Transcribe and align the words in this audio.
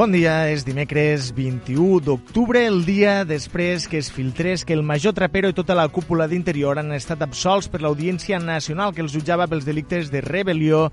Bon 0.00 0.08
dia, 0.08 0.46
és 0.48 0.62
dimecres 0.64 1.26
21 1.36 1.98
d'octubre, 2.00 2.62
el 2.64 2.86
dia 2.86 3.18
després 3.28 3.84
que 3.84 3.98
es 4.00 4.08
filtrés 4.08 4.64
que 4.64 4.72
el 4.72 4.80
major 4.80 5.12
Trapero 5.12 5.50
i 5.52 5.56
tota 5.58 5.76
la 5.76 5.84
cúpula 5.92 6.24
d'interior 6.24 6.80
han 6.80 6.88
estat 6.96 7.20
absolts 7.20 7.68
per 7.68 7.82
l'Audiència 7.84 8.40
Nacional 8.40 8.96
que 8.96 9.04
els 9.04 9.12
jutjava 9.12 9.44
pels 9.44 9.68
delictes 9.68 10.08
de 10.08 10.24
rebel·lió, 10.24 10.86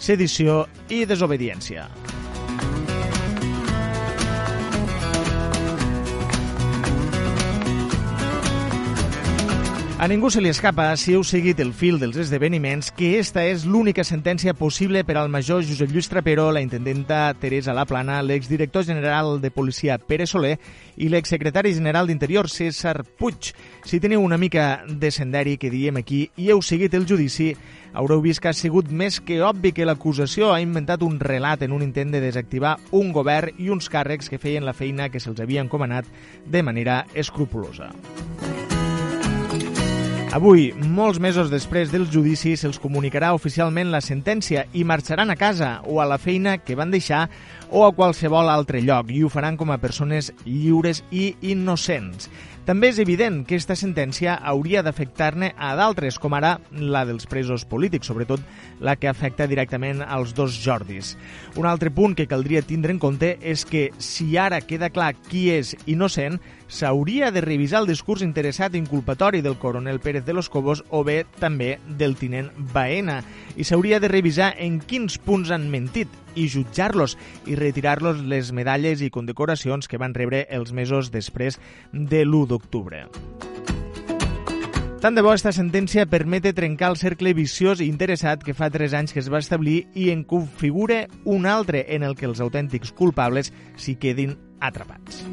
sedició 0.00 0.62
i 0.88 1.04
desobediència. 1.04 1.90
A 10.04 10.08
ningú 10.08 10.28
se 10.28 10.42
li 10.42 10.50
escapa, 10.52 10.90
si 11.00 11.14
heu 11.16 11.22
seguit 11.24 11.62
el 11.64 11.70
fil 11.72 11.96
dels 11.96 12.18
esdeveniments, 12.20 12.90
que 12.92 13.14
esta 13.16 13.40
és 13.48 13.62
l'única 13.64 14.04
sentència 14.04 14.52
possible 14.52 15.00
per 15.08 15.14
al 15.16 15.30
major 15.32 15.62
Josep 15.64 15.88
Lluís 15.88 16.10
Trapero, 16.12 16.50
la 16.52 16.60
intendenta 16.60 17.32
Teresa 17.40 17.72
Laplana, 17.72 18.18
l'exdirector 18.20 18.84
general 18.84 19.40
de 19.40 19.48
policia 19.48 19.96
Pere 19.96 20.26
Soler 20.28 20.58
i 21.00 21.08
l'exsecretari 21.08 21.72
general 21.72 22.12
d'Interior 22.12 22.50
César 22.52 23.00
Puig. 23.16 23.54
Si 23.88 23.96
teniu 23.96 24.20
una 24.20 24.36
mica 24.36 24.84
de 24.84 25.08
senderi 25.08 25.56
que 25.56 25.72
diem 25.72 26.02
aquí 26.02 26.26
i 26.36 26.52
heu 26.52 26.60
seguit 26.60 26.92
el 26.92 27.08
judici, 27.08 27.54
haureu 27.96 28.20
vist 28.20 28.44
que 28.44 28.52
ha 28.52 28.52
sigut 28.52 28.92
més 28.92 29.22
que 29.24 29.40
obvi 29.40 29.72
que 29.72 29.88
l'acusació 29.88 30.52
ha 30.52 30.60
inventat 30.60 31.00
un 31.00 31.16
relat 31.16 31.64
en 31.64 31.72
un 31.72 31.80
intent 31.80 32.12
de 32.12 32.20
desactivar 32.20 32.76
un 32.92 33.16
govern 33.16 33.56
i 33.56 33.72
uns 33.72 33.88
càrrecs 33.88 34.28
que 34.28 34.42
feien 34.42 34.68
la 34.68 34.76
feina 34.76 35.08
que 35.08 35.16
se'ls 35.16 35.40
havia 35.40 35.64
encomanat 35.64 36.04
de 36.44 36.60
manera 36.60 37.06
escrupulosa. 37.14 37.94
Avui, 40.34 40.72
molts 40.74 41.20
mesos 41.22 41.46
després 41.46 41.92
del 41.92 42.08
judici, 42.10 42.56
se'ls 42.58 42.80
comunicarà 42.82 43.28
oficialment 43.36 43.92
la 43.92 44.00
sentència 44.02 44.64
i 44.74 44.82
marxaran 44.82 45.30
a 45.30 45.36
casa 45.38 45.68
o 45.86 46.00
a 46.02 46.06
la 46.10 46.16
feina 46.18 46.56
que 46.58 46.74
van 46.74 46.90
deixar 46.90 47.28
o 47.70 47.84
a 47.86 47.92
qualsevol 47.94 48.50
altre 48.50 48.80
lloc 48.82 49.12
i 49.14 49.22
ho 49.22 49.30
faran 49.30 49.54
com 49.54 49.70
a 49.70 49.78
persones 49.78 50.32
lliures 50.42 51.04
i 51.14 51.36
innocents. 51.52 52.26
També 52.64 52.88
és 52.88 52.98
evident 53.02 53.42
que 53.44 53.58
aquesta 53.58 53.74
sentència 53.76 54.38
hauria 54.40 54.80
d'afectar-ne 54.80 55.50
a 55.60 55.74
d'altres, 55.76 56.16
com 56.16 56.32
ara 56.32 56.54
la 56.72 57.02
dels 57.04 57.28
presos 57.28 57.66
polítics, 57.68 58.08
sobretot 58.08 58.40
la 58.80 58.94
que 58.96 59.10
afecta 59.10 59.44
directament 59.50 60.00
als 60.00 60.32
dos 60.32 60.56
Jordis. 60.64 61.12
Un 61.60 61.68
altre 61.68 61.92
punt 61.92 62.16
que 62.16 62.26
caldria 62.26 62.64
tindre 62.64 62.96
en 62.96 63.02
compte 63.02 63.34
és 63.44 63.66
que 63.68 63.90
si 64.00 64.38
ara 64.40 64.62
queda 64.64 64.88
clar 64.88 65.12
qui 65.28 65.50
és 65.52 65.74
innocent, 65.84 66.40
s'hauria 66.68 67.30
de 67.30 67.44
revisar 67.44 67.82
el 67.82 67.86
discurs 67.92 68.24
interessat 68.24 68.74
inculpatori 68.74 69.42
del 69.44 69.58
coronel 69.60 70.00
Pérez 70.00 70.24
de 70.24 70.32
los 70.32 70.48
Cobos 70.48 70.82
o 70.88 71.04
bé 71.04 71.26
també 71.38 71.78
del 71.86 72.16
tinent 72.16 72.48
Baena 72.72 73.20
i 73.56 73.64
s'hauria 73.68 74.00
de 74.00 74.08
revisar 74.08 74.54
en 74.58 74.80
quins 74.80 75.20
punts 75.20 75.52
han 75.52 75.68
mentit 75.70 76.08
i 76.34 76.48
jutjar-los 76.50 77.16
i 77.46 77.54
retirar-los 77.54 78.24
les 78.26 78.50
medalles 78.52 79.04
i 79.04 79.10
condecoracions 79.14 79.86
que 79.86 80.00
van 80.02 80.16
rebre 80.16 80.46
els 80.50 80.72
mesos 80.74 81.12
després 81.14 81.60
de 81.92 82.24
l'1 82.24 82.53
d'octubre. 82.54 83.04
Tant 85.04 85.12
de 85.12 85.20
bo 85.20 85.28
aquesta 85.28 85.52
sentència 85.52 86.06
permete 86.08 86.54
trencar 86.56 86.88
el 86.88 86.96
cercle 86.96 87.34
viciós 87.36 87.82
i 87.84 87.90
interessat 87.92 88.40
que 88.40 88.54
fa 88.56 88.70
3 88.72 88.94
anys 88.96 89.12
que 89.12 89.20
es 89.20 89.28
va 89.28 89.42
establir 89.44 89.82
i 89.92 90.08
en 90.14 90.24
configure 90.24 91.02
un 91.28 91.44
altre 91.44 91.84
en 91.92 92.08
el 92.08 92.16
que 92.16 92.24
els 92.30 92.40
autèntics 92.40 92.94
culpables 92.96 93.52
s'hi 93.76 93.98
quedin 94.00 94.38
atrapats. 94.64 95.26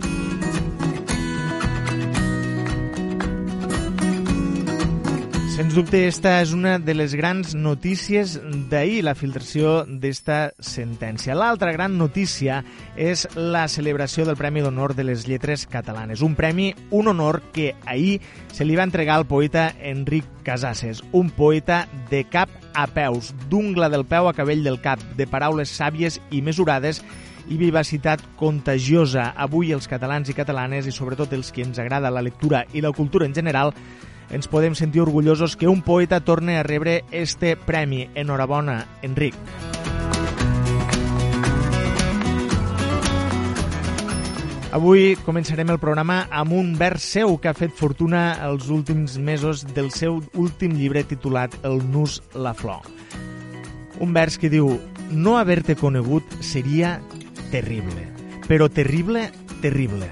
Sens 5.52 5.76
dubte, 5.76 6.06
esta 6.08 6.38
és 6.40 6.54
una 6.56 6.78
de 6.80 6.94
les 6.96 7.12
grans 7.12 7.52
notícies 7.60 8.38
d'ahir, 8.72 9.02
la 9.04 9.12
filtració 9.20 9.82
d'esta 9.84 10.54
sentència. 10.64 11.36
L'altra 11.36 11.74
gran 11.76 11.98
notícia 12.00 12.62
és 12.96 13.26
la 13.36 13.66
celebració 13.68 14.24
del 14.24 14.38
Premi 14.40 14.64
d'Honor 14.64 14.94
de 14.96 15.04
les 15.04 15.26
Lletres 15.28 15.66
Catalanes. 15.68 16.22
Un 16.24 16.38
premi, 16.40 16.70
un 16.90 17.12
honor 17.12 17.42
que 17.52 17.74
ahir 17.84 18.22
se 18.56 18.64
li 18.64 18.78
va 18.80 18.86
entregar 18.88 19.18
al 19.20 19.28
poeta 19.28 19.66
Enric 19.76 20.30
Casases, 20.48 21.04
un 21.12 21.30
poeta 21.36 21.82
de 22.10 22.24
cap 22.24 22.54
a 22.72 22.86
peus, 22.88 23.34
d'ungla 23.52 23.90
del 23.92 24.06
peu 24.08 24.30
a 24.32 24.34
cabell 24.34 24.64
del 24.64 24.80
cap, 24.80 25.04
de 25.20 25.28
paraules 25.28 25.74
sàvies 25.76 26.22
i 26.32 26.40
mesurades 26.42 27.04
i 27.52 27.58
vivacitat 27.60 28.24
contagiosa. 28.40 29.34
Avui 29.36 29.76
els 29.76 29.92
catalans 29.92 30.32
i 30.32 30.38
catalanes, 30.38 30.88
i 30.88 30.96
sobretot 30.96 31.36
els 31.36 31.52
que 31.52 31.68
ens 31.68 31.84
agrada 31.84 32.14
la 32.14 32.24
lectura 32.24 32.64
i 32.72 32.80
la 32.80 32.94
cultura 32.96 33.28
en 33.28 33.36
general, 33.36 33.76
ens 34.32 34.48
podem 34.48 34.76
sentir 34.76 35.04
orgullosos 35.04 35.58
que 35.60 35.68
un 35.68 35.84
poeta 35.84 36.22
torne 36.24 36.58
a 36.58 36.64
rebre 36.64 37.04
este 37.12 37.58
premi. 37.58 38.10
Enhorabona, 38.16 38.86
Enric. 39.04 39.36
Avui 44.72 45.18
començarem 45.26 45.68
el 45.68 45.82
programa 45.84 46.22
amb 46.32 46.56
un 46.56 46.70
vers 46.80 47.04
seu 47.04 47.36
que 47.44 47.50
ha 47.52 47.58
fet 47.58 47.74
fortuna 47.76 48.38
els 48.48 48.70
últims 48.72 49.18
mesos 49.20 49.66
del 49.76 49.92
seu 49.92 50.22
últim 50.40 50.78
llibre 50.80 51.04
titulat 51.04 51.58
El 51.68 51.82
nus, 51.92 52.22
la 52.32 52.54
flor. 52.56 52.88
Un 54.00 54.16
vers 54.16 54.40
que 54.40 54.50
diu 54.50 54.78
No 55.12 55.36
haver-te 55.38 55.76
conegut 55.76 56.24
seria 56.40 57.02
terrible, 57.52 58.08
però 58.48 58.70
terrible, 58.72 59.28
terrible. 59.60 60.08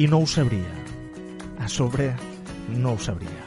I 0.00 0.08
no 0.08 0.24
ho 0.24 0.26
sabria. 0.26 0.72
A 1.60 1.68
sobre, 1.68 2.14
no 2.68 2.94
ho 2.94 2.98
sabria. 2.98 3.44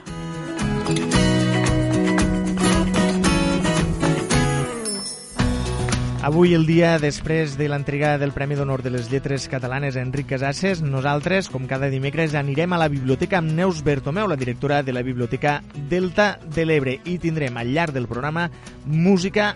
Avui, 6.27 6.51
el 6.57 6.65
dia 6.67 6.97
després 6.99 7.53
de 7.55 7.69
l'entrega 7.71 8.17
del 8.19 8.33
Premi 8.35 8.57
d'Honor 8.59 8.81
de 8.83 8.91
les 8.91 9.05
Lletres 9.07 9.45
Catalanes 9.47 9.95
a 9.95 10.01
Enric 10.03 10.27
Casasses, 10.33 10.81
nosaltres, 10.83 11.47
com 11.47 11.69
cada 11.71 11.87
dimecres, 11.87 12.35
anirem 12.35 12.75
a 12.75 12.79
la 12.81 12.89
biblioteca 12.91 13.37
amb 13.39 13.53
Neus 13.55 13.79
Bertomeu, 13.79 14.27
la 14.27 14.35
directora 14.35 14.81
de 14.83 14.91
la 14.91 15.05
Biblioteca 15.07 15.61
Delta 15.87 16.33
de 16.43 16.65
l'Ebre, 16.67 16.97
i 17.07 17.15
tindrem 17.23 17.55
al 17.55 17.71
llarg 17.71 17.95
del 17.95 18.09
programa 18.11 18.49
música 18.83 19.53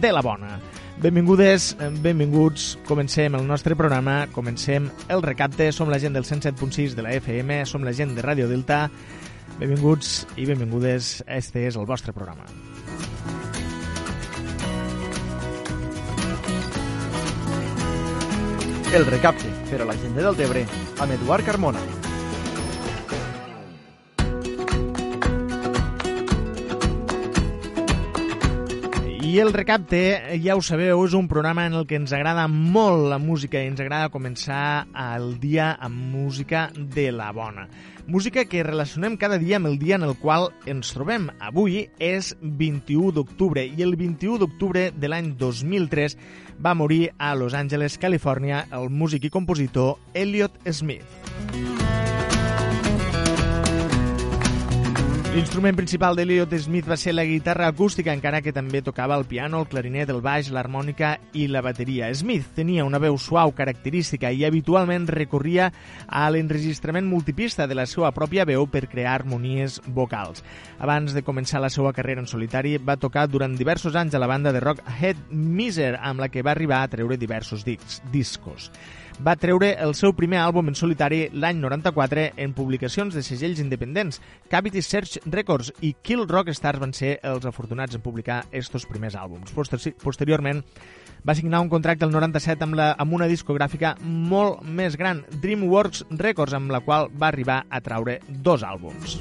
de 0.00 0.14
la 0.16 0.24
bona. 0.24 0.56
Benvingudes, 1.02 1.76
benvinguts. 2.00 2.78
Comencem 2.86 3.34
el 3.34 3.46
nostre 3.46 3.76
programa, 3.76 4.26
comencem 4.32 4.88
el 5.08 5.22
recapte. 5.22 5.70
Som 5.72 5.90
la 5.90 5.98
gent 5.98 6.14
del 6.14 6.24
107.6 6.24 6.94
de 6.94 7.02
la 7.02 7.12
FM, 7.18 7.64
som 7.66 7.84
la 7.84 7.92
gent 7.92 8.14
de 8.14 8.22
Ràdio 8.22 8.48
Delta. 8.48 8.88
Benvinguts 9.58 10.24
i 10.36 10.46
benvingudes. 10.46 11.22
Este 11.26 11.66
és 11.66 11.76
el 11.76 11.86
vostre 11.86 12.14
programa. 12.14 12.46
El 18.94 19.06
recapte 19.10 19.50
per 19.66 19.82
a 19.82 19.90
la 19.90 19.98
gent 19.98 20.14
de 20.14 20.22
Deltebre 20.22 20.66
amb 21.02 21.18
Eduard 21.18 21.44
Carmona. 21.44 22.03
I 29.34 29.40
el 29.40 29.52
recapte, 29.52 30.38
ja 30.44 30.54
ho 30.54 30.60
sabeu, 30.62 31.00
és 31.02 31.14
un 31.18 31.26
programa 31.26 31.64
en 31.66 31.72
el 31.74 31.88
que 31.90 31.96
ens 31.98 32.12
agrada 32.14 32.44
molt 32.46 33.08
la 33.10 33.16
música 33.18 33.58
i 33.58 33.66
ens 33.66 33.80
agrada 33.82 34.12
començar 34.14 34.84
el 34.94 35.40
dia 35.42 35.72
amb 35.82 36.04
música 36.12 36.68
de 36.76 37.08
la 37.10 37.32
bona. 37.34 37.64
Música 38.06 38.44
que 38.46 38.62
relacionem 38.62 39.16
cada 39.18 39.40
dia 39.42 39.58
amb 39.58 39.72
el 39.72 39.80
dia 39.80 39.98
en 39.98 40.06
el 40.06 40.14
qual 40.22 40.52
ens 40.70 40.94
trobem. 40.94 41.26
Avui 41.42 41.88
és 41.98 42.30
21 42.38 43.10
d'octubre 43.18 43.66
i 43.66 43.82
el 43.82 43.98
21 43.98 44.38
d'octubre 44.44 44.92
de 44.94 45.10
l'any 45.10 45.34
2003 45.40 46.14
va 46.62 46.78
morir 46.78 47.08
a 47.18 47.34
Los 47.34 47.58
Angeles, 47.58 47.98
Califòrnia, 47.98 48.68
el 48.70 48.86
músic 48.86 49.26
i 49.26 49.34
compositor 49.34 49.96
Elliot 50.14 50.62
Smith. 50.70 51.02
L'instrument 55.34 55.74
principal 55.74 56.14
d'Eliot 56.14 56.52
Smith 56.62 56.86
va 56.86 56.94
ser 56.94 57.10
la 57.10 57.24
guitarra 57.26 57.66
acústica, 57.66 58.12
encara 58.14 58.38
que 58.38 58.52
també 58.54 58.84
tocava 58.86 59.16
el 59.18 59.24
piano, 59.26 59.58
el 59.58 59.66
clarinet, 59.66 60.12
el 60.14 60.20
baix, 60.22 60.46
l'harmònica 60.54 61.16
i 61.34 61.48
la 61.50 61.58
bateria. 61.58 62.12
Smith 62.14 62.52
tenia 62.54 62.84
una 62.86 63.00
veu 63.02 63.18
suau 63.18 63.50
característica 63.50 64.30
i 64.30 64.44
habitualment 64.46 65.08
recorria 65.10 65.72
a 66.06 66.28
l'enregistrament 66.30 67.10
multipista 67.10 67.66
de 67.66 67.74
la 67.74 67.88
seva 67.90 68.14
pròpia 68.14 68.46
veu 68.46 68.68
per 68.70 68.86
crear 68.86 69.16
harmonies 69.18 69.80
vocals. 69.88 70.46
Abans 70.78 71.18
de 71.18 71.26
començar 71.26 71.58
la 71.58 71.74
seva 71.74 71.90
carrera 71.92 72.22
en 72.22 72.30
solitari, 72.30 72.78
va 72.78 72.94
tocar 72.94 73.26
durant 73.26 73.58
diversos 73.58 73.98
anys 73.98 74.14
a 74.14 74.22
la 74.22 74.30
banda 74.30 74.54
de 74.54 74.62
rock 74.62 74.86
Head 75.00 75.32
Miser, 75.34 75.96
amb 75.98 76.22
la 76.22 76.30
que 76.30 76.46
va 76.46 76.54
arribar 76.54 76.84
a 76.84 76.92
treure 76.94 77.18
diversos 77.18 77.66
discos 77.66 78.70
va 79.22 79.36
treure 79.38 79.72
el 79.84 79.94
seu 79.94 80.14
primer 80.16 80.40
àlbum 80.42 80.70
en 80.70 80.76
solitari 80.78 81.28
l'any 81.32 81.60
94 81.62 82.26
en 82.40 82.54
publicacions 82.56 83.14
de 83.14 83.22
segells 83.22 83.60
independents. 83.62 84.20
Cavity 84.50 84.82
Search 84.82 85.18
Records 85.26 85.72
i 85.80 85.94
Kill 86.02 86.26
Rock 86.28 86.50
Stars 86.54 86.82
van 86.82 86.94
ser 86.96 87.18
els 87.22 87.46
afortunats 87.46 87.94
en 87.94 88.02
publicar 88.02 88.42
estos 88.52 88.86
primers 88.90 89.16
àlbums. 89.18 89.54
Posteriorment, 90.02 90.64
va 91.24 91.34
signar 91.34 91.62
un 91.64 91.70
contracte 91.72 92.04
al 92.04 92.12
97 92.12 92.66
amb, 92.66 92.78
la, 92.78 92.92
amb 92.98 93.14
una 93.16 93.30
discogràfica 93.30 93.94
molt 94.04 94.62
més 94.64 94.98
gran, 95.00 95.24
DreamWorks 95.40 96.06
Records, 96.20 96.56
amb 96.58 96.74
la 96.74 96.82
qual 96.84 97.08
va 97.14 97.30
arribar 97.30 97.64
a 97.70 97.80
traure 97.80 98.20
dos 98.28 98.66
àlbums. 98.66 99.20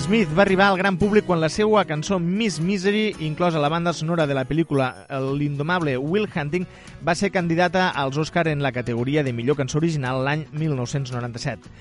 Smith 0.00 0.28
va 0.36 0.42
arribar 0.42 0.68
al 0.68 0.76
gran 0.78 0.96
públic 0.98 1.24
quan 1.26 1.40
la 1.42 1.48
seva 1.50 1.82
cançó 1.88 2.18
Miss 2.22 2.60
Misery, 2.60 3.16
inclosa 3.24 3.58
la 3.58 3.70
banda 3.72 3.92
sonora 3.92 4.26
de 4.26 4.34
la 4.36 4.44
pel·lícula 4.46 4.92
L'indomable 5.34 5.96
Will 5.98 6.28
Hunting, 6.28 6.66
va 7.06 7.14
ser 7.18 7.32
candidata 7.34 7.88
als 7.88 8.16
Oscar 8.16 8.46
en 8.48 8.62
la 8.62 8.72
categoria 8.72 9.24
de 9.24 9.32
millor 9.32 9.56
cançó 9.58 9.78
original 9.78 10.22
l'any 10.24 10.46
1997. 10.52 11.72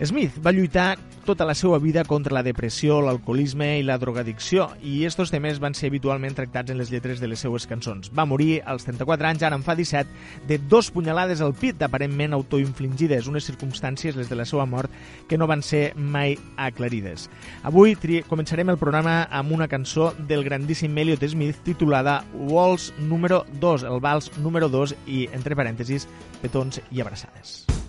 Smith 0.00 0.38
va 0.42 0.52
lluitar 0.52 0.96
tota 1.24 1.44
la 1.44 1.54
seva 1.54 1.78
vida 1.78 2.02
contra 2.04 2.34
la 2.34 2.42
depressió, 2.42 3.00
l'alcoholisme 3.00 3.78
i 3.78 3.84
la 3.86 3.98
drogadicció, 3.98 4.66
i 4.82 5.04
estos 5.06 5.30
temes 5.30 5.60
van 5.62 5.76
ser 5.78 5.90
habitualment 5.92 6.34
tractats 6.34 6.72
en 6.72 6.80
les 6.80 6.90
lletres 6.90 7.20
de 7.20 7.28
les 7.30 7.42
seues 7.44 7.66
cançons. 7.70 8.10
Va 8.16 8.26
morir 8.26 8.62
als 8.66 8.86
34 8.88 9.28
anys, 9.28 9.44
ara 9.46 9.58
en 9.58 9.62
fa 9.62 9.76
17, 9.78 10.10
de 10.48 10.58
dos 10.58 10.90
punyalades 10.90 11.40
al 11.40 11.54
pit, 11.54 11.82
aparentment 11.82 12.34
autoinfligides, 12.34 13.28
unes 13.30 13.46
circumstàncies, 13.46 14.16
les 14.18 14.30
de 14.32 14.38
la 14.38 14.46
seva 14.48 14.66
mort, 14.66 14.90
que 15.28 15.38
no 15.38 15.46
van 15.46 15.62
ser 15.62 15.92
mai 15.94 16.36
aclarides. 16.56 17.28
Avui 17.62 17.94
començarem 18.28 18.72
el 18.72 18.80
programa 18.80 19.28
amb 19.30 19.52
una 19.52 19.68
cançó 19.68 20.12
del 20.18 20.42
grandíssim 20.44 20.96
Elliot 20.98 21.22
Smith 21.28 21.62
titulada 21.62 22.24
Walls 22.34 22.92
número 22.98 23.44
2, 23.60 23.84
el 23.84 24.00
vals 24.00 24.32
número 24.38 24.68
2 24.68 24.96
i, 25.06 25.28
entre 25.32 25.54
parèntesis, 25.54 26.08
petons 26.42 26.80
i 26.90 27.00
abraçades. 27.00 27.81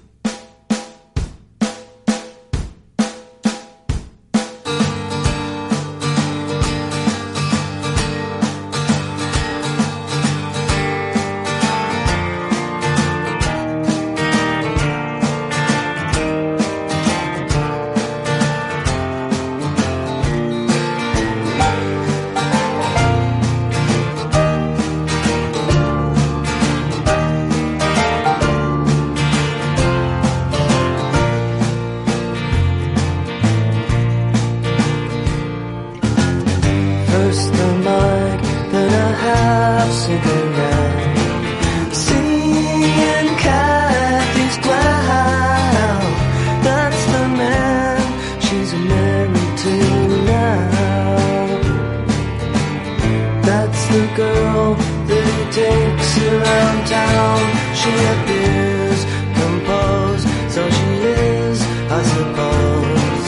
sound 56.93 57.45
she 57.81 57.93
appears 58.13 58.99
composed, 59.39 60.27
so 60.55 60.61
she 60.77 60.89
is, 61.31 61.57
I 61.99 62.01
suppose. 62.13 63.25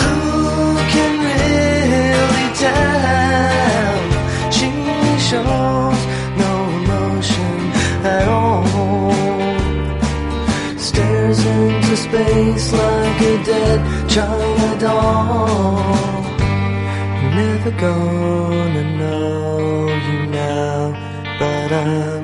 Who 0.00 0.16
can 0.92 1.12
really 1.30 2.46
tell? 2.64 3.98
She 4.56 4.68
shows 5.28 6.00
no 6.44 6.52
emotion 6.80 7.56
at 8.16 8.26
all. 8.38 8.66
Stares 10.88 11.40
into 11.54 11.94
space 12.06 12.66
like 12.82 13.20
a 13.32 13.34
dead 13.50 13.80
China 14.14 14.70
doll. 14.84 16.24
Never 17.38 17.72
gonna 17.84 18.84
know 19.00 19.88
you 20.08 20.18
now, 20.40 20.80
but 21.38 21.72
I. 21.72 22.15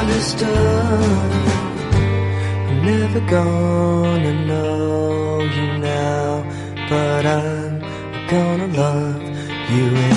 understood. 0.00 1.32
I'm 2.68 2.84
never 2.84 3.20
gonna 3.20 4.34
know 4.46 5.40
you 5.56 5.78
now, 5.78 6.42
but 6.88 7.26
I'm 7.26 7.80
gonna 8.28 8.68
love 8.68 9.22
you. 9.70 10.11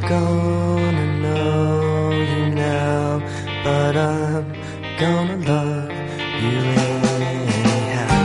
Never 0.00 0.08
gonna 0.08 1.06
know 1.22 2.10
you 2.12 2.54
now, 2.54 3.20
but 3.64 3.96
I'm 3.96 4.52
gonna 4.98 5.36
love 5.36 5.90
you 6.42 6.58
anyhow. 7.18 8.18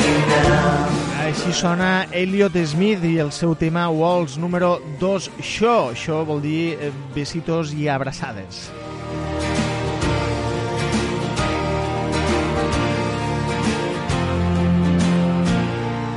you 0.06 0.18
now. 0.32 0.88
Així 1.26 1.52
sona 1.54 2.01
Elliot 2.22 2.54
Smith 2.70 3.02
i 3.08 3.16
el 3.18 3.32
seu 3.34 3.56
tema 3.58 3.88
Walls 3.90 4.38
número 4.38 4.76
2 5.02 5.30
Show. 5.42 5.90
Això 5.96 6.22
vol 6.28 6.44
dir 6.44 6.76
eh, 6.78 6.92
besitos 7.16 7.74
i 7.74 7.90
abraçades. 7.90 8.68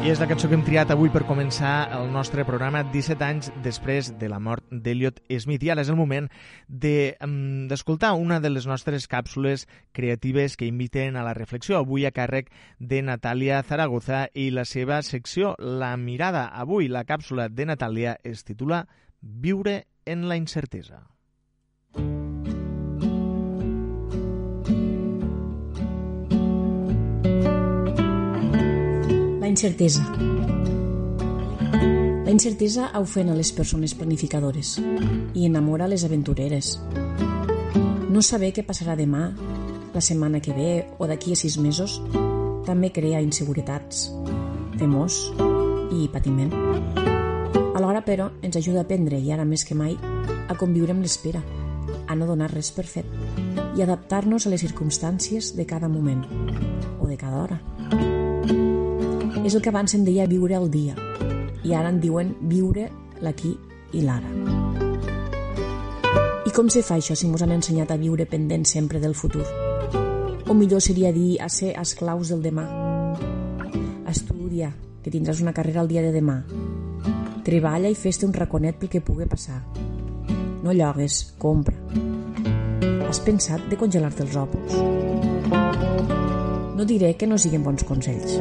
I 0.05 0.11
és 0.13 0.21
la 0.21 0.27
cançó 0.29 0.51
que 0.51 0.53
hem 0.53 0.61
triat 0.61 0.91
avui 0.93 1.09
per 1.09 1.23
començar 1.25 1.87
el 1.97 2.11
nostre 2.13 2.43
programa 2.45 2.83
17 2.93 3.25
anys 3.25 3.47
després 3.65 4.11
de 4.21 4.29
la 4.29 4.37
mort 4.37 4.67
d'Eliot 4.69 5.23
Smith. 5.41 5.63
I 5.65 5.71
ara 5.73 5.81
és 5.81 5.89
el 5.89 5.97
moment 5.97 6.27
d'escoltar 6.69 8.11
de, 8.13 8.21
una 8.21 8.37
de 8.45 8.51
les 8.53 8.67
nostres 8.69 9.09
càpsules 9.09 9.65
creatives 9.97 10.59
que 10.61 10.69
inviten 10.69 11.17
a 11.17 11.25
la 11.25 11.33
reflexió. 11.33 11.79
Avui 11.81 12.05
a 12.05 12.13
càrrec 12.13 12.53
de 12.79 13.01
Natàlia 13.01 13.63
Zaragoza 13.65 14.27
i 14.35 14.51
la 14.53 14.67
seva 14.69 15.01
secció 15.01 15.55
La 15.57 15.95
mirada. 15.97 16.51
Avui 16.53 16.93
la 16.93 17.07
càpsula 17.09 17.49
de 17.49 17.65
Natàlia 17.73 18.19
es 18.25 18.45
titula 18.45 18.85
Viure 19.23 19.87
en 20.05 20.29
la 20.29 20.37
incertesa. 20.37 21.01
La 21.97 22.24
incertesa. 29.55 30.03
La 32.25 32.31
incertesa 32.33 32.89
ofena 32.99 33.37
les 33.39 33.53
persones 33.55 33.93
planificadores 33.95 34.81
i 35.31 35.45
enamora 35.47 35.87
les 35.87 36.03
aventureres. 36.03 36.73
No 38.11 38.23
saber 38.23 38.51
què 38.57 38.65
passarà 38.67 38.97
demà, 38.99 39.29
la 39.95 40.03
setmana 40.03 40.41
que 40.43 40.57
ve 40.57 40.71
o 40.99 41.07
d'aquí 41.07 41.37
a 41.37 41.39
sis 41.39 41.55
mesos 41.63 42.01
també 42.67 42.91
crea 42.91 43.23
inseguretats, 43.23 44.09
temors 44.81 45.21
i 45.95 46.09
patiment. 46.11 46.51
Alhora, 47.79 48.03
però, 48.03 48.33
ens 48.43 48.59
ajuda 48.59 48.83
a 48.83 48.89
aprendre, 48.89 49.21
i 49.23 49.31
ara 49.31 49.47
més 49.47 49.63
que 49.63 49.79
mai, 49.79 49.95
a 50.49 50.59
conviure 50.59 50.97
amb 50.97 51.07
l'espera, 51.07 51.45
a 52.09 52.19
no 52.19 52.27
donar 52.27 52.51
res 52.51 52.73
per 52.75 52.89
fet 52.91 53.07
i 53.79 53.87
adaptar-nos 53.87 54.49
a 54.49 54.51
les 54.51 54.67
circumstàncies 54.67 55.55
de 55.55 55.67
cada 55.67 55.87
moment 55.87 56.27
o 56.99 57.07
de 57.07 57.17
cada 57.19 57.39
hora. 57.45 57.61
És 59.45 59.55
el 59.55 59.61
que 59.61 59.69
abans 59.69 59.93
se'n 59.93 60.07
deia 60.07 60.25
viure 60.25 60.57
el 60.57 60.71
dia 60.73 60.95
i 61.65 61.75
ara 61.77 61.91
en 61.93 62.01
diuen 62.01 62.35
viure 62.49 62.89
l'aquí 63.25 63.53
i 63.93 64.03
l'ara. 64.05 64.31
I 66.45 66.53
com 66.57 66.69
se 66.73 66.83
fa 66.85 66.97
això 66.97 67.17
si 67.17 67.29
mos 67.29 67.45
han 67.45 67.53
ensenyat 67.53 67.93
a 67.93 67.99
viure 68.01 68.27
pendent 68.29 68.65
sempre 68.69 69.01
del 69.01 69.15
futur? 69.15 69.45
O 70.49 70.57
millor 70.57 70.81
seria 70.85 71.13
dir 71.13 71.39
a 71.41 71.49
ser 71.49 71.73
esclaus 71.81 72.33
del 72.33 72.43
demà. 72.45 72.67
Estudia, 74.09 74.73
que 75.03 75.13
tindràs 75.13 75.41
una 75.45 75.55
carrera 75.57 75.85
el 75.85 75.89
dia 75.93 76.05
de 76.05 76.13
demà. 76.13 76.43
Treballa 77.45 77.93
i 77.93 77.97
fes-te 77.97 78.29
un 78.29 78.37
raconet 78.37 78.81
pel 78.81 78.93
que 78.93 79.05
pugui 79.05 79.29
passar. 79.29 79.61
No 80.65 80.73
llogues, 80.73 81.35
compra. 81.39 81.77
Has 83.09 83.21
pensat 83.25 83.69
de 83.69 83.81
congelar-te 83.81 84.25
els 84.25 84.37
òvuls? 84.41 86.24
No 86.75 86.85
diré 86.85 87.13
que 87.15 87.27
no 87.31 87.39
siguin 87.39 87.63
bons 87.63 87.85
consells, 87.87 88.35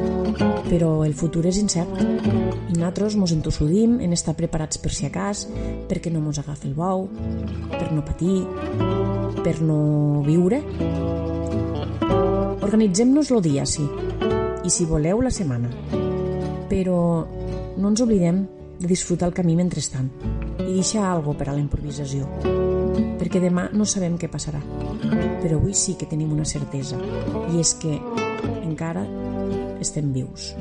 però 0.66 1.04
el 1.06 1.13
futur 1.13 1.44
és 1.46 1.60
incert 1.62 2.00
i 2.02 2.74
nosaltres 2.74 3.13
mos 3.20 3.34
entossudim 3.36 4.00
en 4.02 4.16
estar 4.16 4.34
preparats 4.34 4.82
per 4.82 4.90
si 4.96 5.06
a 5.06 5.12
cas, 5.13 5.46
perquè 5.90 6.10
no 6.10 6.24
mos 6.24 6.40
agafi 6.42 6.72
el 6.72 6.74
bou, 6.74 7.06
per 7.70 7.92
no 7.94 8.02
patir, 8.02 8.42
per 9.46 9.60
no 9.62 10.24
viure. 10.25 10.63
Organitzem-nos 12.63 13.30
el 13.38 13.46
dia, 13.46 13.68
sí, 13.70 13.86
i 14.66 14.74
si 14.74 14.90
voleu 14.90 15.22
la 15.22 15.34
setmana. 15.34 15.70
Però 16.74 16.98
no 17.78 17.94
ens 17.94 18.02
oblidem 18.02 18.48
de 18.80 18.90
disfrutar 18.90 19.30
el 19.30 19.38
camí 19.38 19.54
mentrestant 19.60 20.10
i 20.58 20.72
deixar 20.74 21.06
algo 21.12 21.38
per 21.38 21.52
a 21.52 21.54
la 21.54 21.62
improvisació 21.62 22.25
perquè 23.24 23.40
demà 23.40 23.70
no 23.72 23.86
sabem 23.88 24.18
què 24.20 24.28
passarà. 24.32 24.60
Però 25.42 25.58
avui 25.58 25.74
sí 25.78 25.96
que 26.00 26.08
tenim 26.10 26.34
una 26.36 26.46
certesa, 26.46 27.00
i 27.54 27.62
és 27.62 27.74
que 27.80 27.96
encara 28.74 29.06
estem 29.80 30.12
vius. 30.12 30.53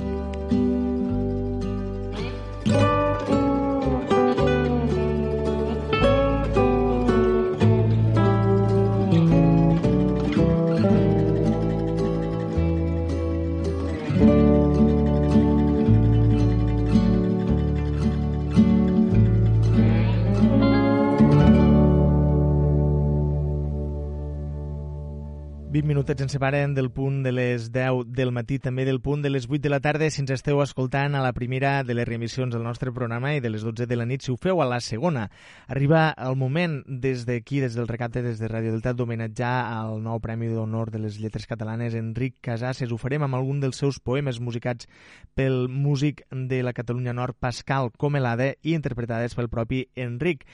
Minutets 25.80 26.20
ens 26.20 26.34
separen 26.34 26.74
del 26.76 26.90
punt 26.92 27.22
de 27.24 27.30
les 27.32 27.70
10 27.72 28.10
del 28.12 28.28
matí, 28.36 28.58
també 28.60 28.84
del 28.84 28.98
punt 29.00 29.22
de 29.24 29.30
les 29.30 29.46
8 29.48 29.62
de 29.64 29.70
la 29.72 29.78
tarda, 29.80 30.10
si 30.12 30.20
ens 30.20 30.34
esteu 30.34 30.58
escoltant 30.60 31.14
a 31.16 31.22
la 31.24 31.30
primera 31.32 31.70
de 31.80 31.94
les 31.96 32.04
reemissions 32.04 32.52
del 32.52 32.60
nostre 32.66 32.92
programa 32.92 33.30
i 33.32 33.40
de 33.40 33.48
les 33.48 33.64
12 33.64 33.86
de 33.88 33.96
la 33.96 34.04
nit, 34.04 34.20
si 34.20 34.28
ho 34.28 34.36
feu 34.36 34.60
a 34.60 34.66
la 34.68 34.82
segona. 34.84 35.30
Arriba 35.72 36.10
el 36.12 36.36
moment 36.36 36.82
des 36.84 37.24
d'aquí, 37.24 37.62
des 37.64 37.72
del 37.72 37.88
recapte, 37.88 38.20
des 38.20 38.36
de 38.36 38.52
Radio 38.52 38.74
Delta, 38.74 38.92
d'homenatjar 38.92 39.54
al 39.78 40.02
nou 40.04 40.20
Premi 40.20 40.52
d'Honor 40.52 40.92
de 40.92 41.00
les 41.06 41.16
Lletres 41.16 41.48
Catalanes, 41.48 41.96
Enric 41.96 42.36
Casases. 42.44 42.92
Ho 42.92 43.00
farem 43.00 43.24
amb 43.24 43.40
algun 43.40 43.64
dels 43.64 43.80
seus 43.80 43.96
poemes 43.96 44.42
musicats 44.44 44.84
pel 45.32 45.70
músic 45.72 46.20
de 46.28 46.60
la 46.60 46.76
Catalunya 46.76 47.16
Nord, 47.16 47.40
Pascal 47.40 47.88
Comelade, 47.96 48.58
i 48.60 48.76
interpretades 48.76 49.32
pel 49.32 49.48
propi 49.48 49.86
Enric. 49.96 50.44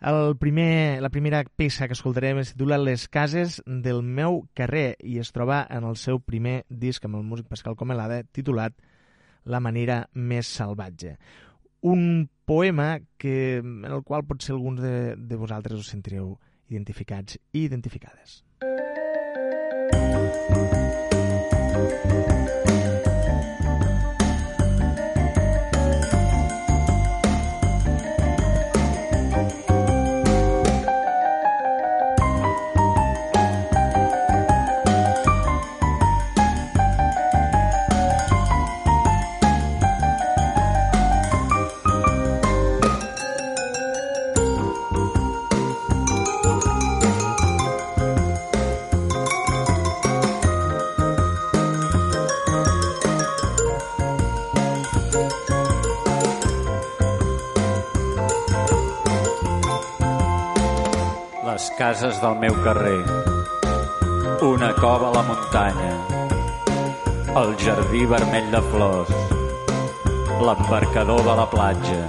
El 0.00 0.36
primer, 0.40 1.02
la 1.02 1.10
primera 1.12 1.42
peça 1.44 1.84
que 1.84 1.92
escoltarem 1.92 2.38
es 2.40 2.54
titula 2.54 2.78
Les 2.80 3.04
cases 3.12 3.58
del 3.66 4.00
meu 4.00 4.46
carrer 4.56 4.94
i 5.04 5.18
es 5.20 5.28
troba 5.36 5.66
en 5.68 5.84
el 5.84 5.98
seu 6.00 6.22
primer 6.24 6.62
disc 6.70 7.04
amb 7.04 7.20
el 7.20 7.26
músic 7.28 7.50
Pascal 7.52 7.76
Comelada 7.76 8.22
titulat 8.24 8.72
La 9.44 9.60
manera 9.60 10.06
més 10.14 10.48
salvatge. 10.48 11.18
Un 11.84 12.30
poema 12.48 12.98
que, 13.20 13.60
en 13.60 13.84
el 13.84 14.02
qual 14.02 14.24
potser 14.24 14.56
alguns 14.56 14.80
de, 14.80 15.16
de 15.16 15.36
vosaltres 15.36 15.84
us 15.84 15.92
sentireu 15.92 16.38
identificats 16.72 17.36
i 17.52 17.66
identificades. 17.68 18.40
les 18.60 18.69
cases 61.80 62.20
del 62.20 62.34
meu 62.36 62.52
carrer, 62.60 63.00
una 64.44 64.68
cova 64.76 65.06
a 65.08 65.12
la 65.14 65.22
muntanya, 65.24 65.92
el 67.40 67.54
jardí 67.62 68.02
vermell 68.10 68.50
de 68.52 68.60
flors, 68.66 69.12
l'embarcador 70.44 71.22
de 71.28 71.36
la 71.38 71.46
platja, 71.54 72.02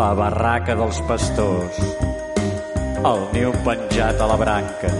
la 0.00 0.10
barraca 0.18 0.74
dels 0.80 0.98
pastors, 1.12 1.78
el 3.12 3.22
niu 3.36 3.54
penjat 3.68 4.18
a 4.18 4.28
la 4.32 4.40
branca, 4.42 4.90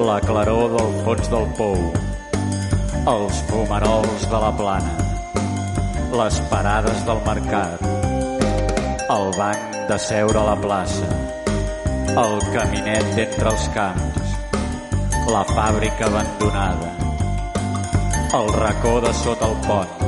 la 0.00 0.16
claror 0.24 0.72
del 0.78 0.98
fons 1.04 1.30
del 1.36 1.46
pou, 1.60 1.78
els 3.12 3.44
fumarols 3.52 4.28
de 4.32 4.42
la 4.46 4.52
plana, 4.64 4.96
les 6.24 6.42
parades 6.48 7.06
del 7.12 7.24
mercat, 7.28 7.88
el 9.20 9.32
banc 9.36 9.80
de 9.92 10.04
seure 10.08 10.46
a 10.46 10.50
la 10.54 10.60
plaça, 10.64 11.25
el 12.16 12.38
caminet 12.48 13.04
d'entre 13.16 13.50
els 13.50 13.64
camps, 13.74 14.30
la 15.28 15.42
fàbrica 15.50 16.06
abandonada, 16.06 16.88
el 18.38 18.48
racó 18.56 18.94
de 19.04 19.12
sota 19.18 19.50
el 19.50 19.56
pont, 19.66 20.06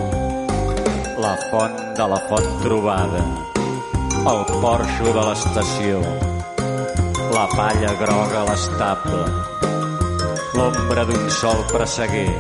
la 1.20 1.34
font 1.50 1.76
de 1.98 2.06
la 2.14 2.20
font 2.30 2.48
trobada, 2.62 3.26
el 4.32 4.42
porxo 4.64 5.12
de 5.18 5.26
l'estació, 5.28 6.00
la 7.36 7.44
palla 7.52 7.92
groga 8.00 8.40
a 8.40 8.48
l'estable, 8.48 9.22
l'ombra 10.56 11.04
d'un 11.04 11.28
sol 11.42 11.60
presseguer, 11.74 12.30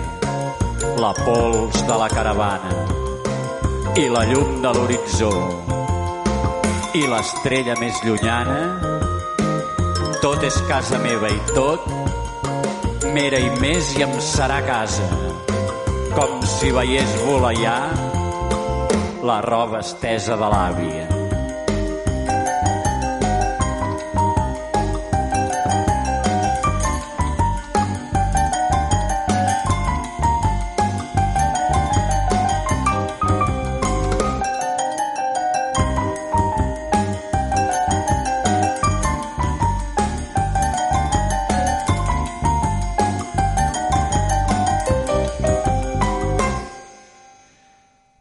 la 0.96 1.12
pols 1.24 1.82
de 1.84 2.04
la 2.04 2.08
caravana. 2.08 2.72
I 3.98 4.06
la 4.08 4.24
llum 4.30 4.60
de 4.62 4.70
l'horitzó. 4.72 5.32
I 6.94 7.02
l'estrella 7.10 7.74
més 7.80 7.98
llunyana, 8.06 8.87
tot 10.22 10.42
és 10.46 10.56
casa 10.68 10.98
meva 11.02 11.30
i 11.30 11.38
tot, 11.52 11.84
m'era 13.14 13.38
i 13.42 13.50
més 13.62 13.92
i 13.98 14.04
em 14.06 14.16
serà 14.24 14.58
casa, 14.66 15.06
com 16.16 16.40
si 16.56 16.72
veiés 16.74 17.14
voleiar 17.26 17.80
la 19.30 19.40
roba 19.44 19.84
estesa 19.84 20.40
de 20.40 20.50
l'àvia. 20.54 21.17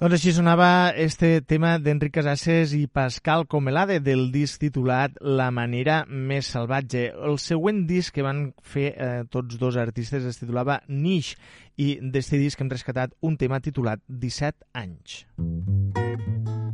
Doncs 0.08 0.22
així 0.22 0.32
sonava 0.32 0.68
este 1.04 1.42
tema 1.44 1.74
d'Enric 1.84 2.14
Casasses 2.16 2.72
i 2.78 2.86
Pascal 2.88 3.44
Comelade 3.52 3.98
del 4.00 4.30
disc 4.32 4.62
titulat 4.62 5.18
La 5.20 5.50
manera 5.52 5.98
més 6.08 6.48
salvatge. 6.54 7.10
El 7.12 7.36
següent 7.44 7.82
disc 7.90 8.16
que 8.16 8.24
van 8.24 8.46
fer 8.64 8.86
eh, 8.94 9.10
tots 9.28 9.60
dos 9.60 9.76
artistes 9.76 10.24
es 10.32 10.40
titulava 10.40 10.80
Niche 10.88 11.36
i 11.76 11.98
d'este 12.00 12.40
disc 12.40 12.64
hem 12.64 12.72
rescatat 12.72 13.20
un 13.20 13.36
tema 13.36 13.60
titulat 13.60 14.00
17 14.08 14.72
anys. 14.80 15.26
Un 15.44 16.67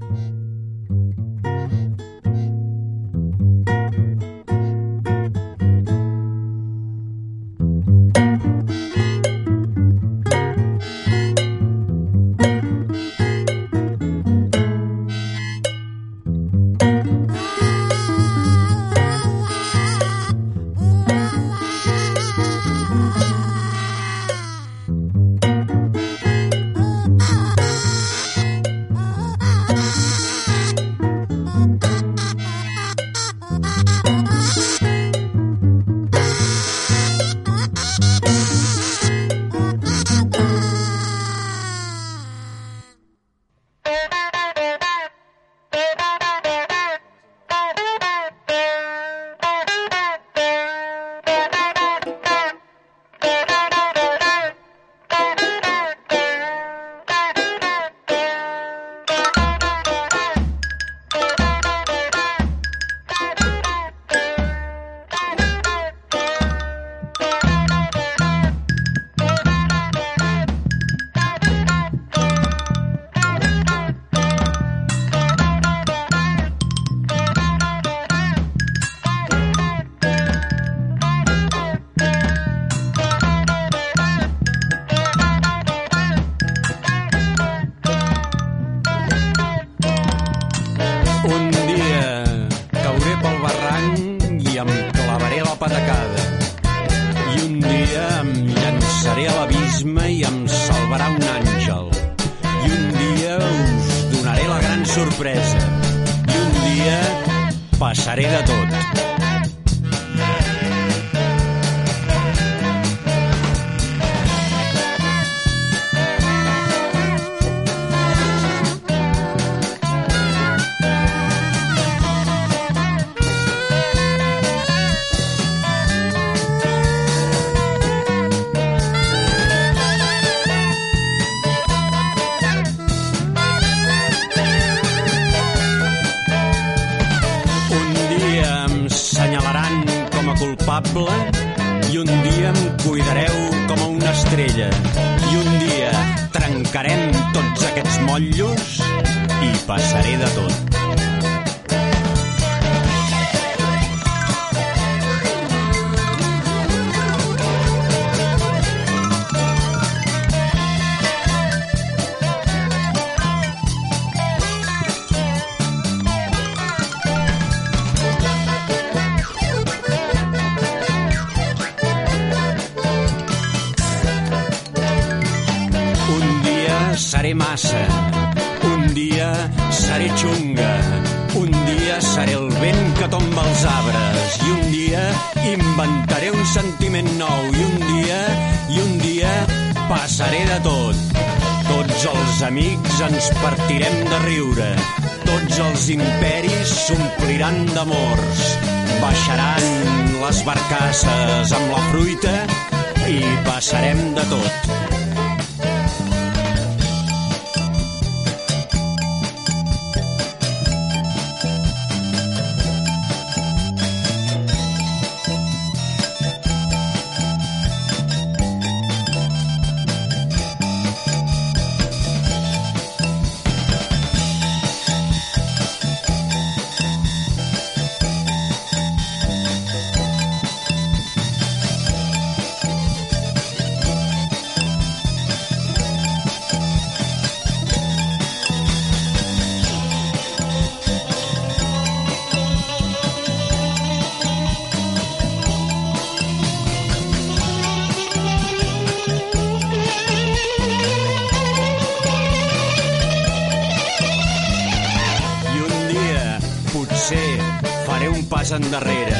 endarrere, 258.55 259.17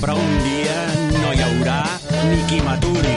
però 0.00 0.16
un 0.16 0.32
dia 0.44 0.76
no 1.22 1.32
hi 1.32 1.42
haurà 1.46 1.80
ni 2.28 2.40
qui 2.50 2.60
m'aturi. 2.60 3.16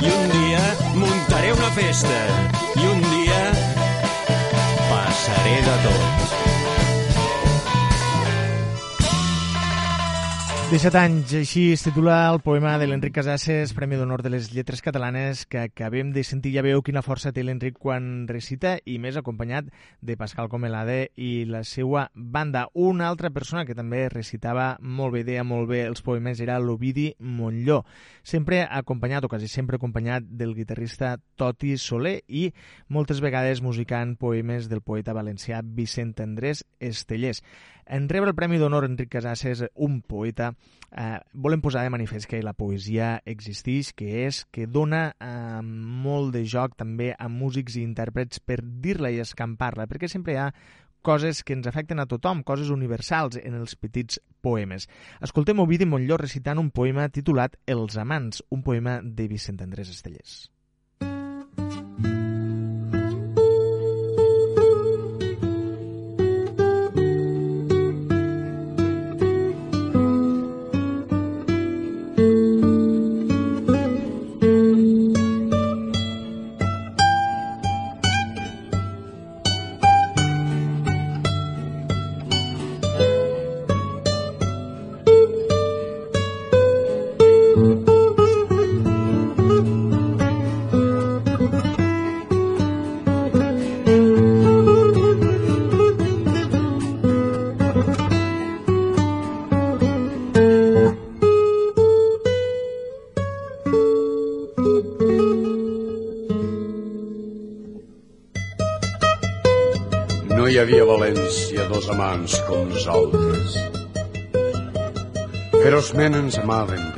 I 0.00 0.14
un 0.14 0.32
dia 0.36 0.62
muntaré 0.94 1.52
una 1.52 1.70
festa. 1.76 2.59
17 10.80 10.96
anys, 10.96 11.32
així 11.36 11.62
es 11.74 11.82
titula 11.84 12.14
el 12.32 12.38
poema 12.40 12.70
de 12.80 12.86
l'Enric 12.88 13.12
Casasses, 13.18 13.74
Premi 13.76 13.98
d'Honor 14.00 14.22
de 14.24 14.30
les 14.32 14.46
Lletres 14.48 14.80
Catalanes, 14.80 15.42
que 15.44 15.58
acabem 15.60 16.14
de 16.14 16.22
sentir. 16.24 16.54
Ja 16.54 16.62
veu 16.64 16.80
quina 16.80 17.02
força 17.04 17.34
té 17.36 17.42
l'Enric 17.44 17.74
quan 17.76 18.22
recita, 18.30 18.78
i 18.88 18.94
més 18.96 19.18
acompanyat 19.20 19.66
de 20.00 20.14
Pascal 20.16 20.48
Comelade 20.48 21.10
i 21.20 21.44
la 21.44 21.60
seva 21.68 22.06
banda. 22.14 22.62
Una 22.72 23.10
altra 23.12 23.28
persona 23.28 23.66
que 23.68 23.76
també 23.76 24.06
recitava 24.08 24.78
molt 24.80 25.18
bé, 25.18 25.22
deia 25.28 25.44
molt 25.44 25.68
bé 25.68 25.82
els 25.84 26.00
poemes, 26.00 26.40
era 26.40 26.56
l'Ovidi 26.56 27.10
Montlló, 27.20 27.82
sempre 28.24 28.62
acompanyat, 28.64 29.26
o 29.28 29.32
quasi 29.34 29.52
sempre 29.52 29.76
acompanyat 29.76 30.32
del 30.32 30.54
guitarrista 30.56 31.18
Toti 31.36 31.74
Soler 31.76 32.22
i 32.24 32.46
moltes 32.88 33.20
vegades 33.20 33.60
musicant 33.60 34.16
poemes 34.16 34.72
del 34.72 34.80
poeta 34.80 35.12
valencià 35.12 35.60
Vicent 35.60 36.16
Andrés 36.24 36.64
Estellers. 36.80 37.44
En 37.90 38.04
rebre 38.08 38.30
el 38.30 38.36
Premi 38.38 38.60
d'Honor 38.62 38.84
Enric 38.86 39.08
Casasses, 39.10 39.64
un 39.74 39.96
poeta, 40.06 40.52
eh, 40.94 41.16
volem 41.34 41.58
posar 41.58 41.80
de 41.82 41.90
manifest 41.90 42.28
que 42.30 42.38
la 42.46 42.52
poesia 42.54 43.16
existeix, 43.26 43.90
que 43.98 44.28
és, 44.28 44.44
que 44.54 44.68
dona 44.70 45.00
eh, 45.18 45.58
molt 45.64 46.30
de 46.36 46.44
joc 46.52 46.76
també 46.78 47.08
a 47.18 47.26
músics 47.26 47.80
i 47.80 47.82
intèrprets 47.82 48.38
per 48.46 48.60
dir-la 48.62 49.10
i 49.10 49.18
escampar-la, 49.24 49.88
perquè 49.90 50.06
sempre 50.06 50.36
hi 50.36 50.38
ha 50.38 50.46
coses 51.02 51.42
que 51.42 51.58
ens 51.58 51.66
afecten 51.66 51.98
a 51.98 52.06
tothom, 52.06 52.44
coses 52.46 52.70
universals 52.70 53.42
en 53.42 53.58
els 53.58 53.74
petits 53.74 54.22
poemes. 54.38 54.86
Escoltem 55.18 55.58
Ovidi 55.58 55.90
Montlló 55.90 56.20
recitant 56.22 56.62
un 56.62 56.70
poema 56.70 57.10
titulat 57.10 57.58
Els 57.66 57.98
amants, 57.98 58.46
un 58.54 58.62
poema 58.62 59.00
de 59.02 59.26
Vicent 59.34 59.58
Andrés 59.66 59.90
Estellers. 59.90 60.44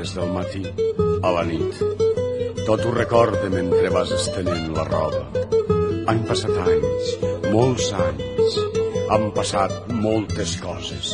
Des 0.03 0.15
del 0.19 0.33
matí 0.35 0.63
a 1.23 1.31
la 1.31 1.43
nit. 1.47 1.77
Tot 2.67 2.81
ho 2.83 2.93
recorde 2.95 3.51
mentre 3.53 3.91
vas 3.95 4.11
estenent 4.11 4.73
la 4.75 4.83
roba. 4.89 5.21
Han 6.11 6.25
passat 6.27 6.57
anys, 6.65 7.13
molts 7.53 7.93
anys. 8.07 8.57
Han 9.15 9.29
passat 9.37 9.93
moltes 10.07 10.57
coses. 10.63 11.13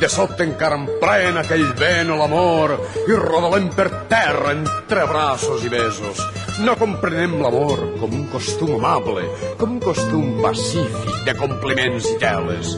De 0.00 0.08
sobte 0.08 0.46
encara 0.46 0.78
em 0.80 0.86
pren 1.02 1.36
aquell 1.42 1.66
vent 1.76 2.14
o 2.14 2.16
l'amor 2.22 2.74
i 3.04 3.20
rodolem 3.20 3.68
per 3.76 3.90
terra 4.14 4.54
entre 4.56 5.04
braços 5.12 5.68
i 5.68 5.74
besos. 5.76 6.24
No 6.64 6.78
comprenem 6.80 7.36
l'amor 7.44 7.84
com 8.00 8.16
un 8.22 8.26
costum 8.32 8.78
amable, 8.78 9.28
com 9.60 9.76
un 9.76 9.84
costum 9.84 10.40
pacífic 10.40 11.22
de 11.28 11.36
compliments 11.44 12.08
i 12.14 12.18
teles. 12.24 12.76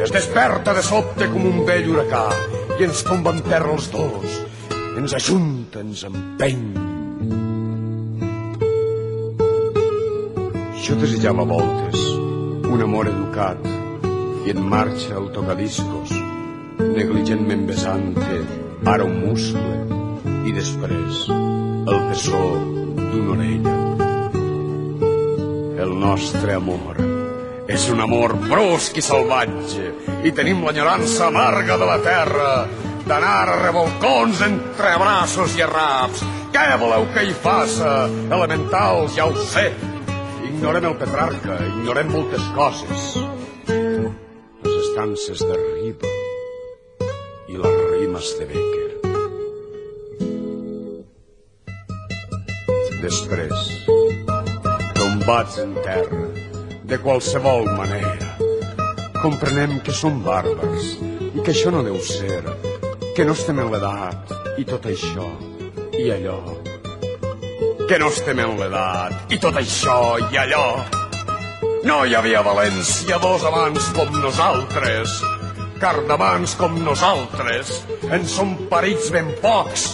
Es 0.00 0.16
desperta 0.16 0.72
de 0.72 0.88
sobte 0.88 1.28
com 1.36 1.52
un 1.52 1.64
vell 1.68 1.92
huracà 1.92 2.28
i 2.80 2.88
ens 2.88 3.04
tomba 3.04 3.36
en 3.36 3.44
terra 3.44 3.76
els 3.76 3.92
dos. 3.92 4.45
Ens 4.96 5.12
ajunta, 5.12 5.82
ens 5.84 6.06
empeny. 6.08 6.60
Jo 10.86 10.96
desitjava 10.96 11.44
voltes 11.44 12.06
un 12.72 12.84
amor 12.84 13.10
educat 13.10 13.60
i 14.46 14.54
en 14.54 14.62
marxa 14.70 15.18
el 15.20 15.28
tocadiscos, 15.34 16.14
negligentment 16.80 17.66
besant-te, 17.68 18.38
ara 18.88 19.04
un 19.04 19.18
muscle 19.26 19.76
i 20.48 20.56
després 20.56 21.26
el 21.28 22.00
bessó 22.08 22.42
d'una 22.96 23.36
orella. 23.36 23.76
El 25.84 25.92
nostre 26.06 26.56
amor 26.56 27.04
és 27.68 27.90
un 27.92 28.00
amor 28.00 28.38
brusc 28.48 28.96
i 28.96 29.04
salvatge 29.04 29.92
i 30.24 30.32
tenim 30.32 30.64
l'enyorança 30.64 31.26
amarga 31.28 31.76
de 31.76 31.92
la 31.92 32.00
terra 32.00 32.50
d'anar 33.06 33.48
a 33.48 33.56
revolcons 33.62 34.40
entre 34.42 34.96
braços 34.98 35.54
i 35.56 35.62
arraps. 35.62 36.22
Què 36.54 36.66
voleu 36.80 37.06
que 37.14 37.22
hi 37.28 37.34
faça? 37.42 37.92
Elementals, 38.26 39.14
ja 39.16 39.28
ho 39.28 39.46
sé. 39.52 39.68
Ignorem 40.48 40.88
el 40.90 40.96
Petrarca, 40.98 41.58
ignorem 41.68 42.10
moltes 42.10 42.42
coses. 42.56 43.12
Les 43.68 44.76
estances 44.88 45.44
de 45.46 45.60
Riba 45.60 46.14
i 47.46 47.60
les 47.62 47.78
rimes 47.92 48.32
de 48.40 48.50
Becker. 48.50 48.84
Després, 53.06 53.66
tombats 54.98 55.60
en 55.62 55.76
terra, 55.84 56.24
de 56.90 56.98
qualsevol 56.98 57.68
manera, 57.78 58.32
comprenem 59.20 59.78
que 59.86 59.94
som 59.94 60.18
bàrbars 60.26 60.96
i 61.36 61.44
que 61.44 61.52
això 61.52 61.70
no 61.70 61.84
deu 61.86 62.00
ser, 62.02 62.40
que 63.16 63.24
no 63.24 63.32
estem 63.32 63.56
en 63.62 63.70
l'edat 63.72 64.32
i 64.60 64.64
tot 64.68 64.84
això 64.90 65.24
i 65.96 66.10
allò. 66.12 66.36
Que 67.88 67.96
no 68.02 68.10
estem 68.12 68.42
en 68.44 68.52
l'edat 68.58 69.32
i 69.32 69.38
tot 69.40 69.56
això 69.56 69.96
i 70.20 70.36
allò. 70.42 70.66
No 71.88 72.02
hi 72.04 72.12
havia 72.18 72.44
València 72.44 73.16
dos 73.22 73.46
amants 73.48 73.88
com 73.96 74.12
nosaltres, 74.20 75.16
car 75.80 75.96
d'amants 76.10 76.58
com 76.60 76.76
nosaltres 76.84 77.72
en 78.12 78.28
són 78.28 78.52
parits 78.68 79.08
ben 79.16 79.32
pocs. 79.40 79.88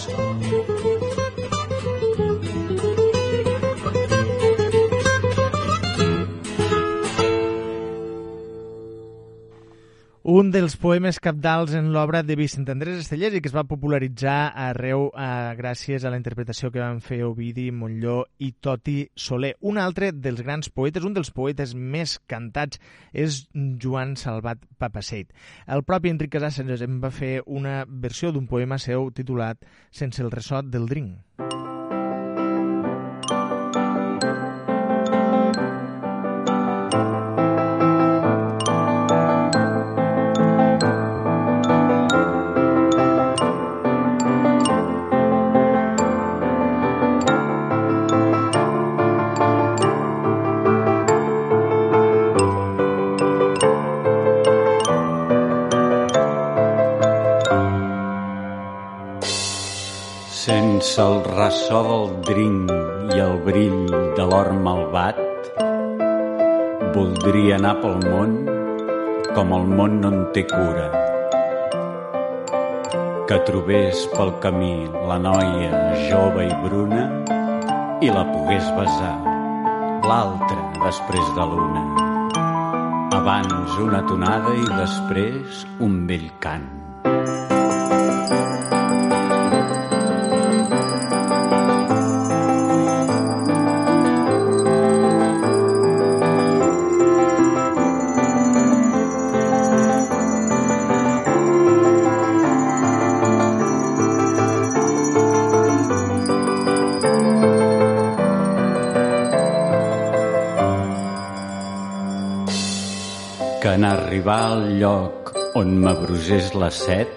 Un 10.42 10.48
dels 10.50 10.74
poemes 10.74 11.20
capdals 11.22 11.70
en 11.78 11.92
l'obra 11.94 12.24
de 12.26 12.34
Vicent 12.34 12.66
Andrés 12.72 12.96
Estellers 12.98 13.36
i 13.38 13.40
que 13.44 13.46
es 13.46 13.54
va 13.54 13.62
popularitzar 13.68 14.50
arreu 14.58 15.04
eh, 15.12 15.26
gràcies 15.54 16.02
a 16.02 16.10
la 16.10 16.18
interpretació 16.18 16.72
que 16.74 16.82
van 16.82 16.98
fer 17.04 17.20
Ovidi, 17.28 17.68
Montlló 17.70 18.24
i 18.42 18.50
Toti 18.58 18.96
Soler. 19.14 19.52
Un 19.60 19.78
altre 19.78 20.10
dels 20.10 20.42
grans 20.42 20.72
poetes, 20.74 21.06
un 21.06 21.14
dels 21.14 21.30
poetes 21.30 21.76
més 21.78 22.16
cantats, 22.26 22.82
és 23.14 23.44
Joan 23.54 24.16
Salvat 24.18 24.64
Papaseit. 24.82 25.30
El 25.70 25.86
propi 25.86 26.10
Enric 26.10 26.34
Casasses 26.34 26.82
en 26.82 26.98
va 27.04 27.14
fer 27.14 27.36
una 27.46 27.84
versió 27.86 28.34
d'un 28.34 28.50
poema 28.50 28.82
seu 28.82 29.12
titulat 29.14 29.62
Sense 29.92 30.24
el 30.24 30.34
ressot 30.34 30.66
del 30.74 30.90
drink. 30.90 31.71
L'or 64.42 64.58
malvat, 64.58 65.18
voldria 66.94 67.58
anar 67.60 67.76
pel 67.82 68.00
món 68.02 68.32
com 69.36 69.54
el 69.54 69.68
món 69.78 70.00
no 70.02 70.10
en 70.10 70.24
té 70.34 70.42
cura. 70.50 70.88
Que 73.28 73.38
trobés 73.46 74.02
pel 74.16 74.34
camí 74.42 74.72
la 75.10 75.20
noia 75.22 75.70
jove 76.10 76.48
i 76.48 76.58
bruna 76.66 77.06
i 78.02 78.10
la 78.10 78.26
pogués 78.34 78.66
besar, 78.80 79.14
l'altra 80.10 80.68
després 80.82 81.34
de 81.38 81.50
l'una. 81.54 81.86
Abans 83.22 83.78
una 83.86 84.02
tonada 84.10 84.58
i 84.58 84.70
després 84.74 85.66
un 85.78 86.00
vell 86.10 86.30
cant. 86.42 86.81
Arribar 114.22 114.52
al 114.54 114.78
lloc 114.78 115.32
on 115.58 115.70
m'abrusés 115.82 116.52
la 116.54 116.68
set, 116.70 117.10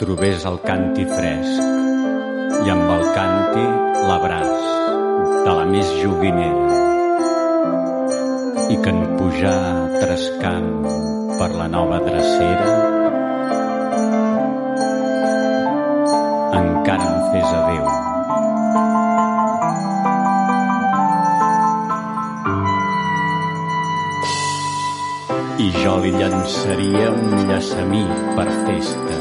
trobés 0.00 0.42
el 0.50 0.58
canti 0.66 1.04
fresc 1.06 1.62
i 2.66 2.72
amb 2.74 2.90
el 2.96 3.04
canti 3.14 3.62
l'abraç 4.08 4.66
de 5.46 5.54
la 5.60 5.66
més 5.70 5.94
joguinera 6.02 6.82
i 8.66 8.82
que 8.82 8.90
en 8.96 9.02
pujar 9.14 9.62
trescant 10.00 10.70
per 11.38 11.52
la 11.54 11.70
nova 11.78 12.02
drecera 12.02 12.70
encara 16.64 17.12
em 17.12 17.20
fes 17.30 17.54
adeu. 17.60 18.19
I 25.60 25.68
jo 25.76 25.98
li 26.00 26.10
llançaria 26.14 27.10
un 27.12 27.32
llaçamí 27.48 28.00
per 28.36 28.46
festa, 28.64 29.16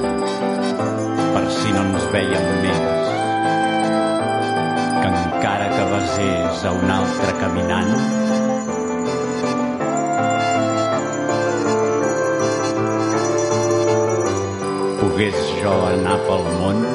per 1.34 1.42
si 1.52 1.74
no 1.76 1.82
ens 1.84 2.06
veiem 2.14 2.46
més. 2.64 3.10
Que 5.02 5.10
encara 5.10 5.66
que 5.74 5.88
besés 5.94 6.62
a 6.70 6.72
un 6.78 6.94
altre 6.96 7.34
caminant, 7.42 7.92
pogués 15.02 15.42
jo 15.58 15.74
anar 15.90 16.20
pel 16.30 16.48
món 16.62 16.86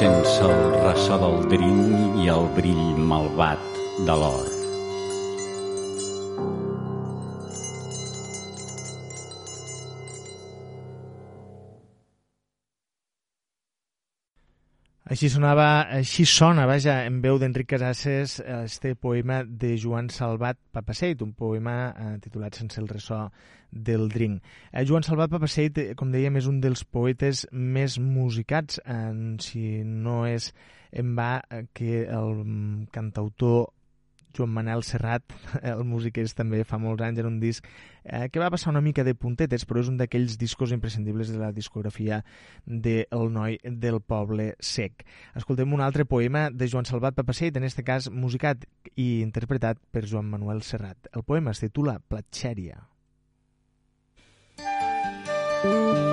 sense 0.00 0.40
el 0.48 0.80
ressò 0.88 1.20
del 1.22 1.38
drink 1.54 2.18
i 2.24 2.32
el 2.38 2.50
brill 2.58 3.06
malvat 3.12 3.78
de 4.08 4.18
l'or. 4.24 4.51
Així 15.12 15.28
sonava, 15.28 15.82
així 15.92 16.24
sona, 16.24 16.62
vaja, 16.64 16.94
en 17.04 17.18
veu 17.20 17.36
d'Enric 17.36 17.66
Casasses, 17.74 18.38
este 18.62 18.94
poema 18.96 19.42
de 19.44 19.74
Joan 19.76 20.06
Salvat 20.08 20.56
Papaseit, 20.72 21.20
un 21.20 21.34
poema 21.36 21.74
eh, 21.90 22.14
titulat 22.24 22.56
Sense 22.56 22.80
el 22.80 22.88
ressò 22.88 23.18
del 23.68 24.06
drink. 24.08 24.40
Eh, 24.70 24.86
Joan 24.88 25.04
Salvat 25.04 25.34
Papaseit, 25.34 25.82
eh, 25.82 25.92
com 26.00 26.14
dèiem, 26.14 26.38
és 26.40 26.48
un 26.48 26.62
dels 26.64 26.86
poetes 26.88 27.44
més 27.52 27.98
musicats, 28.00 28.80
eh, 28.86 29.12
si 29.44 29.82
no 29.84 30.22
és 30.30 30.48
en 30.96 31.12
va 31.18 31.42
eh, 31.42 31.66
que 31.76 32.06
el 32.06 32.32
mm, 32.46 32.88
cantautor 32.96 33.66
Joan 34.36 34.52
Manel 34.54 34.84
Serrat, 34.86 35.34
el 35.74 35.84
músic 35.88 36.18
és 36.22 36.34
també 36.38 36.62
fa 36.68 36.78
molts 36.82 37.04
anys 37.06 37.22
en 37.22 37.28
un 37.28 37.40
disc 37.42 37.66
eh, 38.04 38.28
que 38.32 38.42
va 38.42 38.50
passar 38.50 38.72
una 38.72 38.82
mica 38.84 39.04
de 39.04 39.14
puntetes, 39.14 39.66
però 39.68 39.82
és 39.82 39.90
un 39.92 39.98
d'aquells 40.00 40.38
discos 40.40 40.72
imprescindibles 40.74 41.32
de 41.32 41.40
la 41.40 41.52
discografia 41.52 42.22
de 42.66 43.06
El 43.10 43.32
noi 43.32 43.58
del 43.64 44.00
poble 44.00 44.52
sec. 44.60 45.06
Escoltem 45.38 45.72
un 45.72 45.82
altre 45.84 46.04
poema 46.04 46.48
de 46.50 46.68
Joan 46.68 46.88
Salvat 46.88 47.18
Papaseit, 47.18 47.56
en 47.56 47.64
este 47.68 47.84
cas 47.84 48.10
musicat 48.10 48.64
i 48.96 49.20
interpretat 49.20 49.80
per 49.90 50.06
Joan 50.06 50.30
Manuel 50.30 50.62
Serrat. 50.62 51.12
El 51.12 51.24
poema 51.24 51.52
es 51.52 51.62
titula 51.62 52.00
Platxèria. 52.00 52.82
Dolça 55.62 56.11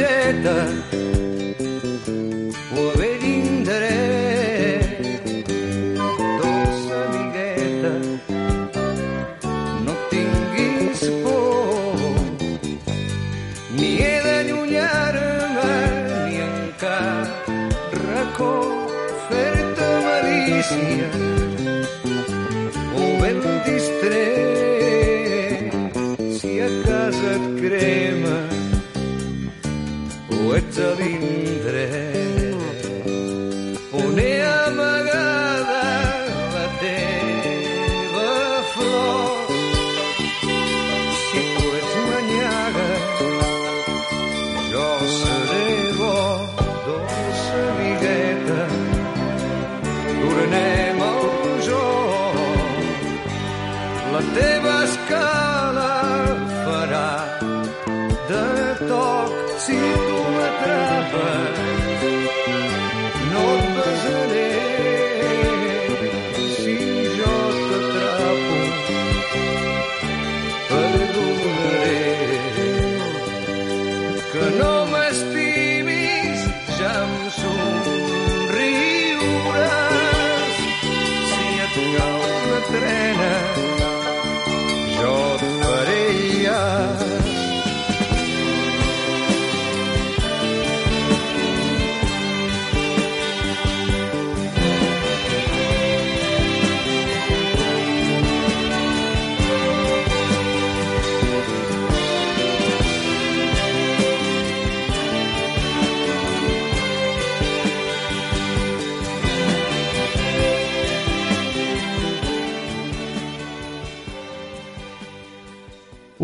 camiseta. 0.00 1.19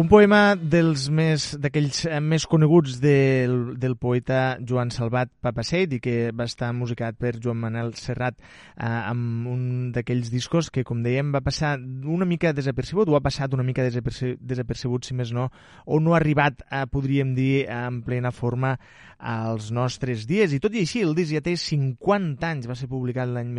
Un 0.07 0.11
poema 0.12 0.55
dels 0.55 1.09
més 1.11 1.45
d'aquells 1.59 2.05
eh, 2.07 2.21
més 2.23 2.45
coneguts 2.47 3.01
del, 3.03 3.57
del 3.75 3.97
poeta 3.99 4.55
Joan 4.62 4.92
Salvat 4.95 5.33
Papaseit 5.42 5.97
i 5.97 5.99
que 5.99 6.12
va 6.31 6.45
estar 6.47 6.69
musicat 6.79 7.16
per 7.19 7.33
Joan 7.42 7.59
Manel 7.59 7.90
Serrat 7.99 8.37
eh, 8.38 8.87
amb 8.87 9.49
un 9.51 9.64
d'aquells 9.97 10.31
discos 10.31 10.69
que, 10.71 10.85
com 10.87 11.01
dèiem, 11.03 11.33
va 11.35 11.42
passar 11.42 11.73
una 12.07 12.29
mica 12.29 12.53
desapercebut 12.55 13.11
o 13.11 13.19
ha 13.19 13.23
passat 13.25 13.59
una 13.59 13.66
mica 13.66 13.83
desaperce 13.83 14.37
desapercebut, 14.38 15.09
si 15.11 15.19
més 15.19 15.35
no, 15.35 15.49
o 15.90 15.99
no 15.99 16.14
ha 16.14 16.21
arribat, 16.21 16.62
eh, 16.71 16.85
podríem 16.87 17.35
dir, 17.35 17.64
en 17.66 17.99
plena 18.07 18.31
forma 18.31 18.77
als 19.19 19.73
nostres 19.75 20.29
dies. 20.31 20.55
I 20.55 20.62
tot 20.62 20.75
i 20.77 20.85
així, 20.87 21.03
el 21.03 21.19
disc 21.19 21.35
ja 21.35 21.42
té 21.42 21.57
50 21.59 22.47
anys, 22.47 22.71
va 22.71 22.79
ser 22.79 22.87
publicat 22.87 23.33
l'any 23.33 23.51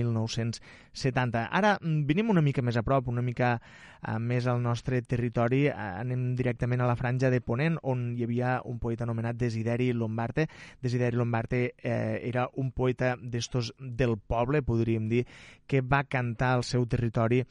1970. 0.98 1.48
Ara 1.52 1.78
mm, 1.80 2.06
venim 2.10 2.32
una 2.34 2.42
mica 2.42 2.64
més 2.66 2.78
a 2.78 2.84
prop, 2.84 3.08
una 3.08 3.22
mica 3.22 3.56
eh, 3.58 4.18
més 4.20 4.48
al 4.48 4.62
nostre 4.62 5.02
territori, 5.02 5.66
eh, 5.68 5.76
anem 5.76 6.34
directament 6.36 6.82
a 6.82 6.90
la 6.90 6.98
franja 7.00 7.30
de 7.34 7.42
Ponent, 7.42 7.78
on 7.84 8.10
hi 8.18 8.26
havia 8.26 8.58
un 8.66 8.80
poeta 8.80 9.06
anomenat 9.06 9.38
Desideri 9.38 9.92
Lombarte. 9.94 10.48
Desideri 10.82 11.18
Lombarte 11.18 11.62
eh, 11.78 12.20
era 12.24 12.48
un 12.56 12.72
poeta 12.72 13.16
d'estos 13.22 13.74
del 13.80 14.18
poble, 14.18 14.64
podríem 14.64 15.08
dir, 15.10 15.26
que 15.68 15.82
va 15.82 16.04
cantar 16.04 16.56
al 16.58 16.64
seu 16.64 16.88
territori 16.88 17.44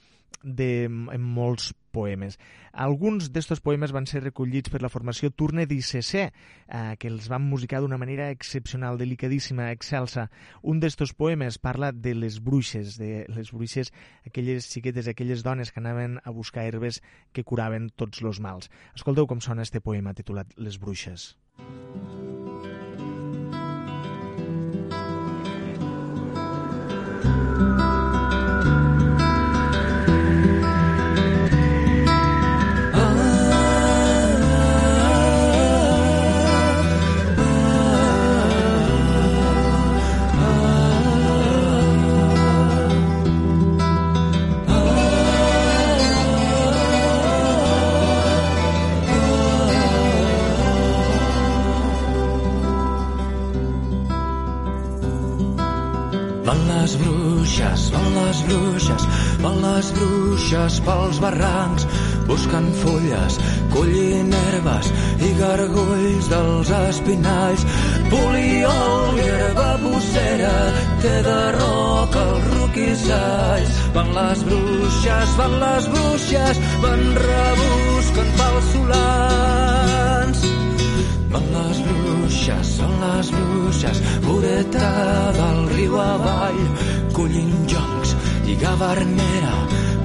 de, 0.42 0.84
en 0.86 1.22
molts 1.22 1.72
poemes. 1.96 2.36
Alguns 2.72 3.30
d'estos 3.32 3.62
poemes 3.64 3.92
van 3.96 4.06
ser 4.06 4.20
recollits 4.22 4.70
per 4.72 4.82
la 4.84 4.90
formació 4.92 5.30
Turne 5.32 5.64
d'ICC, 5.66 6.12
eh, 6.20 6.94
que 7.00 7.08
els 7.08 7.30
van 7.32 7.46
musicar 7.48 7.80
d'una 7.80 7.98
manera 7.98 8.28
excepcional, 8.34 8.98
delicadíssima, 9.00 9.70
excelsa. 9.72 10.28
Un 10.62 10.80
d'estos 10.82 11.14
poemes 11.16 11.58
parla 11.58 11.90
de 11.92 12.14
les 12.14 12.38
bruixes, 12.44 12.98
de 13.00 13.24
les 13.32 13.52
bruixes, 13.52 13.92
aquelles 14.28 14.68
xiquetes, 14.68 15.08
aquelles 15.08 15.42
dones 15.46 15.72
que 15.72 15.80
anaven 15.80 16.20
a 16.22 16.30
buscar 16.30 16.68
herbes 16.68 17.02
que 17.32 17.44
curaven 17.44 17.90
tots 17.96 18.22
els 18.22 18.40
mals. 18.40 18.70
Escolteu 18.94 19.26
com 19.26 19.40
sona 19.40 19.66
este 19.66 19.80
poema 19.80 20.14
titulat 20.14 20.52
Les 20.56 20.78
bruixes. 20.78 21.34
Van 21.56 22.25
bruixes, 57.46 57.90
van 57.94 58.14
les 58.14 58.38
bruixes, 58.48 59.02
van 59.38 59.58
les 59.62 59.90
bruixes 59.94 60.78
pels 60.82 61.18
barrancs, 61.22 61.84
buscant 62.26 62.66
fulles, 62.80 63.36
collint 63.70 64.34
herbes 64.34 64.90
i 65.22 65.30
gargulls 65.38 66.30
dels 66.32 66.72
espinalls. 66.80 67.62
Poliol 68.10 69.20
i 69.22 69.28
herba 69.28 69.68
bossera, 69.84 70.56
té 71.04 71.14
de 71.28 71.38
roca 71.58 72.24
els 72.32 72.50
roquissalls. 72.56 73.78
Van 73.94 74.10
les 74.18 74.42
bruixes, 74.50 75.38
van 75.38 75.56
les 75.62 75.88
bruixes, 75.94 76.64
van 76.82 77.06
rebuscant 77.22 78.36
pels 78.42 78.74
solans. 78.74 80.05
Van 81.36 81.48
les 81.52 81.78
bruixes, 81.84 82.68
són 82.78 82.92
les 83.00 83.30
bruixes, 83.34 83.98
voreta 84.24 84.86
del 85.36 85.58
riu 85.74 85.98
avall, 86.00 86.62
collint 87.12 87.66
joncs 87.72 88.14
i 88.48 88.54
gavernera, 88.62 89.52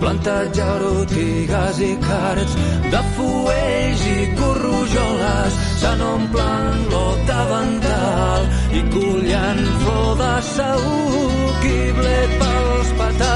plantat 0.01 0.51
jarotigues 0.59 1.79
i 1.87 1.93
cards, 2.03 2.57
de 2.91 3.03
fuells 3.15 4.05
i 4.11 4.27
corrojoles, 4.41 5.63
se 5.79 5.95
n'omplen 6.03 6.85
l'ot 6.91 7.23
davantal 7.31 8.51
i 8.75 8.83
collant 8.97 9.65
flor 9.85 10.13
de 10.25 10.33
saúc 10.51 11.69
i 11.71 11.77
blet 12.01 12.39
pels 12.43 12.95
patacaràs. 12.99 13.30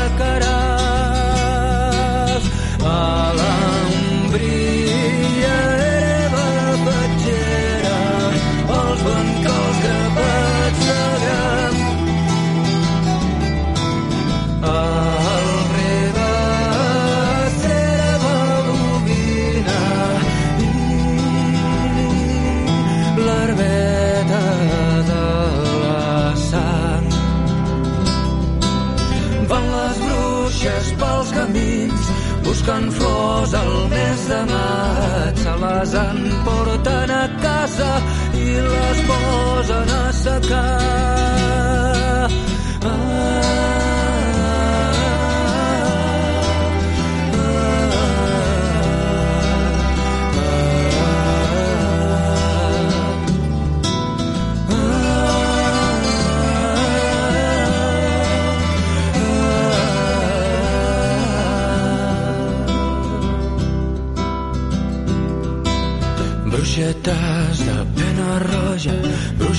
Emporten 36.46 37.10
a 37.10 37.28
casa 37.42 37.92
i 38.34 38.50
les 38.70 39.02
posen 39.10 39.90
a 39.90 40.12
secar. 40.14 40.85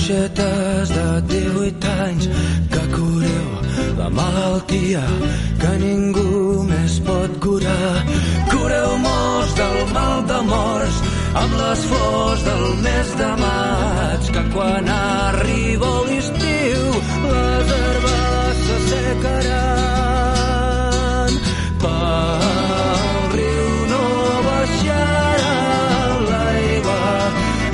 Bruixetes 0.07 0.89
de 0.89 1.21
18 1.27 1.87
anys, 2.07 2.27
que 2.71 2.83
cureu 2.95 3.49
la 3.97 4.09
malaltia 4.09 5.03
que 5.59 5.71
ningú 5.81 6.63
més 6.69 6.99
pot 7.03 7.31
curar. 7.43 8.05
Cureu 8.51 8.97
morts 9.03 9.53
del 9.59 9.77
mal 9.91 10.23
de 10.31 10.39
morts 10.47 10.97
amb 11.41 11.53
les 11.59 11.79
flors 11.91 12.41
del 12.47 12.65
mes 12.85 13.07
de 13.19 13.31
maig, 13.43 14.21
que 14.31 14.43
quan 14.55 14.87
arriba 14.95 15.91
l'estiu 16.07 16.81
les 17.27 17.67
herbes 17.81 18.55
s'assecaran. 18.69 19.71
Pel 21.83 22.41
riu 23.35 23.67
no 23.91 24.05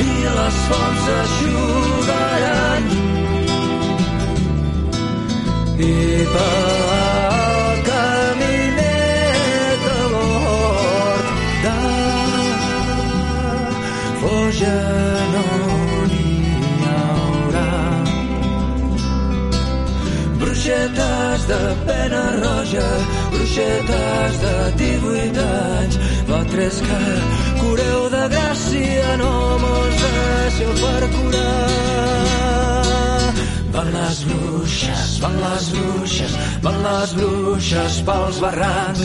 i 0.10 0.12
les 0.42 0.56
fonts 0.68 1.02
s'aixugaran. 1.06 1.83
bruixetes 20.64 21.48
de 21.48 21.76
pena 21.86 22.24
roja, 22.40 22.88
bruixetes 23.32 24.40
de 24.44 24.56
18 24.78 25.40
anys, 25.40 25.98
votres 26.28 26.80
que 26.80 27.60
cureu 27.60 28.10
de 28.10 28.24
gràcia, 28.36 29.18
no 29.18 29.60
mos 29.60 29.96
deixeu 30.06 30.74
per 30.80 31.10
curar. 31.18 32.83
Van 33.74 33.88
les 33.90 34.20
bruixes, 34.30 35.18
van 35.24 35.34
les 35.42 35.70
bruixes, 35.74 36.36
van 36.62 36.78
les 36.84 37.16
bruixes 37.18 37.98
pels 38.06 38.40
barrancs. 38.44 39.02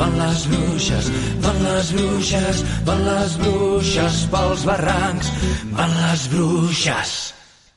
Van 0.00 0.18
les 0.18 0.44
bruixes, 0.50 1.12
van 1.46 1.62
les 1.68 1.94
bruixes, 1.94 2.64
van 2.90 3.06
les 3.06 3.38
bruixes 3.44 4.20
pels 4.34 4.66
barrancs. 4.66 5.32
Van 5.78 5.98
les 6.02 6.28
bruixes. 6.34 7.18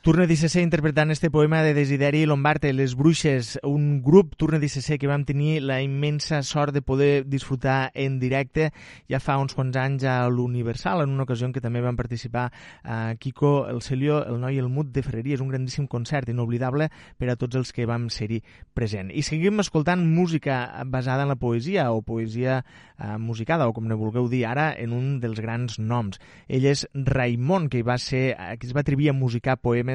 Turne 0.02 0.26
d'ICC 0.26 0.64
interpretant 0.64 1.12
este 1.14 1.30
poema 1.30 1.60
de 1.62 1.76
Desideri 1.78 2.24
Lombarte, 2.26 2.72
Les 2.74 2.96
Bruixes, 2.98 3.60
un 3.62 4.02
grup 4.02 4.32
Turne 4.34 4.58
d'ICC 4.58 4.96
que 4.98 5.06
vam 5.06 5.22
tenir 5.30 5.60
la 5.62 5.76
immensa 5.86 6.40
sort 6.42 6.74
de 6.74 6.82
poder 6.82 7.28
disfrutar 7.30 7.92
en 7.94 8.16
directe 8.18 8.72
ja 9.06 9.20
fa 9.22 9.36
uns 9.38 9.54
quants 9.54 9.78
anys 9.78 10.08
a 10.10 10.16
l'Universal, 10.26 11.04
en 11.06 11.14
una 11.14 11.28
ocasió 11.28 11.46
en 11.46 11.54
què 11.54 11.62
també 11.62 11.84
van 11.86 12.00
participar 12.00 12.48
a 12.82 13.14
Kiko, 13.22 13.68
el 13.70 13.84
Celio, 13.86 14.24
el 14.26 14.40
noi 14.42 14.58
i 14.58 14.64
el 14.64 14.72
Mut 14.74 14.90
de 14.90 15.04
Ferreria. 15.06 15.38
És 15.38 15.44
un 15.46 15.54
grandíssim 15.54 15.86
concert, 15.86 16.34
inoblidable 16.34 16.90
per 17.22 17.30
a 17.30 17.38
tots 17.38 17.62
els 17.62 17.70
que 17.70 17.86
vam 17.86 18.10
ser-hi 18.10 18.42
present. 18.74 19.14
I 19.14 19.22
seguim 19.22 19.62
escoltant 19.62 20.02
música 20.02 20.82
basada 20.90 21.30
en 21.30 21.36
la 21.36 21.38
poesia 21.38 21.92
o 21.94 22.02
poesia 22.02 22.64
eh, 22.98 23.20
musicada, 23.22 23.70
o 23.70 23.78
com 23.78 23.86
ne 23.86 23.94
vulgueu 24.02 24.26
dir 24.34 24.48
ara, 24.50 24.72
en 24.74 24.98
un 24.98 25.20
dels 25.22 25.46
grans 25.46 25.78
noms. 25.78 26.18
Ell 26.50 26.66
és 26.74 26.88
Raimon, 26.90 27.70
que, 27.70 27.86
va 27.86 28.02
ser, 28.02 28.32
eh, 28.34 28.58
que 28.58 28.66
es 28.66 28.74
va 28.74 28.82
atrevir 28.82 29.14
a 29.14 29.18
musicar 29.22 29.60
poemes 29.62 29.91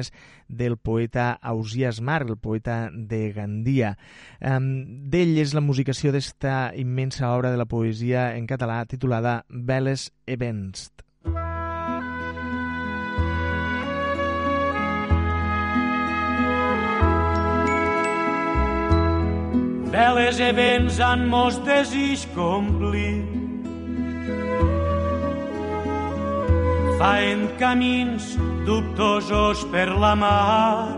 del 0.47 0.77
poeta 0.77 1.31
Ausias 1.41 2.01
Mar, 2.01 2.23
el 2.27 2.37
poeta 2.37 2.89
de 2.91 3.31
Gandia. 3.35 3.95
D'ell 4.41 5.35
és 5.41 5.55
la 5.57 5.63
musicació 5.63 6.13
d'esta 6.15 6.71
immensa 6.75 7.31
obra 7.33 7.51
de 7.53 7.59
la 7.59 7.69
poesia 7.69 8.29
en 8.37 8.47
català 8.47 8.83
titulada 8.85 9.41
Veles 9.49 10.11
Events. 10.25 10.91
Veles 19.97 20.39
events 20.43 20.99
han 20.99 21.27
mos 21.31 21.57
desig 21.65 22.27
complir. 22.35 23.46
Faen 26.97 27.43
camins 27.59 28.31
dubtosos 28.65 29.59
per 29.69 29.91
la 30.01 30.15
mar. 30.17 30.97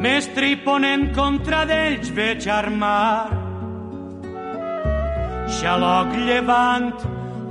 Mestre 0.00 0.54
i 0.54 0.56
ponent 0.64 1.10
contra 1.12 1.66
d'ells 1.68 2.08
veig 2.16 2.46
armar. 2.48 3.28
Xaloc 5.58 6.14
llevant, 6.24 6.94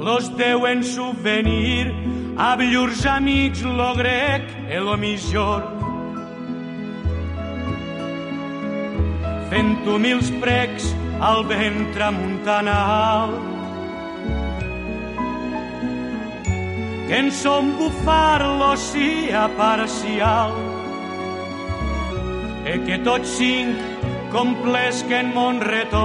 los 0.01 0.31
deuen 0.39 0.81
subvenir, 0.81 1.91
a 2.37 2.55
llurs 2.57 3.05
amics 3.05 3.61
lo 3.61 3.91
grec 3.99 4.49
e 4.69 4.79
lo 4.79 4.97
millor. 4.97 5.61
Fent 9.51 9.77
humils 9.85 10.33
precs 10.41 10.89
al 11.21 11.45
vent 11.45 11.93
tramuntanal. 11.93 13.56
Que 17.07 17.17
en 17.17 17.31
son 17.31 17.77
bufar 17.77 18.41
l'ocia 18.59 19.47
parcial 19.55 20.51
e 22.67 22.73
que 22.85 22.97
tots 22.99 23.29
cinc 23.39 23.79
complesquen 24.31 25.31
mon 25.33 25.61
retorn. 25.63 26.03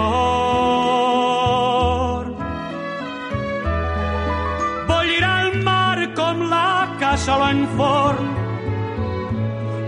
Bollirà 4.87 5.35
el 5.47 5.53
mar 5.67 5.99
com 6.15 6.37
la 6.55 6.73
cassola 7.03 7.51
en 7.51 7.67
forn, 7.77 8.29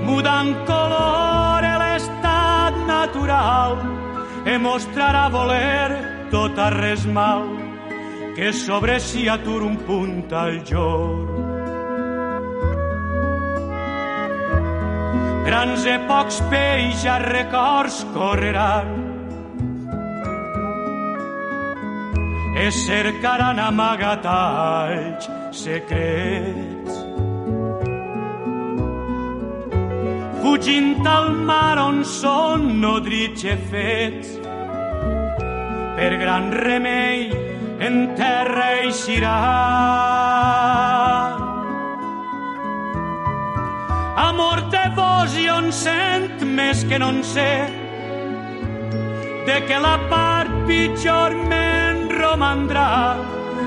mudant 0.09 0.53
color 0.67 1.63
l'estat 1.85 2.75
natural 2.91 3.79
e 4.51 4.59
mostrarà 4.59 5.29
voler 5.31 5.91
tot 6.35 6.59
a 6.59 6.69
res 6.75 7.07
mal 7.07 7.64
que 8.35 8.53
sobre 8.53 8.99
si 8.99 9.29
atur 9.29 9.63
un 9.63 9.77
punt 9.87 10.33
al 10.33 10.65
jorn. 10.67 11.53
Grans 15.47 15.87
e 15.87 15.99
pocs 16.09 16.41
peix 16.51 17.05
a 17.07 17.19
records 17.23 18.03
correran 18.15 18.91
e 22.57 22.71
cercaran 22.73 23.59
amagatalls 23.61 25.31
secrets. 25.53 26.95
Fugint 30.43 31.07
al 31.07 31.33
mar 31.47 31.79
on 31.79 32.03
són 32.05 32.81
nodrits 32.83 33.47
e 33.47 33.57
fets 33.71 34.37
per 35.95 36.13
gran 36.19 36.51
remei 36.53 37.54
en 37.81 38.15
terra 38.17 38.67
eixirà. 38.83 39.35
Amor 44.17 44.63
de 44.71 44.85
vos 44.97 45.35
i 45.39 45.49
on 45.51 45.71
sent 45.73 46.45
més 46.57 46.85
que 46.89 46.99
no 47.03 47.11
en 47.15 47.23
sé, 47.27 47.51
de 49.49 49.59
que 49.69 49.79
la 49.83 49.97
part 50.11 50.53
pitjor 50.69 51.35
me'n 51.51 52.07
romandrà, 52.15 52.91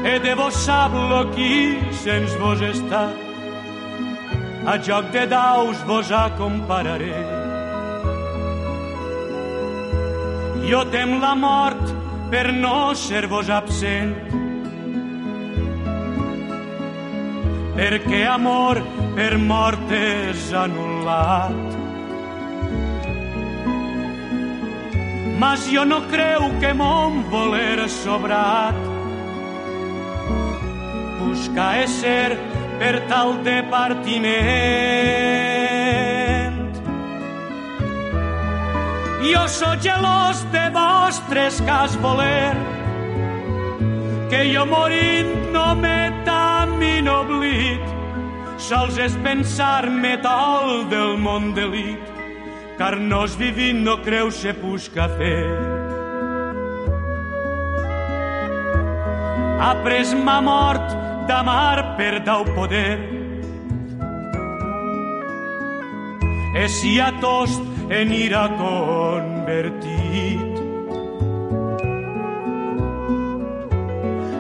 e 0.08 0.18
de 0.24 0.34
vos 0.40 0.56
sap 0.66 0.94
lo 1.12 1.26
qui 1.36 1.78
sens 2.04 2.36
vos 2.42 2.64
està. 2.64 3.08
A 4.68 4.76
joc 4.84 5.12
de 5.14 5.24
daus 5.32 5.84
vos 5.88 6.12
acompararé. 6.12 7.16
Jo 10.68 10.82
tem 10.92 11.14
la 11.22 11.32
mort 11.40 11.97
per 12.32 12.54
no 12.54 12.94
ser-vos 12.96 13.50
absent. 13.50 14.16
Perquè 17.78 18.26
amor 18.28 18.82
per 19.16 19.38
mort 19.38 19.92
és 19.94 20.52
anul·lat. 20.66 21.76
Mas 25.38 25.70
jo 25.70 25.86
no 25.86 26.02
creu 26.10 26.50
que 26.60 26.74
mon 26.74 27.22
voler 27.30 27.88
sobrat. 28.02 28.76
Buscar 31.22 31.84
és 31.84 31.92
ser 32.02 32.38
per 32.82 32.96
tal 33.12 33.38
de 33.46 33.62
partiment. 33.70 36.07
Jo 39.28 39.44
sóc 39.48 39.82
gelós 39.84 40.46
de 40.52 40.70
vostres 40.72 41.60
cas 41.68 41.96
voler, 42.00 42.56
que 44.30 44.40
jo 44.54 44.64
morint 44.66 45.52
no 45.52 45.76
m'he 45.76 46.24
tan 46.24 46.78
minoblit, 46.80 47.84
sols 48.58 48.96
és 49.04 49.18
pensar-me 49.26 50.16
tal 50.24 50.88
del 50.92 51.18
món 51.20 51.52
delit, 51.58 52.00
car 52.80 52.96
nos 52.96 53.36
vivint 53.36 53.84
no 53.84 53.98
creu 54.06 54.32
se 54.32 54.54
busca 54.56 55.10
fer. 55.20 55.48
Ha 59.60 59.74
pres 59.84 60.14
ma 60.16 60.40
mort 60.40 60.96
d'amar 61.28 61.98
per 62.00 62.22
dau 62.24 62.46
poder, 62.56 63.00
e 66.56 66.70
si 66.72 67.00
a 67.04 67.12
tost 67.20 67.77
en 67.90 68.12
ira 68.12 68.50
convertit. 68.58 69.88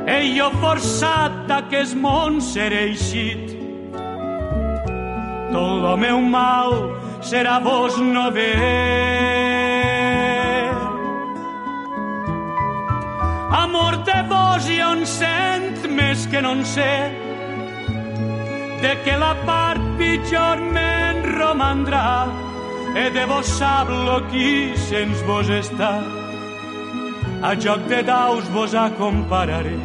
E 0.08 0.18
jo 0.36 0.50
forçat 0.62 1.32
d'aquest 1.48 1.96
món 1.96 2.42
seré 2.42 2.88
eixit. 2.92 3.56
Tot 5.52 5.82
lo 5.84 5.96
meu 5.98 6.20
mal 6.22 6.74
serà 7.22 7.60
vos 7.64 7.98
no 8.00 8.32
ver. 8.32 9.08
Amor 13.64 14.04
de 14.08 14.20
vos 14.32 14.68
i 14.70 14.82
on 14.84 15.06
sent 15.06 15.88
més 15.90 16.28
que 16.32 16.42
no 16.42 16.52
en 16.58 16.66
sé, 16.66 17.12
de 18.84 18.94
que 19.06 19.16
la 19.18 19.34
part 19.48 19.82
pitjor 20.00 20.62
me'n 20.76 21.24
romandrà, 21.38 22.28
e 22.98 23.10
de 23.14 23.26
vos 23.30 23.46
sap 23.60 23.90
lo 23.90 24.18
qui 24.32 24.74
sens 24.90 25.22
vos 25.30 25.50
està. 25.54 25.92
A 27.46 27.54
joc 27.62 27.86
de 27.92 28.02
daus 28.08 28.50
vos 28.56 28.74
acompararé, 28.74 29.78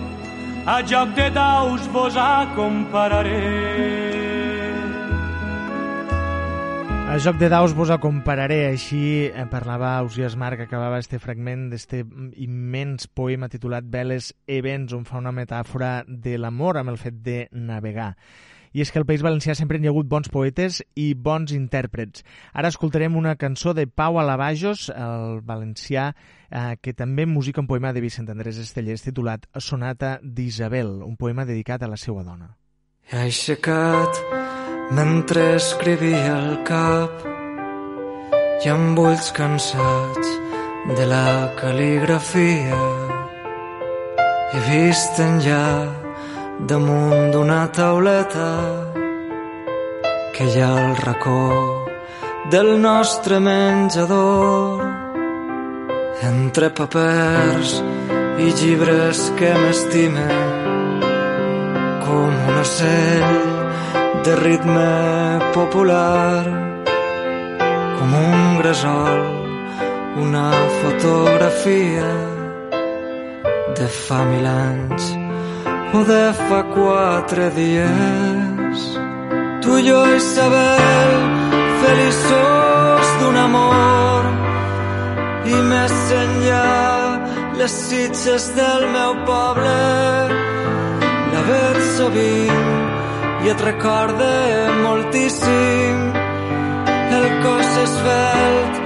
a 0.65 0.81
joc 0.83 1.13
de 1.19 1.29
daus 1.37 1.87
vos 1.93 2.17
acompararé. 2.17 3.41
A 7.13 7.19
Joc 7.19 7.37
de 7.37 7.51
Daus 7.53 7.75
vos 7.77 7.91
compararé, 8.01 8.71
així 8.71 9.29
eh, 9.29 9.43
parlava 9.53 9.99
Ausias 9.99 10.33
Marc, 10.33 10.57
que 10.57 10.65
acabava 10.65 10.97
este 10.97 11.19
fragment 11.21 11.67
d'este 11.69 11.99
immens 12.41 13.05
poema 13.05 13.51
titulat 13.53 13.85
Veles 13.85 14.31
Events, 14.49 14.95
on 14.97 15.05
fa 15.05 15.21
una 15.21 15.35
metàfora 15.37 16.07
de 16.09 16.39
l'amor 16.41 16.81
amb 16.81 16.95
el 16.95 16.97
fet 16.97 17.19
de 17.21 17.37
navegar. 17.53 18.15
I 18.73 18.83
és 18.85 18.93
que 18.93 19.01
al 19.01 19.07
País 19.09 19.23
Valencià 19.25 19.55
sempre 19.59 19.79
hi 19.79 19.87
ha 19.87 19.93
hagut 19.93 20.09
bons 20.09 20.31
poetes 20.33 20.81
i 20.97 21.13
bons 21.15 21.53
intèrprets. 21.53 22.25
Ara 22.53 22.71
escoltarem 22.73 23.17
una 23.17 23.37
cançó 23.37 23.75
de 23.77 23.87
Pau 23.87 24.19
Alabajos, 24.21 24.89
el 24.95 25.43
valencià, 25.45 26.13
eh, 26.51 26.77
que 26.81 26.95
també 26.95 27.27
musica 27.27 27.61
un 27.61 27.69
poema 27.69 27.93
de 27.93 28.01
Vicent 28.01 28.31
Andrés 28.33 28.59
Estellers 28.59 29.05
titulat 29.05 29.47
Sonata 29.59 30.19
d'Isabel, 30.23 31.03
un 31.03 31.17
poema 31.17 31.45
dedicat 31.45 31.83
a 31.83 31.91
la 31.93 32.01
seva 32.01 32.25
dona. 32.25 32.55
He 33.11 33.27
aixecat 33.27 34.23
mentre 34.93 35.55
escrivia 35.57 36.37
el 36.39 36.59
cap 36.69 37.25
i 38.63 38.71
amb 38.71 38.99
ulls 38.99 39.33
cansats 39.35 40.37
de 40.97 41.07
la 41.11 41.25
cal·ligrafia 41.59 42.79
he 44.53 44.61
vist 44.69 45.21
enllà 45.23 46.02
damunt 46.67 47.33
d'una 47.33 47.67
tauleta 47.75 48.51
que 50.35 50.45
hi 50.47 50.61
ha 50.63 50.71
al 50.79 50.97
racó 50.97 51.87
del 52.51 52.81
nostre 52.81 53.41
menjador. 53.41 54.83
Entre 56.23 56.71
papers 56.71 57.73
i 58.39 58.51
llibres 58.61 59.23
que 59.39 59.51
m'estimen 59.59 60.53
com 62.05 62.31
un 62.51 62.61
ocell 62.61 63.41
de 64.27 64.37
ritme 64.39 64.93
popular, 65.57 66.45
com 67.99 68.15
un 68.21 68.61
gresol, 68.61 69.25
una 70.27 70.47
fotografia 70.79 72.13
de 73.81 73.91
fa 74.05 74.23
mil 74.31 74.47
anys 74.47 75.22
o 75.95 76.05
de 76.05 76.33
fa 76.49 76.63
quatre 76.75 77.51
dies. 77.51 78.81
Tu 79.63 79.79
i 79.79 79.89
jo, 79.89 80.01
Isabel, 80.17 81.13
feliços 81.83 83.11
d'un 83.21 83.37
amor. 83.47 84.31
I 85.53 85.59
més 85.73 85.97
enllà 86.23 86.71
les 87.61 87.75
sitges 87.89 88.49
del 88.57 88.87
meu 88.97 89.13
poble. 89.29 89.77
La 91.35 91.43
veig 91.51 91.81
sovint 91.99 93.45
i 93.45 93.53
et 93.53 93.67
recorde 93.69 94.33
moltíssim. 94.81 96.09
El 97.19 97.29
cos 97.45 97.77
esvelt 97.85 98.81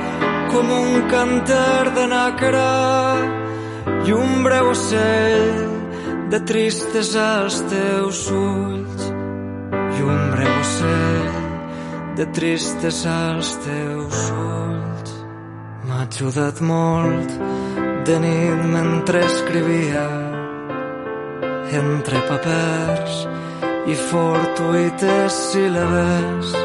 com 0.51 0.75
un 0.81 1.09
canter 1.13 1.95
de 2.01 2.11
nàquera 2.11 2.75
i 4.07 4.15
un 4.17 4.43
breu 4.43 4.73
ocell 4.75 5.76
de 6.31 6.41
tristesa 6.41 7.25
als 7.43 7.61
teus 7.71 8.21
ulls 8.35 9.03
i 9.71 10.03
un 10.03 10.23
breu 10.33 10.55
ocell 10.59 11.37
de 12.19 12.27
tristesa 12.35 13.15
als 13.35 13.53
teus 13.63 14.23
ulls. 14.35 15.13
M'ha 15.87 16.01
ajudat 16.07 16.59
molt 16.67 17.37
de 18.09 18.17
nit 18.25 18.65
mentre 18.73 19.23
escrivia 19.29 20.07
entre 21.79 22.23
papers 22.27 23.21
i 23.87 23.95
fortuïtes 24.09 25.39
síl·labes 25.53 26.57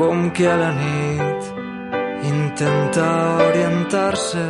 com 0.00 0.30
que 0.32 0.48
a 0.48 0.56
la 0.56 0.72
nit 0.78 1.52
intenta 2.32 3.10
orientar-se 3.50 4.48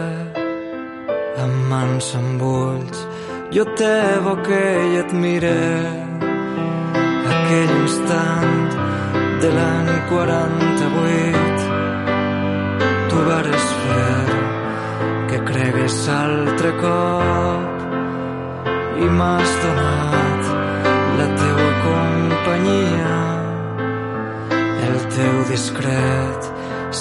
amb 1.42 1.58
mans 1.72 2.14
amb 2.20 2.46
ulls 2.52 3.02
jo 3.52 3.64
t'evoque 3.78 4.64
i 4.92 4.96
et 5.02 5.10
mire 5.12 5.56
aquell 7.32 7.72
instant 7.82 8.70
de 9.42 9.48
l'any 9.56 9.90
48 10.10 11.66
tu 13.10 13.18
vares 13.28 13.66
fer 13.82 14.26
que 15.28 15.38
cregues 15.50 15.98
altre 16.16 16.72
cop 16.80 17.68
i 19.04 19.12
m'has 19.18 19.52
donat 19.66 20.42
la 21.20 21.28
teua 21.42 21.70
companyia, 21.84 23.20
el 24.88 24.98
teu 25.18 25.36
discret 25.52 26.52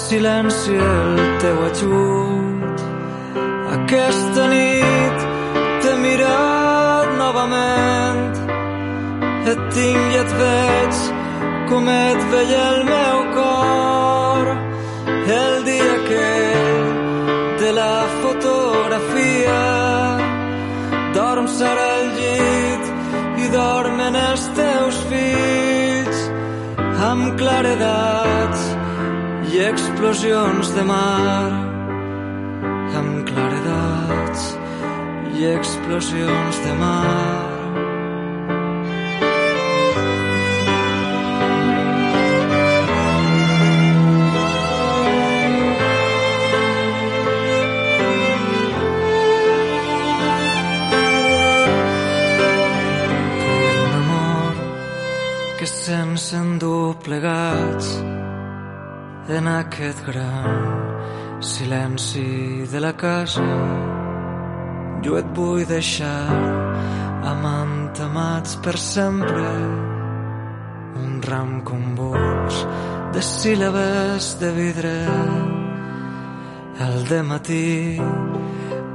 silenci, 0.04 0.76
el 0.76 1.20
teu 1.40 1.58
ajut. 1.70 2.88
Aquesta 3.76 4.48
nit 4.52 5.31
mirat 6.12 7.08
novament, 7.16 8.34
et 9.48 9.60
tinc 9.76 10.12
i 10.12 10.18
et 10.20 10.32
veig 10.40 10.98
com 11.70 11.88
et 11.88 12.20
veia 12.32 12.64
el 12.72 12.82
meu 12.88 13.22
cor. 13.36 14.50
El 15.36 15.54
dia 15.68 15.92
aquell 16.00 16.90
de 17.62 17.70
la 17.78 17.96
fotografia 18.20 19.60
dorms 21.16 21.56
ara 21.70 21.86
al 21.96 22.10
llit 22.18 22.92
i 23.44 23.50
dormen 23.56 24.18
els 24.26 24.48
teus 24.58 25.00
fills. 25.12 26.26
Amb 27.12 27.32
claredats 27.40 28.68
i 29.52 29.64
explosions 29.70 30.74
de 30.76 30.84
mar. 30.92 31.48
Amb 33.00 33.24
claredats 33.30 33.81
explosions 35.44 36.58
de 36.64 36.72
mar. 36.74 37.50
Que 55.58 55.66
sense 55.66 56.36
endur 56.36 56.96
plegats 57.04 57.94
en 59.38 59.46
aquest 59.48 60.04
gran 60.06 61.42
silenci 61.54 62.66
de 62.70 62.80
la 62.80 62.92
casa 62.92 63.91
jo 65.02 65.16
et 65.18 65.30
vull 65.34 65.64
deixar 65.66 66.30
amant 67.26 67.98
amats 68.04 68.54
per 68.62 68.76
sempre 68.78 69.46
un 71.02 71.18
ram 71.26 71.60
convuls 71.66 72.60
de 73.14 73.22
síl·labes 73.22 74.28
de 74.40 74.50
vidre. 74.58 74.94
El 76.86 76.96
de 77.10 77.20
matí 77.26 77.98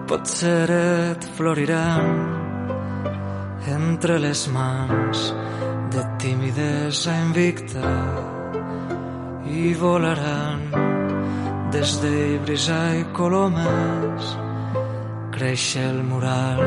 potser 0.07 0.69
et 0.77 1.27
floriran 1.37 2.07
entre 3.75 4.17
les 4.23 4.47
mans 4.55 5.27
de 5.91 6.07
timidesa 6.23 7.19
invicta 7.27 7.93
i 9.59 9.73
volaran 9.75 10.67
des 11.71 11.95
d'Ibrisa 12.01 12.81
i 12.95 13.07
Colomes 13.13 14.46
creix 15.37 15.75
el 15.77 15.97
mural 16.09 16.61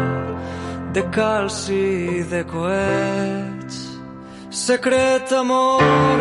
de 0.95 1.03
calci 1.11 1.79
i 2.19 2.23
de 2.33 2.43
coets. 2.53 3.79
Secret 4.67 5.33
amor 5.39 6.21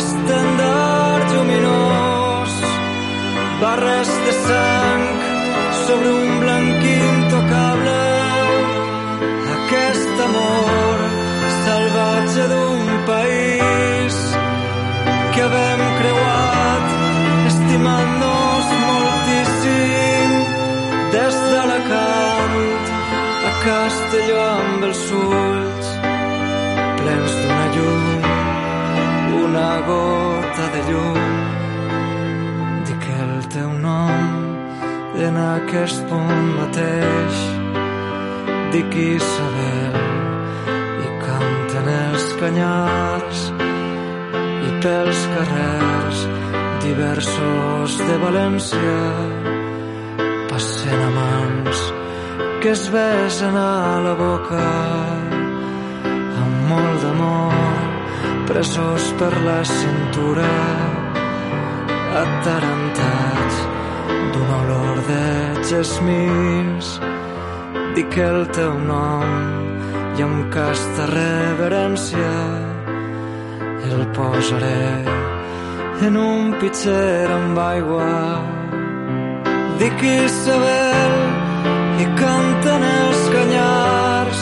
estendard 0.00 1.32
lluminós 1.32 2.58
barres 3.62 4.10
de 4.26 4.34
sang 4.42 5.06
sobre 5.86 6.12
un 6.24 6.30
blanc 6.42 6.84
intocable. 6.92 7.96
Aquest 9.56 10.22
amor 10.28 11.06
salvatge 11.64 12.44
d'un 12.52 12.86
país 13.14 14.20
que 15.32 15.42
havem 15.48 15.67
d'Alacant 21.90 22.92
a 23.48 23.52
Castelló 23.64 24.40
amb 24.44 24.88
els 24.88 25.04
ulls 25.18 25.92
plens 27.00 27.38
d'una 27.40 27.66
llum 27.76 28.28
una 29.58 29.70
gota 29.86 30.64
de 30.74 30.80
llum. 30.88 31.20
Dic 32.88 33.06
el 33.22 33.34
teu 33.54 33.70
nom 33.82 34.48
en 35.26 35.38
aquest 35.42 36.04
punt 36.10 36.48
mateix. 36.58 37.40
Dic 38.74 38.96
Isabel 39.02 39.98
i 41.06 41.12
canten 41.24 41.92
els 41.94 42.26
canyars 42.40 43.44
i 44.68 44.74
pels 44.84 45.22
carrers 45.34 46.26
i 46.88 46.98
versos 47.04 47.96
de 48.04 48.18
València 48.26 49.57
passen 50.88 51.02
a 51.02 51.10
mans 51.10 51.92
que 52.62 52.70
es 52.70 52.90
besen 52.90 53.56
a 53.56 54.00
la 54.00 54.14
boca 54.14 54.68
amb 56.40 56.54
molt 56.70 57.02
d'amor 57.02 58.46
presos 58.48 59.12
per 59.18 59.32
la 59.44 59.60
cintura 59.64 60.48
atarantats 62.24 63.56
d'un 64.32 64.50
olor 64.60 65.02
de 65.10 65.24
jasmins 65.70 67.00
dic 67.96 68.16
el 68.16 68.46
teu 68.56 68.72
nom 68.92 69.28
i 70.16 70.22
amb 70.24 70.48
casta 70.54 71.08
reverència 71.12 72.36
el 73.88 74.06
posaré 74.16 75.04
en 76.06 76.16
un 76.16 76.54
pitxer 76.60 77.26
amb 77.34 77.58
aigua. 77.58 78.57
Dic 79.78 80.00
Isabel 80.02 81.12
i 82.02 82.06
canten 82.18 82.84
els 82.86 83.20
canyars 83.30 84.40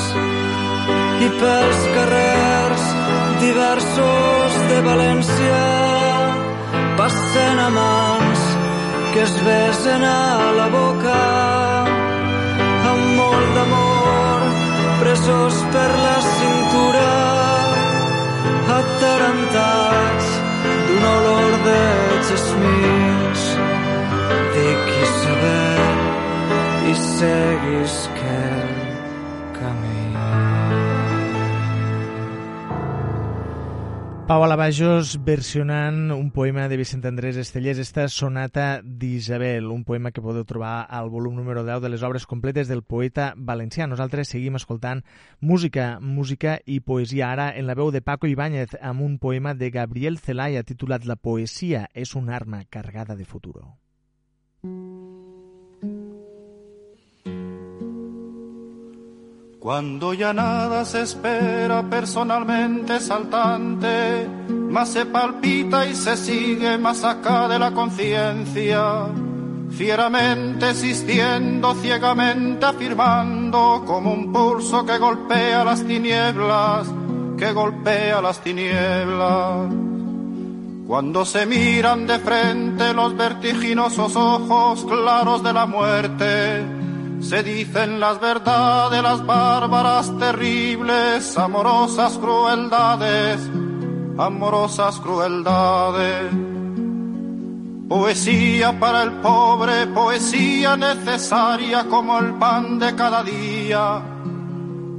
i 1.26 1.28
pels 1.41 1.82
carrers 1.97 2.84
diversos 3.43 4.57
de 4.70 4.78
València 4.87 5.59
passen 7.01 7.61
a 7.66 7.68
mans 7.74 8.47
que 9.12 9.26
es 9.26 9.34
besen 9.49 10.07
a 10.09 10.22
la 10.61 10.70
boca 10.76 11.18
amb 12.93 13.05
molt 13.20 13.53
d'amor 13.59 14.49
presos 15.03 15.61
per 15.76 15.91
la 16.07 16.16
cintura 16.30 17.12
atarantats 18.78 20.32
d'un 20.89 21.07
olor 21.12 21.61
de 21.68 21.84
jasmins 22.30 23.16
dic 24.57 24.91
Isabel 25.05 25.99
i 26.91 26.95
seguis 27.03 27.97
que 28.17 28.41
camí 29.59 30.07
Pau 34.27 34.43
Alabajos 34.43 35.21
versionant 35.23 36.11
un 36.11 36.33
poema 36.35 36.65
de 36.67 36.77
Vicent 36.81 37.05
Andrés 37.07 37.37
Estellers, 37.39 37.79
esta 37.79 38.09
sonata 38.09 38.81
d'Isabel, 38.83 39.69
un 39.71 39.85
poema 39.87 40.11
que 40.11 40.25
podeu 40.25 40.43
trobar 40.43 40.83
al 40.91 41.13
volum 41.15 41.37
número 41.39 41.63
10 41.63 41.85
de 41.85 41.93
les 41.93 42.03
obres 42.03 42.27
completes 42.27 42.67
del 42.67 42.83
poeta 42.83 43.35
valencià. 43.37 43.87
Nosaltres 43.87 44.35
seguim 44.35 44.59
escoltant 44.59 45.05
música, 45.39 46.01
música 46.03 46.59
i 46.67 46.81
poesia 46.83 47.31
ara 47.31 47.53
en 47.55 47.71
la 47.71 47.79
veu 47.79 47.95
de 47.95 48.03
Paco 48.03 48.27
Ibáñez 48.27 48.75
amb 48.83 49.07
un 49.07 49.21
poema 49.23 49.55
de 49.55 49.71
Gabriel 49.71 50.19
Celaya 50.19 50.67
titulat 50.67 51.07
La 51.07 51.15
poesia 51.15 51.87
és 51.95 52.19
un 52.19 52.27
arma 52.27 52.65
cargada 52.67 53.15
de 53.15 53.31
futuro. 53.31 53.77
Cuando 59.67 60.14
ya 60.14 60.33
nada 60.33 60.85
se 60.85 61.03
espera 61.03 61.83
personalmente 61.91 63.01
saltante, 63.01 64.29
más 64.49 64.91
se 64.91 65.07
palpita 65.07 65.85
y 65.85 65.95
se 65.97 66.17
sigue 66.17 66.79
más 66.79 67.03
acá 67.03 67.49
de 67.49 67.59
la 67.59 67.73
conciencia, 67.73 69.09
fieramente 69.71 70.71
existiendo, 70.71 71.75
ciegamente 71.75 72.64
afirmando, 72.64 73.83
como 73.85 74.12
un 74.12 74.33
pulso 74.33 74.87
que 74.87 74.99
golpea 74.99 75.64
las 75.64 75.83
tinieblas, 75.83 76.87
que 77.37 77.53
golpea 77.53 78.23
las 78.23 78.41
tinieblas. 78.45 79.96
Cuando 80.87 81.24
se 81.24 81.47
miran 81.47 82.07
de 82.07 82.20
frente 82.20 82.95
los 82.95 83.16
vertiginosos 83.16 84.14
ojos 84.14 84.84
claros 84.84 85.43
de 85.43 85.53
la 85.53 85.66
muerte, 85.66 86.64
se 87.20 87.43
dicen 87.43 87.99
las 87.99 88.20
verdades, 88.20 89.03
las 89.03 89.26
bárbaras, 89.26 90.16
terribles, 90.16 91.37
amorosas 91.37 92.16
crueldades, 92.18 93.41
amorosas 94.16 95.01
crueldades. 95.01 96.32
Poesía 97.89 98.78
para 98.78 99.03
el 99.03 99.12
pobre, 99.14 99.89
poesía 99.89 100.76
necesaria 100.76 101.84
como 101.87 102.16
el 102.20 102.34
pan 102.34 102.78
de 102.78 102.95
cada 102.95 103.24
día, 103.24 104.03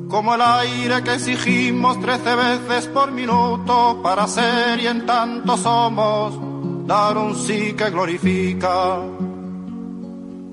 como 0.09 0.35
el 0.35 0.41
aire 0.41 1.03
que 1.03 1.15
exigimos 1.15 1.99
trece 1.99 2.35
veces 2.35 2.87
por 2.87 3.11
minuto 3.11 3.99
para 4.01 4.27
ser 4.27 4.79
y 4.79 4.87
en 4.87 5.05
tanto 5.05 5.57
somos, 5.57 6.87
dar 6.87 7.17
un 7.17 7.35
sí 7.35 7.73
que 7.73 7.89
glorifica. 7.89 8.99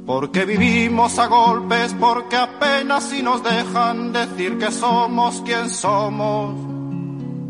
Porque 0.06 0.44
vivimos 0.44 1.18
a 1.18 1.28
golpes, 1.28 1.94
porque 1.98 2.36
apenas 2.36 3.04
si 3.04 3.22
nos 3.22 3.42
dejan 3.42 4.12
decir 4.12 4.58
que 4.58 4.70
somos 4.70 5.40
quien 5.42 5.70
somos. 5.70 6.54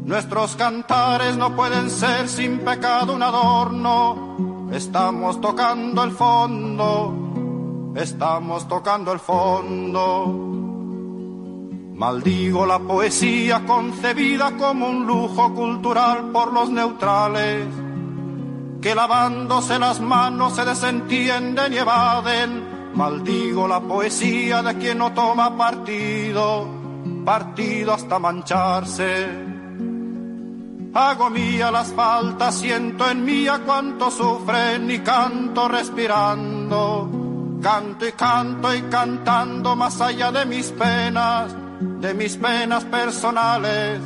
Nuestros 0.05 0.55
cantares 0.55 1.37
no 1.37 1.57
pueden 1.57 1.91
ser 1.91 2.29
sin 2.29 2.59
pecado 2.59 3.15
un 3.15 3.23
adorno. 3.23 4.69
Estamos 4.71 5.41
tocando 5.41 6.05
el 6.05 6.13
fondo, 6.13 7.93
estamos 7.97 8.69
tocando 8.69 9.13
el 9.13 9.19
fondo. 9.19 10.64
Maldigo 11.95 12.67
la 12.67 12.81
poesía 12.81 13.65
concebida 13.65 14.57
como 14.57 14.89
un 14.89 15.07
lujo 15.07 15.55
cultural 15.55 16.31
por 16.33 16.53
los 16.53 16.69
neutrales 16.71 17.67
que 18.85 18.95
lavándose 18.95 19.79
las 19.79 19.99
manos 19.99 20.57
se 20.57 20.65
desentienden 20.65 21.73
y 21.73 21.79
evaden. 21.79 22.93
Maldigo 22.95 23.67
la 23.67 23.81
poesía 23.81 24.63
de 24.63 24.77
quien 24.77 24.99
no 24.99 25.15
toma 25.15 25.57
partido, 25.57 26.69
partido 27.25 27.95
hasta 27.95 28.19
mancharse. 28.19 29.27
Hago 30.93 31.31
mía 31.31 31.71
las 31.71 31.95
faltas, 31.95 32.57
siento 32.57 33.09
en 33.09 33.25
mía 33.25 33.63
cuánto 33.65 34.11
sufren 34.11 34.91
y 34.91 34.99
canto 34.99 35.67
respirando. 35.67 37.09
Canto 37.63 38.07
y 38.07 38.13
canto 38.13 38.75
y 38.75 38.83
cantando 38.83 39.75
más 39.75 39.99
allá 40.03 40.31
de 40.31 40.45
mis 40.45 40.71
penas, 40.73 41.57
de 41.81 42.15
mis 42.15 42.37
penas 42.37 42.85
personales. 42.85 44.01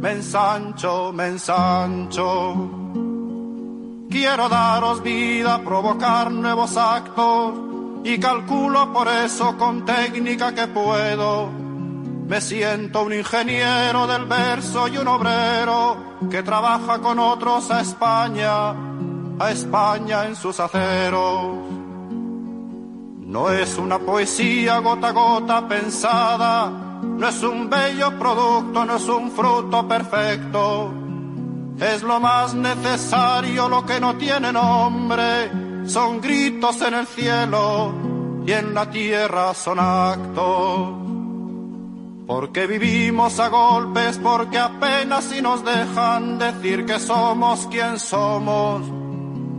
Me 0.00 0.12
ensancho, 0.12 1.12
me 1.12 1.26
ensancho. 1.28 2.70
Quiero 4.10 4.48
daros 4.48 5.02
vida, 5.02 5.60
provocar 5.62 6.30
nuevos 6.30 6.76
actos 6.76 7.54
y 8.04 8.18
calculo 8.18 8.92
por 8.92 9.08
eso 9.08 9.56
con 9.58 9.84
técnica 9.84 10.54
que 10.54 10.68
puedo. 10.68 11.50
Me 12.28 12.40
siento 12.40 13.02
un 13.02 13.12
ingeniero 13.12 14.06
del 14.06 14.24
verso 14.24 14.88
y 14.88 14.96
un 14.98 15.08
obrero 15.08 15.96
que 16.30 16.42
trabaja 16.42 16.98
con 16.98 17.18
otros 17.18 17.70
a 17.70 17.80
España, 17.80 18.70
a 19.38 19.50
España 19.50 20.24
en 20.24 20.34
sus 20.34 20.58
aceros. 20.60 21.66
No 23.26 23.50
es 23.50 23.76
una 23.76 23.98
poesía 23.98 24.78
gota 24.78 25.08
a 25.08 25.12
gota 25.12 25.68
pensada, 25.68 26.85
no 27.16 27.28
es 27.28 27.42
un 27.42 27.68
bello 27.70 28.18
producto, 28.18 28.84
no 28.84 28.96
es 28.96 29.08
un 29.08 29.30
fruto 29.30 29.86
perfecto 29.88 31.06
es 31.80 32.02
lo 32.02 32.18
más 32.20 32.54
necesario, 32.54 33.68
lo 33.68 33.84
que 33.84 34.00
no 34.00 34.16
tiene 34.16 34.52
nombre. 34.52 35.50
Son 35.86 36.20
gritos 36.20 36.80
en 36.82 36.94
el 36.94 37.06
cielo 37.06 37.92
y 38.46 38.52
en 38.52 38.74
la 38.74 38.90
tierra 38.90 39.52
son 39.54 39.78
actos. 39.78 40.94
Porque 42.26 42.66
vivimos 42.66 43.38
a 43.38 43.48
golpes, 43.48 44.18
porque 44.18 44.58
apenas 44.58 45.24
si 45.24 45.40
nos 45.40 45.64
dejan 45.64 46.38
decir 46.38 46.86
que 46.86 46.98
somos 46.98 47.66
quien 47.66 47.98
somos. 47.98 48.82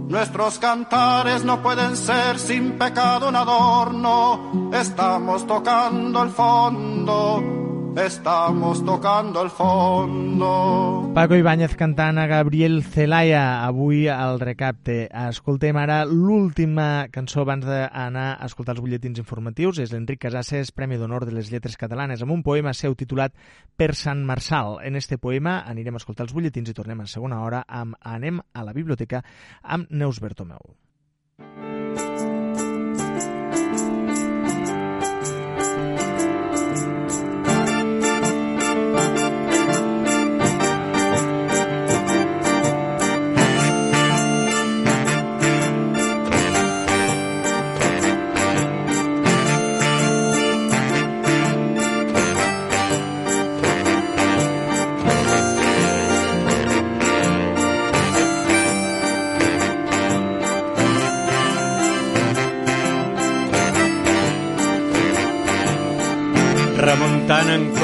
Nuestros 0.07 0.57
cantares 0.57 1.43
no 1.43 1.61
pueden 1.61 1.97
ser 1.97 2.39
sin 2.39 2.77
pecado 2.77 3.27
un 3.27 3.35
adorno. 3.35 4.71
Estamos 4.73 5.45
tocando 5.45 6.23
el 6.23 6.29
fondo 6.29 7.56
estamos 7.97 8.85
tocando 8.85 9.41
el 9.41 9.49
fondo. 9.49 11.11
Paco 11.13 11.35
Ibáñez 11.35 11.75
cantant 11.75 12.19
a 12.19 12.27
Gabriel 12.27 12.83
Celaya 12.83 13.65
avui 13.65 14.07
al 14.07 14.39
recapte. 14.39 15.09
Escoltem 15.09 15.77
ara 15.81 16.03
l'última 16.05 17.07
cançó 17.11 17.41
abans 17.41 17.65
d'anar 17.65 18.37
a 18.37 18.45
escoltar 18.45 18.75
els 18.75 18.83
butlletins 18.85 19.17
informatius. 19.17 19.81
És 19.81 19.91
l'Enric 19.91 20.21
Casasses, 20.27 20.71
Premi 20.71 20.97
d'Honor 21.01 21.25
de 21.25 21.33
les 21.33 21.51
Lletres 21.51 21.77
Catalanes, 21.77 22.21
amb 22.21 22.37
un 22.37 22.43
poema 22.45 22.75
seu 22.77 22.95
titulat 22.95 23.33
Per 23.75 23.93
Sant 23.95 24.21
Marçal. 24.25 24.77
En 24.85 24.95
este 24.95 25.17
poema 25.17 25.63
anirem 25.65 25.97
a 25.97 26.03
escoltar 26.03 26.27
els 26.27 26.35
butlletins 26.37 26.69
i 26.69 26.77
tornem 26.77 27.01
a 27.01 27.09
segona 27.09 27.41
hora 27.41 27.65
amb 27.67 27.97
Anem 28.01 28.41
a 28.53 28.63
la 28.63 28.77
biblioteca 28.77 29.23
amb 29.63 29.89
Neus 29.89 30.21
Bertomeu. 30.21 30.86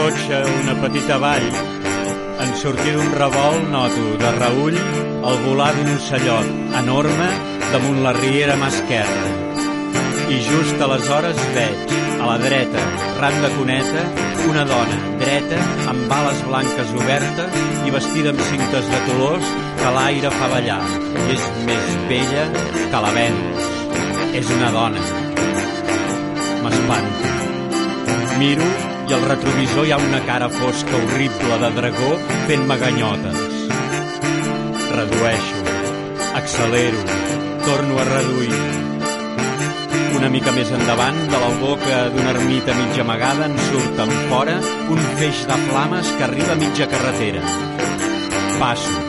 Cotxe 0.04 0.38
una 0.60 0.74
petita 0.82 1.16
vall, 1.18 1.46
en 2.44 2.50
sortir 2.60 2.92
d'un 2.92 3.12
revolt 3.16 3.70
noto 3.72 4.04
de 4.20 4.32
reull 4.36 4.76
el 5.30 5.38
volar 5.46 5.70
d'un 5.78 5.94
ocellot 5.94 6.50
enorme 6.82 7.30
damunt 7.72 8.02
la 8.04 8.12
riera 8.18 8.58
mà 8.60 8.68
esquerra. 8.68 9.32
I 10.28 10.42
just 10.50 10.84
aleshores 10.84 11.40
veig, 11.56 11.96
a 12.20 12.28
la 12.28 12.36
dreta, 12.44 12.84
ran 13.22 13.40
de 13.46 13.56
coneta, 13.56 14.04
una 14.52 14.68
dona 14.68 15.00
dreta, 15.24 15.64
amb 15.94 16.08
bales 16.12 16.44
blanques 16.52 16.96
obertes 17.00 17.60
i 17.88 17.96
vestida 17.96 18.36
amb 18.36 18.44
cintes 18.52 18.90
de 18.92 19.04
colors 19.08 19.52
que 19.80 19.98
l'aire 20.00 20.32
fa 20.40 20.50
ballar. 20.52 20.82
I 21.16 21.38
és 21.38 21.52
més 21.70 21.94
vella 22.12 22.50
que 22.92 23.06
la 23.08 23.20
Venus. 23.20 23.70
És 24.42 24.52
una 24.58 24.74
dona. 24.76 25.12
M'espanto. 26.66 27.38
Miro 28.42 28.93
i 29.10 29.14
al 29.14 29.24
retrovisor 29.28 29.86
hi 29.88 29.92
ha 29.92 29.98
una 30.00 30.20
cara 30.28 30.48
fosca 30.50 30.96
horrible 30.96 31.58
de 31.64 31.70
dragó 31.76 32.12
fent-me 32.48 32.78
ganyotes. 32.80 33.58
Redueixo, 34.94 35.64
accelero, 36.40 37.02
torno 37.66 38.00
a 38.00 38.06
reduir. 38.12 38.62
Una 40.20 40.30
mica 40.30 40.54
més 40.56 40.72
endavant, 40.72 41.20
de 41.34 41.42
la 41.42 41.52
boca 41.60 42.00
d'una 42.14 42.32
ermita 42.36 42.76
mitja 42.78 43.04
amagada 43.04 43.50
en 43.50 43.58
surten 43.68 44.14
fora 44.30 44.56
un 44.94 45.04
feix 45.20 45.44
de 45.50 45.60
flames 45.68 46.14
que 46.18 46.28
arriba 46.30 46.54
a 46.54 46.60
mitja 46.64 46.88
carretera. 46.96 47.44
Passo. 48.62 49.04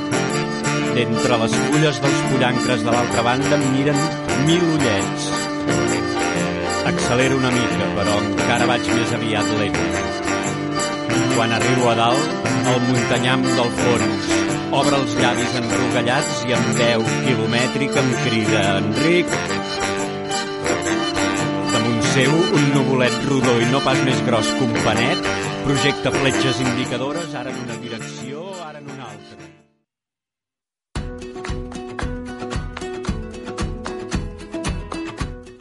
D'entre 0.94 1.40
les 1.44 1.56
fulles 1.68 2.02
dels 2.02 2.20
pollancres 2.32 2.86
de 2.86 2.92
l'altra 2.94 3.26
banda 3.30 3.58
em 3.58 3.72
miren 3.76 4.06
mil 4.46 4.70
ullets. 4.76 5.43
Accelero 6.84 7.36
una 7.40 7.50
mica, 7.50 7.86
però 7.96 8.16
encara 8.20 8.66
vaig 8.68 8.88
més 8.92 9.12
aviat 9.16 9.52
lent. 9.60 9.78
Quan 11.34 11.54
arribo 11.56 11.90
a 11.90 11.94
dalt, 11.98 12.50
el 12.72 12.82
muntanyam 12.88 13.42
del 13.56 13.70
fons 13.78 14.34
obre 14.74 14.98
els 14.98 15.14
llavis 15.20 15.54
enrogallats 15.60 16.40
i 16.48 16.54
amb 16.56 16.78
veu 16.78 17.04
quilomètrica 17.24 18.02
em 18.02 18.10
crida 18.24 18.62
Enric. 18.80 19.34
Damunt 21.72 22.02
seu, 22.10 22.34
un 22.58 22.70
nuvolet 22.74 23.18
rodó 23.30 23.56
i 23.62 23.70
no 23.72 23.82
pas 23.86 24.00
més 24.08 24.20
gros 24.28 24.50
que 24.58 24.66
un 24.66 24.74
panet 24.86 25.30
projecta 25.64 26.12
fletxes 26.14 26.60
indicadores, 26.66 27.34
ara 27.38 27.54
en 27.54 27.62
una 27.64 27.78
direcció, 27.80 28.43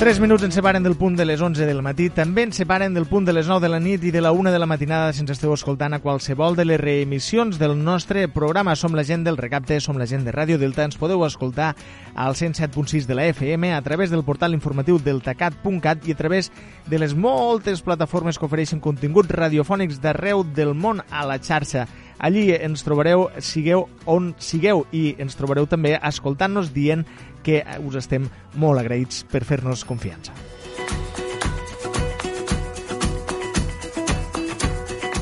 Tres 0.00 0.16
minuts 0.16 0.40
ens 0.46 0.54
separen 0.56 0.80
del 0.80 0.94
punt 0.96 1.12
de 1.18 1.26
les 1.26 1.42
11 1.44 1.66
del 1.68 1.82
matí, 1.84 2.06
també 2.08 2.46
ens 2.46 2.56
separen 2.56 2.94
del 2.96 3.04
punt 3.04 3.26
de 3.28 3.34
les 3.36 3.44
9 3.50 3.60
de 3.60 3.68
la 3.68 3.80
nit 3.84 4.06
i 4.08 4.12
de 4.14 4.22
la 4.24 4.30
1 4.32 4.48
de 4.48 4.58
la 4.58 4.64
matinada 4.64 5.10
si 5.12 5.20
ens 5.20 5.34
esteu 5.34 5.52
escoltant 5.52 5.92
a 5.92 5.98
qualsevol 6.00 6.56
de 6.56 6.64
les 6.64 6.80
reemissions 6.80 7.58
del 7.60 7.76
nostre 7.76 8.24
programa. 8.32 8.78
Som 8.80 8.96
la 8.96 9.04
gent 9.04 9.28
del 9.28 9.36
Recapte, 9.36 9.76
som 9.84 10.00
la 10.00 10.08
gent 10.08 10.24
de 10.24 10.32
Ràdio 10.32 10.56
Delta. 10.56 10.86
Ens 10.88 10.96
podeu 10.96 11.20
escoltar 11.26 11.74
al 12.14 12.32
107.6 12.32 13.04
de 13.04 13.14
la 13.14 13.28
FM 13.28 13.74
a 13.76 13.82
través 13.84 14.08
del 14.08 14.24
portal 14.24 14.56
informatiu 14.56 14.96
deltacat.cat 14.96 16.08
i 16.08 16.16
a 16.16 16.16
través 16.16 16.48
de 16.88 16.98
les 16.98 17.12
moltes 17.12 17.84
plataformes 17.84 18.40
que 18.40 18.48
ofereixen 18.48 18.80
continguts 18.80 19.28
radiofònics 19.28 20.00
d'arreu 20.00 20.46
del 20.48 20.72
món 20.72 21.04
a 21.10 21.28
la 21.28 21.36
xarxa. 21.44 21.84
Allí 22.20 22.50
ens 22.52 22.82
trobareu, 22.84 23.30
sigueu 23.40 23.86
on 24.04 24.34
sigueu, 24.36 24.82
i 24.92 25.14
ens 25.20 25.36
trobareu 25.38 25.64
també 25.64 25.94
escoltant-nos 25.96 26.68
dient 26.72 27.06
que 27.42 27.64
us 27.84 27.98
estem 28.00 28.28
molt 28.54 28.80
agraïts 28.80 29.24
per 29.30 29.44
fer-nos 29.44 29.84
confiança. 29.88 30.34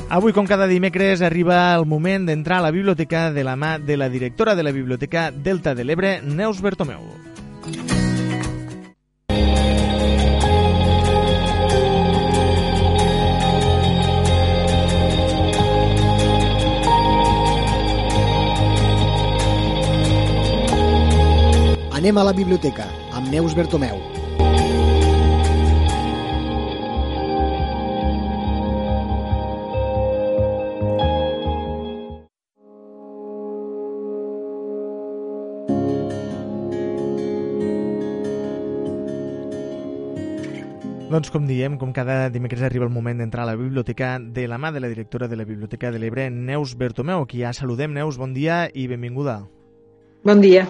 Avui, 0.09 0.33
com 0.33 0.47
cada 0.49 0.65
dimecres, 0.65 1.21
arriba 1.21 1.75
el 1.77 1.85
moment 1.85 2.25
d'entrar 2.25 2.57
a 2.57 2.65
la 2.65 2.71
biblioteca 2.73 3.29
de 3.31 3.43
la 3.45 3.53
mà 3.55 3.77
de 3.77 3.95
la 3.95 4.09
directora 4.09 4.55
de 4.55 4.63
la 4.65 4.73
Biblioteca 4.73 5.29
Delta 5.29 5.75
de 5.75 5.85
l'Ebre, 5.85 6.17
Neus 6.25 6.63
Bertomeu. 6.65 7.05
Anem 21.99 22.15
a 22.15 22.23
la 22.23 22.31
biblioteca 22.31 22.85
amb 23.11 23.27
Neus 23.27 23.51
Bertomeu. 23.51 23.97
Doncs 41.09 41.27
com 41.27 41.43
diem, 41.43 41.75
com 41.75 41.91
cada 41.91 42.29
dimecres 42.31 42.63
arriba 42.63 42.87
el 42.87 42.95
moment 42.95 43.19
d'entrar 43.19 43.43
a 43.43 43.51
la 43.51 43.59
biblioteca 43.59 44.15
de 44.23 44.47
la 44.47 44.55
mà 44.55 44.71
de 44.71 44.79
la 44.79 44.87
directora 44.87 45.27
de 45.27 45.35
la 45.35 45.43
Biblioteca 45.43 45.91
de 45.91 45.99
l'Ebre, 45.99 46.29
Neus 46.31 46.77
Bertomeu, 46.79 47.27
qui 47.27 47.43
ja 47.43 47.51
saludem. 47.51 47.91
Neus, 47.91 48.15
bon 48.15 48.31
dia 48.31 48.69
i 48.71 48.87
benvinguda. 48.87 49.41
Bon 50.23 50.39
dia. 50.39 50.69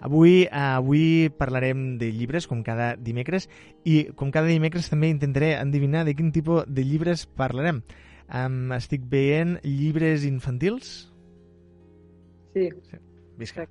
Avui, 0.00 0.46
avui 0.52 1.28
parlarem 1.34 1.98
de 1.98 2.12
llibres, 2.14 2.46
com 2.46 2.62
cada 2.62 2.92
dimecres, 2.96 3.48
i 3.82 4.04
com 4.14 4.30
cada 4.30 4.46
dimecres 4.46 4.90
també 4.90 5.10
intentaré 5.10 5.56
endivinar 5.58 6.04
de 6.06 6.14
quin 6.14 6.30
tipus 6.32 6.68
de 6.68 6.84
llibres 6.86 7.26
parlarem. 7.26 7.82
Um, 8.28 8.70
estic 8.76 9.08
veient 9.10 9.56
llibres 9.64 10.24
infantils? 10.28 11.08
Sí. 12.54 12.68
sí. 12.90 13.02
Visca. 13.38 13.66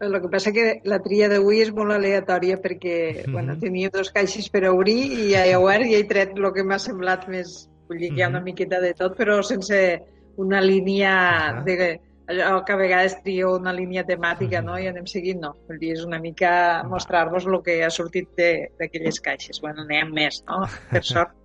El 0.00 0.16
que 0.16 0.28
passa 0.32 0.52
que 0.56 0.80
la 0.88 0.96
tria 1.04 1.28
d'avui 1.28 1.58
és 1.60 1.70
molt 1.76 1.92
aleatòria 1.92 2.56
perquè 2.60 2.94
mm 2.96 3.16
-hmm. 3.18 3.32
bueno, 3.32 3.56
tenia 3.60 3.90
dos 3.92 4.10
caixes 4.10 4.48
per 4.48 4.64
obrir 4.68 5.12
i 5.12 5.32
ja 5.32 5.44
he 5.46 5.56
obert 5.56 5.84
i 5.84 5.94
he 5.94 6.04
tret 6.04 6.32
el 6.36 6.52
que 6.52 6.64
m'ha 6.64 6.78
semblat 6.78 7.28
més... 7.28 7.68
Vull 7.88 7.98
dir 7.98 8.10
que 8.10 8.20
hi 8.20 8.22
ha 8.22 8.28
una 8.28 8.40
miqueta 8.40 8.80
de 8.80 8.94
tot, 8.94 9.16
però 9.18 9.42
sense 9.42 10.00
una 10.36 10.60
línia 10.60 11.12
uh 11.12 11.58
-huh. 11.58 11.64
de 11.64 12.00
allò 12.30 12.62
que 12.64 12.72
a 12.72 12.78
vegades 12.78 13.16
trio 13.24 13.56
una 13.56 13.72
línia 13.74 14.04
temàtica, 14.06 14.62
no? 14.62 14.78
I 14.78 14.88
anem 14.90 15.06
seguint, 15.10 15.40
no. 15.42 15.52
Vull 15.68 15.80
dir, 15.82 15.92
és 15.96 16.04
una 16.06 16.20
mica 16.22 16.52
mostrar-vos 16.88 17.48
el 17.50 17.58
que 17.66 17.80
ha 17.84 17.90
sortit 17.90 18.30
d'aquelles 18.78 19.20
caixes. 19.24 19.60
Bueno, 19.64 19.84
n'hi 19.88 20.00
ha 20.00 20.06
més, 20.08 20.42
no? 20.48 20.62
Per 20.92 21.04
sort. 21.04 21.36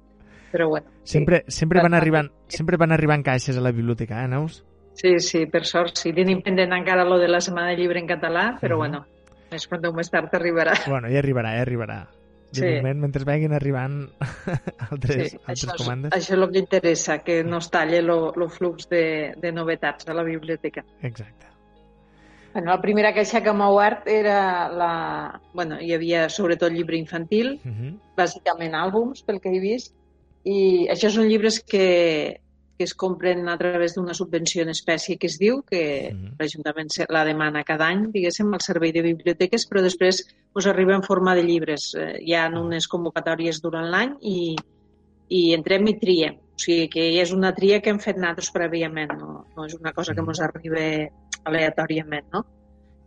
Però 0.54 0.70
bueno. 0.72 0.88
Sempre, 1.04 1.44
sí. 1.48 1.58
sempre, 1.60 1.82
van 1.84 1.98
arribant, 1.98 2.30
sempre 2.48 2.80
van 2.80 2.96
arribant 2.96 3.26
caixes 3.26 3.58
a 3.58 3.64
la 3.66 3.74
biblioteca, 3.76 4.24
eh, 4.24 4.30
Neus? 4.32 4.62
Sí, 4.96 5.18
sí, 5.20 5.42
per 5.52 5.66
sort, 5.68 5.98
sí. 6.00 6.14
Tenim 6.16 6.40
pendent 6.46 6.72
encara 6.72 7.04
lo 7.04 7.18
de 7.20 7.28
la 7.28 7.42
Setmana 7.44 7.74
de 7.74 7.82
Llibre 7.82 8.00
en 8.00 8.08
català, 8.08 8.46
però 8.62 8.78
uh 8.78 8.80
-huh. 8.80 8.84
bueno, 8.86 9.06
més 9.52 9.68
pronto 9.68 9.90
o 9.90 9.94
més 9.94 10.10
tard 10.10 10.34
arribarà. 10.34 10.78
Bueno, 10.88 11.10
ja 11.12 11.20
arribarà, 11.20 11.52
ja 11.58 11.66
arribarà. 11.66 12.08
De 12.56 12.68
sí. 12.68 12.76
moment, 12.78 13.02
mentre 13.08 13.26
vagin 13.28 13.54
arribant 13.54 13.98
altres, 14.90 15.34
sí, 15.34 15.42
altres 15.46 15.72
això, 15.74 15.80
comandes. 15.82 16.14
Això 16.16 16.36
és 16.36 16.40
el 16.40 16.48
que 16.52 16.62
interessa, 16.62 17.18
que 17.26 17.42
no 17.44 17.60
es 17.64 17.70
talli 17.74 18.00
el 18.02 18.48
flux 18.54 18.90
de, 18.92 19.34
de 19.42 19.52
novetats 19.52 20.08
de 20.08 20.16
la 20.16 20.24
biblioteca. 20.24 20.86
Exacte. 21.02 21.52
Bueno, 22.56 22.72
la 22.72 22.80
primera 22.80 23.12
queixa 23.12 23.42
que 23.44 23.52
m'ha 23.52 23.68
obert 23.68 24.08
era 24.08 24.70
la... 24.72 25.42
Bueno, 25.54 25.76
hi 25.84 25.92
havia 25.92 26.30
sobretot 26.32 26.72
llibre 26.72 26.96
infantil, 26.96 27.58
uh 27.60 27.72
-huh. 27.72 27.92
bàsicament 28.16 28.74
àlbums, 28.80 29.26
pel 29.28 29.42
que 29.44 29.52
he 29.52 29.60
vist, 29.60 29.92
i 30.46 30.88
això 30.88 31.10
són 31.12 31.28
llibres 31.28 31.60
que, 31.60 32.40
que 32.78 32.84
es 32.84 32.94
compren 32.94 33.48
a 33.50 33.58
través 33.58 33.96
d'una 33.96 34.14
subvenció 34.14 34.64
en 34.64 34.72
espècie 34.74 35.18
que 35.18 35.28
es 35.28 35.38
diu, 35.40 35.62
que 35.64 36.12
uh 36.12 36.16
-huh. 36.16 36.32
l'Ajuntament 36.40 36.90
la 37.10 37.24
demana 37.24 37.64
cada 37.64 37.88
any, 37.88 38.12
diguéssim, 38.12 38.54
al 38.54 38.62
servei 38.62 38.92
de 38.92 39.02
biblioteques, 39.02 39.68
però 39.70 39.82
després 39.82 40.26
us 40.54 40.66
arriba 40.68 40.96
en 40.96 41.04
forma 41.04 41.36
de 41.36 41.44
llibres. 41.44 41.94
Eh, 41.96 42.20
hi 42.22 42.34
ha 42.34 42.48
unes 42.50 42.88
convocatòries 42.88 43.62
durant 43.62 43.90
l'any 43.92 44.18
i, 44.22 44.56
i 45.30 45.54
entrem 45.54 45.88
i 45.88 46.00
triem. 46.00 46.36
O 46.36 46.60
sigui 46.60 46.90
que 46.90 47.22
és 47.22 47.32
una 47.32 47.54
tria 47.54 47.82
que 47.82 47.90
hem 47.90 48.00
fet 48.00 48.18
nosaltres 48.18 48.52
prèviament, 48.52 49.12
no, 49.20 49.46
no 49.56 49.66
és 49.66 49.74
una 49.74 49.94
cosa 49.94 50.14
que 50.14 50.22
ens 50.22 50.40
arriba 50.40 51.10
aleatòriament, 51.44 52.28
no? 52.34 52.46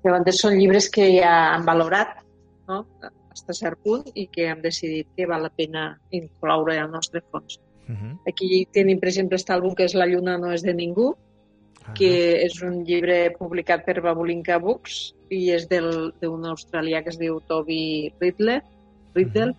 Llavors 0.04 0.40
són 0.40 0.58
llibres 0.58 0.88
que 0.90 1.20
ja 1.20 1.54
han 1.54 1.64
valorat, 1.64 2.20
no?, 2.68 2.84
fins 3.00 3.44
a 3.48 3.54
cert 3.54 3.80
punt 3.84 4.04
i 4.14 4.26
que 4.32 4.48
hem 4.50 4.60
decidit 4.62 5.08
que 5.16 5.26
val 5.26 5.42
la 5.42 5.50
pena 5.50 5.98
incloure 6.10 6.78
al 6.78 6.90
nostre 6.90 7.22
fons. 7.30 7.58
Uh 7.88 7.94
-huh. 7.94 8.18
Aquí 8.28 8.66
tenim, 8.72 8.98
per 9.00 9.08
exemple, 9.08 9.36
aquest 9.36 9.50
àlbum 9.50 9.74
que 9.74 9.84
és 9.84 9.94
La 9.94 10.06
lluna 10.06 10.36
no 10.38 10.52
és 10.52 10.62
de 10.62 10.74
ningú, 10.74 11.14
que 11.94 12.44
és 12.44 12.60
un 12.62 12.84
llibre 12.84 13.30
publicat 13.38 13.84
per 13.84 14.00
Babulinka 14.02 14.58
Books 14.58 15.14
i 15.30 15.50
és 15.50 15.66
del- 15.68 16.12
d'un 16.20 16.44
australià 16.44 17.02
que 17.02 17.08
es 17.08 17.18
diu 17.18 17.40
Toby 17.40 18.12
Riddle. 18.20 18.62
Riddle? 19.14 19.54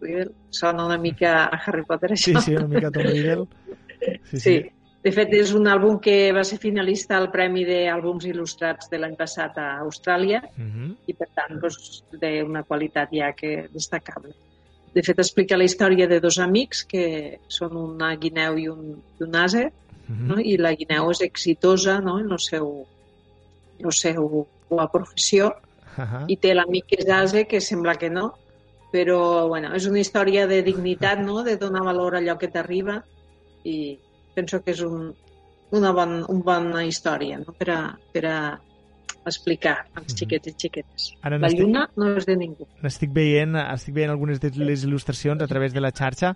Riddle? 0.00 0.32
Sona 0.50 0.86
una 0.86 0.98
mica 0.98 1.44
a 1.44 1.60
Harry 1.64 1.84
Potter, 1.84 2.18
Sí, 2.18 2.32
això. 2.32 2.40
sí, 2.40 2.56
una 2.56 2.66
mica 2.66 2.90
Tom 2.90 3.02
Riddle. 3.04 3.46
Sí, 4.24 4.36
Sí. 4.38 4.64
De 5.04 5.10
fet, 5.10 5.32
és 5.34 5.52
un 5.52 5.66
àlbum 5.66 5.98
que 6.00 6.32
va 6.32 6.44
ser 6.44 6.58
finalista 6.58 7.16
al 7.16 7.30
Premi 7.30 7.64
d'Àlbums 7.64 8.24
Il·lustrats 8.24 8.88
de 8.88 8.98
l'any 8.98 9.16
passat 9.16 9.56
a 9.58 9.80
Austràlia 9.80 10.42
Mhm. 10.56 10.96
i, 11.08 11.12
per 11.14 11.28
tant, 11.34 11.60
doncs, 11.60 12.04
d'una 12.12 12.62
qualitat 12.62 13.08
ja 13.12 13.32
que 13.32 13.68
destacable. 13.72 14.32
De 14.94 15.02
fet, 15.02 15.18
explica 15.18 15.56
la 15.56 15.64
història 15.64 16.06
de 16.08 16.18
dos 16.20 16.38
amics 16.38 16.82
que 16.84 17.38
són 17.48 17.76
una 17.80 18.14
guineu 18.20 18.58
i 18.60 18.68
un, 18.68 18.98
i 19.18 19.24
un 19.24 19.36
ase, 19.36 19.70
Mhm. 20.08 20.26
no? 20.28 20.38
i 20.40 20.56
la 20.58 20.74
guineu 20.74 21.10
és 21.12 21.20
exitosa 21.24 22.00
no? 22.00 22.18
en 22.20 22.30
el 22.32 22.40
seu, 22.42 22.86
en 23.78 23.86
el 23.86 23.92
seu 23.92 24.46
la 24.70 24.88
professió 24.90 25.52
Ahà. 25.96 26.24
i 26.28 26.36
té 26.36 26.54
l'amic 26.54 26.86
que 26.90 26.98
és 27.02 27.08
ase 27.08 27.46
que 27.46 27.60
sembla 27.60 27.96
que 28.00 28.10
no, 28.10 28.32
però 28.92 29.48
bueno, 29.48 29.72
és 29.74 29.86
una 29.86 30.00
història 30.00 30.46
de 30.46 30.62
dignitat, 30.62 31.20
no? 31.20 31.42
de 31.42 31.56
donar 31.56 31.84
valor 31.84 32.16
a 32.16 32.20
allò 32.20 32.36
que 32.38 32.48
t'arriba 32.48 33.02
i 33.64 33.98
penso 34.34 34.62
que 34.62 34.72
és 34.72 34.82
un, 34.82 35.14
una, 35.70 35.92
bon, 35.92 36.18
una 36.28 36.42
bona 36.44 36.84
història 36.84 37.38
no? 37.38 37.54
per, 37.56 37.70
a, 37.70 37.80
per 38.12 38.24
a 38.26 38.38
explicar 39.26 39.86
als 39.94 40.14
xiquets 40.18 40.48
i 40.48 40.54
xiquetes. 40.58 41.12
Ara 41.22 41.38
la 41.38 41.46
n'estic- 41.48 41.60
lluna 41.62 41.88
no 41.96 42.16
és 42.16 42.26
de 42.26 42.36
ningú. 42.36 42.66
Estic 42.82 43.12
veient, 43.12 43.54
estic 43.56 43.94
veient 43.94 44.10
algunes 44.10 44.40
de 44.40 44.50
les 44.56 44.84
il·lustracions 44.84 45.42
a 45.42 45.46
través 45.46 45.72
de 45.72 45.80
la 45.80 45.90
xarxa 45.92 46.34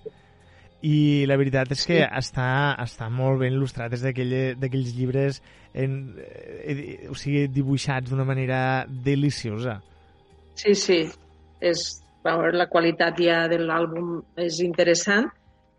i 0.83 1.25
la 1.27 1.37
veritat 1.37 1.71
és 1.73 1.85
que 1.87 2.03
està, 2.05 2.77
està 2.79 3.09
molt 3.11 3.41
ben 3.41 3.53
il·lustrat 3.55 3.93
és 3.97 4.03
d'aquelle- 4.03 4.55
d'aquells 4.61 4.95
llibres 4.95 5.43
en, 5.75 6.15
eh, 6.19 7.09
o 7.11 7.15
sigui, 7.15 7.49
dibuixats 7.49 8.11
d'una 8.11 8.25
manera 8.25 8.87
deliciosa. 8.89 9.81
Sí, 10.55 10.75
sí. 10.75 11.01
És, 11.61 12.03
veure, 12.25 12.53
la 12.57 12.67
qualitat 12.69 13.19
ja 13.19 13.47
de 13.49 13.59
l'àlbum 13.59 14.23
és 14.37 14.61
interessant, 14.61 15.27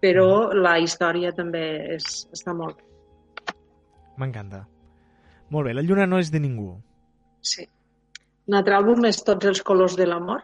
però 0.01 0.51
la 0.53 0.79
història 0.79 1.31
també 1.31 1.93
és, 1.95 2.27
està 2.33 2.53
molt 2.53 2.77
bé. 2.77 2.83
M'encanta. 4.17 4.67
Molt 5.49 5.67
bé, 5.67 5.73
la 5.73 5.81
lluna 5.81 6.05
no 6.07 6.17
és 6.19 6.31
de 6.31 6.39
ningú. 6.39 6.81
Sí. 7.41 7.67
Un 8.47 8.55
altre 8.55 8.75
àlbum 8.77 9.05
és 9.09 9.23
Tots 9.23 9.45
els 9.45 9.61
colors 9.61 9.95
de 9.97 10.05
l'amor, 10.07 10.43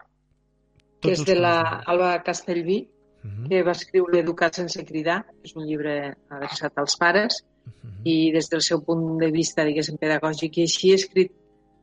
que 1.00 1.10
Tots 1.14 1.20
és 1.20 1.24
de 1.26 1.36
la 1.40 1.82
Alba 1.86 2.22
Castellví, 2.22 2.88
Mhm. 3.24 3.48
que 3.48 3.62
va 3.62 3.72
escriure 3.72 4.20
Educat 4.20 4.54
sense 4.54 4.84
cridar, 4.84 5.24
és 5.42 5.54
un 5.56 5.64
llibre 5.64 6.14
adreçat 6.28 6.76
als 6.76 6.96
pares, 6.96 7.44
Mhm. 7.64 8.00
i 8.04 8.32
des 8.32 8.50
del 8.50 8.60
seu 8.60 8.82
punt 8.84 9.18
de 9.18 9.30
vista, 9.30 9.64
diguéssim, 9.64 9.96
pedagògic 9.96 10.58
i 10.58 10.62
així, 10.62 10.92
ha 10.92 10.96
escrit 10.96 11.32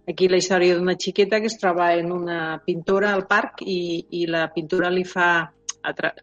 aquí 0.07 0.28
la 0.28 0.38
història 0.38 0.76
d'una 0.76 0.95
xiqueta 0.95 1.39
que 1.39 1.47
es 1.47 1.57
troba 1.57 1.95
en 1.95 2.12
una 2.12 2.62
pintora 2.64 3.14
al 3.14 3.26
parc 3.28 3.62
i, 3.66 4.05
i 4.12 4.28
la 4.28 4.51
pintura 4.53 4.89
li 4.89 5.03
fa 5.03 5.51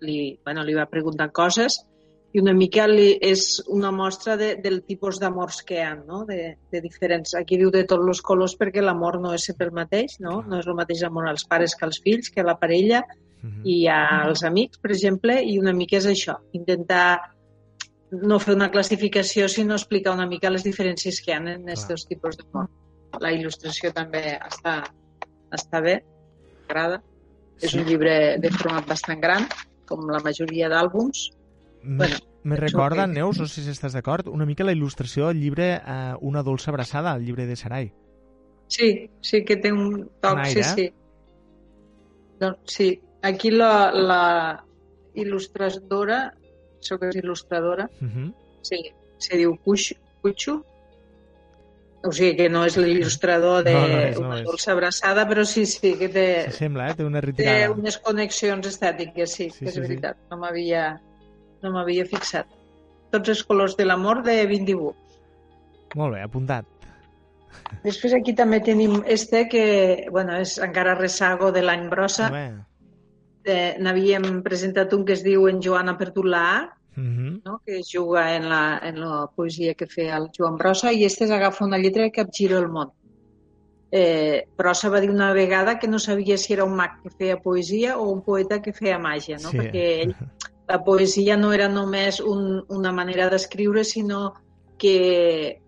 li, 0.01 0.39
bueno, 0.45 0.63
li 0.63 0.75
va 0.75 0.87
preguntant 0.87 1.33
coses 1.33 1.85
i 2.33 2.41
una 2.43 2.53
mica 2.53 2.85
li, 2.87 3.13
és 3.25 3.63
una 3.73 3.91
mostra 3.91 4.37
de, 4.37 4.55
del 4.61 4.83
tipus 4.85 5.19
d'amors 5.21 5.63
que 5.65 5.79
hi 5.79 5.85
ha, 5.87 5.95
no? 5.97 6.25
de, 6.29 6.59
de 6.71 6.83
diferents. 6.85 7.33
Aquí 7.39 7.57
diu 7.57 7.71
de 7.73 7.87
tots 7.89 8.05
els 8.05 8.21
colors 8.23 8.57
perquè 8.59 8.85
l'amor 8.85 9.17
no 9.23 9.33
és 9.35 9.47
sempre 9.49 9.71
el 9.71 9.79
mateix, 9.79 10.19
no? 10.21 10.43
no 10.45 10.59
és 10.61 10.69
el 10.69 10.77
mateix 10.77 11.07
amor 11.09 11.29
als 11.31 11.47
pares 11.49 11.75
que 11.75 11.89
als 11.89 12.03
fills, 12.05 12.29
que 12.29 12.45
a 12.45 12.49
la 12.51 12.59
parella 12.61 13.03
Mhm. 13.43 13.63
i 13.65 13.87
als 13.87 14.43
amics, 14.43 14.79
per 14.83 14.91
exemple, 14.93 15.41
i 15.45 15.59
una 15.59 15.73
mica 15.73 15.99
és 15.99 16.07
això, 16.11 16.39
intentar 16.53 17.21
no 18.11 18.39
fer 18.41 18.55
una 18.55 18.71
classificació, 18.71 19.49
sinó 19.49 19.77
explicar 19.77 20.15
una 20.15 20.27
mica 20.27 20.51
les 20.51 20.65
diferències 20.65 21.21
que 21.23 21.31
hi 21.31 21.35
ha 21.37 21.41
en 21.43 21.49
aquests 21.53 21.89
dos 21.89 22.07
tipus 22.09 22.39
d'amor. 22.39 22.69
La 23.21 23.33
il·lustració 23.33 23.93
també 23.93 24.39
està, 24.39 24.81
està 25.53 25.83
bé, 25.85 26.01
m'agrada. 26.67 27.03
És 27.61 27.75
un 27.75 27.85
llibre 27.87 28.39
de 28.39 28.51
format 28.55 28.87
bastant 28.87 29.21
gran, 29.21 29.47
com 29.87 30.07
la 30.09 30.21
majoria 30.25 30.69
d'àlbums. 30.71 31.29
Me, 31.83 31.97
Bueno, 31.99 32.17
me 32.43 32.57
recorda, 32.57 33.07
que- 33.07 33.13
Neus, 33.13 33.39
no 33.39 33.47
sé 33.47 33.63
si 33.63 33.71
estàs 33.71 33.93
d'acord, 33.93 34.29
una 34.29 34.45
mica 34.47 34.65
la 34.65 34.73
il·lustració 34.73 35.29
del 35.29 35.41
llibre 35.41 35.81
eh, 35.85 36.15
Una 36.21 36.43
dolça 36.43 36.71
abraçada, 36.71 37.15
el 37.17 37.25
llibre 37.25 37.47
de 37.47 37.57
Sarai. 37.57 37.93
Sí, 38.69 39.09
sí 39.21 39.45
que 39.45 39.57
té 39.57 39.73
un 39.73 40.11
toc, 40.21 40.45
sí, 40.45 40.63
sí. 40.63 40.93
Doncs 42.41 42.59
sí, 42.77 43.01
aquí 43.23 43.51
la, 43.51 43.91
la 43.93 44.65
il·lustradora, 45.15 46.33
sóc 46.81 47.03
il·lustradora, 47.03 47.89
Uh 48.01 48.07
-huh. 48.07 48.33
Sí, 48.63 48.93
se 49.19 49.37
diu 49.37 49.57
Cuixo, 49.65 49.95
Cuixo. 50.23 50.65
O 52.05 52.13
sigui 52.13 52.37
que 52.37 52.49
no 52.49 52.65
és 52.65 52.77
l'il·lustrador 52.77 53.65
de 53.65 53.73
No, 53.73 53.81
no 53.89 53.99
és, 54.01 54.21
no 54.21 54.27
una 54.29 54.39
és. 54.41 54.45
dolça 54.47 54.71
abraçada, 54.73 55.27
però 55.29 55.45
sí, 55.45 55.67
sí, 55.67 55.97
que 55.99 56.09
té, 56.09 56.45
S'assembla, 56.45 56.91
eh? 56.91 56.95
Té 56.95 57.05
una 57.05 57.21
té 57.21 57.69
unes 57.69 57.99
connexions 57.99 58.67
estètiques, 58.67 59.33
sí, 59.33 59.51
Sí, 59.51 59.59
que 59.61 59.65
és 59.67 59.75
sí, 59.75 59.81
sí. 59.81 59.89
veritat. 59.89 60.17
No 60.31 60.37
m'havia 60.37 61.01
no 61.63 61.73
m'havia 61.75 62.05
fixat. 62.07 62.47
Tots 63.11 63.29
els 63.29 63.43
colors 63.49 63.77
de 63.77 63.85
l'amor 63.89 64.23
de 64.23 64.47
20 64.47 64.67
dibuix. 64.69 64.97
Molt 65.97 66.15
bé, 66.15 66.23
apuntat. 66.23 66.67
Després 67.85 68.15
aquí 68.15 68.35
també 68.37 68.61
tenim 68.65 69.03
este 69.07 69.47
que, 69.49 69.65
bueno, 70.13 70.37
és 70.41 70.59
encara 70.63 70.95
ressago 70.99 71.51
de 71.53 71.63
l'any 71.65 71.89
brossa. 71.89 72.29
Eh, 73.49 73.77
N'havíem 73.81 74.43
presentat 74.45 74.93
un 74.93 75.07
que 75.09 75.15
es 75.17 75.23
diu 75.25 75.47
En 75.49 75.63
Joana 75.65 75.97
perdut 75.99 76.27
la 76.27 76.43
A, 76.57 76.59
Uh 76.99 77.01
-huh. 77.01 77.41
no? 77.45 77.61
que 77.65 77.79
es 77.79 77.89
juga 77.95 78.35
en 78.35 78.49
la, 78.49 78.81
en 78.83 78.99
la 79.01 79.31
poesia 79.35 79.75
que 79.75 79.87
feia 79.87 80.17
el 80.17 80.31
Joan 80.37 80.57
Brossa, 80.57 80.93
i 80.93 81.05
este 81.05 81.33
agafa 81.33 81.65
una 81.65 81.79
lletra 81.79 82.03
que 82.03 82.11
capgira 82.11 82.59
el 82.59 82.67
món. 82.69 82.91
Eh, 83.93 84.49
Brossa 84.57 84.89
va 84.91 85.01
dir 85.01 85.09
una 85.09 85.33
vegada 85.33 85.79
que 85.79 85.87
no 85.87 85.99
sabia 86.01 86.37
si 86.37 86.53
era 86.55 86.65
un 86.65 86.75
mag 86.75 87.01
que 87.03 87.11
feia 87.11 87.41
poesia 87.41 87.97
o 87.99 88.11
un 88.11 88.23
poeta 88.23 88.61
que 88.61 88.73
feia 88.73 88.99
màgia, 88.99 89.39
no? 89.39 89.51
Sí. 89.51 89.59
perquè 89.59 90.03
ell, 90.03 90.15
la 90.69 90.83
poesia 90.85 91.37
no 91.37 91.53
era 91.57 91.69
només 91.69 92.21
un, 92.21 92.65
una 92.69 92.93
manera 92.93 93.29
d'escriure, 93.33 93.85
sinó 93.85 94.35
que 94.79 95.61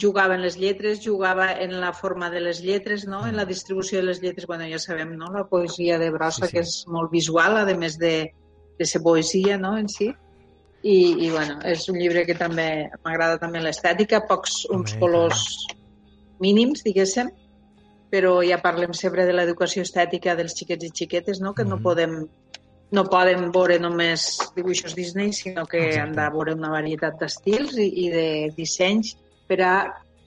jugava 0.00 0.34
en 0.36 0.42
les 0.42 0.56
lletres, 0.58 1.00
jugava 1.04 1.52
en 1.62 1.80
la 1.80 1.92
forma 1.92 2.30
de 2.30 2.40
les 2.40 2.60
lletres, 2.62 3.06
no? 3.06 3.26
en 3.26 3.36
la 3.36 3.44
distribució 3.44 3.98
de 3.98 4.04
les 4.06 4.20
lletres, 4.22 4.46
bueno, 4.46 4.66
ja 4.70 4.78
sabem, 4.78 5.16
no? 5.18 5.30
la 5.32 5.44
poesia 5.48 5.98
de 5.98 6.10
Brossa, 6.10 6.46
Sí, 6.46 6.50
sí. 6.50 6.56
que 6.56 6.62
és 6.66 6.74
molt 6.86 7.10
visual, 7.10 7.56
a 7.58 7.64
més 7.78 7.96
de, 7.98 8.32
de 8.78 8.86
ser 8.86 9.02
poesia 9.02 9.58
no? 9.58 9.76
en 9.78 9.88
si. 9.88 10.10
I, 10.82 11.26
i 11.26 11.30
bueno, 11.30 11.58
és 11.68 11.88
un 11.92 11.98
llibre 12.00 12.22
que 12.24 12.34
també 12.38 12.88
m'agrada 13.04 13.36
també 13.38 13.60
l'estètica, 13.60 14.22
pocs 14.26 14.62
uns 14.72 14.94
colors 14.96 15.42
mínims, 16.40 16.82
diguéssim, 16.86 17.28
però 18.10 18.38
ja 18.46 18.58
parlem 18.62 18.94
sempre 18.96 19.26
de 19.28 19.34
l'educació 19.34 19.82
estètica 19.84 20.34
dels 20.38 20.54
xiquets 20.56 20.86
i 20.86 20.90
xiquetes, 21.02 21.40
no? 21.40 21.52
que 21.54 21.64
no 21.66 21.76
Mhm. 21.76 21.82
podem 21.82 22.14
no 22.92 23.04
poden 23.06 23.50
veure 23.54 23.78
només 23.78 24.24
dibuixos 24.56 24.94
Disney, 24.98 25.32
sinó 25.32 25.64
que 25.66 25.78
Exacte. 25.78 26.00
han 26.00 26.12
de 26.16 26.28
veure 26.36 26.54
una 26.58 26.70
varietat 26.72 27.18
d'estils 27.20 27.76
i, 27.78 27.86
i 28.04 28.08
de 28.10 28.24
dissenys 28.56 29.12
per 29.46 29.60
a 29.62 29.74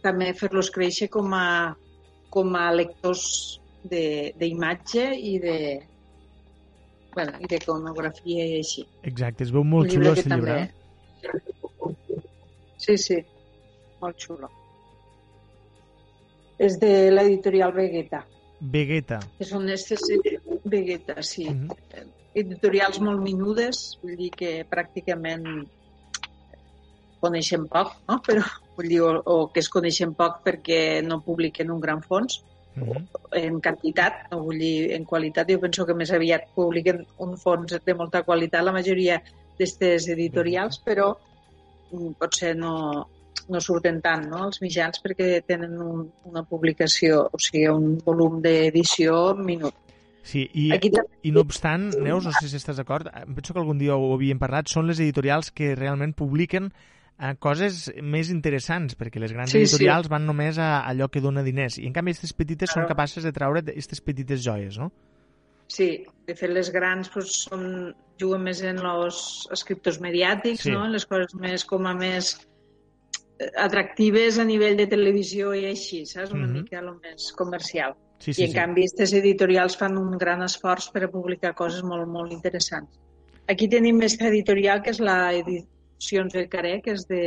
també 0.04 0.34
fer-los 0.36 0.70
créixer 0.72 1.10
com 1.12 1.34
a, 1.36 1.76
com 2.32 2.56
a 2.56 2.70
lectors 2.72 3.60
de- 3.84 4.34
d'imatge 4.40 5.10
i 5.16 5.38
de 5.44 5.58
bueno, 7.14 7.36
i 7.40 7.46
d'iconografia 7.46 8.46
i 8.48 8.56
així. 8.62 8.88
Exacte, 9.04 9.44
es 9.46 9.52
veu 9.54 9.64
molt 9.64 9.92
xulo, 9.92 10.14
que 10.16 10.22
aquest 10.24 10.32
llibre. 10.34 10.56
eh? 10.64 10.72
Sí, 12.82 12.98
sí, 12.98 13.20
molt 14.02 14.18
xulo. 14.20 14.50
És 16.58 16.80
de 16.82 17.12
l'editorial 17.12 17.72
Vegeta, 17.76 18.24
Vegeta. 18.60 19.20
que 19.38 19.46
són 19.46 19.70
estes 19.70 20.02
Vegeta, 20.64 21.22
sí. 21.22 21.50
Mhm. 21.50 21.70
Editorials 22.34 23.00
molt 23.00 23.22
minudes, 23.22 23.84
vull 24.02 24.18
dir 24.18 24.32
que 24.34 24.54
pràcticament 24.70 25.46
coneixen 27.24 27.68
poc, 27.72 27.94
no? 28.10 28.20
Però, 28.26 28.42
vull 28.78 28.90
dir, 28.90 29.02
o, 29.06 29.12
o 29.22 29.36
que 29.54 29.62
es 29.64 29.70
coneixen 29.72 30.16
poc 30.18 30.42
perquè 30.48 31.04
no 31.06 31.22
publiquen 31.24 31.72
un 31.72 31.80
gran 31.84 32.02
fons, 32.04 32.42
Mhm. 32.76 33.08
en 33.38 33.60
quantitat, 33.62 34.32
no 34.32 34.40
vull 34.48 34.58
dir 34.58 34.94
en 34.96 35.04
qualitat, 35.06 35.50
jo 35.50 35.60
penso 35.62 35.86
que 35.86 35.94
més 35.94 36.12
aviat 36.12 36.48
publiquen 36.56 37.04
un 37.22 37.36
fons 37.38 37.76
de 37.86 37.94
molta 37.94 38.24
qualitat 38.24 38.66
la 38.66 38.74
majoria 38.74 39.20
d'aquestes 39.22 40.08
editorials, 40.10 40.80
però 40.82 41.12
mm, 41.92 42.16
potser 42.18 42.56
no, 42.58 42.74
no 43.50 43.62
surten 43.62 44.02
tant 44.02 44.26
no, 44.30 44.48
els 44.48 44.62
mitjans 44.64 45.04
perquè 45.04 45.44
tenen 45.46 45.78
un, 45.78 46.08
una 46.32 46.44
publicació, 46.50 47.28
o 47.30 47.38
sigui, 47.38 47.68
un 47.70 48.00
volum 48.06 48.42
d'edició 48.42 49.36
minut. 49.38 49.78
Sí, 50.24 50.46
i, 50.56 50.70
Aquí 50.72 50.90
també- 50.90 51.20
i 51.28 51.32
no 51.36 51.42
obstant, 51.44 51.90
Neus, 52.00 52.24
no 52.24 52.32
sé 52.32 52.48
si 52.48 52.56
estàs 52.56 52.78
d'acord, 52.80 53.10
penso 53.36 53.54
que 53.54 53.60
algun 53.60 53.78
dia 53.78 53.96
ho 54.00 54.14
havíem 54.16 54.40
parlat, 54.40 54.70
són 54.72 54.88
les 54.88 55.02
editorials 55.04 55.52
que 55.52 55.74
realment 55.76 56.14
publiquen 56.16 56.70
eh, 57.20 57.36
coses 57.40 57.92
més 58.02 58.30
interessants, 58.32 58.96
perquè 58.98 59.20
les 59.20 59.32
grans 59.36 59.52
Sí, 59.52 59.60
sí. 59.60 59.76
editorials 59.76 60.08
van 60.10 60.26
només 60.26 60.58
a 60.58 60.82
allò 60.90 61.10
que 61.12 61.22
dona 61.22 61.44
diners, 61.44 61.78
i 61.78 61.86
en 61.86 61.94
canvi 61.94 62.12
aquestes 62.16 62.34
petites 62.34 62.72
són 62.72 62.84
Claro. 62.86 62.96
capaces 62.96 63.24
de 63.24 63.32
treure 63.36 63.60
aquestes 63.60 64.02
petites 64.02 64.42
joies, 64.44 64.78
no? 64.80 64.92
Sí, 65.68 66.06
de 66.26 66.36
fet 66.36 66.50
les 66.52 66.72
grans 66.72 67.10
pues, 67.10 67.44
són, 67.50 67.94
juguen 68.20 68.44
més 68.44 68.62
en 68.64 68.80
els 68.80 69.48
escriptors 69.52 70.00
mediàtics, 70.00 70.64
Sí. 70.64 70.72
no? 70.72 70.86
en 70.86 70.92
les 70.94 71.06
coses 71.06 71.36
més 71.36 71.66
com 71.66 71.86
a 71.88 71.94
més 71.94 72.48
eh, 73.40 73.50
atractives 73.58 74.38
a 74.40 74.46
nivell 74.46 74.78
de 74.78 74.88
televisió 74.88 75.54
i 75.54 75.66
així, 75.66 76.06
saps? 76.06 76.32
Una 76.32 76.46
Mhm. 76.48 76.54
mica 76.54 76.80
el 76.80 76.92
més 77.02 77.32
comercial. 77.36 77.96
Sí, 78.24 78.32
I 78.32 78.34
sí, 78.34 78.44
en 78.48 78.52
sí. 78.54 78.56
canvi, 78.56 78.86
aquestes 78.88 79.14
editorials 79.20 79.76
fan 79.80 79.98
un 80.00 80.14
gran 80.18 80.46
esforç 80.46 80.88
per 80.96 81.06
a 81.06 81.12
publicar 81.12 81.52
coses 81.60 81.84
molt, 81.84 82.08
molt 82.08 82.32
interessants. 82.32 83.02
Aquí 83.52 83.68
tenim 83.68 84.00
aquesta 84.00 84.30
editorial, 84.30 84.80
que 84.84 84.94
és 84.96 85.02
la 85.04 85.18
Edicions 85.36 86.32
del 86.32 86.48
Caré, 86.52 86.78
que 86.86 86.96
és 86.96 87.04
de... 87.10 87.24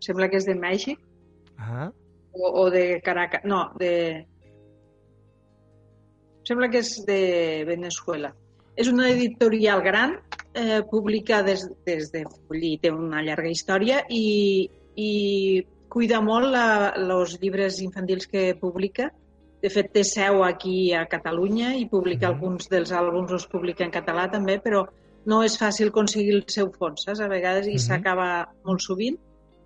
Sembla 0.00 0.30
que 0.32 0.40
és 0.40 0.48
de 0.48 0.54
Mèxic, 0.56 1.02
Ah, 1.58 1.90
o, 2.32 2.64
o 2.64 2.70
de 2.70 3.00
Caracas, 3.02 3.44
no, 3.44 3.72
de... 3.78 4.26
Sembla 6.46 6.68
que 6.70 6.82
és 6.84 6.92
de 7.08 7.64
Venezuela. 7.66 8.30
És 8.76 8.90
una 8.92 9.08
editorial 9.10 9.80
gran, 9.82 10.18
eh, 10.54 10.82
publica 10.90 11.40
des, 11.42 11.64
des 11.88 12.12
de 12.12 12.24
Fullí, 12.28 12.76
té 12.78 12.92
una 12.92 13.22
llarga 13.24 13.50
història 13.50 14.02
i, 14.12 14.68
i 14.94 15.10
cuida 15.90 16.20
molt 16.20 16.54
els 16.56 17.38
llibres 17.40 17.80
infantils 17.82 18.28
que 18.30 18.52
publica. 18.60 19.08
De 19.62 19.70
fet, 19.70 19.92
té 19.92 20.04
seu 20.04 20.44
aquí 20.44 20.92
a 20.92 21.06
Catalunya 21.06 21.74
i 21.76 21.86
publica 21.88 22.28
Mhm. 22.28 22.34
alguns 22.34 22.68
dels 22.68 22.92
àlbums, 22.92 23.32
els 23.32 23.46
publica 23.46 23.84
en 23.84 23.90
català 23.90 24.30
també, 24.30 24.60
però 24.62 24.86
no 25.24 25.42
és 25.42 25.58
fàcil 25.58 25.88
aconseguir 25.88 26.34
el 26.34 26.44
seu 26.46 26.70
fons, 26.72 27.02
saps? 27.04 27.20
A 27.20 27.28
vegades, 27.28 27.66
i 27.66 27.72
Mhm. 27.72 27.78
s'acaba 27.78 28.48
molt 28.64 28.80
sovint, 28.80 29.18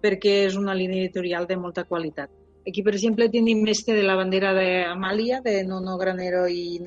perquè 0.02 0.46
és 0.46 0.56
una 0.56 0.74
línia 0.74 1.02
editorial 1.02 1.46
de 1.46 1.56
molta 1.56 1.84
qualitat. 1.84 2.30
Aquí, 2.66 2.82
per 2.82 2.94
exemple, 2.94 3.28
tenim 3.28 3.66
este 3.68 3.92
de 3.94 4.02
la 4.02 4.14
bandera 4.16 4.52
d'Amàlia, 4.54 5.40
de 5.42 5.64
Nono 5.64 5.96
Granero 5.98 6.46
i 6.48 6.80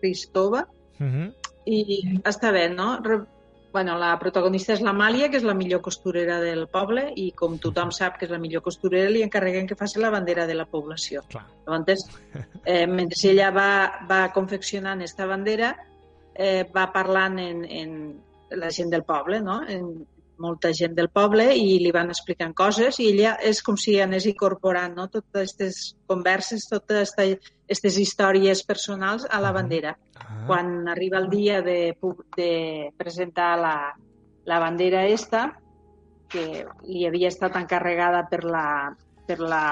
Cristova, 0.00 0.66
mhm. 0.98 1.32
i 1.66 2.18
està 2.24 2.52
bé, 2.52 2.68
no? 2.68 2.98
Bueno, 3.74 3.96
la 3.98 4.12
protagonista 4.22 4.70
és 4.76 4.82
l'Amàlia, 4.86 5.26
que 5.30 5.40
és 5.40 5.44
la 5.46 5.56
millor 5.58 5.80
costurera 5.82 6.36
del 6.38 6.68
poble, 6.70 7.08
i 7.18 7.24
com 7.34 7.56
tothom 7.58 7.90
sap 7.90 8.20
que 8.20 8.28
és 8.28 8.30
la 8.30 8.38
millor 8.38 8.62
costurera, 8.62 9.08
li 9.10 9.24
encarreguen 9.26 9.66
que 9.66 9.74
faci 9.74 9.98
la 9.98 10.12
bandera 10.14 10.44
de 10.46 10.54
la 10.54 10.68
població. 10.70 11.24
Clar. 11.32 11.42
Llavors, 11.66 12.04
eh, 12.62 12.86
mentre 13.00 13.18
ella 13.32 13.50
va, 13.56 13.72
va 14.06 14.20
confeccionant 14.36 15.02
aquesta 15.02 15.26
bandera, 15.26 15.72
eh, 16.34 16.62
va 16.70 16.86
parlant 16.94 17.40
en, 17.42 17.64
en 17.66 17.98
la 18.62 18.70
gent 18.70 18.94
del 18.94 19.02
poble, 19.02 19.42
no? 19.42 19.58
En 19.66 19.90
molta 20.38 20.72
gent 20.72 20.94
del 20.96 21.08
poble 21.14 21.46
i 21.54 21.78
li 21.78 21.90
van 21.94 22.10
explicant 22.12 22.54
coses 22.56 22.98
i 22.98 23.08
ella 23.12 23.36
és 23.42 23.62
com 23.62 23.76
si 23.78 23.98
anés 24.00 24.26
incorporant 24.26 24.96
no? 24.96 25.08
totes 25.08 25.30
aquestes 25.34 25.80
converses, 26.10 26.66
totes 26.70 27.14
aquestes 27.18 27.98
històries 27.98 28.64
personals 28.66 29.26
a 29.30 29.40
la 29.40 29.52
bandera. 29.52 29.94
Ah. 30.18 30.44
Quan 30.46 30.88
arriba 30.88 31.18
el 31.22 31.28
dia 31.30 31.62
de, 31.62 31.96
de 32.36 32.52
presentar 32.98 33.54
la, 33.60 33.76
la 34.44 34.58
bandera 34.58 35.06
esta, 35.06 35.52
que 36.28 36.64
li 36.88 37.06
havia 37.06 37.30
estat 37.30 37.56
encarregada 37.56 38.24
per 38.30 38.42
la, 38.44 38.66
per 39.26 39.38
la 39.40 39.64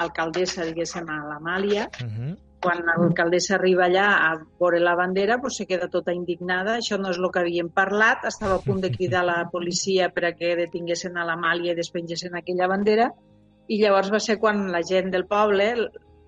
alcaldessa, 0.00 0.64
diguéssim, 0.66 1.08
a 1.08 1.24
l'Amàlia, 1.28 1.88
Mhm. 2.02 2.36
Quan 2.60 2.82
l'alcaldessa 2.84 3.54
arriba 3.56 3.86
allà 3.86 4.06
a 4.26 4.34
veure 4.60 4.80
la 4.82 4.94
bandera, 4.98 5.38
doncs 5.40 5.60
se 5.62 5.66
queda 5.68 5.88
tota 5.92 6.12
indignada. 6.12 6.76
Això 6.76 6.98
no 7.00 7.10
és 7.14 7.18
el 7.18 7.30
que 7.32 7.40
havíem 7.40 7.70
parlat. 7.72 8.26
Estava 8.28 8.58
a 8.58 8.64
punt 8.64 8.82
de 8.84 8.92
cridar 8.92 9.24
la 9.24 9.38
policia 9.52 10.10
per 10.12 10.26
a 10.28 10.34
que 10.36 10.52
detinguessin 10.58 11.16
a 11.16 11.24
l'Amàlia 11.28 11.72
i 11.72 11.78
despengessin 11.78 12.36
aquella 12.36 12.68
bandera. 12.68 13.08
I 13.70 13.80
llavors 13.80 14.12
va 14.12 14.20
ser 14.20 14.36
quan 14.42 14.66
la 14.74 14.82
gent 14.86 15.10
del 15.14 15.26
poble, 15.30 15.72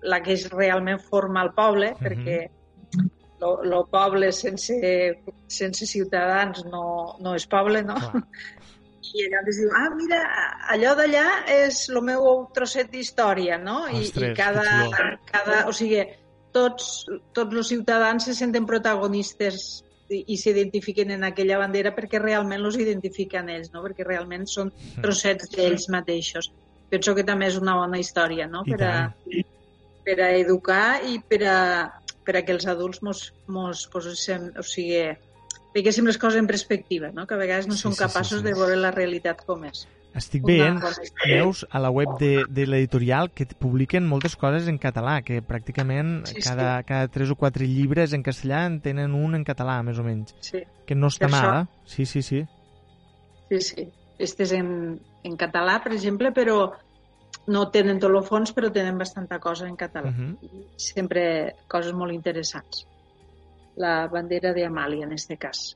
la 0.03 0.19
que 0.23 0.33
és 0.33 0.47
realment 0.51 0.99
forma 0.99 1.43
el 1.45 1.53
poble, 1.55 1.93
perquè 2.01 2.39
lo, 3.43 3.53
lo 3.63 3.85
poble 3.91 4.31
sense, 4.31 4.75
sense 5.47 5.85
ciutadans 5.85 6.65
no, 6.65 6.85
no 7.21 7.37
és 7.37 7.45
poble, 7.51 7.83
no? 7.85 7.99
Clar. 7.99 8.23
I 9.13 9.27
llavors 9.29 9.57
diu, 9.59 9.69
ah, 9.77 9.89
mira, 9.93 10.19
allò 10.73 10.95
d'allà 10.97 11.25
és 11.53 11.83
el 11.91 11.99
meu 12.07 12.23
trosset 12.55 12.89
d'història, 12.89 13.59
no? 13.61 13.83
I, 13.85 13.99
Ostres, 14.07 14.31
i 14.31 14.37
cada, 14.39 14.63
que 14.63 14.87
xulo. 14.95 15.17
cada, 15.29 15.57
o 15.69 15.73
sigui, 15.75 15.99
tots, 16.55 17.05
tots 17.35 17.57
els 17.59 17.71
ciutadans 17.73 18.27
se 18.29 18.35
senten 18.37 18.67
protagonistes 18.69 19.83
i, 20.13 20.37
s'identifiquen 20.37 21.13
en 21.15 21.25
aquella 21.25 21.57
bandera 21.61 21.93
perquè 21.95 22.21
realment 22.21 22.61
els 22.65 22.77
identifiquen 22.81 23.49
ells, 23.49 23.71
no? 23.73 23.81
Perquè 23.85 24.05
realment 24.05 24.45
són 24.49 24.71
trossets 25.01 25.49
d'ells 25.53 25.89
mateixos. 25.93 26.51
Penso 26.93 27.15
que 27.17 27.25
també 27.25 27.49
és 27.49 27.57
una 27.57 27.75
bona 27.79 27.99
història, 27.99 28.47
no? 28.47 28.61
I 28.67 28.75
Per 28.75 28.81
a, 28.85 28.95
per 30.05 30.17
a 30.21 30.31
educar 30.37 31.01
i 31.09 31.17
per 31.19 31.41
a, 31.49 31.59
per 32.27 32.37
a 32.37 32.43
que 32.45 32.53
els 32.55 32.67
adults 32.69 33.01
mos, 33.01 33.25
mos 33.47 33.87
poséssim, 33.93 34.51
o 34.59 34.65
sigui, 34.67 35.01
fiquéssim 35.73 36.05
les 36.07 36.19
coses 36.21 36.39
en 36.39 36.47
perspectiva, 36.47 37.11
no? 37.15 37.25
que 37.27 37.33
a 37.33 37.41
vegades 37.41 37.67
no 37.67 37.75
Sí, 37.75 37.81
som 37.87 37.95
sí, 37.95 37.97
sí, 37.97 38.03
capaços 38.05 38.41
sí. 38.41 38.45
de 38.45 38.53
veure 38.53 38.77
la 38.77 38.93
realitat 38.93 39.41
com 39.47 39.65
és. 39.69 39.87
Estic 40.13 40.43
veient, 40.45 40.77
veus, 41.25 41.63
a 41.71 41.79
la 41.81 41.89
web 41.89 42.11
de, 42.19 42.43
de 42.47 42.67
l'editorial 42.69 43.31
que 43.33 43.47
publiquen 43.57 44.05
moltes 44.05 44.35
coses 44.37 44.67
en 44.69 44.77
català, 44.77 45.23
que 45.25 45.39
pràcticament 45.41 46.19
Sí, 46.29 46.35
sí. 46.35 46.43
cada, 46.49 46.83
cada 46.85 47.07
tres 47.09 47.31
o 47.33 47.35
quatre 47.35 47.65
llibres 47.65 48.13
en 48.13 48.21
castellà 48.21 48.65
en 48.69 48.79
tenen 48.81 49.15
un 49.17 49.33
en 49.33 49.43
català, 49.43 49.79
més 49.81 49.97
o 49.97 50.03
menys. 50.05 50.35
Sí, 50.39 50.61
Que 50.85 50.93
no 50.95 51.07
està 51.09 51.27
mal, 51.31 51.41
això- 51.41 51.63
eh? 51.63 51.83
Sí, 51.85 52.05
sí, 52.05 52.21
sí. 52.21 52.43
sí. 53.49 53.59
sí. 53.59 53.87
Este 54.19 54.43
és 54.43 54.51
en, 54.53 54.99
en 55.23 55.35
català, 55.37 55.79
per 55.83 55.91
exemple, 55.93 56.29
però 56.31 56.71
no 57.47 57.65
tenen 57.73 57.97
tot 57.99 58.13
el 58.13 58.21
fons, 58.23 58.53
però 58.53 58.69
tenen 58.71 58.97
bastanta 59.01 59.39
cosa 59.39 59.65
en 59.67 59.75
català. 59.75 60.11
Mhm. 60.11 60.37
Sempre 60.77 61.55
coses 61.67 61.91
molt 61.97 62.13
interessants. 62.13 62.85
La 63.75 64.07
bandera 64.07 64.53
d'Amàlia, 64.53 65.07
en 65.09 65.13
este 65.17 65.35
cas. 65.41 65.75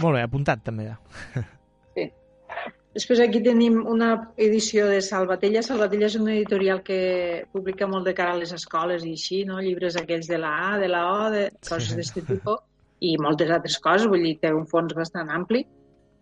Molt 0.00 0.14
bé, 0.14 0.22
apuntat 0.22 0.62
també. 0.62 0.92
Sí. 1.34 1.40
Després 2.98 3.20
aquí 3.22 3.38
tenim 3.44 3.76
una 3.86 4.08
edició 4.42 4.88
de 4.90 4.98
Salvatella. 5.06 5.60
Salvatella 5.62 6.08
és 6.08 6.16
una 6.18 6.32
editorial 6.34 6.80
que 6.82 7.44
publica 7.52 7.86
molt 7.86 8.08
de 8.08 8.14
cara 8.18 8.32
a 8.34 8.38
les 8.40 8.50
escoles 8.56 9.04
i 9.06 9.12
així, 9.14 9.44
no? 9.46 9.60
llibres 9.62 9.94
aquells 10.00 10.26
de 10.26 10.38
la 10.42 10.50
A, 10.72 10.78
de 10.82 10.88
la 10.90 11.02
O, 11.12 11.28
de 11.30 11.44
coses 11.68 11.92
Sí. 11.92 11.96
d'aquest 12.00 12.26
tipus, 12.32 12.56
i 12.98 13.12
moltes 13.22 13.52
altres 13.54 13.76
coses, 13.78 14.08
vull 14.10 14.24
dir, 14.26 14.38
té 14.42 14.50
un 14.52 14.66
fons 14.66 14.94
bastant 14.98 15.30
ampli. 15.30 15.60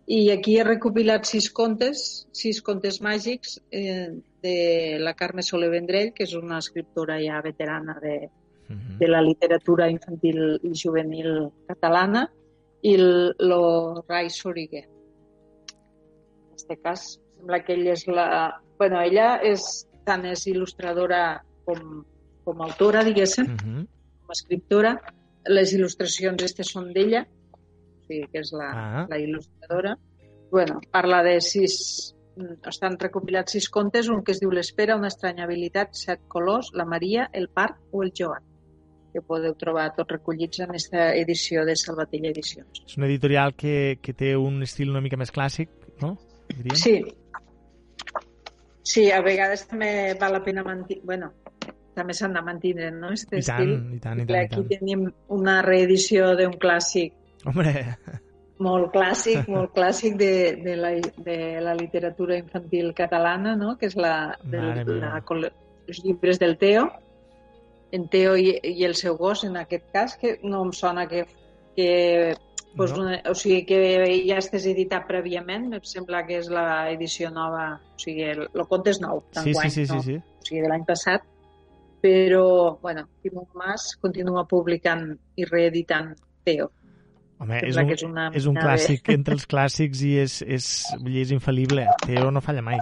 I 0.07 0.29
aquí 0.31 0.59
he 0.59 0.63
recopilat 0.63 1.25
sis 1.25 1.49
contes, 1.51 2.27
sis 2.31 2.61
contes 2.61 3.01
màgics 3.01 3.57
eh, 3.71 4.11
de 4.43 4.97
la 5.01 5.15
Carme 5.15 5.41
Soler 5.41 5.71
Vendrell, 5.73 6.13
que 6.13 6.23
és 6.29 6.35
una 6.37 6.59
escriptora 6.59 7.17
ja 7.23 7.41
veterana 7.41 7.97
de, 8.03 8.29
Mhm. 8.69 8.99
de 8.99 9.07
la 9.07 9.21
literatura 9.21 9.89
infantil 9.89 10.59
i 10.61 10.71
juvenil 10.75 11.49
catalana, 11.67 12.29
i 12.83 12.93
el, 12.93 13.33
lo 13.39 14.05
Rai 14.07 14.29
Soriguer. 14.29 14.85
Este 16.57 16.75
cas, 16.81 17.19
sembla 17.37 17.61
que 17.63 17.73
ella 17.77 17.93
és 17.93 18.03
la... 18.09 18.27
bueno, 18.79 18.99
ella 19.05 19.37
és, 19.45 19.63
tant 20.05 20.25
és 20.25 20.43
il·lustradora 20.49 21.21
com, 21.65 22.03
com 22.43 22.61
autora, 22.65 23.03
diguéssim, 23.05 23.45
Mhm. 23.53 23.85
com 24.21 24.33
a 24.33 24.35
escriptora. 24.35 24.95
Les 25.47 25.71
il·lustracions 25.77 26.35
aquestes 26.41 26.67
són 26.73 26.91
d'ella, 26.93 27.21
o 27.53 28.03
sigui 28.07 28.27
que 28.33 28.41
és 28.41 28.51
la, 28.57 28.71
Ah. 28.73 29.05
la 29.09 29.17
il·lustradora. 29.21 29.95
Bueno, 30.51 30.81
parla 30.91 31.23
de 31.23 31.39
sis... 31.41 32.13
Estan 32.69 32.99
recopilats 33.01 33.51
sis 33.55 33.65
contes, 33.73 34.09
un 34.13 34.19
que 34.23 34.31
es 34.31 34.39
diu 34.39 34.51
L'Espera, 34.53 34.95
una 34.95 35.07
estranya 35.09 35.45
habilitat, 35.47 35.95
set 35.97 36.19
colors, 36.27 36.67
la 36.73 36.85
Maria, 36.85 37.29
el 37.33 37.47
Parc 37.49 37.79
o 37.91 38.03
el 38.03 38.11
Joan 38.15 38.43
que 39.13 39.21
podeu 39.25 39.55
trobar 39.57 39.87
tots 39.95 40.11
recollits 40.11 40.59
en 40.59 40.69
aquesta 40.69 41.15
edició 41.15 41.63
de 41.65 41.73
Salvatella 41.75 42.29
Edicions. 42.29 42.83
És 42.85 42.97
una 42.99 43.07
editorial 43.07 43.55
que, 43.55 43.97
que 44.03 44.13
té 44.13 44.35
un 44.37 44.61
estil 44.61 44.91
una 44.91 45.01
mica 45.01 45.17
més 45.17 45.31
clàssic, 45.33 45.71
no? 46.03 46.11
Diríem? 46.49 46.75
Sí. 46.75 46.95
Sí, 48.87 49.09
a 49.11 49.19
vegades 49.21 49.65
també 49.67 49.89
val 50.19 50.33
la 50.37 50.43
pena 50.45 50.63
mantenir... 50.63 51.01
Bueno, 51.05 51.31
també 51.97 52.13
s'han 52.15 52.35
de 52.37 52.41
mantenir, 52.45 52.91
no? 52.95 53.09
Este 53.11 53.39
I 53.41 53.43
tant, 53.43 53.59
estil. 53.59 53.73
i 53.97 53.99
tant, 53.99 54.21
i 54.21 54.25
tant, 54.29 54.37
i 54.37 54.45
Aquí 54.45 54.55
tant. 54.61 54.67
tenim 54.71 55.03
una 55.33 55.57
reedició 55.65 56.31
d'un 56.39 56.53
clàssic 56.61 57.13
Hombre, 57.47 57.73
molt 58.63 58.91
clàssic, 58.93 59.43
molt 59.51 59.73
clàssic 59.75 60.15
de, 60.19 60.31
de, 60.63 60.75
la, 60.79 60.91
de 61.25 61.37
la 61.61 61.73
literatura 61.77 62.37
infantil 62.39 62.93
catalana, 62.97 63.55
no? 63.55 63.75
que 63.77 63.85
és 63.91 63.95
la, 63.99 64.13
de, 64.43 64.61
Mare 64.61 64.85
la, 65.01 65.11
col- 65.27 65.45
els 65.87 65.99
llibres 66.03 66.39
del 66.41 66.57
Teo, 66.57 66.87
en 67.91 68.07
Teo 68.11 68.33
i, 68.39 68.55
i 68.71 68.83
el 68.87 68.95
seu 68.99 69.15
gos, 69.19 69.43
en 69.47 69.55
aquest 69.61 69.85
cas, 69.93 70.17
que 70.19 70.37
no 70.43 70.63
em 70.65 70.73
sona 70.75 71.05
que, 71.07 71.25
que 71.77 71.91
pues, 72.77 72.93
No. 72.93 73.01
una, 73.03 73.21
o 73.29 73.33
sigui, 73.35 73.65
que 73.65 73.79
ja 74.27 74.37
estàs 74.37 74.65
editat 74.69 75.07
prèviament, 75.09 75.71
em 75.73 75.83
sembla 75.83 76.21
que 76.27 76.37
és 76.37 76.47
l'edició 76.53 77.31
nova, 77.33 77.79
o 77.95 77.99
sigui, 77.99 78.23
el, 78.23 78.45
el 78.53 78.67
conte 78.69 78.91
és 78.93 79.01
nou, 79.01 79.23
sí, 79.31 79.39
sí, 79.39 79.43
d'enguany, 79.51 79.71
sí, 79.73 79.85
sí, 79.87 79.93
no? 79.95 80.01
sí. 80.05 80.15
o 80.21 80.45
sigui, 80.47 80.61
de 80.61 80.69
l'any 80.71 80.85
passat, 80.87 81.25
però, 82.01 82.77
bueno, 82.81 83.07
Timon 83.23 83.47
Mas 83.57 83.89
continua 83.99 84.45
publicant 84.47 85.09
i 85.35 85.45
reeditant 85.49 86.13
Teo. 86.45 86.69
Home, 87.39 87.59
és 87.67 87.75
un, 87.77 87.89
és 87.93 88.03
una 88.03 88.29
és 88.33 88.45
un 88.49 88.55
de- 88.55 88.61
clàssic 88.61 89.09
entre 89.13 89.35
els 89.35 89.45
clàssics 89.45 89.99
i 90.07 90.15
és, 90.23 90.39
és, 90.41 90.69
vull 91.01 91.11
dir, 91.13 91.21
és 91.27 91.31
infal·lible. 91.35 91.83
Teo 92.05 92.31
no 92.31 92.41
falla 92.41 92.63
mai. 92.65 92.77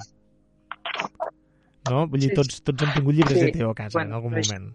No? 1.89 2.05
Vull 2.07 2.19
dir, 2.23 2.29
Sí, 2.31 2.35
tots, 2.39 2.61
tots 2.65 2.83
hem 2.83 2.93
tingut 2.95 3.13
llibres 3.17 3.37
Sí, 3.37 3.45
de 3.45 3.51
Teo 3.51 3.71
a 3.71 3.75
casa 3.75 3.97
bueno, 3.99 4.09
en 4.09 4.15
algun 4.15 4.31
moment. 4.33 4.69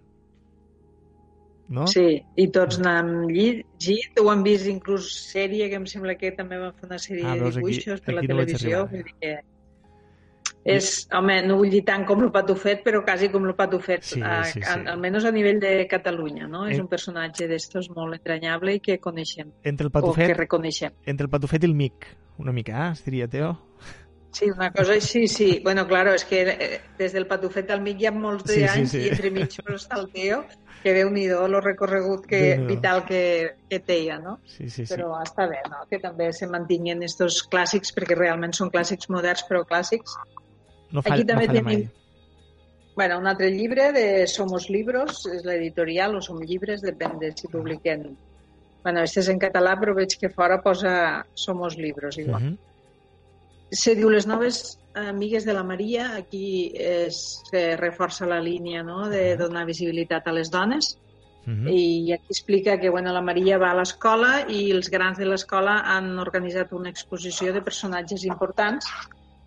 No? 1.71 1.85
Sí, 1.87 2.18
i 2.35 2.49
tots 2.51 2.81
n'hem 2.83 3.29
llegit, 3.31 4.18
ho 4.18 4.29
han 4.33 4.43
vist 4.43 4.66
inclús 4.66 5.07
sèrie, 5.31 5.68
que 5.71 5.77
em 5.79 5.85
sembla 5.87 6.16
que 6.18 6.33
també 6.35 6.59
van 6.59 6.73
fer 6.75 6.89
una 6.89 6.99
sèrie 6.99 7.23
Ah, 7.25 7.37
de 7.37 7.45
veus, 7.45 7.57
aquí- 7.57 7.62
dibuixos 7.62 8.01
per 8.03 8.14
la 8.16 8.21
aquí 8.25 8.29
no 8.29 8.35
televisió. 8.41 8.81
arribar. 8.83 8.91
vull 8.91 9.05
dir 9.05 9.14
que... 9.21 9.39
És, 10.62 11.09
home, 11.16 11.39
no 11.47 11.55
vull 11.57 11.71
dir 11.73 11.81
tant 11.89 12.03
com 12.05 12.21
el 12.21 12.29
Patufet, 12.35 12.83
però 12.85 13.01
quasi 13.07 13.31
com 13.33 13.47
el 13.49 13.55
Patufet, 13.57 14.03
Sí, 14.05 14.18
sí, 14.21 14.53
sí. 14.53 14.61
a, 14.68 14.75
almenys 14.93 15.25
a 15.25 15.31
nivell 15.33 15.59
de 15.62 15.87
Catalunya, 15.89 16.47
no? 16.49 16.66
És 16.68 16.77
Eh. 16.77 16.83
un 16.83 16.89
personatge 16.89 17.47
d'estos 17.49 17.89
molt 17.97 18.12
entranyable 18.18 18.75
i 18.75 18.81
que 18.81 18.99
coneixem, 19.01 19.53
Entre 19.62 19.87
el 19.87 19.89
o 19.89 19.91
que 19.93 20.01
patufet, 20.01 20.37
reconeixem. 20.37 20.93
entre 21.07 21.25
el 21.25 21.31
patufet 21.31 21.62
i 21.64 21.66
el 21.66 21.75
mic, 21.75 22.07
una 22.39 22.53
mica, 22.53 22.89
eh, 22.89 22.93
es 22.93 23.05
diria, 23.05 23.27
Teo? 23.29 23.57
Sí, 24.33 24.51
una 24.51 24.71
cosa 24.71 24.93
així, 24.93 25.27
sí. 25.29 25.61
Bueno, 25.64 25.87
claro, 25.89 26.12
és 26.14 26.25
que 26.25 26.43
eh, 26.43 26.81
des 26.99 27.12
del 27.12 27.27
Patufet 27.27 27.68
al 27.71 27.81
mig 27.81 27.99
hi 28.01 28.07
ha 28.07 28.12
molts 28.12 28.45
de 28.45 28.53
Sí, 28.55 28.61
sí, 28.61 28.66
anys 28.68 28.91
sí. 28.91 28.99
i 28.99 29.09
entre 29.09 29.31
mig 29.31 29.49
està 29.49 29.99
el 29.99 30.09
Teo, 30.12 30.45
que 30.83 30.93
déu 30.97 31.11
nhi 31.12 31.26
el 31.35 31.55
recorregut 31.61 32.26
que, 32.26 32.57
vital 32.68 33.03
que, 33.09 33.22
que 33.68 33.81
té 33.85 33.99
ja, 34.07 34.18
no? 34.22 34.39
Sí, 34.49 34.68
sí, 34.68 34.85
sí. 34.85 34.89
Però 34.95 35.12
està 35.20 35.47
bé, 35.51 35.61
no? 35.68 35.83
Que 35.91 36.01
també 36.01 36.31
se 36.33 36.49
mantinguin 36.49 37.05
estos 37.05 37.43
clàssics, 37.53 37.93
perquè 37.97 38.16
realment 38.16 38.57
són 38.57 38.72
clàssics 38.72 39.11
moderns, 39.12 39.45
però 39.49 39.62
clàssics. 39.68 40.16
No 40.91 41.05
falla, 41.05 41.18
Aquí 41.20 41.26
també 41.28 41.47
no 41.47 41.53
tenim 41.53 41.68
mai. 41.68 41.85
bueno, 42.97 43.18
un 43.20 43.28
altre 43.28 43.51
llibre 43.51 43.93
de 43.93 44.26
Somos 44.26 44.70
Libros, 44.70 45.26
és 45.31 45.45
l'editorial, 45.45 46.16
o 46.16 46.24
Som 46.24 46.41
Llibres, 46.43 46.83
depèn 46.83 47.18
de 47.20 47.33
si 47.37 47.49
publiquen... 47.49 48.16
Bueno, 48.83 49.03
este 49.05 49.20
és 49.20 49.28
en 49.28 49.39
català, 49.39 49.76
però 49.76 49.93
veig 49.95 50.16
que 50.16 50.33
fora 50.33 50.62
posa 50.64 51.26
Somos 51.37 51.76
Libros, 51.76 52.16
igual. 52.18 52.43
Mhm. 52.43 52.59
Se 53.70 53.95
diu 53.95 54.09
les 54.11 54.26
noves 54.26 54.80
amigues 54.95 55.45
de 55.45 55.55
la 55.55 55.62
Maria, 55.62 56.16
aquí 56.16 56.72
es, 56.74 57.43
se 57.51 57.76
reforça 57.76 58.26
la 58.26 58.41
línia 58.41 58.82
no? 58.82 59.09
de 59.09 59.36
donar 59.36 59.66
visibilitat 59.66 60.26
a 60.26 60.34
les 60.34 60.51
dones 60.51 60.97
Mhm. 61.47 61.68
i 61.68 62.12
aquí 62.12 62.26
explica 62.28 62.78
que 62.78 62.91
bueno, 62.91 63.12
la 63.12 63.22
Maria 63.22 63.59
va 63.59 63.70
a 63.70 63.78
l'escola 63.78 64.45
i 64.49 64.70
els 64.70 64.91
grans 64.91 65.18
de 65.18 65.24
l'escola 65.24 65.80
han 65.95 66.18
organitzat 66.18 66.72
una 66.72 66.91
exposició 66.91 67.53
de 67.53 67.62
personatges 67.62 68.24
importants 68.24 68.86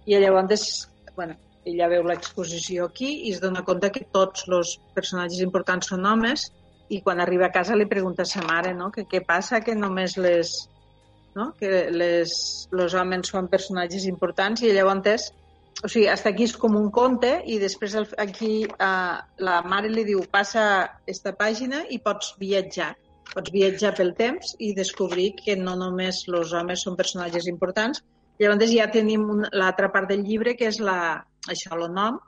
i 0.05 0.17
llavors 0.17 0.89
bueno, 1.15 1.37
ella 1.63 1.87
veu 1.87 2.03
l'exposició 2.03 2.89
aquí 2.89 3.11
i 3.27 3.31
es 3.31 3.39
dona 3.39 3.63
compte 3.63 3.91
que 3.91 4.07
tots 4.11 4.47
els 4.49 4.79
personatges 4.95 5.39
importants 5.45 5.87
són 5.93 6.05
homes 6.05 6.49
i 6.89 6.99
quan 7.01 7.21
arriba 7.21 7.47
a 7.47 7.51
casa 7.53 7.77
li 7.77 7.85
pregunta 7.85 8.23
a 8.23 8.25
sa 8.25 8.41
mare 8.41 8.73
no? 8.73 8.89
que 8.91 9.05
què 9.05 9.21
passa 9.25 9.61
que 9.61 9.75
només 9.75 10.17
les, 10.17 10.67
no? 11.35 11.53
que 11.59 11.89
les, 11.91 12.33
els 12.71 12.93
homes 12.93 13.27
són 13.29 13.47
personatges 13.49 14.05
importants 14.05 14.61
i 14.61 14.71
llavors 14.73 15.31
o 15.83 15.87
sigui, 15.89 16.07
hasta 16.07 16.29
aquí 16.29 16.43
és 16.45 16.53
com 16.55 16.75
un 16.77 16.91
conte 16.91 17.41
i 17.49 17.57
després 17.59 17.95
el- 17.95 18.07
aquí 18.17 18.63
eh, 18.63 19.15
la 19.47 19.61
mare 19.65 19.89
li 19.89 20.03
diu 20.05 20.21
passa 20.31 20.89
esta 21.07 21.33
pàgina 21.35 21.83
i 21.89 21.97
pots 21.99 22.35
viatjar 22.39 22.93
pots 23.33 23.51
viatjar 23.51 23.95
pel 23.97 24.13
temps 24.15 24.53
i 24.59 24.73
descobrir 24.77 25.33
que 25.35 25.55
no 25.57 25.73
només 25.75 26.23
els 26.29 26.53
homes 26.53 26.83
són 26.85 26.95
personatges 26.95 27.47
importants 27.47 28.03
llavors 28.39 28.69
ja 28.71 28.85
tenim 28.91 29.25
l'altra 29.51 29.89
part 29.91 30.09
del 30.09 30.23
llibre 30.23 30.55
que 30.55 30.67
és 30.69 30.79
la, 30.79 31.23
això, 31.49 31.73
el 31.75 31.89
nom 31.93 32.19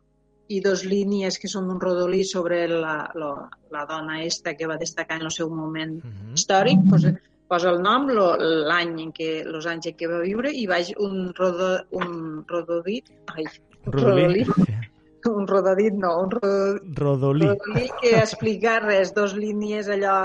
i 0.49 0.59
dos 0.61 0.83
línies 0.85 1.39
que 1.41 1.47
són 1.49 1.69
un 1.73 1.79
rodolí 1.81 2.23
sobre 2.23 2.67
la, 2.69 3.09
la, 3.17 3.29
la 3.73 3.85
dona 3.89 4.19
esta 4.23 4.53
que 4.55 4.67
va 4.69 4.77
destacar 4.77 5.17
en 5.19 5.25
el 5.25 5.31
seu 5.31 5.49
moment 5.49 5.95
Mhm. 6.03 6.33
històric, 6.37 6.83
posa, 6.89 7.13
posa 7.49 7.69
el 7.71 7.81
nom, 7.83 8.07
l'any 8.09 8.95
en 9.03 9.11
què, 9.15 9.29
els 9.45 9.67
anys 9.69 9.91
en 9.91 9.95
què 9.99 10.09
va 10.09 10.21
viure 10.23 10.51
i 10.51 10.65
baix 10.69 10.91
un, 10.97 11.29
rodo, 11.37 11.75
un 11.93 12.43
rododit, 12.49 13.11
ai, 13.35 13.45
un 13.85 13.93
Rodolí. 13.93 14.45
un 15.25 15.47
rododit 15.49 15.93
no, 15.97 16.11
un 16.21 16.31
rodolí, 16.31 16.93
Rodolí. 16.97 17.45
rodolí 17.49 17.85
que 18.01 18.11
explica 18.19 18.79
res, 18.79 19.13
dos 19.13 19.33
línies 19.37 19.87
allò 19.89 20.15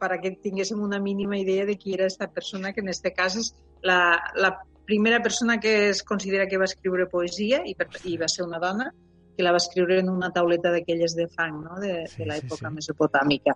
perquè 0.00 0.34
tinguéssim 0.42 0.80
una 0.84 0.98
mínima 1.00 1.38
idea 1.40 1.64
de 1.68 1.76
qui 1.80 1.94
era 1.96 2.04
aquesta 2.08 2.28
persona, 2.28 2.72
que 2.72 2.80
en 2.84 2.88
este 2.92 3.12
cas 3.16 3.36
és 3.40 3.54
la, 3.82 4.20
la 4.36 4.50
primera 4.84 5.22
persona 5.22 5.58
que 5.60 5.88
es 5.90 6.02
considera 6.02 6.46
que 6.48 6.58
va 6.58 6.68
escriure 6.68 7.06
poesia 7.08 7.62
i, 7.64 7.74
per, 7.74 7.88
i 8.04 8.16
va 8.20 8.28
ser 8.28 8.44
una 8.44 8.58
dona 8.60 8.90
que 9.36 9.44
la 9.46 9.52
va 9.52 9.60
escriure 9.62 10.00
en 10.00 10.08
una 10.12 10.28
tauleta 10.34 10.72
d'aquelles 10.74 11.14
de 11.16 11.28
fang, 11.28 11.60
no? 11.64 11.78
de, 11.80 12.06
Sí, 12.08 12.18
de 12.20 12.26
l'època 12.28 12.66
sí, 12.66 12.72
sí. 12.72 12.74
mesopotàmica, 12.80 13.54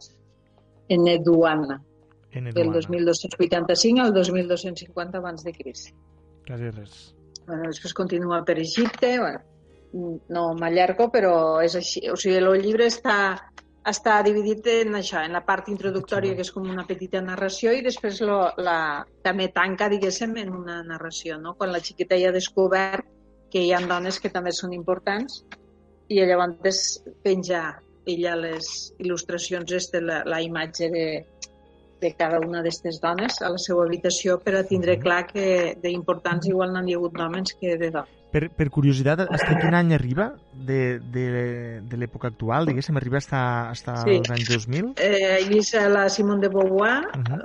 en 0.89 1.09
Eduana, 1.09 1.81
del 2.41 2.53
Eduana. 2.53 2.73
2285 2.81 4.01
al 4.01 4.13
2250 4.15 5.19
abans 5.19 5.45
de 5.45 5.53
Crist. 5.53 5.95
Quasi 6.47 6.71
res. 6.71 7.15
Bueno, 7.47 7.69
després 7.69 7.95
continua 7.95 8.43
per 8.45 8.59
Egipte, 8.59 9.19
bueno, 9.21 9.41
no 10.29 10.45
m'allargo, 10.59 11.11
però 11.13 11.35
és 11.65 11.77
així. 11.79 12.05
O 12.11 12.17
sigui, 12.21 12.39
el 12.41 12.63
llibre 12.65 12.89
està, 12.91 13.17
està 13.87 14.17
dividit 14.27 14.67
en 14.73 14.97
això, 14.99 15.23
en 15.25 15.37
la 15.37 15.45
part 15.47 15.69
introductòria, 15.73 16.35
que 16.35 16.45
és 16.47 16.53
com 16.53 16.69
una 16.71 16.87
petita 16.89 17.21
narració, 17.23 17.73
i 17.73 17.85
després 17.85 18.21
lo, 18.25 18.39
la, 18.59 19.05
també 19.23 19.51
tanca, 19.55 19.91
diguéssim, 19.93 20.37
en 20.41 20.55
una 20.57 20.81
narració, 20.87 21.39
no? 21.41 21.55
Quan 21.61 21.73
la 21.73 21.83
xiqueta 21.85 22.19
ja 22.21 22.33
ha 22.33 22.37
descobert 22.37 23.07
que 23.53 23.63
hi 23.63 23.73
ha 23.73 23.83
dones 23.87 24.19
que 24.19 24.33
també 24.35 24.53
són 24.53 24.73
importants, 24.75 25.45
i 26.09 26.21
llavors 26.21 26.81
penja 27.25 27.79
ella 28.07 28.35
les 28.37 28.67
il·lustracions, 29.01 29.71
este, 29.73 30.01
la, 30.05 30.23
la 30.29 30.41
imatge 30.45 30.91
de, 30.93 31.05
de 32.05 32.13
cada 32.19 32.39
una 32.45 32.61
d'aquestes 32.63 33.01
dones 33.03 33.41
a 33.41 33.49
la 33.55 33.59
seva 33.59 33.87
habitació 33.89 34.37
per 34.45 34.55
a 34.61 34.65
tindre 34.69 34.99
clar 35.01 35.23
que 35.31 35.73
d'importants 35.83 36.47
igual 36.53 36.73
n'han 36.75 36.89
hi 36.93 36.95
hagut 36.99 37.17
d'homes 37.17 37.57
que 37.59 37.79
de 37.81 37.91
dones. 37.91 38.13
Per, 38.35 38.49
per 38.51 38.67
curiositat, 38.75 39.21
fins 39.31 39.61
quin 39.63 39.75
any 39.79 39.93
arriba 39.95 40.25
de, 40.53 40.99
de, 40.99 41.25
de 41.87 41.97
l'època 42.01 42.27
actual? 42.33 42.67
Diguéssim, 42.67 42.97
arriba 42.99 43.21
fins, 43.23 43.75
fins 43.79 44.03
Sí. 44.03 44.17
als 44.19 44.31
anys 44.35 44.49
2000? 44.51 44.89
Eh, 44.99 45.45
vist 45.49 45.77
a 45.79 45.89
la 45.89 46.09
Simone 46.11 46.41
de 46.43 46.49
Beauvoir 46.51 47.05
Uh 47.15 47.23
-huh. 47.23 47.45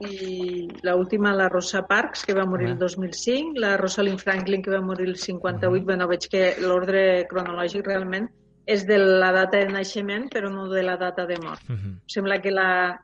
i 0.00 0.68
l'última, 0.86 1.32
la 1.34 1.48
Rosa 1.48 1.82
Parks, 1.88 2.24
que 2.24 2.34
va 2.34 2.44
morir 2.46 2.68
el 2.68 2.74
Ah. 2.74 2.84
2005, 2.86 3.58
la 3.58 3.76
Rosalind 3.76 4.20
Franklin, 4.20 4.62
que 4.62 4.70
va 4.70 4.80
morir 4.80 5.08
el 5.08 5.16
58. 5.16 5.84
Bueno, 5.84 6.06
veig 6.06 6.28
que 6.30 6.54
l'ordre 6.60 7.26
cronològic 7.28 7.84
realment 7.84 8.28
és 8.64 8.86
de 8.86 8.96
la 8.98 9.32
data 9.32 9.58
de 9.58 9.66
naixement, 9.72 10.28
però 10.30 10.50
no 10.52 10.68
de 10.68 10.82
la 10.84 10.96
data 10.96 11.26
de 11.26 11.36
mort. 11.42 11.62
Uh 11.68 11.74
-huh. 11.74 11.98
Sembla 12.06 12.40
que 12.40 12.50
la, 12.52 13.00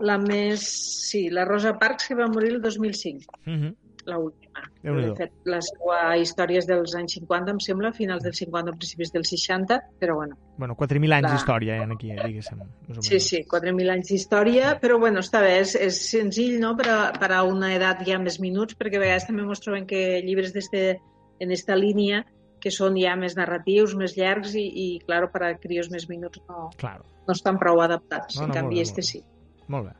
la 0.00 0.18
més... 0.18 0.64
Sí, 1.08 1.28
la 1.30 1.44
Rosa 1.48 1.74
Parks, 1.78 2.08
que 2.08 2.14
va 2.18 2.26
morir 2.28 2.50
el 2.54 2.62
2005, 2.62 3.24
Uh 3.46 3.50
-huh. 3.52 3.74
l'última. 4.08 4.62
Déu-n'hi-do. 4.82 5.12
De 5.14 5.16
fet, 5.16 5.32
la 5.44 5.58
seva 5.60 6.16
història 6.16 6.58
és 6.58 6.66
dels 6.66 6.94
anys 6.96 7.12
50, 7.18 7.50
em 7.50 7.58
sembla, 7.60 7.92
finals 7.92 8.22
dels 8.22 8.38
50, 8.38 8.72
principis 8.72 9.12
dels 9.12 9.28
60, 9.28 9.80
però 10.00 10.14
bueno, 10.16 10.36
Bueno, 10.56 10.74
4.000 10.76 11.12
anys 11.12 11.22
La- 11.22 11.32
d'història 11.32 11.76
hi 11.76 11.80
ha 11.80 11.92
aquí, 11.92 12.10
eh, 12.10 12.22
diguéssim. 12.26 12.58
Sí, 13.00 13.20
sí, 13.20 13.44
4.000 13.44 13.90
anys 13.90 14.08
d'història, 14.08 14.78
però 14.80 14.98
bueno, 14.98 15.20
està 15.20 15.40
bé, 15.40 15.60
és, 15.60 15.74
és 15.74 16.10
senzill 16.10 16.58
no? 16.58 16.74
per, 16.76 16.88
a, 16.88 17.12
per 17.20 17.32
a 17.32 17.42
una 17.44 17.74
edat 17.74 18.04
ja 18.06 18.18
més 18.18 18.40
minuts, 18.40 18.74
perquè 18.78 18.96
a 18.96 19.00
vegades 19.00 19.26
també 19.26 19.42
ens 19.42 19.60
trobem 19.60 19.86
que 19.86 20.20
llibres 20.24 20.52
d'este, 20.52 21.00
en 21.40 21.50
esta 21.52 21.76
línia 21.76 22.24
que 22.60 22.70
són 22.70 22.96
ja 22.98 23.14
més 23.14 23.36
narratius, 23.36 23.94
més 23.94 24.16
llargs 24.16 24.54
i, 24.54 24.66
i 24.74 24.98
clar, 25.06 25.30
per 25.30 25.42
a 25.44 25.54
crios 25.58 25.90
més 25.90 26.08
minuts 26.08 26.40
no, 26.48 26.70
Claro. 26.76 27.04
no 27.26 27.32
estan 27.32 27.56
prou 27.58 27.80
adaptats. 27.82 28.36
No, 28.36 28.42
en 28.44 28.48
no, 28.48 28.54
canvi, 28.54 28.74
molt 28.76 28.82
este 28.88 29.00
molt 29.02 29.06
sí. 29.06 29.22
Molt 29.68 29.90
bé. 29.90 29.94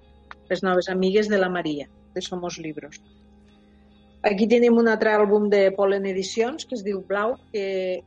Les 0.49 0.62
noves 0.65 0.89
amigues 0.89 1.28
de 1.28 1.39
la 1.39 1.49
Maria, 1.53 1.89
de 2.15 2.23
Somos 2.24 2.59
Libros. 2.59 3.01
Aquí 4.27 4.49
tenim 4.51 4.78
un 4.81 4.89
altre 4.89 5.12
àlbum 5.15 5.49
de 5.53 5.69
Polen 5.77 6.07
Edicions 6.11 6.66
que 6.66 6.74
es 6.74 6.85
diu 6.85 7.03
Blau, 7.07 7.36
que, 7.53 8.03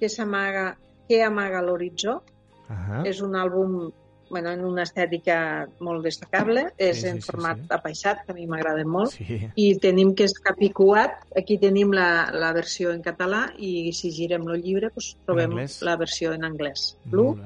que 0.00 0.08
s'amaga 0.08 0.76
que 1.08 1.22
amaga 1.22 1.60
l'horitzó. 1.60 2.22
Uh 2.68 2.74
-huh. 2.74 3.06
És 3.06 3.20
un 3.20 3.34
àlbum 3.36 3.92
bueno, 4.32 4.50
en 4.50 4.64
una 4.64 4.82
estètica 4.82 5.68
molt 5.80 6.02
destacable, 6.02 6.72
és 6.78 6.96
Sí, 6.96 7.02
sí, 7.02 7.08
en 7.08 7.20
sí, 7.20 7.26
format 7.30 7.58
sí. 7.58 7.66
apaixat, 7.68 8.24
que 8.24 8.32
a 8.32 8.34
mi 8.34 8.46
m'agrada 8.46 8.82
molt, 8.84 9.10
Sí. 9.10 9.50
i 9.54 9.78
tenim 9.78 10.14
que 10.14 10.24
és 10.24 10.32
capicuat, 10.32 11.26
aquí 11.36 11.58
tenim 11.58 11.92
la, 11.92 12.30
la 12.32 12.54
versió 12.54 12.92
en 12.92 13.02
català 13.02 13.52
i 13.58 13.92
si 13.92 14.10
girem 14.10 14.48
el 14.48 14.62
llibre 14.62 14.88
doncs, 14.88 15.16
trobem 15.26 15.52
la 15.82 15.96
versió 15.96 16.32
en 16.32 16.44
anglès. 16.44 16.96
Blue. 17.04 17.36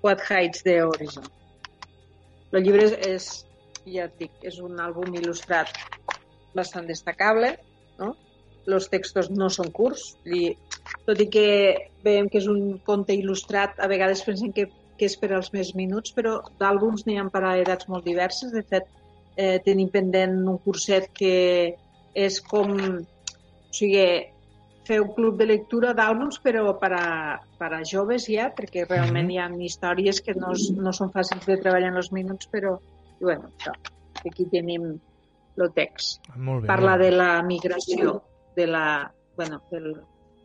What 0.00 0.18
Hides 0.30 0.62
the 0.62 0.82
Horizon. 0.82 1.24
El 2.52 2.62
llibre 2.62 2.86
és, 3.08 3.26
ja 3.90 4.06
et 4.06 4.14
dic, 4.20 4.34
és 4.46 4.60
un 4.62 4.78
àlbum 4.82 5.14
il·lustrat 5.18 5.72
bastant 6.56 6.86
destacable, 6.88 7.54
no? 8.00 8.14
Els 8.66 8.88
textos 8.90 9.28
no 9.30 9.48
són 9.52 9.70
curts, 9.74 10.14
i, 10.26 10.50
tot 11.06 11.20
i 11.22 11.28
que 11.30 11.48
veiem 12.06 12.30
que 12.30 12.40
és 12.40 12.48
un 12.50 12.78
conte 12.86 13.14
il·lustrat, 13.14 13.78
a 13.78 13.88
vegades 13.90 14.24
pensem 14.26 14.54
que, 14.54 14.66
que 14.98 15.08
és 15.10 15.18
per 15.20 15.32
als 15.34 15.52
més 15.54 15.74
minuts, 15.78 16.14
però 16.16 16.38
d'àlbums 16.60 17.06
n'hi 17.06 17.18
ha 17.18 17.26
per 17.30 17.44
a 17.44 17.56
edats 17.60 17.90
molt 17.92 18.06
diverses. 18.06 18.54
De 18.54 18.62
fet, 18.66 18.88
eh, 19.36 19.58
tenim 19.66 19.90
pendent 19.92 20.40
un 20.46 20.58
curset 20.64 21.10
que 21.14 21.34
és 22.14 22.40
com... 22.50 22.74
O 22.76 23.76
sigui, 23.76 24.06
fer 24.86 25.00
un 25.02 25.12
club 25.16 25.36
de 25.40 25.46
lectura 25.46 25.92
d'àlbums, 25.94 26.38
però 26.44 26.78
per 26.78 26.92
a, 26.94 27.40
per 27.58 27.72
a 27.74 27.82
joves 27.84 28.26
ja, 28.30 28.48
perquè 28.54 28.86
realment 28.88 29.26
Mhm. 29.26 29.32
hi 29.34 29.38
ha 29.38 29.48
històries 29.66 30.20
que 30.22 30.34
no, 30.34 30.52
no 30.82 30.92
són 30.92 31.10
fàcils 31.12 31.44
de 31.46 31.56
treballar 31.58 31.90
en 31.92 31.96
els 31.96 32.12
minuts, 32.12 32.48
però, 32.52 32.76
i 33.20 33.24
bueno, 33.24 33.50
això. 33.58 33.72
Aquí 34.24 34.46
tenim 34.50 34.88
el 35.56 35.72
text. 35.74 36.20
Molt 36.36 36.62
bé. 36.62 36.66
Parla 36.68 36.90
molt 36.96 37.02
bé. 37.02 37.10
de 37.10 37.16
la 37.16 37.42
migració, 37.42 38.22
de 38.56 38.66
la, 38.66 39.12
bueno, 39.36 39.62
del, 39.70 39.94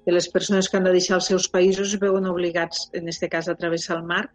de 0.06 0.12
les 0.12 0.28
persones 0.30 0.70
que 0.70 0.78
han 0.78 0.84
de 0.86 0.92
deixar 0.92 1.16
els 1.16 1.26
seus 1.26 1.50
països 1.52 1.92
i 1.92 1.96
es 1.96 2.00
veuen 2.00 2.26
obligats, 2.28 2.90
en 2.94 3.04
aquest 3.08 3.28
cas, 3.32 3.48
a 3.50 3.56
travessar 3.56 3.98
el 3.98 4.04
mar, 4.04 4.30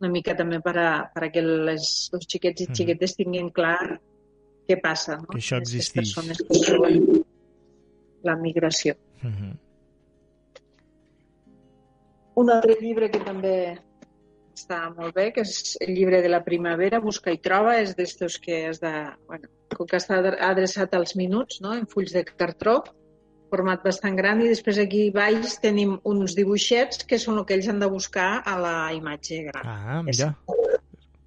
una 0.00 0.10
mica 0.10 0.36
també 0.36 0.60
per 0.60 0.76
a, 0.78 0.90
per 1.12 1.24
a 1.24 1.30
que 1.32 1.42
les, 1.42 2.10
els 2.12 2.26
xiquets 2.30 2.60
i 2.62 2.66
Mhm. 2.68 2.74
xiquetes 2.74 3.16
tinguin 3.16 3.50
clar 3.50 3.98
què 4.68 4.80
passa. 4.80 5.16
No? 5.16 5.26
Que 5.32 5.38
això 5.38 5.56
amb 5.56 5.66
aquestes 5.66 5.88
existeix. 5.96 6.14
persones 6.14 6.38
que. 6.38 7.24
La 8.22 8.36
migració. 8.36 8.94
Uh 9.22 9.30
-huh. 9.30 9.56
Un 12.34 12.50
altre 12.50 12.76
llibre 12.80 13.10
que 13.10 13.18
també 13.18 13.78
està 14.58 14.94
molt 14.94 15.14
bé, 15.14 15.32
que 15.32 15.42
és 15.46 15.76
el 15.80 15.94
llibre 15.94 16.22
de 16.22 16.28
la 16.28 16.42
primavera, 16.44 17.00
Busca 17.00 17.32
i 17.34 17.38
troba, 17.38 17.80
és 17.80 17.94
d'estos 17.96 18.38
que 18.38 18.66
has 18.68 18.80
de... 18.80 18.92
Bueno, 19.26 19.48
com 19.76 19.86
que 19.86 19.96
està 19.96 20.18
adreçat 20.50 20.94
als 20.94 21.14
minuts, 21.16 21.60
no?, 21.60 21.74
en 21.74 21.86
fulls 21.86 22.12
de 22.12 22.24
cartró, 22.24 22.82
format 23.50 23.84
bastant 23.84 24.16
gran, 24.16 24.42
i 24.44 24.48
després 24.48 24.78
aquí 24.82 25.08
baix 25.14 25.58
tenim 25.62 25.98
uns 26.04 26.36
dibuixets 26.36 27.04
que 27.08 27.18
són 27.22 27.38
el 27.38 27.46
que 27.48 27.56
ells 27.56 27.68
han 27.72 27.80
de 27.80 27.90
buscar 27.90 28.42
a 28.44 28.56
la 28.60 28.76
imatge 28.96 29.42
gran. 29.48 29.64
Ah, 29.64 30.02
mira. 30.04 30.34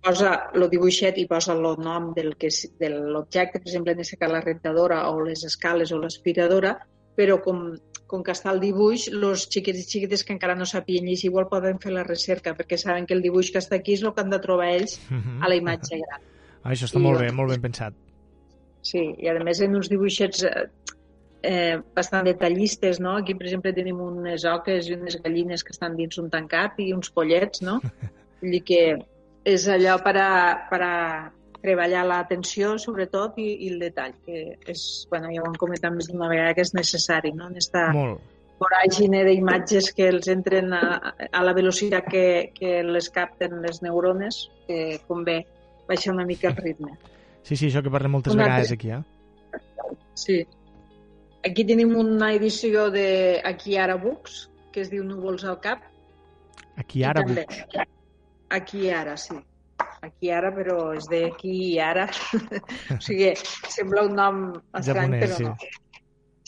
Posa 0.01 0.31
el 0.57 0.63
dibuixet 0.71 1.17
i 1.21 1.27
posa 1.29 1.53
el 1.53 1.61
nom 1.77 2.11
del 2.15 2.35
que 2.35 2.47
és- 2.47 2.71
de 2.79 2.89
l'objecte, 2.89 3.59
per 3.59 3.67
exemple, 3.67 3.91
en 3.93 3.99
aquest 3.99 4.17
cas 4.19 4.31
la 4.31 4.41
rentadora 4.41 5.03
o 5.11 5.21
les 5.23 5.43
escales 5.45 5.91
o 5.91 5.99
l'aspiradora, 5.99 6.79
però 7.15 7.41
com, 7.43 7.75
com 8.07 8.23
que 8.23 8.31
està 8.33 8.51
el 8.51 8.59
dibuix, 8.59 9.07
els 9.13 9.47
xiquets 9.51 9.79
i 9.79 9.83
xiquetes 9.83 10.23
que 10.23 10.33
encara 10.33 10.55
no 10.55 10.65
sapien 10.65 11.05
llegir 11.05 11.29
igual 11.29 11.47
poden 11.47 11.77
fer 11.79 11.91
la 11.93 12.03
recerca, 12.03 12.55
perquè 12.57 12.77
saben 12.77 13.05
que 13.05 13.13
el 13.13 13.21
dibuix 13.21 13.51
que 13.51 13.59
està 13.59 13.75
aquí 13.77 13.93
és 13.93 14.01
el 14.03 14.13
que 14.13 14.21
han 14.21 14.29
de 14.33 14.39
trobar 14.39 14.71
ells 14.73 14.99
Mhm. 15.09 15.43
a 15.43 15.47
la 15.49 15.55
imatge 15.55 15.97
gran. 16.01 16.21
Ah, 16.63 16.69
això 16.73 16.85
està 16.89 16.97
I, 16.99 17.03
molt 17.03 17.19
bé, 17.19 17.31
molt 17.31 17.51
ben 17.51 17.61
pensat. 17.61 17.93
Sí, 18.81 19.03
i 19.19 19.27
a 19.29 19.37
més 19.43 19.61
en 19.61 19.75
uns 19.75 19.87
dibuixets 19.89 20.43
eh, 20.43 20.67
eh, 21.43 21.77
bastant 21.95 22.25
detallistes, 22.25 22.99
no? 22.99 23.17
Aquí, 23.17 23.35
per 23.35 23.45
exemple, 23.45 23.73
tenim 23.73 23.99
unes 24.01 24.43
oques 24.45 24.89
i 24.89 24.93
unes 24.93 25.19
gallines 25.21 25.63
que 25.63 25.71
estan 25.71 25.95
dins 25.95 26.17
un 26.17 26.29
tancat 26.31 26.79
i 26.79 26.91
uns 26.93 27.11
pollets, 27.11 27.61
no? 27.61 27.79
Vull 28.41 28.51
dir 28.57 28.63
que 28.63 28.81
és 29.47 29.67
allò 29.69 29.97
per 30.03 30.15
a, 30.21 30.31
per 30.69 30.81
a 30.85 30.95
treballar 31.61 32.03
l'atenció, 32.09 32.75
sobretot, 32.81 33.37
i, 33.41 33.47
i 33.65 33.71
el 33.73 33.81
detall, 33.81 34.13
que 34.25 34.57
és, 34.69 34.83
bueno, 35.11 35.29
ja 35.33 35.43
ho 35.43 35.49
hem 35.49 35.57
comentat 35.61 35.93
més 35.93 36.09
d'una 36.09 36.29
vegada, 36.31 36.55
que 36.57 36.65
és 36.65 36.73
necessari, 36.77 37.33
no? 37.37 37.49
En 37.51 37.61
esta 37.61 37.87
Molt. 37.93 38.21
voràgine 38.61 39.23
d'imatges 39.27 39.91
que 39.97 40.09
els 40.09 40.29
entren 40.33 40.73
a, 40.77 40.83
a 41.29 41.43
la 41.45 41.53
velocitat 41.57 42.09
que, 42.09 42.25
que 42.57 42.81
les 42.85 43.09
capten 43.13 43.61
les 43.65 43.81
neurones, 43.85 44.47
que 44.67 44.99
convé 45.07 45.43
baixar 45.89 46.15
una 46.15 46.25
mica 46.25 46.51
el 46.51 46.59
ritme. 46.61 46.97
Sí, 47.41 47.55
sí, 47.57 47.71
això 47.71 47.81
que 47.81 47.89
parlem 47.89 48.11
moltes 48.13 48.35
Un 48.35 48.43
vegades 48.43 48.69
aquí, 48.69 48.91
eh? 48.93 48.99
Sí. 50.13 50.35
Aquí 51.41 51.63
tenim 51.65 51.95
una 51.97 52.27
edició 52.35 52.83
de 52.93 53.41
Aquí 53.43 53.79
ara 53.81 53.95
Books, 53.97 54.43
que 54.69 54.83
es 54.83 54.91
diu 54.91 55.01
Núvols 55.01 55.47
al 55.49 55.57
cap. 55.63 55.87
Aquí 56.77 57.01
ara... 57.01 57.23
també, 57.25 57.47
Aquí 58.51 58.89
ara, 58.91 59.15
sí. 59.17 59.37
Aquí 60.01 60.29
ara, 60.33 60.49
però 60.53 60.91
és 60.97 61.05
de 61.09 61.23
aquí 61.29 61.53
i 61.73 61.79
ara. 61.79 62.07
o 62.95 62.99
sigui, 63.01 63.31
sembla 63.71 64.03
un 64.07 64.15
nom 64.17 64.41
estrany, 64.77 65.15
Japonès, 65.15 65.23
però 65.23 65.37
sí. 65.37 65.43
no. 65.47 65.55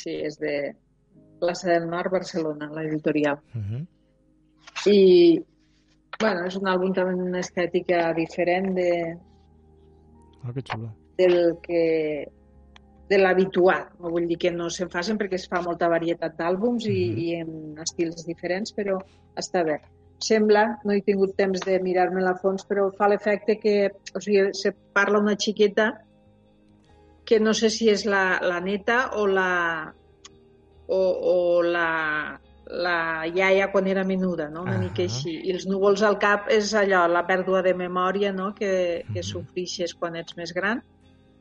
Sí, 0.04 0.16
és 0.28 0.38
de 0.42 0.54
Plaça 1.40 1.70
del 1.74 1.88
Nord, 1.92 2.12
Barcelona, 2.12 2.70
l'editorial. 2.72 3.40
Uh 3.56 3.62
-huh. 3.62 3.82
I, 4.90 5.00
bueno, 6.20 6.46
és 6.48 6.56
un 6.56 6.68
àlbum 6.68 6.94
també 6.94 7.12
amb 7.14 7.22
una 7.28 7.40
estètica 7.40 8.14
diferent 8.14 8.74
de, 8.76 9.18
Oh, 10.46 10.52
que 10.54 10.62
xulo. 10.62 10.90
del 11.18 11.58
que 11.62 12.28
de 13.10 13.18
l'habitual. 13.18 13.90
No 14.00 14.10
vull 14.10 14.28
dir 14.28 14.38
que 14.38 14.52
no 14.52 14.70
se'n 14.70 14.90
facin 14.90 15.18
perquè 15.18 15.36
es 15.36 15.48
fa 15.48 15.62
molta 15.62 15.88
varietat 15.88 16.36
d'àlbums 16.38 16.86
i, 16.86 17.10
Mhm. 17.10 17.18
i 17.20 17.36
en 17.36 17.78
estils 17.80 18.26
diferents, 18.26 18.74
però 18.76 18.98
està 19.36 19.64
bé. 19.64 19.82
Sembla, 20.24 20.64
no 20.86 20.94
he 20.96 21.02
tingut 21.04 21.36
temps 21.40 21.62
de 21.66 21.80
mirar-me 21.84 22.24
a 22.30 22.36
fons, 22.40 22.64
però 22.70 22.88
fa 22.96 23.10
l'efecte 23.12 23.58
que, 23.60 23.76
o 24.16 24.22
sigui, 24.24 24.54
se 24.56 24.72
parla 24.96 25.20
una 25.20 25.36
xiqueta 25.36 25.90
que 27.26 27.40
no 27.40 27.54
sé 27.56 27.70
si 27.72 27.90
és 27.92 28.06
la, 28.06 28.40
la 28.44 28.60
neta 28.64 29.10
o 29.20 29.26
la 29.28 29.50
o, 30.88 31.02
o 31.34 31.62
la, 31.64 32.40
la 32.68 33.28
iaia 33.28 33.70
quan 33.72 33.88
era 33.88 34.04
menuda, 34.04 34.50
no? 34.50 34.64
una 34.64 34.76
Ah. 34.78 34.82
mica 34.82 35.04
així. 35.04 35.38
I 35.48 35.54
els 35.56 35.66
núvols 35.68 36.04
al 36.04 36.18
cap 36.20 36.50
és 36.52 36.74
allò, 36.76 37.06
la 37.08 37.24
pèrdua 37.28 37.62
de 37.64 37.74
memòria 37.74 38.34
no? 38.34 38.54
que, 38.56 39.04
que 39.14 39.24
sofrixes 39.24 39.96
quan 40.00 40.16
ets 40.20 40.36
més 40.38 40.54
gran, 40.54 40.82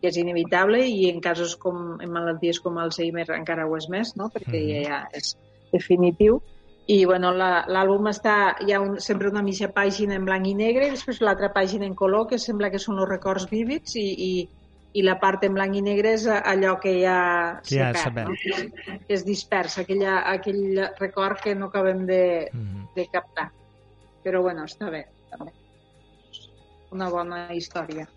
que 0.01 0.11
és 0.11 0.19
inevitable 0.19 0.83
i 0.89 1.09
en 1.11 1.21
casos 1.23 1.55
com 1.57 1.99
en 2.03 2.11
malalties 2.11 2.59
com 2.61 2.79
Alzheimer 2.79 3.29
encara 3.37 3.67
ho 3.67 3.77
és 3.79 3.89
més, 3.89 4.17
no? 4.19 4.31
perquè 4.35 4.63
ja 4.87 5.05
és 5.15 5.37
definitiu. 5.73 6.41
I 6.91 7.05
bueno, 7.07 7.31
l'àlbum 7.37 8.09
està, 8.11 8.57
hi 8.67 8.73
ha 8.75 8.81
un, 8.83 8.97
sempre 9.01 9.29
una 9.31 9.43
mitja 9.47 9.69
pàgina 9.73 10.17
en 10.19 10.25
blanc 10.27 10.47
i 10.51 10.55
negre 10.59 10.89
i 10.89 10.91
després 10.91 11.21
l'altra 11.23 11.53
pàgina 11.55 11.87
en 11.87 11.95
color 11.95 12.27
que 12.29 12.39
sembla 12.43 12.71
que 12.73 12.81
són 12.83 12.99
els 12.99 13.09
records 13.09 13.47
vívids 13.51 13.95
i, 13.97 14.03
i, 14.03 14.33
i 14.99 15.05
la 15.07 15.15
part 15.23 15.45
en 15.47 15.55
blanc 15.55 15.77
i 15.79 15.83
negre 15.87 16.13
és 16.19 16.27
allò 16.27 16.75
que 16.83 16.97
ja 17.01 17.61
Que 17.63 17.79
ja 17.79 17.93
sabem. 17.95 18.29
no? 18.35 18.99
que 19.07 19.15
es 19.15 19.25
dispersa, 19.25 19.83
aquella, 19.87 20.19
aquell 20.33 20.83
record 20.99 21.39
que 21.41 21.55
no 21.55 21.67
acabem 21.71 22.05
de, 22.07 22.49
Mhm. 22.53 22.89
de 22.97 23.07
captar. 23.13 23.51
Però 24.25 24.43
bueno, 24.43 24.65
està 24.65 24.91
bé, 24.91 25.07
també. 25.31 25.53
Una 26.91 27.09
bona 27.09 27.47
història. 27.55 28.09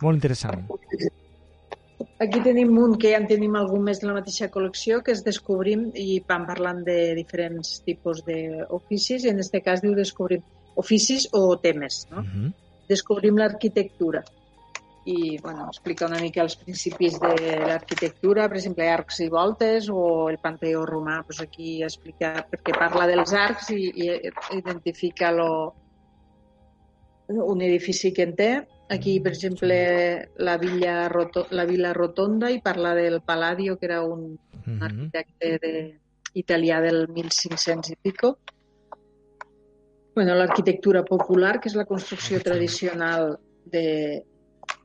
Molt 0.00 0.16
interessant. 0.16 0.64
Aquí 2.18 2.40
tenim 2.42 2.72
un 2.82 2.96
que 2.98 3.12
ja 3.12 3.18
en 3.20 3.28
tenim 3.30 3.54
algun 3.54 3.84
més 3.86 4.00
de 4.02 4.08
la 4.08 4.14
mateixa 4.16 4.48
col·lecció, 4.50 5.02
que 5.06 5.12
és 5.14 5.20
Descobrim, 5.26 5.84
i 5.94 6.18
van 6.26 6.48
parlant 6.48 6.80
de 6.86 6.96
diferents 7.14 7.76
tipus 7.86 8.24
d'oficis, 8.26 9.22
i 9.22 9.30
en 9.30 9.38
aquest 9.38 9.60
cas 9.64 9.82
diu 9.84 9.94
Descobrim 9.94 10.42
oficis 10.78 11.28
o 11.32 11.56
temes, 11.62 12.06
no? 12.10 12.22
Uh 12.22 12.26
-huh. 12.26 12.52
Descobrim 12.88 13.38
l'arquitectura. 13.38 14.24
I, 15.04 15.38
bueno, 15.42 15.66
explica 15.68 16.06
una 16.06 16.20
mica 16.20 16.42
els 16.42 16.56
principis 16.56 17.18
de 17.20 17.34
l'arquitectura, 17.68 18.48
per 18.48 18.56
exemple, 18.58 18.88
arcs 18.90 19.20
i 19.20 19.28
voltes, 19.28 19.88
o 19.88 20.28
el 20.28 20.38
Panteó 20.38 20.84
romà, 20.84 21.22
doncs 21.22 21.40
aquí 21.40 21.82
explica, 21.82 22.46
perquè 22.50 22.72
parla 22.78 23.06
dels 23.06 23.32
arcs 23.32 23.70
i, 23.70 23.92
i 24.04 24.20
identifica 24.58 25.30
lo, 25.30 25.74
un 27.28 27.62
edifici 27.62 28.12
que 28.12 28.22
en 28.22 28.34
té. 28.34 28.52
Aquí, 28.90 29.20
per 29.20 29.32
exemple, 29.32 30.30
la 30.38 30.56
Villa, 30.56 31.08
Roto, 31.08 31.46
la 31.50 31.64
Villa 31.66 31.92
Rotonda 31.92 32.48
i 32.50 32.62
parla 32.62 32.94
del 32.94 33.20
Palladio, 33.20 33.76
que 33.76 33.86
era 33.86 34.02
un, 34.02 34.38
un 34.66 34.74
Mhm. 34.78 34.82
arquitecte 34.82 35.58
de, 35.58 36.00
italià 36.34 36.80
del 36.80 37.08
1500 37.08 37.90
i 37.90 37.96
pico. 38.00 38.38
Bueno, 40.14 40.34
l'arquitectura 40.34 41.04
popular, 41.04 41.60
que 41.60 41.68
és 41.68 41.74
la 41.76 41.84
construcció 41.84 42.40
tradicional 42.40 43.38
de 43.64 44.24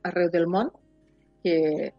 arreu 0.02 0.30
del 0.30 0.46
món, 0.46 0.70
que 1.42 1.92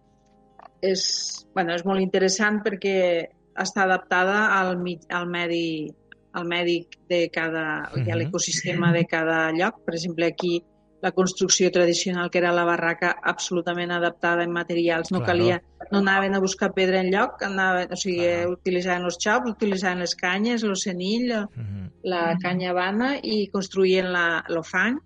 és, 0.81 1.47
bueno, 1.53 1.73
és 1.75 1.83
molt 1.85 2.01
interessant 2.01 2.61
perquè 2.63 3.27
està 3.55 3.83
adaptada 3.83 4.59
al, 4.59 4.77
al 5.09 5.27
medi 5.27 5.93
al 6.35 6.45
medi 6.45 6.81
de 7.07 7.29
cada, 7.31 7.89
i 7.95 8.01
a 8.11 8.15
Mhm. 8.15 8.17
l'ecosistema 8.17 8.91
de 8.91 9.05
cada 9.05 9.51
lloc. 9.53 9.79
Per 9.85 9.93
exemple, 9.95 10.25
aquí 10.25 10.61
la 11.05 11.11
construcció 11.13 11.69
tradicional, 11.71 12.31
que 12.33 12.39
era 12.41 12.51
la 12.51 12.63
barraca, 12.65 13.11
absolutament 13.21 13.91
adaptada 13.93 14.43
en 14.43 14.51
materials. 14.51 15.11
No 15.13 15.19
Claro. 15.19 15.27
calia, 15.31 15.57
no 15.91 15.99
anaven 15.99 16.33
a 16.33 16.39
buscar 16.41 16.71
pedra 16.73 16.99
en 17.01 17.11
lloc, 17.13 17.43
anaven, 17.45 17.91
o 17.93 17.95
sigui, 17.95 18.23
Clar. 18.25 18.47
utilitzaven 18.55 19.03
els 19.05 19.17
xops, 19.21 19.51
utilitzaven 19.51 19.99
les 20.01 20.15
canyes, 20.15 20.63
el 20.63 20.75
senil, 20.75 21.31
Uh 21.31 21.45
-huh. 21.61 21.91
la 22.03 22.37
canya 22.41 22.73
vana 22.73 23.19
i 23.21 23.47
construïen 23.53 24.11
la, 24.11 24.43
el 24.49 24.63
fang 24.63 24.97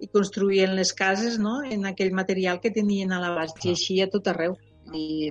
i 0.00 0.06
construïen 0.08 0.74
les 0.76 0.92
cases 0.92 1.38
no? 1.38 1.62
en 1.64 1.86
aquell 1.86 2.12
material 2.12 2.60
que 2.60 2.70
tenien 2.70 3.12
a 3.12 3.18
l'abast 3.20 3.64
i 3.64 3.70
així 3.70 4.00
a 4.00 4.08
tot 4.10 4.26
arreu. 4.28 4.56
I 4.94 5.30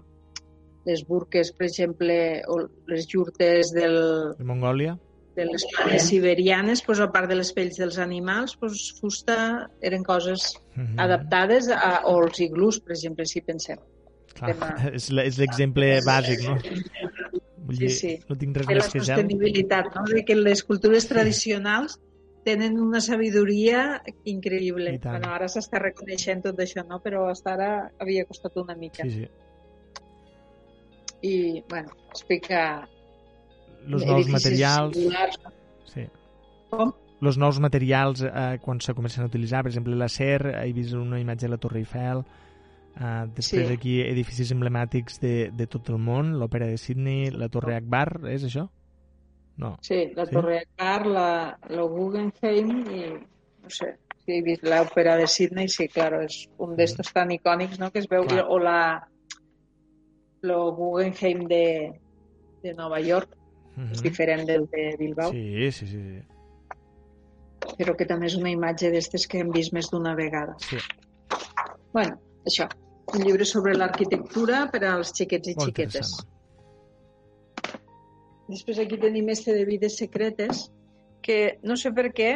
les 0.85 1.05
burques, 1.07 1.51
per 1.53 1.67
exemple, 1.67 2.41
o 2.47 2.67
les 2.88 3.05
jurtes 3.07 3.71
del, 3.71 4.33
De 4.38 4.43
Mongòlia? 4.43 4.97
De 5.36 5.45
les 5.48 5.64
planes 5.72 6.08
siberianes, 6.10 6.82
doncs, 6.86 6.99
a 6.99 7.08
part 7.12 7.30
de 7.32 7.36
les 7.40 7.52
pells 7.56 7.78
dels 7.80 7.98
animals, 8.03 8.58
doncs, 8.62 8.90
fusta 8.99 9.70
eren 9.82 10.03
coses 10.03 10.53
Uh 10.72 10.84
-huh. 10.84 11.02
adaptades 11.03 11.68
a, 11.68 12.02
o 12.08 12.24
els 12.24 12.40
iglús, 12.40 12.80
per 12.80 12.94
exemple, 12.95 13.26
si 13.26 13.41
pensem. 13.41 13.78
Clar, 14.34 14.53
tema. 14.53 14.76
és 14.95 15.10
l'exemple 15.12 15.99
bàsic, 16.06 16.48
no? 16.48 16.56
Vull 17.66 17.76
Sí, 17.76 17.86
dir, 17.86 17.90
sí. 17.91 18.20
no 18.30 18.36
tinc 18.38 18.56
res 18.58 18.68
de 18.68 18.74
la 18.74 18.80
més 18.84 18.91
que 18.94 18.99
sostenibilitat, 18.99 19.95
no? 19.95 20.03
de 20.03 20.24
que 20.26 20.36
les 20.36 20.64
cultures 20.64 21.08
tradicionals 21.08 21.99
tenen 22.44 22.80
una 22.80 22.99
sabidoria 23.02 24.02
increïble. 24.24 24.98
Bueno, 25.03 25.28
ara 25.30 25.48
s'està 25.48 25.78
reconeixent 25.80 26.41
tot 26.41 26.58
això, 26.60 26.84
no? 26.88 26.99
però 27.03 27.28
fins 27.28 27.45
ara 27.45 27.91
havia 27.99 28.26
costat 28.26 28.56
una 28.58 28.76
mica. 28.76 29.03
Sí, 29.03 29.12
sí. 29.12 29.28
I, 31.22 31.64
bueno, 31.70 31.90
explica 32.10 32.88
Los 33.88 34.06
nous 34.06 34.28
materials... 34.30 34.95
singulars. 34.95 35.40
Sí. 35.86 36.06
Com? 36.70 36.94
Los 37.22 37.38
nous 37.38 37.60
materials 37.60 38.22
eh, 38.24 38.58
quan 38.62 38.80
se 38.82 38.94
comencen 38.94 39.24
a 39.24 39.28
utilitzar, 39.28 39.64
per 39.64 39.70
exemple, 39.72 39.95
l'acer, 39.95 40.41
he 40.64 40.72
vist 40.74 40.94
una 40.98 41.20
imatge 41.20 41.45
de 41.45 41.52
la 41.53 41.58
Torre 41.62 41.80
Eiffel, 41.84 42.24
eh, 42.98 43.26
després 43.36 43.68
Sí. 43.68 43.74
aquí 43.74 43.95
edificis 44.02 44.52
emblemàtics 44.56 45.20
de, 45.22 45.52
de 45.53 45.68
tot 45.68 45.90
el 45.94 45.99
món, 46.02 46.34
l'Òpera 46.40 46.66
de 46.68 46.78
Sydney, 46.82 47.30
la 47.32 47.49
Torre 47.49 47.76
Akbar, 47.78 48.22
és 48.32 48.44
això? 48.48 48.68
No. 49.58 49.76
Sí, 49.86 50.08
la 50.16 50.26
Sí? 50.26 50.34
Torre 50.34 50.64
Akbar, 50.64 51.06
la, 51.08 51.28
la 51.70 51.84
Guggenheim 51.84 52.72
i, 52.90 53.03
no 53.62 53.70
sé, 53.70 53.91
si 54.26 54.40
he 54.40 54.41
vist 54.41 54.64
l'òpera 54.66 55.16
de 55.18 55.28
Sydney, 55.28 55.68
sí, 55.70 55.88
claro, 55.90 56.22
és 56.26 56.48
un 56.58 56.74
d'estos 56.78 57.12
tan 57.14 57.30
icònics, 57.32 57.78
no?, 57.80 57.91
que 57.91 57.99
es 58.02 58.08
veu, 58.10 58.26
Clar. 58.26 58.45
o 58.49 58.58
la 58.58 59.08
lo 60.41 60.72
Guggenheim 60.74 61.45
de, 61.48 61.99
de 62.64 62.74
Nova 62.74 62.99
York, 62.99 63.38
Mhm. 63.82 63.91
és 63.98 64.02
diferent 64.06 64.45
del 64.48 64.68
de 64.72 64.95
Bilbao, 64.99 65.32
Sí, 65.32 65.72
sí, 65.72 65.88
sí. 65.88 66.02
sí. 66.02 66.22
però 67.78 67.94
que 67.95 68.06
també 68.10 68.26
és 68.28 68.36
una 68.36 68.49
imatge 68.49 68.90
d'estes 68.91 69.28
que 69.30 69.40
hem 69.40 69.52
vist 69.53 69.72
més 69.74 69.90
d'una 69.91 70.16
vegada. 70.16 70.56
Sí. 70.60 70.78
Bueno, 71.94 72.18
això, 72.45 72.66
un 73.14 73.22
llibre 73.24 73.45
sobre 73.45 73.76
l'arquitectura 73.78 74.64
per 74.72 74.84
als 74.86 75.12
xiquets 75.14 75.48
i 75.52 75.56
Molt 75.56 75.70
xiquetes. 75.70 76.12
Després 78.52 78.80
aquí 78.84 78.98
tenim 78.99 79.30
este 79.30 79.53
de 79.56 79.64
vides 79.66 79.95
secretes, 79.98 80.72
que 81.22 81.60
no 81.64 81.78
sé 81.78 81.91
per 81.95 82.10
què 82.18 82.32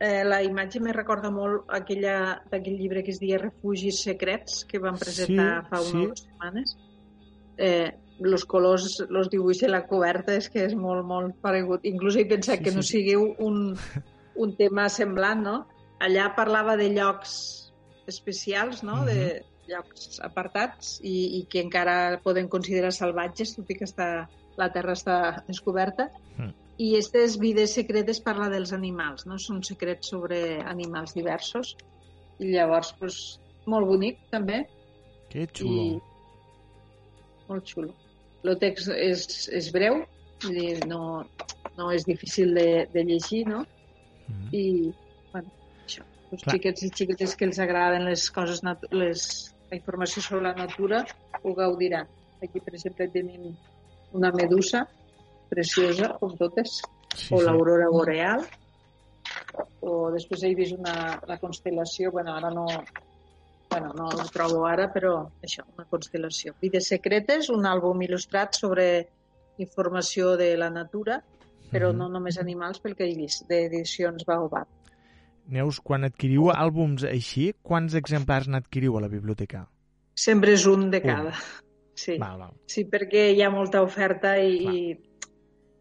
eh, 0.00 0.22
la 0.24 0.42
imatge 0.44 0.80
me 0.84 0.92
recorda 0.92 1.30
molt 1.30 1.64
aquella 1.72 2.42
d'aquell 2.50 2.76
llibre 2.78 3.02
que 3.02 3.10
es 3.14 3.18
deia 3.22 3.38
Refugis 3.40 4.02
secrets, 4.04 4.64
que 4.68 4.78
van 4.78 4.98
presentar 5.00 5.62
Sí, 5.64 5.68
fa 5.70 5.80
sí. 5.82 5.96
unes 5.96 6.08
dues 6.08 6.20
setmanes. 6.26 6.76
Eh, 7.56 7.90
los 8.24 8.44
colors, 8.44 9.02
los 9.08 9.28
dibuix 9.30 9.60
de 9.60 9.68
la 9.68 9.84
coberta 9.86 10.34
és 10.38 10.48
que 10.52 10.64
és 10.66 10.74
molt, 10.78 11.04
molt 11.06 11.36
paregut. 11.44 11.84
Inclús 11.88 12.16
he 12.16 12.24
pensat 12.28 12.60
Sí, 12.60 12.64
que 12.64 12.74
no 12.74 12.82
sí. 12.82 12.98
sigui 12.98 13.16
un, 13.16 13.76
un 14.36 14.56
tema 14.56 14.88
semblant, 14.92 15.42
no? 15.42 15.56
Allà 16.02 16.32
parlava 16.36 16.76
de 16.76 16.88
llocs 16.92 17.34
especials, 18.10 18.82
no? 18.82 19.04
De 19.06 19.42
llocs 19.70 20.18
apartats 20.26 20.96
i, 21.02 21.38
i 21.38 21.44
que 21.50 21.62
encara 21.62 22.18
poden 22.24 22.48
considerar 22.50 22.90
salvatges, 22.92 23.54
tot 23.56 23.70
i 23.70 23.78
que 23.78 23.86
està, 23.86 24.08
la 24.58 24.68
terra 24.74 24.96
està 24.98 25.44
descoberta. 25.46 26.08
Mm. 26.36 26.52
I 26.82 26.88
aquestes 26.96 27.36
vides 27.38 27.74
secretes 27.76 28.18
parla 28.24 28.48
dels 28.50 28.72
animals, 28.74 29.26
no? 29.28 29.38
Són 29.38 29.62
secrets 29.62 30.10
sobre 30.10 30.60
animals 30.66 31.14
diversos. 31.14 31.76
I 32.42 32.50
llavors, 32.56 32.94
doncs, 32.98 33.20
molt 33.70 33.86
bonic, 33.86 34.18
també. 34.32 34.64
Que 35.30 35.46
xulo. 35.46 35.84
I 35.84 36.00
molt 37.48 37.68
xulo. 37.68 37.92
El 38.42 38.58
text 38.58 38.90
és, 38.94 39.26
és 39.54 39.70
breu, 39.74 40.02
dir, 40.42 40.80
no, 40.90 41.22
no 41.78 41.90
és 41.94 42.06
difícil 42.08 42.54
de, 42.56 42.86
de 42.92 43.04
llegir, 43.06 43.44
no? 43.48 43.62
Mhm. 44.26 44.48
I, 44.52 44.64
bueno, 45.32 45.52
això. 45.84 46.06
Els 46.32 46.42
Clar. 46.42 46.56
xiquets 46.56 46.82
i 46.82 46.90
xiquetes 46.90 47.36
que 47.36 47.46
els 47.46 47.60
agraden 47.62 48.06
les 48.08 48.24
coses, 48.34 48.62
les, 48.90 49.26
la 49.70 49.78
informació 49.78 50.22
sobre 50.24 50.48
la 50.48 50.54
natura, 50.58 51.04
ho 51.42 51.54
gaudiran. 51.54 52.08
Aquí, 52.42 52.58
per 52.58 52.74
exemple, 52.74 53.06
tenim 53.12 53.52
una 54.12 54.32
medusa 54.34 54.86
preciosa, 55.52 56.16
com 56.18 56.34
totes, 56.36 56.80
Sí, 57.12 57.34
o 57.34 57.38
sí. 57.38 57.44
l'aurora 57.44 57.90
boreal, 57.92 58.46
o 59.84 60.10
després 60.14 60.42
he 60.46 60.54
vist 60.56 60.72
una, 60.78 61.20
la 61.28 61.36
constel·lació, 61.38 62.10
bueno, 62.10 62.32
ara 62.38 62.48
no, 62.54 62.64
bueno, 63.72 63.92
no 63.96 64.08
ho 64.12 64.24
trobo 64.32 64.66
ara, 64.68 64.90
però 64.92 65.14
això, 65.42 65.64
una 65.72 65.86
constel·lació. 65.88 66.52
Vides 66.60 66.88
secretes, 66.92 67.48
un 67.50 67.64
àlbum 67.64 68.02
il·lustrat 68.04 68.52
sobre 68.58 69.08
informació 69.62 70.36
de 70.36 70.50
la 70.60 70.68
natura, 70.70 71.22
però 71.72 71.90
Mhm. 71.92 71.96
no 71.98 72.08
només 72.08 72.38
animals, 72.38 72.80
pel 72.80 72.94
que 72.94 73.04
he 73.08 73.14
vist, 73.16 73.46
d'edicions 73.48 74.24
Baobab. 74.28 74.66
Neus, 75.48 75.80
quan 75.80 76.04
adquiriu 76.04 76.50
àlbums 76.52 77.02
així, 77.08 77.54
quants 77.62 77.94
exemplars 77.94 78.46
n'adquiriu 78.48 78.96
a 78.98 79.00
la 79.00 79.08
biblioteca? 79.08 79.66
Sempre 80.14 80.52
és 80.52 80.66
un 80.66 80.90
de 80.90 80.98
Un. 80.98 81.02
cada. 81.02 81.32
Sí. 81.94 82.18
Val, 82.18 82.38
val. 82.38 82.52
sí, 82.66 82.84
perquè 82.84 83.32
hi 83.34 83.42
ha 83.42 83.50
molta 83.50 83.82
oferta 83.82 84.38
i, 84.38 84.56
i 84.66 84.98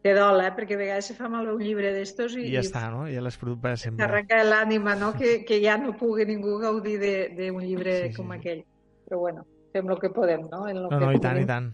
té 0.02 0.14
dol, 0.18 0.40
eh? 0.42 0.52
perquè 0.56 0.74
a 0.76 0.80
vegades 0.82 1.06
se 1.12 1.14
fa 1.16 1.28
malbé 1.30 1.54
un 1.54 1.62
llibre 1.62 1.92
d'estos 1.94 2.34
i, 2.36 2.48
I 2.50 2.54
ja 2.56 2.62
està, 2.66 2.88
no? 2.90 3.04
Ja 3.12 3.22
l'has 3.22 3.38
perdut 3.38 3.60
per 3.62 3.76
sempre. 3.78 4.02
t'arrenca 4.06 4.44
l'ànima, 4.44 4.96
no? 4.96 5.12
Que, 5.14 5.44
que 5.46 5.60
ja 5.64 5.78
no 5.78 5.94
pugui 5.98 6.26
ningú 6.26 6.58
gaudir 6.60 6.98
de- 7.00 7.30
d'un 7.38 7.62
llibre 7.62 7.98
Sí, 8.08 8.10
sí, 8.10 8.16
com 8.18 8.32
sí. 8.32 8.38
aquell. 8.40 8.64
Però 9.08 9.20
bueno, 9.20 9.46
fem 9.74 9.90
el 9.90 10.00
que 10.00 10.10
podem, 10.10 10.48
no? 10.50 10.68
En 10.68 10.82
lo 10.82 10.90
No, 10.90 10.98
que 10.98 11.06
no, 11.06 11.12
i 11.14 11.20
tant, 11.20 11.38
i 11.42 11.46
tant. 11.46 11.72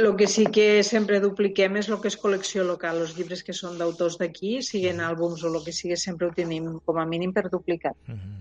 El 0.00 0.14
que 0.16 0.26
sí 0.26 0.46
que 0.46 0.82
sempre 0.82 1.20
dupliquem 1.20 1.76
és 1.76 1.88
el 1.90 2.00
que 2.00 2.08
és 2.08 2.16
col·lecció 2.18 2.62
local. 2.64 2.96
Els 3.02 3.16
llibres 3.18 3.42
que 3.44 3.52
són 3.52 3.76
d'autors 3.78 4.16
d'aquí, 4.18 4.62
siguin 4.62 5.00
àlbums 5.04 5.42
o 5.44 5.50
el 5.52 5.62
que 5.64 5.72
sigui, 5.76 5.96
sempre 5.96 6.26
ho 6.28 6.32
tenim 6.32 6.78
com 6.86 6.98
a 6.98 7.04
mínim 7.06 7.32
per 7.36 7.50
duplicat. 7.50 7.96
Mhm. 8.06 8.38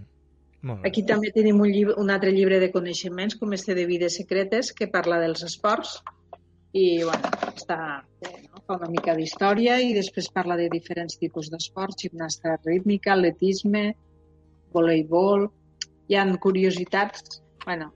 Molt 0.62 0.82
bé. 0.82 0.90
Aquí 0.90 1.04
també 1.08 1.32
tenim 1.32 1.60
un, 1.62 1.68
llibre, 1.72 1.94
un 1.98 2.10
altre 2.12 2.32
llibre 2.32 2.60
de 2.60 2.72
coneixements, 2.72 3.36
com 3.36 3.52
este 3.54 3.76
de 3.76 3.86
Vides 3.86 4.16
Secretes, 4.16 4.72
que 4.74 4.88
parla 4.88 5.20
dels 5.20 5.44
esports. 5.44 6.02
I, 6.72 7.04
bueno, 7.04 7.30
està? 7.56 8.04
Fa 8.70 8.76
una 8.78 8.88
mica 8.94 9.16
d'història 9.18 9.80
i 9.82 9.96
després 9.96 10.28
parla 10.30 10.54
de 10.60 10.68
diferents 10.70 11.18
tipus 11.18 11.48
d'esports, 11.50 12.04
gimnasta 12.04 12.60
rítmica, 12.68 13.16
atletisme, 13.16 13.96
voleibol... 14.76 15.50
Hi 16.10 16.16
han 16.18 16.36
curiositats. 16.42 17.42
Bueno, 17.66 17.92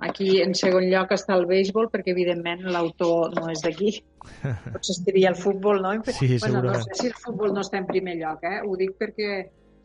aquí 0.00 0.38
en 0.40 0.54
segon 0.56 0.86
lloc 0.88 1.10
està 1.12 1.34
el 1.36 1.46
béisbol, 1.48 1.90
perquè 1.92 2.14
evidentment 2.14 2.62
l'autor 2.72 3.34
no 3.36 3.50
és 3.52 3.60
d'aquí. 3.64 3.90
Potser 4.72 4.94
estaria 4.94 5.32
el 5.32 5.36
futbol, 5.36 5.80
no? 5.84 5.92
Sí, 6.16 6.30
bueno, 6.40 6.62
no 6.64 6.78
sé 6.80 6.96
si 7.00 7.10
el 7.10 7.16
futbol 7.24 7.52
no 7.52 7.64
està 7.64 7.80
en 7.82 7.88
primer 7.88 8.16
lloc, 8.22 8.44
eh? 8.48 8.62
Ho 8.64 8.76
dic 8.80 8.96
perquè, 9.00 9.32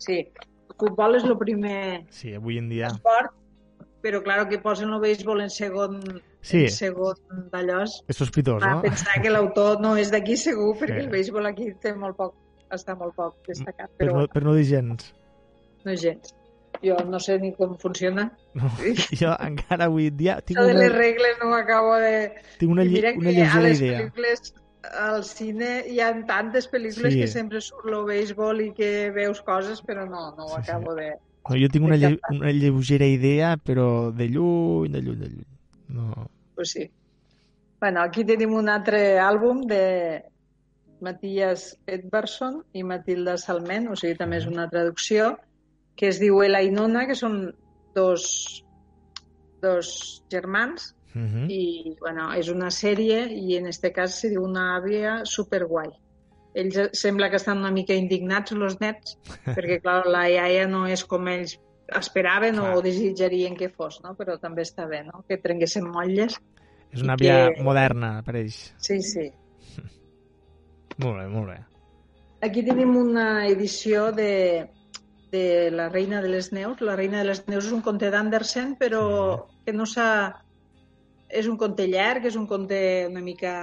sí, 0.03 0.19
el 0.23 0.77
futbol 0.79 1.19
és 1.19 1.27
el 1.27 1.35
primer 1.39 1.79
Sí, 2.15 2.31
avui 2.39 2.59
en 2.59 2.71
dia... 2.71 2.91
esport, 2.91 3.35
però 4.03 4.23
claro 4.23 4.47
que 4.47 4.63
posen 4.63 4.95
el 4.95 5.03
béisbol 5.03 5.43
en 5.43 5.51
segon, 5.51 5.99
Sí. 6.43 6.65
segon 6.69 7.15
d'allò. 7.51 7.81
és 8.07 8.17
sospitós, 8.19 8.61
Va 8.61 8.73
no? 8.75 8.81
pensar 8.83 9.21
que 9.23 9.29
l'autor 9.31 9.79
no 9.81 9.95
és 9.97 10.11
d'aquí 10.11 10.35
segur, 10.37 10.73
perquè 10.77 10.99
Sí. 10.99 11.05
el 11.05 11.09
béisbol 11.09 11.45
aquí 11.47 11.69
té 11.79 11.93
molt 11.95 12.17
poc, 12.19 12.33
està 12.69 12.97
molt 12.99 13.15
poc 13.15 13.37
destacat, 13.47 13.89
Per 13.97 14.07
però 14.09 14.21
no, 14.21 14.27
per 14.27 14.43
no 14.43 14.53
dir 14.55 14.65
gens. 14.67 15.13
no 15.85 15.95
gens. 15.95 16.33
Jo 16.83 16.97
no 17.07 17.19
sé 17.19 17.37
ni 17.39 17.53
com 17.55 17.77
funciona. 17.79 18.25
No. 18.55 18.67
Jo 19.21 19.31
encara 19.39 19.85
avui 19.85 20.09
dia 20.11 20.41
tinc 20.41 20.59
Això 20.59 20.65
de 20.67 20.73
una, 20.73 20.79
les 20.83 20.91
regles 20.93 21.37
no 21.41 21.51
ho 21.51 21.55
acabo 21.55 21.95
de... 21.95 22.33
tinc 22.59 22.71
una, 22.71 22.83
lle 22.83 22.99
una 23.15 23.29
que 23.31 23.35
a 23.37 23.39
lleugera 23.39 23.61
les 23.69 23.79
idea. 23.81 23.99
pel·lícules 24.01 24.53
al 24.99 25.23
cine 25.23 25.85
hi 25.87 26.01
ha 26.01 26.09
tantes 26.27 26.67
pel·lícules 26.69 27.13
Sí. 27.13 27.19
que 27.21 27.27
sempre 27.27 27.61
surt 27.61 27.87
el 27.87 28.03
béisbol 28.03 28.59
i 28.65 28.73
que 28.73 29.11
veus 29.15 29.39
coses, 29.41 29.79
però 29.81 30.03
no, 30.09 30.33
no 30.35 30.43
ho 30.43 30.57
Sí, 30.57 30.63
sí. 30.65 30.71
acabo 30.71 30.93
de... 30.95 31.13
No, 31.47 31.55
jo 31.55 31.69
tinc 31.71 31.85
una, 31.85 31.95
lle 31.95 32.19
una 32.31 32.51
lleugera 32.51 33.05
idea, 33.05 33.55
però 33.55 34.11
de 34.11 34.27
lluny, 34.27 34.91
de 34.91 35.01
lluny, 35.01 35.19
de 35.19 35.29
lluny. 35.29 35.47
No. 35.89 36.27
Pues 36.55 36.71
sí. 36.71 36.89
Bueno, 37.79 38.01
aquí 38.01 38.23
tenim 38.23 38.53
un 38.55 38.69
altre 38.69 39.19
àlbum 39.19 39.65
de 39.67 40.23
Matías 41.03 41.73
Edvarson 41.85 42.61
i 42.73 42.83
Matilda 42.87 43.35
Salment, 43.37 43.89
o 43.91 43.97
sigui, 43.99 44.15
també 44.19 44.39
és 44.39 44.47
una 44.47 44.69
traducció, 44.71 45.33
que 45.99 46.07
es 46.07 46.19
diu 46.21 46.39
Ela 46.45 46.63
i 46.63 46.71
Nona, 46.71 47.03
que 47.09 47.17
són 47.19 47.51
dos, 47.97 48.25
dos 49.61 50.23
germans, 50.31 50.93
Uh 51.13 51.21
-huh. 51.21 51.45
i 51.47 51.95
bueno, 51.99 52.33
és 52.33 52.49
una 52.49 52.71
sèrie 52.71 53.27
i 53.29 53.55
en 53.55 53.67
este 53.67 53.91
cas 53.93 54.19
se 54.19 54.29
diu 54.29 54.43
una 54.43 54.79
àvia 54.79 55.25
superguai. 55.25 55.89
Ells 56.55 56.89
sembla 56.99 57.29
que 57.29 57.35
estan 57.35 57.59
una 57.59 57.71
mica 57.71 57.93
indignats, 57.93 58.51
els 58.51 58.79
nets, 58.79 59.17
perquè 59.55 59.79
clar, 59.81 60.07
la 60.07 60.29
iaia 60.29 60.67
no 60.67 60.87
és 60.87 61.05
com 61.05 61.27
ells 61.27 61.59
esperaven 61.99 62.55
Clar. 62.59 62.75
o 62.77 62.81
desitjarien 62.81 63.55
que 63.57 63.69
fos, 63.69 63.99
no? 64.03 64.15
però 64.15 64.37
també 64.41 64.63
està 64.65 64.87
bé, 64.89 65.03
no? 65.07 65.23
que 65.27 65.37
prenguessin 65.41 65.85
motlles. 65.89 66.37
És 66.93 67.01
una 67.01 67.15
via 67.19 67.49
que- 67.53 67.63
moderna, 67.65 68.21
per 68.25 68.35
ells. 68.41 68.73
Sí, 68.77 68.99
sí. 69.01 69.29
Molt 71.01 71.17
bé, 71.19 71.27
molt 71.27 71.49
bé. 71.49 71.59
Aquí 72.45 72.61
tenim 72.67 72.95
una 72.99 73.47
edició 73.47 74.11
de, 74.11 74.67
de 75.31 75.71
La 75.71 75.87
reina 75.89 76.21
de 76.21 76.29
les 76.29 76.51
neus. 76.53 76.81
La 76.81 76.95
reina 76.99 77.21
de 77.23 77.29
les 77.31 77.45
neus 77.47 77.65
és 77.65 77.71
un 77.73 77.81
conte 77.81 78.11
d'Andersen, 78.11 78.75
però 78.77 79.47
que 79.65 79.73
no 79.73 79.87
s'ha... 79.89 80.09
És 81.33 81.47
un 81.49 81.55
conte 81.57 81.87
llarg, 81.89 82.27
és 82.29 82.35
un 82.37 82.45
conte 82.45 83.07
una 83.09 83.21
mica 83.25 83.53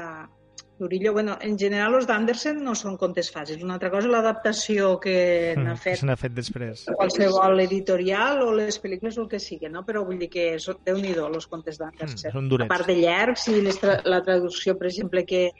durillo. 0.80 1.12
Bueno, 1.12 1.36
en 1.40 1.58
general, 1.60 1.94
els 1.94 2.06
d'Andersen 2.08 2.58
no 2.64 2.72
són 2.74 2.96
contes 2.98 3.28
fàcils. 3.30 3.62
Una 3.62 3.74
altra 3.76 3.90
cosa 3.92 4.08
és 4.08 4.12
l'adaptació 4.14 4.94
que 4.98 5.54
n'ha 5.56 5.76
Que 5.76 5.80
fet 5.94 6.02
n'ha 6.08 6.16
fet 6.18 6.32
després. 6.34 6.86
qualsevol 6.96 7.60
editorial 7.62 8.42
o 8.42 8.50
les 8.56 8.80
pel·lícules 8.82 9.18
o 9.18 9.22
el 9.22 9.28
que 9.28 9.38
sigui, 9.38 9.68
no? 9.70 9.84
Però 9.86 10.02
vull 10.04 10.18
dir 10.18 10.30
que 10.32 10.58
són, 10.58 10.80
Déu-n'hi-do, 10.84 11.28
els 11.28 11.46
contes 11.46 11.78
d'Andersen. 11.78 12.32
Mm. 12.34 12.62
A 12.64 12.70
part 12.72 12.86
de 12.90 12.96
llargs 12.98 13.46
i 13.52 13.60
les 13.62 13.78
tra 13.78 14.00
la 14.04 14.22
traducció, 14.26 14.76
per 14.80 14.88
exemple, 14.88 15.24
que 15.24 15.50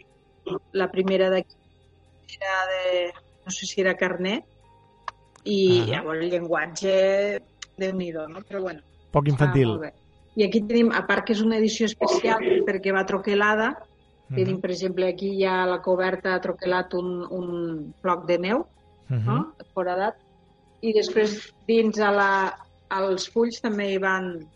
la 0.73 0.91
primera 0.91 1.29
d'aquí 1.31 1.55
era 2.41 2.59
de... 2.73 3.13
no 3.45 3.51
sé 3.53 3.67
si 3.67 3.81
era 3.81 3.95
Carné, 3.97 4.43
i 5.45 5.81
Ah. 5.83 5.87
llavors 5.97 6.21
el 6.21 6.31
llenguatge, 6.31 7.43
Déu-n'hi-do, 7.81 8.27
no? 8.29 8.41
Però 8.43 8.61
bueno, 8.61 8.81
Poc 9.11 9.27
Ah, 9.27 9.31
infantil. 9.31 9.79
bé. 9.79 9.93
I 10.37 10.45
aquí 10.45 10.61
tenim, 10.63 10.93
a 10.93 11.07
part 11.07 11.25
que 11.27 11.33
és 11.33 11.41
una 11.43 11.57
edició 11.59 11.87
especial 11.87 12.39
perquè 12.67 12.93
va 12.95 13.05
troquelada, 13.05 13.73
Mhm. 14.31 14.37
tenim, 14.37 14.61
per 14.61 14.71
exemple, 14.71 15.09
aquí 15.09 15.33
hi 15.37 15.45
ha 15.45 15.63
a 15.65 15.67
la 15.67 15.81
coberta 15.83 16.41
troquelat 16.41 16.95
un, 16.95 17.27
un 17.31 17.95
bloc 18.03 18.27
de 18.27 18.39
neu, 18.39 18.65
Mhm. 19.09 19.27
no? 19.27 19.55
foradat, 19.75 20.17
i 20.83 20.93
després 20.93 21.53
dins 21.67 21.99
a 21.99 22.11
la, 22.13 22.59
als 22.89 23.29
fulls 23.29 23.61
també 23.61 23.93
hi 23.93 23.99
van 23.99 24.47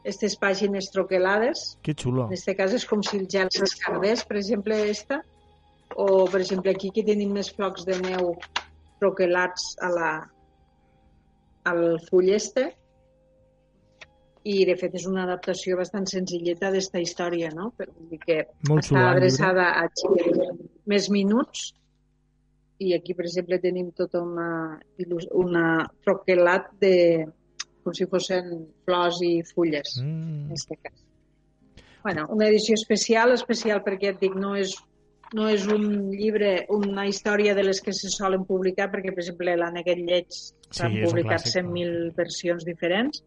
aquestes 0.00 0.36
pàgines 0.38 0.90
troquelades. 0.92 1.76
Que 1.82 1.92
xulo. 1.94 2.22
En 2.26 2.32
aquest 2.32 2.56
cas 2.56 2.72
és 2.72 2.86
com 2.86 3.02
si 3.02 3.18
el 3.18 3.26
gel 3.28 3.48
s'escardés, 3.50 4.24
per 4.24 4.36
exemple, 4.38 4.74
esta. 4.90 5.20
O, 5.96 6.26
per 6.26 6.40
exemple, 6.40 6.70
aquí 6.70 6.90
que 6.90 7.02
tenim 7.04 7.32
més 7.32 7.50
flocs 7.54 7.84
de 7.84 7.98
neu 8.00 8.36
troquelats 8.98 9.76
a 9.82 9.88
la, 9.90 10.30
al 11.64 11.98
full 12.08 12.28
este. 12.30 12.76
I 14.46 14.60
de 14.68 14.76
fet 14.78 14.94
és 14.94 15.06
una 15.10 15.24
adaptació 15.26 15.76
bastant 15.80 16.04
senzilleta 16.06 16.70
d'esta 16.70 17.00
història, 17.02 17.48
no? 17.54 17.72
Però 17.76 17.90
vull 17.96 18.12
dir 18.12 18.20
que 18.22 18.36
Molt 18.68 18.84
està 18.84 18.98
eh, 19.00 19.02
el 19.02 19.16
adreçada 19.16 19.64
a 19.80 19.86
xiquets 19.90 20.60
més 20.92 21.08
minuts 21.10 21.64
i 22.78 22.92
aquí, 22.94 23.14
per 23.16 23.24
exemple, 23.26 23.58
tenim 23.58 23.88
tota 23.96 24.20
una, 24.22 24.48
il·lus- 25.00 25.30
una 25.34 25.64
troquelat 26.04 26.68
de 26.82 26.92
com 27.82 27.94
si 27.94 28.04
fossin 28.10 28.50
flors 28.84 29.20
i 29.22 29.40
fulles, 29.54 29.96
Mm. 30.02 30.50
en 30.50 30.52
aquest 30.52 30.82
cas. 30.82 31.02
Bueno, 32.02 32.26
una 32.30 32.46
edició 32.48 32.74
especial, 32.74 33.32
especial 33.32 33.82
perquè 33.82 34.12
et 34.12 34.20
dic, 34.20 34.34
no 34.38 34.54
és, 34.58 34.74
no 35.34 35.48
és 35.50 35.64
un 35.66 36.10
llibre, 36.12 36.66
una 36.70 37.06
història 37.08 37.54
de 37.54 37.64
les 37.66 37.80
que 37.80 37.92
se 37.92 38.10
solen 38.10 38.44
publicar, 38.46 38.90
perquè, 38.92 39.10
per 39.14 39.24
exemple, 39.24 39.56
l'Aneguet 39.56 39.98
Lleig 39.98 40.28
s'han 40.70 40.92
Sí, 40.92 41.02
publicat 41.02 41.40
clàssic, 41.42 41.64
100.000 41.64 42.12
versions 42.14 42.64
diferents, 42.68 43.22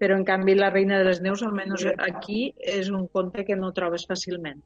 però 0.00 0.16
en 0.16 0.24
canvi 0.24 0.54
La 0.56 0.70
reina 0.72 0.96
de 0.98 1.04
les 1.04 1.20
neus, 1.20 1.42
almenys 1.44 1.84
aquí, 2.08 2.54
és 2.56 2.88
un 2.88 3.06
conte 3.12 3.44
que 3.44 3.54
no 3.56 3.70
trobes 3.76 4.06
fàcilment, 4.08 4.62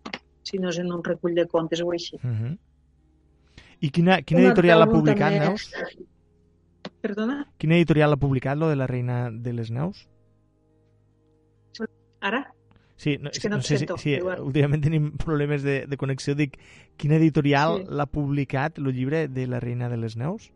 si 0.47 0.61
no 0.63 0.71
és 0.71 0.79
en 0.79 0.93
un 0.95 1.03
recull 1.03 1.35
de 1.35 1.47
contes 1.51 1.83
o 1.83 1.91
així. 1.93 2.17
Mhm. 2.23 2.57
I 3.81 3.91
quina, 3.91 4.21
quina 4.23 4.41
Un 4.41 4.47
editorial 4.47 4.79
l'ha 4.79 4.87
publicat, 4.87 5.33
també- 5.35 5.49
Neus? 5.49 5.73
Perdona? 7.03 7.49
Quina 7.59 7.75
editorial 7.77 8.11
l'ha 8.15 8.17
publicat, 8.17 8.57
lo 8.57 8.69
de 8.71 8.77
la 8.77 8.87
reina 8.87 9.31
de 9.31 9.53
les 9.53 9.71
neus? 9.71 10.07
Ara? 12.21 12.55
Sí, 12.97 13.19
no, 13.21 13.29
És 13.29 13.41
que 13.41 13.49
no 13.51 13.57
et 13.59 13.63
sé 13.67 13.77
sento, 13.77 13.99
si, 13.99 14.05
si 14.05 14.15
Eduard. 14.15 14.41
últimament 14.41 14.81
tenim 14.85 15.11
problemes 15.19 15.63
de, 15.63 15.85
de 15.87 15.97
connexió. 15.99 16.35
Dic, 16.39 16.57
quina 16.97 17.17
editorial 17.17 17.81
Sí. 17.83 17.87
l'ha 17.91 18.07
publicat, 18.07 18.79
el 18.79 18.93
llibre 18.95 19.27
de 19.29 19.47
la 19.47 19.61
reina 19.61 19.91
de 19.91 19.99
les 19.99 20.17
neus? 20.17 20.53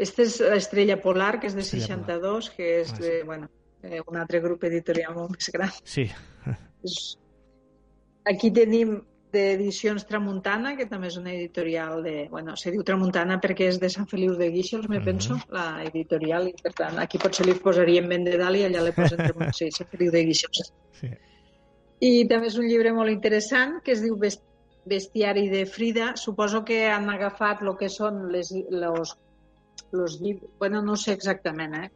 Este 0.00 0.24
és 0.24 0.38
l'Estrella 0.40 0.96
Polar, 1.02 1.34
que 1.40 1.48
és 1.50 1.54
de 1.54 1.60
Estrella 1.60 1.86
62, 1.92 2.50
que 2.56 2.68
és 2.80 2.92
Ah, 2.94 2.98
de, 3.02 3.12
bueno, 3.28 3.48
eh, 3.82 4.00
un 4.08 4.16
altre 4.16 4.40
grup 4.40 4.64
editorial 4.64 5.14
molt 5.14 5.34
més 5.36 5.50
gran. 5.52 5.70
Sí. 5.84 6.06
Aquí 8.30 8.50
tenim 8.52 8.98
d'edicions 9.32 10.02
Tramuntana, 10.08 10.72
que 10.76 10.86
també 10.90 11.06
és 11.06 11.16
una 11.20 11.30
editorial 11.32 12.00
de... 12.02 12.26
Bueno, 12.32 12.56
se 12.58 12.72
diu 12.74 12.82
Tramuntana 12.86 13.36
perquè 13.40 13.68
és 13.70 13.78
de 13.78 13.88
Sant 13.92 14.08
Feliu 14.10 14.34
de 14.38 14.48
Guíxols, 14.50 14.88
me 14.90 14.98
Mhm. 14.98 15.04
penso, 15.04 15.36
la 15.54 15.84
editorial, 15.86 16.48
i 16.48 16.54
per 16.62 16.72
tant, 16.74 16.98
aquí 16.98 17.18
potser 17.22 17.46
li 17.46 17.54
posaríem 17.54 18.08
ben 18.10 18.24
de 18.26 18.36
dalt 18.40 18.56
i 18.58 18.64
allà 18.66 18.82
li 18.82 18.92
posen 18.96 19.18
Tramuntana, 19.22 19.52
sí, 19.52 19.70
Sant 19.70 19.88
Feliu 19.92 20.10
de 20.10 20.24
Guíxols. 20.26 20.72
Sí. 20.98 21.10
I 22.00 22.26
també 22.26 22.48
és 22.48 22.56
un 22.58 22.66
llibre 22.66 22.92
molt 22.92 23.10
interessant 23.12 23.80
que 23.84 23.92
es 23.92 24.02
diu 24.02 24.16
Best- 24.16 24.42
Bestiari 24.86 25.48
de 25.50 25.66
Frida. 25.66 26.16
Suposo 26.16 26.64
que 26.64 26.86
han 26.88 27.08
agafat 27.10 27.60
el 27.62 27.76
que 27.76 27.88
són 27.92 28.30
les, 28.32 28.50
los, 28.70 29.14
los. 29.92 30.20
Bueno, 30.58 30.82
no 30.82 30.96
sé 30.96 31.12
exactament, 31.12 31.74
eh? 31.74 31.90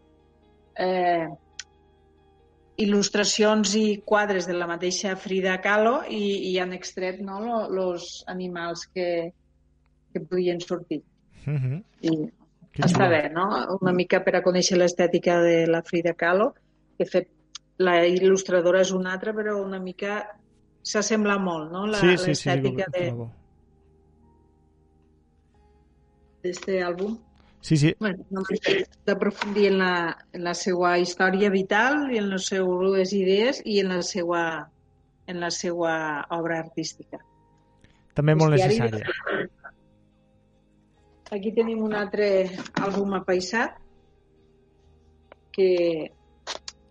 eh 0.78 1.28
il·lustracions 2.76 3.76
i 3.78 4.02
quadres 4.02 4.48
de 4.50 4.54
la 4.58 4.66
mateixa 4.66 5.12
Frida 5.14 5.60
Kahlo 5.62 6.00
i, 6.10 6.50
i 6.50 6.56
han 6.58 6.72
extret 6.74 7.20
no, 7.22 7.36
lo- 7.40 7.68
los 7.70 8.24
animals 8.26 8.88
que, 8.92 9.30
que 10.12 10.20
podien 10.20 10.60
sortir. 10.60 11.02
Mhm. 11.46 11.84
I 12.02 12.16
Que 12.74 12.82
està 12.88 13.06
bé, 13.06 13.28
no? 13.30 13.44
Una 13.78 13.92
mica 13.94 14.18
per 14.26 14.32
a 14.34 14.42
conèixer 14.42 14.74
l'estètica 14.80 15.36
de 15.38 15.68
la 15.70 15.84
Frida 15.86 16.10
Kahlo. 16.18 16.48
De 16.98 17.06
fet, 17.06 17.28
la 17.78 18.00
il·lustradora 18.02 18.80
és 18.82 18.90
una 18.90 19.12
altra, 19.14 19.30
però 19.32 19.60
una 19.62 19.78
mica 19.78 20.24
s'assembla 20.82 21.38
molt, 21.38 21.70
no? 21.70 21.84
La- 21.86 22.00
sí, 22.00 22.16
sí, 22.18 22.34
sí, 22.34 22.48
L'estètica 22.50 22.88
sí, 22.90 22.98
de 22.98 23.04
de... 23.12 23.28
d'este 26.42 26.82
àlbum. 26.82 27.14
Sí, 27.64 27.76
sí. 27.80 27.90
Bueno, 27.98 28.44
d'aprofundir 29.08 29.70
en, 29.72 29.78
la, 29.80 29.92
en 30.36 30.44
la 30.44 30.52
seva 30.54 30.94
història 31.00 31.48
vital 31.50 32.10
i 32.12 32.20
en 32.20 32.28
les 32.34 32.48
seues 32.52 33.14
idees 33.16 33.62
i 33.64 33.78
en 33.80 33.94
la 33.94 34.02
seva, 34.04 34.42
en 35.26 35.40
la 35.40 35.50
seva 35.54 35.94
obra 36.36 36.60
artística. 36.60 37.22
També 38.14 38.36
molt 38.38 38.54
necessària. 38.54 39.08
Aquí 41.34 41.50
tenim 41.56 41.80
un 41.82 41.96
altre 41.98 42.28
àlbum 42.84 43.16
apaisat 43.16 43.80
que 45.56 45.70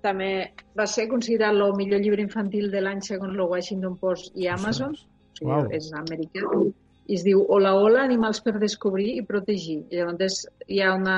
també 0.04 0.32
va 0.76 0.86
ser 0.90 1.06
considerat 1.12 1.56
el 1.56 1.76
millor 1.80 2.02
llibre 2.04 2.24
infantil 2.26 2.72
de 2.74 2.82
l'any 2.84 3.04
segons 3.06 3.38
el 3.38 3.46
Washington 3.54 3.96
Post 4.02 4.34
i 4.36 4.50
Amazon. 4.52 4.98
O 4.98 5.38
sigui. 5.38 5.78
És 5.78 5.92
americà. 6.02 6.50
I 7.08 7.16
es 7.18 7.24
diu 7.26 7.42
Hola, 7.50 7.74
hola, 7.76 8.04
animals 8.08 8.40
per 8.46 8.54
descobrir 8.62 9.18
i 9.18 9.26
protegir. 9.28 9.82
I 9.92 9.98
llavors 10.00 10.46
hi 10.72 10.80
ha 10.82 10.94
una, 10.96 11.18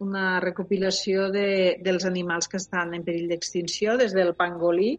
una 0.00 0.38
recopilació 0.40 1.28
de, 1.34 1.76
dels 1.84 2.06
animals 2.08 2.48
que 2.48 2.56
estan 2.56 2.94
en 2.96 3.04
perill 3.04 3.28
d'extinció, 3.28 3.96
des 4.00 4.14
del 4.16 4.34
pangolí, 4.38 4.94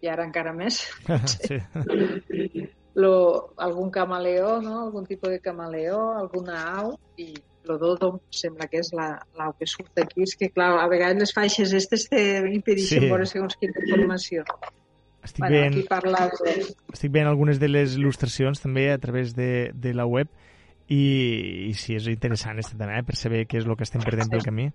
i 0.00 0.06
ara 0.06 0.22
encara 0.28 0.52
més, 0.54 0.84
sí. 1.34 1.58
lo, 2.94 3.12
algun 3.56 3.90
camaleó, 3.90 4.60
no? 4.62 4.84
algun 4.86 5.06
tipus 5.06 5.30
de 5.34 5.40
camaleó, 5.42 6.12
alguna 6.18 6.60
au, 6.78 6.92
i 7.18 7.32
el 7.68 7.76
dodo 7.78 8.20
sembla 8.32 8.68
que 8.70 8.78
és 8.80 8.92
la- 8.96 9.18
l'au 9.36 9.52
que 9.58 9.66
surt 9.68 9.98
aquí. 10.00 10.22
És 10.24 10.36
que, 10.38 10.48
clar, 10.54 10.70
a 10.80 10.86
vegades 10.88 11.18
les 11.20 11.34
faixes 11.36 11.74
aquestes 11.74 12.06
t'impedeixen 12.08 13.02
Sí. 13.02 13.10
veure 13.10 13.26
segons 13.26 13.58
quina 13.60 13.74
informació. 13.82 14.44
Estic 15.28 15.44
bueno, 15.44 15.56
veient, 15.56 15.88
parla 15.90 16.26
estic 16.92 17.12
veient 17.12 17.28
algunes 17.28 17.60
de 17.60 17.68
les 17.68 17.96
il·lustracions 17.98 18.62
també 18.64 18.88
a 18.92 18.98
través 18.98 19.34
de, 19.36 19.70
de 19.74 19.92
la 19.94 20.06
web 20.08 20.30
i, 20.88 21.68
i 21.68 21.74
sí, 21.76 21.98
és 21.98 22.06
interessant 22.08 22.58
este 22.62 22.78
també, 22.78 22.96
eh, 22.96 23.04
per 23.04 23.16
saber 23.20 23.44
què 23.48 23.60
és 23.60 23.66
el 23.68 23.76
que 23.76 23.84
estem 23.84 24.04
perdent 24.04 24.30
pel 24.32 24.46
camí. 24.46 24.70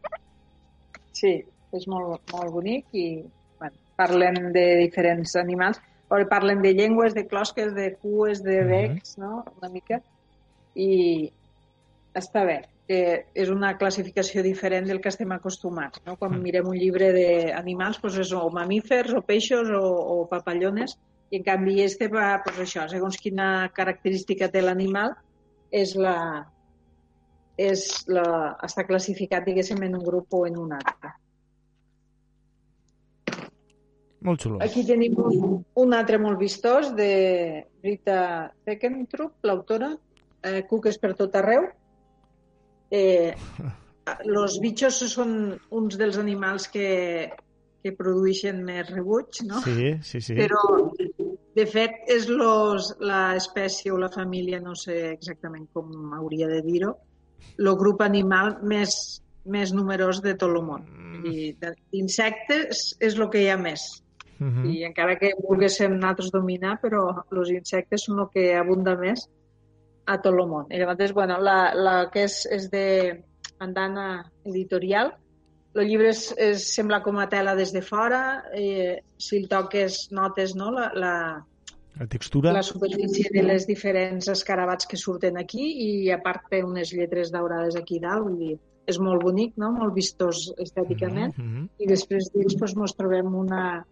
Sí, 1.14 1.40
és 1.74 1.88
molt, 1.90 2.22
molt 2.34 2.54
bonic 2.54 2.86
i 2.94 3.08
bueno, 3.60 3.74
parlen 3.98 4.52
de 4.54 4.68
diferents 4.84 5.36
animals. 5.42 5.82
Però 6.12 6.28
parlen 6.30 6.62
de 6.62 6.76
llengües, 6.78 7.16
de 7.18 7.24
closques, 7.26 7.72
de 7.74 7.96
cues, 7.98 8.44
de 8.46 8.60
Mhm. 8.62 8.70
becs, 8.70 9.18
no? 9.18 9.44
Una 9.58 9.70
mica. 9.74 9.98
I 10.76 11.32
està 12.14 12.44
bé, 12.46 12.60
que 12.88 13.00
és 13.40 13.50
una 13.50 13.74
classificació 13.80 14.44
diferent 14.44 14.90
del 14.90 15.00
que 15.02 15.12
estem 15.14 15.32
acostumats. 15.32 16.02
No? 16.08 16.18
Quan 16.20 16.36
mirem 16.42 16.68
un 16.68 16.78
llibre 16.78 17.12
d'animals, 17.16 18.02
doncs 18.04 18.20
és 18.26 18.34
o 18.36 18.44
mamífers, 18.52 19.14
o 19.16 19.24
peixos, 19.24 19.72
o, 19.72 19.84
o 20.16 20.18
papallones, 20.32 20.98
i 21.32 21.40
en 21.40 21.46
canvi 21.48 21.80
este 21.82 22.10
va, 22.12 22.36
doncs 22.46 22.60
això, 22.66 22.88
segons 22.92 23.18
quina 23.18 23.70
característica 23.74 24.52
té 24.52 24.62
l'animal, 24.62 25.16
és 25.74 25.96
la, 25.98 26.18
és 27.58 27.88
la, 28.12 28.28
està 28.66 28.86
classificat, 28.86 29.46
diguéssim, 29.48 29.82
en 29.88 29.98
un 29.98 30.06
grup 30.06 30.36
o 30.36 30.44
en 30.46 30.60
un 30.62 30.76
altre. 30.78 31.16
Molt 34.24 34.44
xulo. 34.46 34.60
Aquí 34.64 34.86
tenim 34.88 35.18
un, 35.20 35.64
un 35.84 35.96
altre 35.96 36.20
molt 36.22 36.40
vistós 36.40 36.94
de 36.96 37.64
Rita 37.84 38.20
Teckentrup, 38.64 39.40
l'autora, 39.44 39.92
eh, 40.44 40.62
Cuques 40.70 41.00
per 41.02 41.12
tot 41.20 41.36
arreu. 41.36 41.68
Eh, 42.94 43.34
los 44.30 44.60
bichos 44.62 45.00
són 45.14 45.32
uns 45.74 45.96
dels 45.98 46.20
animals 46.22 46.68
que, 46.70 47.32
que 47.82 47.94
produeixen 47.98 48.60
més 48.68 48.90
rebuig, 48.92 49.42
no? 49.48 49.62
Sí, 49.66 49.94
sí, 50.06 50.22
sí. 50.22 50.36
Però, 50.38 50.62
de 51.58 51.66
fet, 51.70 51.96
és 52.12 52.28
los, 52.30 52.92
la 53.02 53.36
espècie 53.40 53.94
o 53.94 53.98
la 54.02 54.12
família, 54.14 54.60
no 54.62 54.76
sé 54.78 55.00
exactament 55.14 55.66
com 55.74 56.14
hauria 56.20 56.50
de 56.52 56.62
dir-ho, 56.66 56.94
el 57.58 57.74
grup 57.80 58.02
animal 58.06 58.58
més, 58.62 58.96
més 59.46 59.74
numerós 59.76 60.22
de 60.24 60.36
tot 60.36 60.54
el 60.54 60.64
món. 60.66 60.86
De- 61.24 61.74
d'insectes 61.94 62.90
és 63.00 63.16
el 63.18 63.30
que 63.32 63.42
hi 63.44 63.50
ha 63.54 63.58
més. 63.58 63.84
Mhm. 64.40 64.66
I 64.70 64.84
encara 64.90 65.16
que 65.20 65.32
volguéssim 65.40 65.94
nosaltres 65.96 66.32
dominar, 66.34 66.80
però 66.82 67.06
els 67.32 67.50
insectes 67.54 68.06
són 68.10 68.20
el 68.20 68.30
que 68.34 68.50
abunda 68.60 68.98
més 69.00 69.30
a 70.06 70.18
tot 70.22 70.34
el 70.34 70.48
món. 70.48 70.66
I 70.72 70.80
llavors, 70.82 71.14
bueno, 71.16 71.38
la, 71.40 71.74
la 71.76 72.10
que 72.12 72.26
és, 72.28 72.42
és 72.52 72.70
de 72.72 72.86
Andana 73.64 74.26
Editorial, 74.46 75.14
el 75.76 75.88
llibre 75.90 76.10
és, 76.12 76.28
és, 76.38 76.68
sembla 76.76 77.02
com 77.02 77.18
a 77.18 77.30
tela 77.32 77.56
des 77.56 77.72
de 77.74 77.82
fora, 77.82 78.44
eh, 78.54 79.00
si 79.18 79.38
el 79.40 79.48
toques 79.50 80.12
notes 80.12 80.54
no? 80.56 80.70
la, 80.72 80.92
la, 80.94 81.14
La 81.98 82.08
textura. 82.08 82.52
la 82.54 82.64
superfície 82.64 83.30
de 83.34 83.42
les 83.44 83.66
diferents 83.70 84.28
escarabats 84.28 84.86
que 84.90 84.98
surten 84.98 85.38
aquí 85.38 85.66
i 85.88 86.12
a 86.12 86.20
part 86.22 86.46
té 86.50 86.64
unes 86.64 86.92
lletres 86.94 87.32
daurades 87.32 87.76
aquí 87.80 88.00
dalt, 88.04 88.28
vull 88.28 88.38
dir, 88.38 88.60
és 88.86 89.00
molt 89.00 89.24
bonic, 89.24 89.54
no? 89.58 89.72
molt 89.72 89.94
vistós 89.96 90.52
estèticament 90.60 91.34
Mhm. 91.38 91.68
i 91.80 91.88
després 91.88 92.30
dins 92.34 92.54
doncs, 92.58 92.76
mos 92.76 92.94
trobem 92.98 93.34
una, 93.34 93.86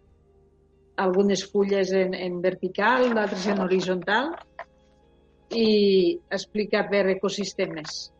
algunes 0.96 1.44
fulles 1.50 1.90
en, 1.96 2.12
en 2.14 2.40
vertical, 2.42 3.08
d'altres 3.14 3.46
en 3.48 3.60
horitzontal 3.64 4.34
i 5.54 6.18
explica 6.30 6.84
per 6.90 7.04
ecosistemes. 7.14 8.10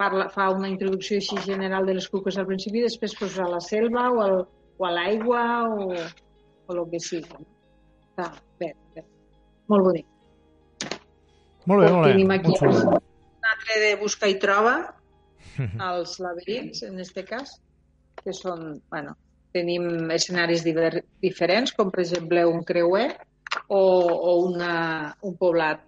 Parla, 0.00 0.28
fa 0.32 0.48
una 0.54 0.70
introducció 0.70 1.18
així 1.20 1.36
general 1.44 1.88
de 1.88 1.98
les 1.98 2.08
cuques 2.08 2.38
al 2.40 2.48
principi 2.48 2.80
i 2.80 2.86
després 2.86 3.16
pues, 3.18 3.36
a 3.38 3.48
la 3.50 3.60
selva 3.64 4.08
o, 4.10 4.20
al, 4.24 4.36
o 4.80 4.88
a 4.88 4.92
l'aigua 4.94 5.44
o, 5.68 5.90
o 5.92 6.76
el 6.76 6.84
que 6.92 7.02
sigui. 7.04 7.44
Està 8.10 8.30
bé, 8.60 8.72
bé. 8.96 9.04
Molt 9.72 9.88
bonic. 9.88 10.06
Molt 11.68 11.84
bé, 11.84 11.90
molt 11.92 12.06
bé. 12.06 12.12
Tenim 12.14 12.32
aquí 12.36 12.56
un 12.56 13.50
altre 13.52 13.80
de 13.84 13.90
busca 14.00 14.30
i 14.30 14.38
troba, 14.40 14.78
als 15.90 16.16
laberints, 16.22 16.82
en 16.88 16.98
este 17.04 17.26
cas. 17.28 17.58
que 18.24 18.34
són, 18.36 18.80
bueno, 18.92 19.16
tenim 19.56 20.10
escenaris 20.14 20.64
diver, 20.66 21.02
diferents, 21.24 21.72
com 21.76 21.90
per 21.92 22.02
exemple 22.04 22.44
un 22.46 22.62
creuer 22.66 23.08
o, 23.66 23.80
o 23.80 24.34
una, 24.46 24.74
un 25.26 25.36
poblat 25.40 25.82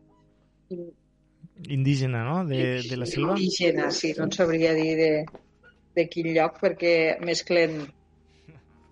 Indígena, 1.69 2.25
no?, 2.25 2.45
de, 2.49 2.83
de 2.89 2.97
la 2.97 3.07
selva. 3.07 3.37
indígena, 3.39 3.91
sí, 3.95 4.15
no 4.19 4.31
sabria 4.33 4.73
dir 4.75 4.95
de, 4.99 5.11
de 5.95 6.07
quin 6.11 6.33
lloc, 6.35 6.57
perquè 6.63 7.19
mesclen, 7.23 7.83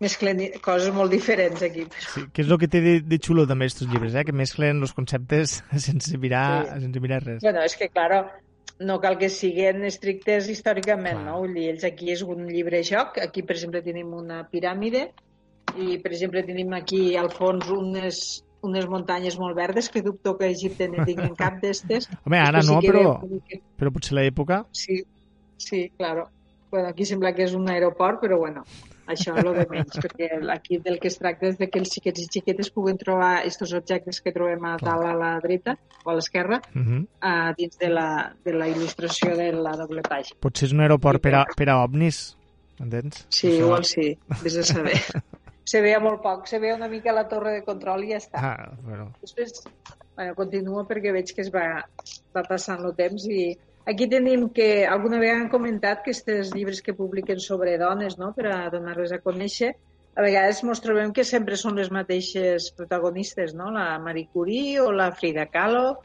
mesclen 0.01 0.41
coses 0.65 0.93
molt 0.95 1.13
diferents 1.13 1.63
aquí. 1.67 1.87
Però... 1.91 2.05
Sí, 2.15 2.27
que 2.33 2.45
és 2.45 2.51
el 2.53 2.61
que 2.63 2.69
té 2.73 2.81
de, 2.85 2.95
de 3.05 3.19
xulo 3.23 3.47
també 3.49 3.67
estos 3.71 3.89
llibres, 3.91 4.15
eh? 4.15 4.25
que 4.29 4.33
mesclen 4.37 4.81
els 4.85 4.95
conceptes 4.97 5.59
sense 5.89 6.21
mirar, 6.21 6.67
Sí. 6.71 6.85
sense 6.87 7.03
mirar 7.05 7.23
res. 7.25 7.43
Bueno, 7.45 7.65
és 7.67 7.77
que, 7.81 7.89
claro, 7.93 8.23
no 8.81 9.01
cal 9.01 9.19
que 9.21 9.29
siguin 9.33 9.83
estrictes 9.89 10.49
històricament, 10.53 11.19
Clar. 11.21 11.27
no? 11.27 11.41
Vull 11.43 11.57
dir, 11.57 11.67
ells 11.75 11.85
aquí 11.89 12.13
és 12.15 12.23
un 12.25 12.47
llibre 12.49 12.85
joc, 12.87 13.19
aquí, 13.25 13.43
per 13.43 13.57
exemple, 13.59 13.83
tenim 13.85 14.15
una 14.17 14.45
piràmide 14.53 15.09
i, 15.77 15.99
per 16.03 16.13
exemple, 16.15 16.45
tenim 16.47 16.73
aquí 16.79 17.15
al 17.21 17.29
fons 17.35 17.69
unes, 17.71 18.23
unes 18.63 18.87
muntanyes 18.89 19.39
molt 19.39 19.57
verdes 19.57 19.89
que 19.89 20.03
dubto 20.03 20.37
que 20.39 20.45
a 20.47 20.51
Egipte 20.53 20.89
ne 20.89 21.05
tinguin 21.05 21.35
cap 21.35 21.61
d'estes. 21.63 22.09
Home, 22.27 22.39
ara 22.39 22.63
sí 22.63 22.69
no, 22.73 22.81
que 22.81 22.93
però, 22.93 23.17
que- 23.49 23.63
però 23.79 23.91
potser 23.93 24.15
l'època... 24.19 24.65
Sí, 24.73 25.03
sí, 25.57 25.91
claro. 25.97 26.29
Bueno, 26.71 26.89
aquí 26.89 27.05
sembla 27.05 27.33
que 27.35 27.43
és 27.49 27.53
un 27.59 27.67
aeroport, 27.69 28.21
però 28.23 28.37
bueno, 28.39 28.63
això 29.11 29.33
és 29.35 29.43
el 29.45 29.55
de 29.57 29.65
menys, 29.73 29.97
perquè 30.05 30.29
aquí 30.55 30.79
del 30.79 31.01
que 31.03 31.09
es 31.11 31.17
tracta 31.19 31.49
és 31.49 31.57
de 31.59 31.67
que 31.67 31.81
els 31.83 31.91
xiquets 31.91 32.21
i 32.23 32.27
xiquetes 32.31 32.71
puguen 32.71 32.97
trobar 33.01 33.41
aquests 33.41 33.73
objectes 33.75 34.21
que 34.23 34.31
trobem 34.31 34.63
a 34.69 34.77
dalt 34.79 35.09
a 35.09 35.15
la 35.19 35.33
dreta 35.43 35.75
o 36.05 36.11
a 36.11 36.15
l'esquerra 36.15 36.61
Uh 36.77 36.81
-huh. 36.85 37.07
a 37.21 37.53
dins 37.59 37.77
de 37.79 37.89
la, 37.89 38.33
de 38.45 38.53
la 38.53 38.69
il·lustració 38.69 39.35
de 39.37 39.51
la 39.53 39.75
doble 39.77 40.03
pàgina. 40.03 40.39
Potser 40.41 40.67
és 40.69 40.73
un 40.73 40.81
aeroport 40.81 41.21
per 41.21 41.35
a, 41.35 41.45
per 41.57 41.69
a 41.71 41.83
ovnis, 41.83 42.37
entens? 42.79 43.27
Sí, 43.31 43.49
igual 43.59 43.85
sí, 43.85 44.17
vés 44.45 44.57
a 44.59 44.63
saber. 44.63 44.95
se 45.65 45.81
veia 45.83 46.01
molt 46.01 46.23
poc, 46.23 46.47
se 46.49 46.59
veia 46.59 46.75
una 46.75 46.89
mica 46.89 47.13
la 47.13 47.27
torre 47.29 47.53
de 47.59 47.65
control 47.65 48.05
i 48.05 48.13
ja 48.13 48.19
està. 48.23 48.41
Ah, 48.43 48.71
bueno. 48.83 49.11
Després, 49.23 49.63
bueno, 50.17 50.35
continua 50.35 50.87
perquè 50.89 51.13
veig 51.13 51.35
que 51.35 51.43
es 51.43 51.51
va, 51.55 51.85
va 52.37 52.43
passant 52.49 52.85
el 52.85 52.95
temps 52.99 53.27
i 53.31 53.53
aquí 53.87 54.07
tenim 54.09 54.49
que 54.55 54.87
alguna 54.87 55.19
vegada 55.19 55.41
han 55.45 55.49
comentat 55.53 56.03
que 56.05 56.11
aquests 56.15 56.55
llibres 56.55 56.83
que 56.83 56.95
publiquen 56.95 57.41
sobre 57.41 57.77
dones, 57.79 58.19
no?, 58.19 58.33
per 58.35 58.47
a 58.53 58.69
donar-les 58.71 59.13
a 59.13 59.21
conèixer, 59.23 59.75
a 60.17 60.23
vegades 60.23 60.63
ens 60.65 60.81
trobem 60.83 61.13
que 61.15 61.25
sempre 61.25 61.57
són 61.57 61.77
les 61.79 61.91
mateixes 61.91 62.73
protagonistes, 62.77 63.55
no?, 63.55 63.71
la 63.71 63.99
Marie 63.99 64.29
Curie 64.33 64.81
o 64.81 64.91
la 64.93 65.13
Frida 65.13 65.47
Kahlo 65.47 66.01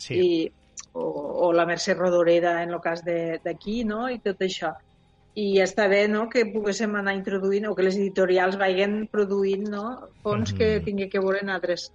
Sí. 0.00 0.14
i, 0.16 0.52
o, 0.96 1.02
o 1.46 1.52
la 1.52 1.66
Mercè 1.68 1.92
Rodoreda 1.94 2.62
en 2.62 2.70
el 2.72 2.80
cas 2.80 3.04
de- 3.04 3.38
d'aquí, 3.44 3.84
no?, 3.84 4.08
i 4.08 4.18
tot 4.18 4.40
això. 4.40 4.72
I 5.40 5.46
està 5.64 5.86
bé 5.88 6.02
no, 6.10 6.26
que 6.28 6.42
poguéssim 6.52 6.94
anar 6.98 7.14
introduint 7.16 7.68
o 7.70 7.74
que 7.76 7.86
les 7.86 7.96
editorials 7.96 8.58
vagin 8.60 9.06
produint 9.12 9.68
no, 9.72 9.84
fons 10.24 10.52
que 10.52 10.76
Mhm. 10.78 10.84
tingui 10.84 11.08
que 11.08 11.20
veure 11.22 11.40
en 11.40 11.48
altres, 11.54 11.90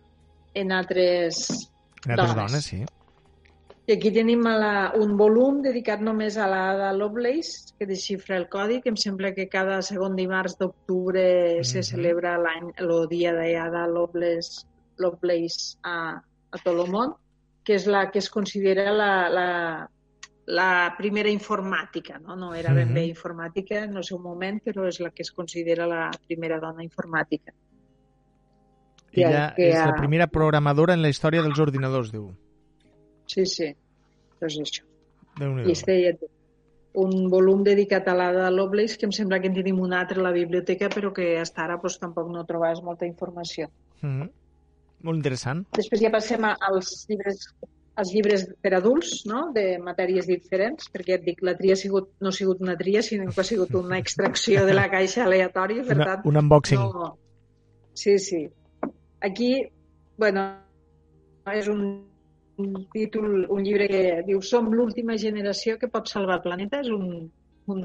en 0.56 0.72
altres 0.72 1.46
En 2.06 2.12
altres 2.16 2.36
dones. 2.36 2.52
dones, 2.52 2.66
sí. 2.66 2.86
I 3.88 3.94
aquí 3.94 4.10
tenim 4.12 4.42
la, 4.42 4.94
un 4.98 5.12
volum 5.18 5.60
dedicat 5.62 6.02
només 6.02 6.38
a 6.42 6.48
l'Ada 6.50 6.88
Lovelace, 6.98 7.74
que 7.78 7.86
desxifra 7.86 8.38
el 8.38 8.48
codi, 8.50 8.80
que 8.82 8.90
em 8.90 8.96
sembla 8.98 9.32
que 9.36 9.46
cada 9.48 9.82
segon 9.86 10.16
dimarts 10.18 10.58
d'octubre 10.58 11.64
se 11.64 11.80
Mhm. 11.80 11.84
celebra 11.92 12.38
l'any 12.40 12.72
el 12.82 13.08
dia 13.10 13.34
d'Ada 13.34 13.86
Lovelace, 13.88 14.66
Lovelace 14.98 15.78
a, 15.84 16.18
a 16.52 16.58
tot 16.64 16.74
el 16.74 16.90
món, 16.92 17.14
que 17.64 17.76
és 17.76 17.86
la 17.86 18.10
que 18.10 18.20
es 18.20 18.30
considera 18.30 18.92
la, 18.92 19.30
la, 19.30 19.90
la 20.48 20.94
primera 20.98 21.30
informàtica, 21.30 22.20
no? 22.20 22.36
No 22.36 22.54
era 22.54 22.74
ben 22.74 22.94
bé 22.94 23.02
Mhm. 23.02 23.10
informàtica 23.16 23.84
en 23.84 23.98
el 23.98 24.04
seu 24.04 24.20
moment, 24.20 24.62
però 24.64 24.88
és 24.88 25.00
la 25.00 25.10
que 25.10 25.24
es 25.24 25.32
considera 25.32 25.88
la 25.88 26.12
primera 26.28 26.60
dona 26.60 26.84
informàtica. 26.84 27.52
Ella 29.12 29.54
que 29.56 29.70
és 29.70 29.76
la 29.76 29.90
ha- 29.94 29.96
primera 29.96 30.28
programadora 30.28 30.94
en 30.94 31.02
la 31.02 31.10
història 31.10 31.42
dels 31.42 31.58
ordinadors, 31.60 32.12
diu. 32.12 32.34
Sí, 33.26 33.46
sí, 33.46 33.70
doncs 34.42 34.58
això. 34.60 34.84
I 35.66 35.72
este 35.72 35.96
ja 36.04 36.14
té 36.18 36.28
un 36.94 37.30
volum 37.30 37.64
dedicat 37.64 38.08
a 38.08 38.14
l'Ada 38.16 38.50
Lovelace, 38.52 38.98
que 38.98 39.06
em 39.06 39.12
sembla 39.12 39.40
que 39.42 39.48
en 39.48 39.54
tenim 39.56 39.80
un 39.80 39.94
altre 39.94 40.20
a 40.20 40.24
la 40.24 40.32
biblioteca, 40.32 40.88
però 40.90 41.12
que 41.14 41.38
hasta 41.40 41.64
ara 41.64 41.78
doncs, 41.78 41.98
tampoc 42.00 42.30
no 42.32 42.46
trobaves 42.46 42.82
molta 42.84 43.06
informació. 43.06 43.70
Mm 44.02 44.22
-hmm. 44.22 44.32
Molt 45.02 45.18
interessant. 45.18 45.66
Després 45.76 46.02
ja 46.02 46.10
passem 46.12 46.44
als 46.44 47.06
llibres 47.10 47.54
als 47.96 48.12
llibres 48.12 48.44
per 48.62 48.74
adults, 48.78 49.22
no? 49.30 49.50
de 49.56 49.78
matèries 49.84 50.28
diferents, 50.28 50.90
perquè 50.92 51.16
et 51.18 51.24
dic, 51.26 51.42
la 51.48 51.56
tria 51.58 51.76
ha 51.78 51.80
sigut, 51.80 52.10
no 52.22 52.32
ha 52.32 52.36
sigut 52.36 52.64
una 52.64 52.76
tria, 52.80 53.04
sinó 53.06 53.30
que 53.32 53.42
ha 53.42 53.48
sigut 53.48 53.72
una 53.80 54.00
extracció 54.02 54.66
de 54.68 54.76
la 54.76 54.90
caixa 54.92 55.24
aleatòria, 55.26 55.86
per 55.88 55.96
Una, 55.96 56.10
tant... 56.10 56.28
un 56.28 56.42
unboxing. 56.44 56.82
No. 56.82 57.14
Sí, 57.96 58.18
sí. 58.20 58.42
Aquí, 59.24 59.52
bueno, 60.20 60.44
és 61.54 61.70
un, 61.72 61.86
un 62.60 62.76
títol, 62.92 63.46
un 63.50 63.64
llibre 63.64 63.88
que 63.92 64.04
diu 64.28 64.42
Som 64.44 64.74
l'última 64.74 65.16
generació 65.22 65.80
que 65.80 65.92
pot 65.92 66.12
salvar 66.12 66.40
el 66.40 66.46
planeta. 66.46 66.84
És 66.84 66.92
un, 66.92 67.30
un 67.72 67.84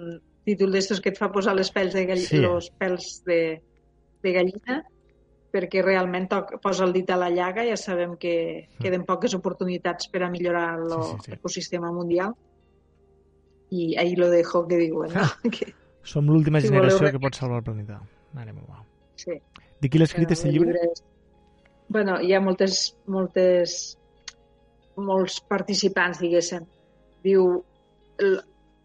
títol 0.48 0.74
d'estos 0.74 1.02
que 1.02 1.14
et 1.14 1.20
fa 1.20 1.30
posar 1.32 1.54
les 1.58 1.70
pèls 1.74 1.94
de, 1.94 2.06
gall... 2.10 2.24
Sí. 2.26 2.42
los 2.42 2.72
pèls 2.82 3.20
de, 3.28 3.40
de 4.24 4.34
gallina 4.34 4.82
perquè 5.50 5.82
realment 5.82 6.28
posa 6.62 6.84
el 6.84 6.92
dit 6.94 7.10
a 7.10 7.16
la 7.18 7.28
llaga. 7.30 7.64
Ja 7.66 7.76
sabem 7.76 8.16
que 8.16 8.68
queden 8.80 9.04
poques 9.04 9.34
oportunitats 9.34 10.08
per 10.08 10.22
a 10.22 10.30
millorar 10.30 10.78
l'ecosistema 10.78 11.88
Sí, 11.88 11.92
sí, 11.92 11.94
sí. 11.94 11.98
mundial. 11.98 12.34
I 13.70 13.96
ahí 13.96 14.16
lo 14.16 14.28
dejo, 14.30 14.66
que 14.66 14.76
diuen, 14.76 15.12
no? 15.14 15.22
que, 15.52 15.74
Som 16.02 16.26
l'última 16.26 16.60
Si 16.60 16.68
generació 16.68 16.98
voleu 16.98 17.12
que 17.12 17.20
pot 17.20 17.34
salvar 17.36 17.58
el 17.60 17.64
planeta. 17.64 18.00
Mare 18.32 18.52
meva. 18.52 18.84
sí. 19.16 19.36
De 19.80 19.88
qui 19.88 19.98
l'ha 19.98 20.04
escrit, 20.04 20.26
aquest 20.28 20.44
El 20.46 20.52
llibre? 20.52 20.78
és- 20.92 21.04
Bueno, 21.88 22.20
hi 22.22 22.32
ha 22.34 22.40
moltes, 22.40 22.94
moltes, 23.06 23.96
molts 24.96 25.40
participants, 25.40 26.20
diguéssim. 26.20 26.62
Diu, 27.24 27.64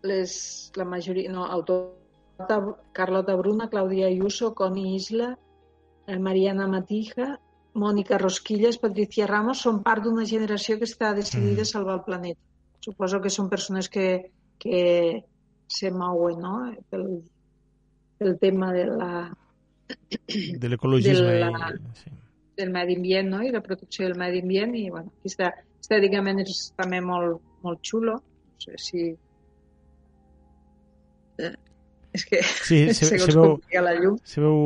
les, 0.01 0.71
la 0.75 0.85
majoria, 0.85 1.29
no, 1.31 1.45
autor, 1.45 1.93
Carlota 2.93 3.35
Bruna, 3.35 3.69
Clàudia 3.69 4.07
Ayuso, 4.07 4.53
Connie 4.55 4.95
Isla, 4.95 5.33
eh, 5.33 5.44
Mariana 6.07 6.67
Matija, 6.67 7.39
Mònica 7.75 8.17
Rosquilles, 8.21 8.77
Patricia 8.79 9.27
Ramos, 9.27 9.61
són 9.65 9.81
part 9.83 10.03
d'una 10.05 10.25
generació 10.29 10.77
que 10.79 10.85
està 10.87 11.13
decidida 11.17 11.63
a 11.65 11.69
salvar 11.71 11.95
el 11.99 12.03
planeta. 12.05 12.39
Suposo 12.85 13.19
que 13.23 13.31
són 13.33 13.49
persones 13.49 13.89
que, 13.89 14.31
que 14.61 15.23
se 15.67 15.89
mouen 15.91 16.39
no? 16.39 16.53
pel, 16.91 17.07
pel 18.19 18.37
tema 18.39 18.71
de 18.75 18.85
la, 18.91 19.09
De 20.61 20.69
l'ecologisme. 20.69 21.33
de 21.33 21.49
la- 21.49 21.73
Sí. 22.03 22.11
del 22.57 22.69
medi 22.71 22.95
ambient 22.95 23.27
no? 23.29 23.41
i 23.43 23.51
la 23.51 23.59
protecció 23.61 24.05
del 24.07 24.15
medi 24.17 24.39
ambient 24.41 24.75
i 24.79 24.89
bueno, 24.89 25.11
aquí 25.19 25.27
està, 25.33 25.49
estèticament 25.81 26.39
és 26.39 26.71
també 26.77 27.01
molt, 27.03 27.41
molt 27.65 27.81
xulo 27.83 28.13
no 28.21 28.61
sé 28.63 28.77
si 28.79 29.01
eh, 31.39 31.51
és 32.15 32.25
que 32.25 32.41
Sí, 32.43 32.79
se, 32.97 33.11
se, 33.11 33.31
veu, 33.35 33.57
com 33.59 33.85
la 33.85 33.95
llum 33.99 34.17
se 34.23 34.41
veu... 34.43 34.57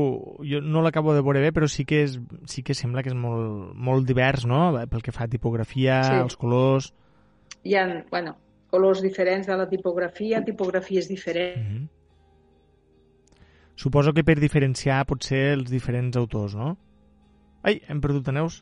Jo 0.46 0.62
no 0.64 0.84
l'acabo 0.86 1.14
de 1.18 1.24
veure 1.26 1.44
bé, 1.44 1.54
però 1.56 1.70
sí 1.72 1.86
que, 1.90 2.04
és, 2.08 2.20
sí 2.50 2.64
que 2.64 2.78
sembla 2.78 3.04
que 3.04 3.12
és 3.12 3.18
molt, 3.18 3.74
molt 3.76 4.08
divers, 4.08 4.46
no? 4.50 4.70
Pel 4.90 5.06
que 5.06 5.16
fa 5.16 5.26
a 5.28 5.32
tipografia, 5.32 6.02
Sí. 6.08 6.20
els 6.24 6.38
colors... 6.40 6.94
hi 7.64 7.76
ha 7.76 7.86
bueno, 8.10 8.38
colors 8.72 9.02
diferents 9.04 9.48
de 9.50 9.58
la 9.58 9.68
tipografia 9.68 10.44
tipografies 10.46 11.10
diferents 11.10 11.58
Mm 11.60 11.78
-hmm. 11.78 11.88
Suposo 13.80 14.12
que 14.12 14.26
per 14.28 14.36
diferenciar 14.42 15.06
potser 15.08 15.54
els 15.56 15.70
diferents 15.72 16.18
autors, 16.18 16.54
no? 16.54 16.74
Ai, 17.64 17.82
hem 17.88 18.02
perdut 18.04 18.28
a 18.28 18.34
Neus. 18.36 18.58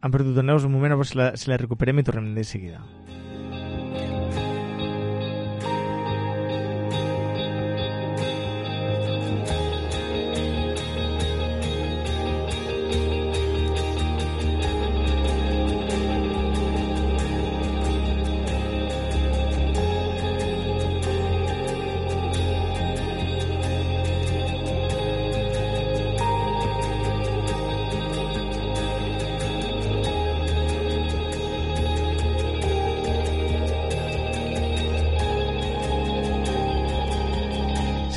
Hem 0.00 0.10
perdut 0.14 0.38
a 0.40 0.42
Neus 0.42 0.64
un 0.64 0.72
moment, 0.72 0.94
a 0.94 0.96
veure 0.96 1.08
si 1.10 1.18
la, 1.18 1.36
si 1.36 1.50
la 1.50 1.58
recuperem 1.60 2.00
i 2.00 2.02
tornem 2.06 2.30
de 2.34 2.44
seguida. 2.48 2.80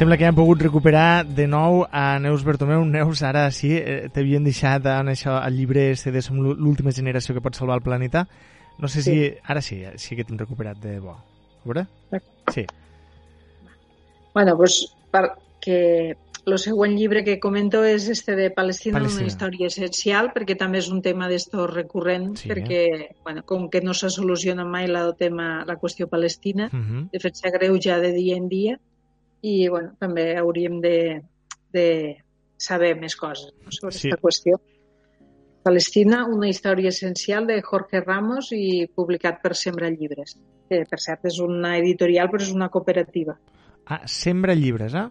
Sembla 0.04 0.18
que 0.18 0.26
hem 0.28 0.36
pogut 0.36 0.60
recuperar 0.60 1.24
de 1.24 1.46
nou 1.48 1.86
a 1.88 2.18
Neus 2.20 2.42
Bertomeu. 2.44 2.82
Neus, 2.84 3.22
ara 3.24 3.46
sí, 3.56 3.70
eh, 3.78 4.10
t'havien 4.12 4.44
deixat 4.44 4.84
en 4.92 5.08
això, 5.14 5.38
el 5.48 5.56
llibre 5.56 5.86
este 5.94 6.12
de 6.12 6.20
Som 6.22 6.42
l'última 6.44 6.92
generació 6.92 7.32
que 7.32 7.40
pot 7.46 7.56
salvar 7.56 7.78
el 7.80 7.86
planeta. 7.86 8.26
No 8.84 8.90
sé 8.92 9.00
si... 9.02 9.14
Sí. 9.14 9.32
Ara 9.48 9.62
sí, 9.64 9.80
sí 9.96 10.18
que 10.20 10.26
t'hem 10.28 10.36
recuperat 10.44 10.76
de 10.84 10.98
bo. 11.00 11.16
A 11.16 11.64
veure? 11.64 11.86
Sí. 12.52 12.66
Bueno, 14.36 14.58
pues 14.60 14.82
perquè 15.10 15.80
el 16.52 16.60
següent 16.60 17.00
llibre 17.00 17.24
que 17.24 17.40
comento 17.40 17.86
és 17.88 18.10
este 18.12 18.36
de 18.36 18.52
Palestina, 18.52 19.00
Palestina. 19.00 19.24
una 19.24 19.32
història 19.32 19.72
essencial, 19.72 20.34
perquè 20.36 20.60
també 20.60 20.84
és 20.84 20.92
un 20.92 21.00
tema 21.02 21.30
d'estos 21.32 21.72
recurrent, 21.72 22.34
Sí. 22.36 22.50
perquè, 22.52 23.16
bueno, 23.24 23.46
com 23.48 23.70
que 23.70 23.80
no 23.80 23.94
se 23.94 24.10
soluciona 24.10 24.66
mai 24.66 24.90
la, 24.92 25.14
tema, 25.14 25.64
la 25.64 25.80
qüestió 25.80 26.10
palestina, 26.10 26.68
Mhm. 26.74 27.08
de 27.14 27.20
fet 27.22 27.36
s'agreuja 27.40 28.02
de 28.04 28.12
dia 28.12 28.36
en 28.36 28.50
dia, 28.50 28.82
i, 29.44 29.68
bueno, 29.70 29.92
també 30.00 30.30
hauríem 30.40 30.80
de, 30.84 30.96
de 31.76 31.88
saber 32.58 32.94
més 33.00 33.16
coses 33.20 33.52
no, 33.60 33.72
sobre 33.76 33.94
Sí. 33.98 34.08
aquesta 34.08 34.22
qüestió. 34.24 34.60
Palestina, 35.64 36.26
una 36.28 36.50
història 36.52 36.90
essencial 36.92 37.46
de 37.48 37.62
Jorge 37.64 38.02
Ramos 38.04 38.50
i 38.52 38.88
publicat 38.96 39.38
per 39.44 39.54
Sembra 39.56 39.88
Llibres, 39.92 40.34
que 40.68 40.82
per 40.90 41.00
cert 41.00 41.28
és 41.30 41.38
una 41.44 41.78
editorial 41.80 42.28
però 42.32 42.44
és 42.44 42.52
una 42.52 42.68
cooperativa. 42.72 43.38
Ah, 43.86 44.02
Sembra 44.08 44.56
llibres, 44.56 44.94
eh? 44.96 45.08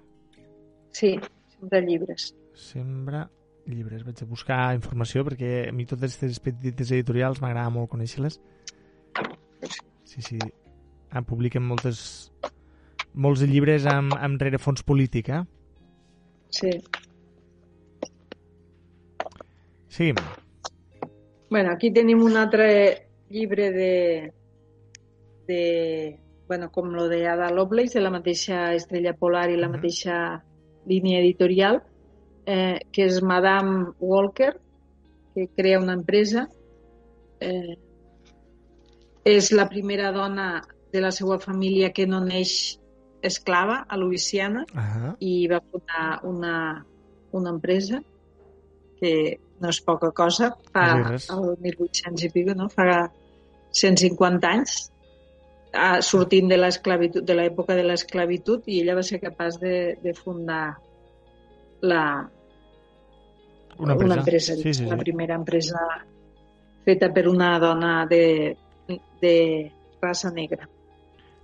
Sí, 0.92 1.14
Sembra 1.56 1.80
Llibres. 1.80 2.34
Sembra 2.56 3.22
llibres. 3.66 4.02
Vaig 4.04 4.20
a 4.20 4.26
buscar 4.28 4.60
informació 4.76 5.22
perquè 5.24 5.68
a 5.70 5.72
mi 5.72 5.86
totes 5.88 6.16
aquestes 6.18 6.40
petites 6.44 6.90
editorials 6.92 7.40
m'agrada 7.40 7.70
molt 7.72 7.88
conèixer-les. 7.92 8.36
Sí, 10.04 10.20
sí. 10.20 10.38
Ah, 11.12 11.22
publiquen 11.22 11.64
moltes 11.64 12.30
molts 13.14 13.43
llibres 13.48 13.86
amb, 13.86 14.14
amb 14.16 14.40
rerefons 14.40 14.82
polític, 14.86 15.28
eh? 15.28 15.43
Sí. 16.52 16.72
Seguim. 19.93 20.16
Bueno, 21.51 21.72
aquí 21.72 21.90
tenim 21.93 22.22
un 22.24 22.36
altre 22.36 23.09
llibre 23.28 23.70
de, 23.72 24.32
de 25.48 26.18
bueno, 26.48 26.70
com 26.70 26.93
lo 26.93 27.09
de 27.09 27.26
Ada 27.28 27.51
Lovelace, 27.51 27.98
de 27.98 28.05
la 28.05 28.10
mateixa 28.10 28.74
Estrella 28.74 29.14
Polar 29.16 29.51
i 29.52 29.60
la 29.60 29.68
mateixa 29.72 30.16
línia 30.89 31.20
editorial, 31.20 31.82
eh, 32.47 32.80
que 32.93 33.06
és 33.06 33.22
Madame 33.22 33.93
Walker, 34.01 34.55
que 35.34 35.48
crea 35.56 35.80
una 35.80 35.94
empresa. 35.97 36.48
Eh, 37.40 37.76
és 39.24 39.52
la 39.52 39.68
primera 39.68 40.10
dona 40.12 40.62
de 40.93 41.01
la 41.01 41.12
seva 41.12 41.39
família 41.39 41.93
que 41.93 42.06
no 42.06 42.20
neix 42.20 42.78
esclava 43.23 43.85
a 43.89 43.97
Louisiana 43.97 44.65
Ah, 44.74 45.15
i 45.20 45.47
va 45.51 45.61
fundar 45.70 46.20
una, 46.28 46.85
una 47.32 47.51
empresa 47.55 48.03
que 49.01 49.12
no 49.62 49.70
és 49.70 49.81
poca 49.82 50.11
cosa, 50.11 50.53
fa 50.74 50.86
el 51.15 51.57
1800 51.62 52.24
i 52.27 52.31
pico, 52.35 52.55
no? 52.59 52.69
fa 52.69 53.09
150 53.73 54.49
anys, 54.51 54.77
ah, 55.73 56.01
sortint 56.03 56.51
de 56.51 56.59
l'esclavitud, 56.59 57.24
de 57.24 57.35
l'època 57.39 57.74
de 57.78 57.85
l'esclavitud, 57.86 58.66
i 58.66 58.81
ella 58.82 58.97
va 58.99 59.03
ser 59.07 59.20
capaç 59.23 59.59
de, 59.62 59.97
de 60.03 60.15
fundar 60.19 60.77
la, 61.82 62.05
Una 63.78 63.94
empresa. 63.94 64.19
empresa 64.19 64.57
Sí, 64.57 64.74
sí, 64.74 64.85
la 64.85 64.97
sí. 64.97 65.01
primera 65.03 65.35
empresa 65.35 65.78
feta 66.85 67.09
per 67.15 67.28
una 67.28 67.59
dona 67.62 68.07
de, 68.07 68.57
de 69.23 69.36
raça 70.03 70.31
negra. 70.31 70.69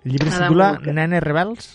El 0.05 0.11
llibre 0.11 0.29
es 0.29 0.37
titula. 0.39 0.73
Nenes 0.85 1.23
rebels? 1.23 1.71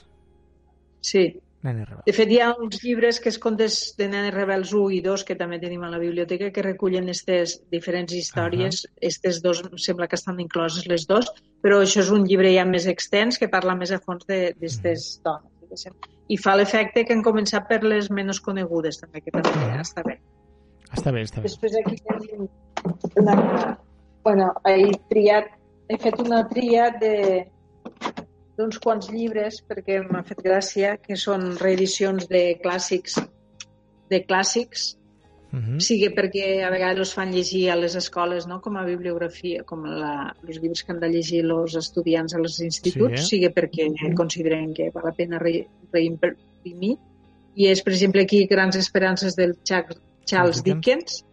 Sí. 1.01 1.25
Nenes 1.65 1.89
rebels. 1.89 2.05
De 2.07 2.13
fet, 2.13 2.33
hi 2.33 2.41
ha 2.45 2.51
uns 2.61 2.83
llibres 2.83 3.21
que 3.21 3.31
es 3.33 3.39
contes 3.41 3.79
de 3.97 4.09
Nenes 4.13 4.35
Rebels 4.35 4.75
1 4.77 4.99
i 4.99 5.01
2 5.05 5.25
que 5.25 5.37
també 5.41 5.59
tenim 5.63 5.85
a 5.87 5.89
la 5.93 6.01
biblioteca 6.03 6.51
que 6.53 6.65
recullen 6.67 7.09
aquestes 7.09 7.57
diferents 7.73 8.13
històries. 8.13 8.83
Aquestes 8.99 9.41
dos 9.45 9.63
em 9.65 9.79
sembla 9.81 10.09
que 10.09 10.19
estan 10.21 10.43
incloses 10.45 10.85
les 10.91 11.07
dos, 11.09 11.31
però 11.65 11.81
això 11.81 12.03
és 12.05 12.13
un 12.13 12.27
llibre 12.29 12.53
ja 12.53 12.67
més 12.69 12.89
extens 12.91 13.41
que 13.41 13.49
parla 13.49 13.77
més 13.81 13.95
a 13.97 14.01
fons 14.05 14.29
d'aquestes 14.29 15.09
dones. 15.25 15.49
diguéssim. 15.65 15.97
I 16.29 16.37
fa 16.41 16.55
l'efecte 16.57 17.05
que 17.05 17.17
han 17.17 17.25
començat 17.25 17.67
per 17.69 17.83
les 17.85 18.11
menys 18.11 18.41
conegudes, 18.41 19.01
també, 19.01 19.21
que 19.25 19.33
també 19.33 19.65
ja 19.73 19.81
està 19.81 20.05
bé. 20.05 20.19
Està 20.93 21.13
bé, 21.13 21.25
està 21.25 21.41
bé. 21.41 21.49
Després 21.49 21.81
aquí 21.81 21.97
tenim 22.05 22.47
una... 23.21 23.77
Bueno, 24.25 24.53
he 24.65 24.93
triat, 25.11 25.51
he 25.89 25.99
fet 26.01 26.21
una 26.21 26.45
tria 26.49 26.91
de 27.01 27.45
d'uns 28.57 28.79
quants 28.79 29.09
llibres 29.11 29.63
perquè 29.69 30.01
m'ha 30.07 30.23
fet 30.23 30.43
gràcia 30.45 30.97
que 31.03 31.17
són 31.17 31.57
reedicions 31.59 32.29
de 32.29 32.45
clàssics 32.63 33.19
de 34.11 34.21
clàssics 34.27 34.95
Mhm. 35.55 35.79
sigui 35.79 36.09
perquè 36.11 36.65
a 36.67 36.71
vegades 36.73 36.99
els 36.99 37.13
fan 37.15 37.31
llegir 37.31 37.69
a 37.71 37.77
les 37.77 37.95
escoles 37.95 38.47
no? 38.51 38.61
com 38.61 38.77
a 38.77 38.83
bibliografia, 38.85 39.63
com 39.63 39.85
la, 39.87 40.35
els 40.43 40.59
llibres 40.59 40.83
que 40.83 40.91
han 40.91 40.99
de 40.99 41.09
llegir 41.13 41.45
els 41.45 41.77
estudiants 41.79 42.35
als 42.35 42.59
instituts, 42.61 43.21
Sí. 43.21 43.37
sigui 43.37 43.51
perquè 43.55 43.87
consideren 44.17 44.75
que 44.75 44.91
val 44.91 45.05
la 45.07 45.13
pena 45.13 45.39
re, 45.39 45.69
reimprimir. 45.93 46.97
I 47.55 47.69
és, 47.71 47.83
per 47.83 47.93
exemple, 47.93 48.23
aquí 48.23 48.47
Grans 48.51 48.75
Esperances 48.75 49.37
del 49.37 49.55
Charles 49.63 50.63
Dickens. 50.65 50.65
Dickens. 50.65 51.25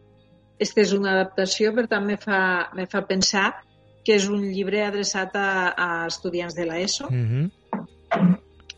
Aquesta 0.53 0.81
és 0.81 0.93
una 0.93 1.13
adaptació, 1.13 1.73
per 1.73 1.87
tant, 1.87 2.05
me 2.05 2.17
fa, 2.17 2.69
me 2.75 2.85
fa 2.85 3.01
pensar 3.07 3.55
que 4.05 4.15
és 4.15 4.27
un 4.27 4.41
llibre 4.51 4.83
adreçat 4.85 5.35
a, 5.35 5.73
a 5.77 6.07
estudiants 6.07 6.55
de 6.57 6.65
l'ESO. 6.65 7.09
Mhm. 7.11 7.51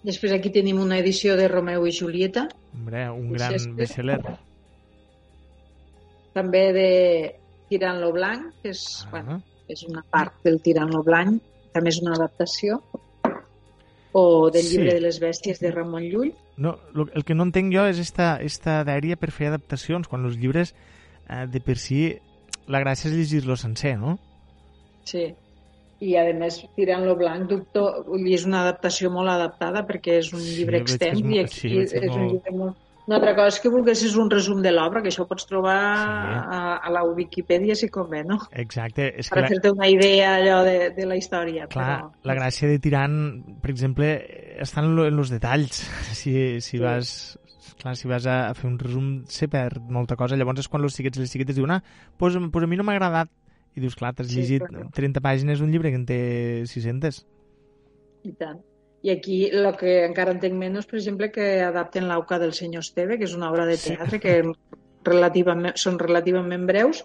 Després 0.03 0.33
aquí 0.35 0.49
tenim 0.51 0.81
una 0.83 0.97
edició 0.99 1.37
de 1.39 1.47
Romeu 1.47 1.85
i 1.87 1.93
Julieta, 1.95 2.49
Hombre, 2.73 3.05
un 3.11 3.31
gran 3.31 3.53
bestseller. 3.77 4.19
també 6.33 6.63
de 6.73 6.89
Tirant 7.69 8.01
lo 8.01 8.11
Blanc, 8.11 8.53
que 8.61 8.69
és, 8.73 9.05
Ah. 9.05 9.09
bueno, 9.11 9.41
és 9.69 9.83
una 9.87 10.03
part 10.09 10.33
del 10.43 10.59
Tirant 10.61 10.91
lo 10.93 11.03
Blanc, 11.03 11.41
també 11.71 11.89
és 11.89 12.01
una 12.01 12.15
adaptació, 12.15 12.81
o 14.11 14.49
del 14.51 14.61
Sí. 14.63 14.77
llibre 14.77 14.93
de 14.93 14.99
les 15.01 15.19
bèsties 15.21 15.59
de 15.59 15.71
Ramon 15.71 16.03
Llull. 16.03 16.33
No, 16.57 16.77
el 17.15 17.23
que 17.23 17.33
no 17.33 17.43
entenc 17.43 17.73
jo 17.73 17.85
és 17.87 17.97
esta, 17.97 18.37
esta 18.41 18.83
dèria 18.83 19.15
per 19.15 19.31
fer 19.31 19.47
adaptacions, 19.47 20.07
quan 20.07 20.25
els 20.25 20.37
llibres 20.37 20.75
eh, 21.29 21.47
de 21.47 21.59
per 21.61 21.77
si 21.77 22.19
la 22.67 22.79
gràcia 22.81 23.07
és 23.09 23.15
llegir-lo 23.15 23.55
sencer, 23.55 23.97
no? 23.97 24.19
Sí. 25.03 25.34
I, 26.03 26.15
a 26.19 26.23
més, 26.35 26.57
Tirant 26.75 27.05
lo 27.07 27.13
Blanc, 27.15 27.45
dubto, 27.47 27.84
és 28.27 28.43
una 28.45 28.63
adaptació 28.65 29.07
molt 29.13 29.30
adaptada 29.31 29.85
perquè 29.88 30.17
és 30.19 30.34
un 30.35 30.41
Sí, 30.43 30.57
llibre 30.57 30.81
és 30.81 30.89
extens 30.89 31.21
molt- 31.23 31.35
i 31.38 31.47
sí, 31.47 31.77
és 31.80 31.93
és 31.93 32.09
un 32.09 32.17
molt- 32.17 32.31
llibre 32.34 32.55
molt... 32.57 32.80
Una 33.05 33.17
altra 33.17 33.34
cosa 33.35 33.47
és 33.51 33.57
que 33.59 33.67
volguessis 33.67 34.13
un 34.15 34.30
resum 34.31 34.61
de 34.63 34.71
l'obra, 34.71 35.01
que 35.03 35.09
això 35.11 35.25
ho 35.25 35.27
pots 35.27 35.43
trobar 35.45 35.75
a, 35.75 36.59
a 36.80 36.89
la 36.89 37.01
Wikipedia 37.03 37.75
si 37.75 37.89
convé, 37.91 38.21
no? 38.23 38.38
Exacte, 38.55 39.09
és 39.19 39.27
que 39.27 39.35
Per 39.35 39.41
la, 39.43 39.49
fer-te 39.51 39.71
una 39.75 39.89
idea 39.91 40.38
allò 40.38 40.61
de, 40.63 40.89
de 40.95 41.05
la 41.05 41.17
història. 41.19 41.67
clar, 41.67 41.97
però... 41.99 42.11
la 42.23 42.35
gràcia 42.39 42.69
de 42.71 42.80
Tirant, 42.80 43.17
per 43.61 43.71
exemple, 43.71 44.07
està 44.63 44.80
en, 44.85 44.95
los 44.95 45.30
detalls. 45.35 45.84
Si, 46.15 46.31
si 46.63 46.77
Sí. 46.77 46.80
vas 46.80 47.38
clar, 47.81 47.97
si 47.99 48.07
vas 48.07 48.23
a, 48.25 48.47
a 48.49 48.53
fer 48.55 48.69
un 48.71 48.80
resum 48.80 49.25
se 49.27 49.49
perd 49.51 49.84
molta 49.91 50.15
cosa, 50.15 50.38
llavors 50.39 50.63
és 50.63 50.69
quan 50.71 50.84
els 50.88 50.95
xiquets 50.95 51.19
i 51.19 51.25
les 51.25 51.31
xiquetes 51.31 51.57
diuen 51.59 51.71
ah, 51.75 51.81
pues, 52.17 52.38
pues 52.53 52.63
a 52.63 52.67
mi 52.71 52.77
no 52.80 52.84
m'ha 52.88 52.95
agradat 52.95 53.27
i 53.75 53.79
dius, 53.81 53.95
clar, 53.95 54.13
t'has 54.13 54.27
Sí, 54.27 54.39
llegit 54.41 54.63
clar. 54.67 54.87
30 54.93 55.21
pàgines 55.21 55.59
d'un 55.59 55.71
llibre 55.71 55.89
que 55.89 55.95
en 56.01 56.05
té 56.05 56.19
600 56.69 57.25
I 58.23 58.31
tant. 58.39 58.61
I 59.03 59.09
aquí 59.11 59.49
el 59.51 59.65
que 59.75 60.05
encara 60.05 60.31
entenc 60.31 60.55
menys, 60.55 60.85
per 60.87 60.95
exemple, 60.99 61.29
que 61.31 61.59
adapten 61.61 62.07
l'auca 62.07 62.37
del 62.39 62.53
senyor 62.55 62.85
Esteve, 62.85 63.17
que 63.17 63.25
és 63.25 63.33
una 63.35 63.49
obra 63.51 63.65
de 63.65 63.75
Sí. 63.75 63.89
teatre 63.97 64.19
que 64.19 64.37
relativament, 65.03 65.75
són 65.75 65.99
relativament 65.99 66.65
breus, 66.65 67.03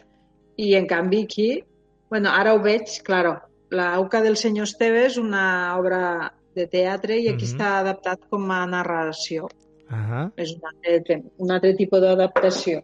i 0.56 0.74
en 0.78 0.86
canvi 0.86 1.24
aquí, 1.24 1.64
bueno, 2.10 2.30
ara 2.30 2.54
ho 2.54 2.60
veig, 2.62 2.86
claro, 3.02 3.40
l'auca 3.70 4.22
del 4.22 4.36
senyor 4.36 4.64
Esteve 4.68 5.06
és 5.06 5.16
una 5.18 5.76
obra 5.76 6.32
de 6.54 6.66
teatre 6.66 7.18
i 7.18 7.28
aquí 7.28 7.44
Mhm. 7.44 7.52
està 7.52 7.78
adaptat 7.80 8.20
com 8.30 8.48
a 8.50 8.64
narració. 8.66 9.48
ah 9.90 10.30
És 10.36 10.52
un 10.54 10.60
altre, 10.68 11.22
un 11.38 11.50
altre 11.50 11.74
tipus 11.74 12.00
d'adaptació. 12.00 12.82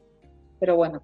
Però 0.58 0.74
bueno, 0.74 1.02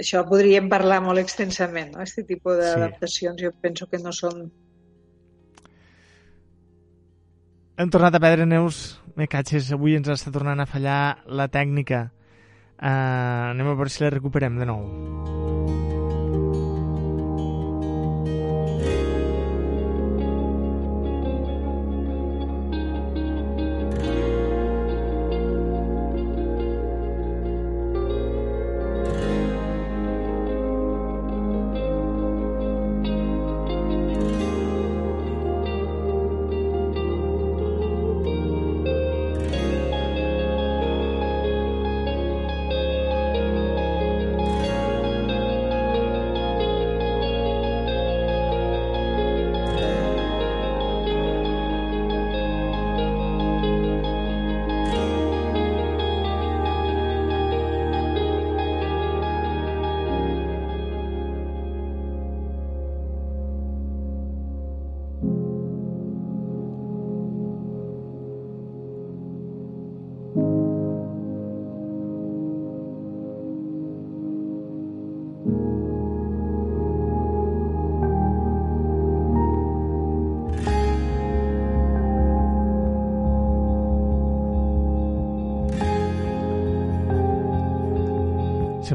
això 0.00 0.24
podríem 0.28 0.68
parlar 0.72 1.00
molt 1.04 1.22
extensament, 1.22 1.94
no? 1.94 2.02
Aquest 2.02 2.26
tipus 2.28 2.58
d'adaptacions 2.60 3.40
jo 3.42 3.52
penso 3.62 3.88
que 3.90 4.02
no 4.02 4.12
són 4.12 4.46
Hem 7.74 7.90
tornat 7.90 8.14
a 8.14 8.20
perdre 8.22 8.44
neus. 8.46 9.00
Me 9.18 9.26
catxes, 9.26 9.72
avui 9.74 9.96
ens 9.98 10.06
està 10.14 10.30
tornant 10.34 10.62
a 10.62 10.66
fallar 10.70 11.24
la 11.26 11.48
tècnica. 11.50 12.04
Uh, 12.78 13.50
anem 13.50 13.72
a 13.72 13.78
veure 13.78 13.90
si 13.90 14.06
la 14.06 14.14
recuperem 14.14 14.60
de 14.62 14.70
nou. 14.70 15.33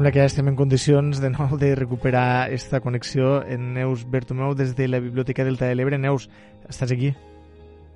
Sembla 0.00 0.14
que 0.14 0.22
ja 0.22 0.30
estem 0.30 0.46
en 0.48 0.54
condicions 0.56 1.18
de 1.20 1.28
nou 1.28 1.58
de 1.60 1.74
recuperar 1.76 2.48
esta 2.56 2.78
connexió 2.80 3.42
en 3.44 3.74
Neus 3.74 4.06
Bertomeu 4.08 4.54
des 4.56 4.70
de 4.72 4.86
la 4.88 4.96
Biblioteca 4.98 5.44
del 5.44 5.58
de 5.60 5.74
l'Ebre. 5.74 5.98
Neus, 6.00 6.30
estàs 6.64 6.94
aquí? 6.94 7.10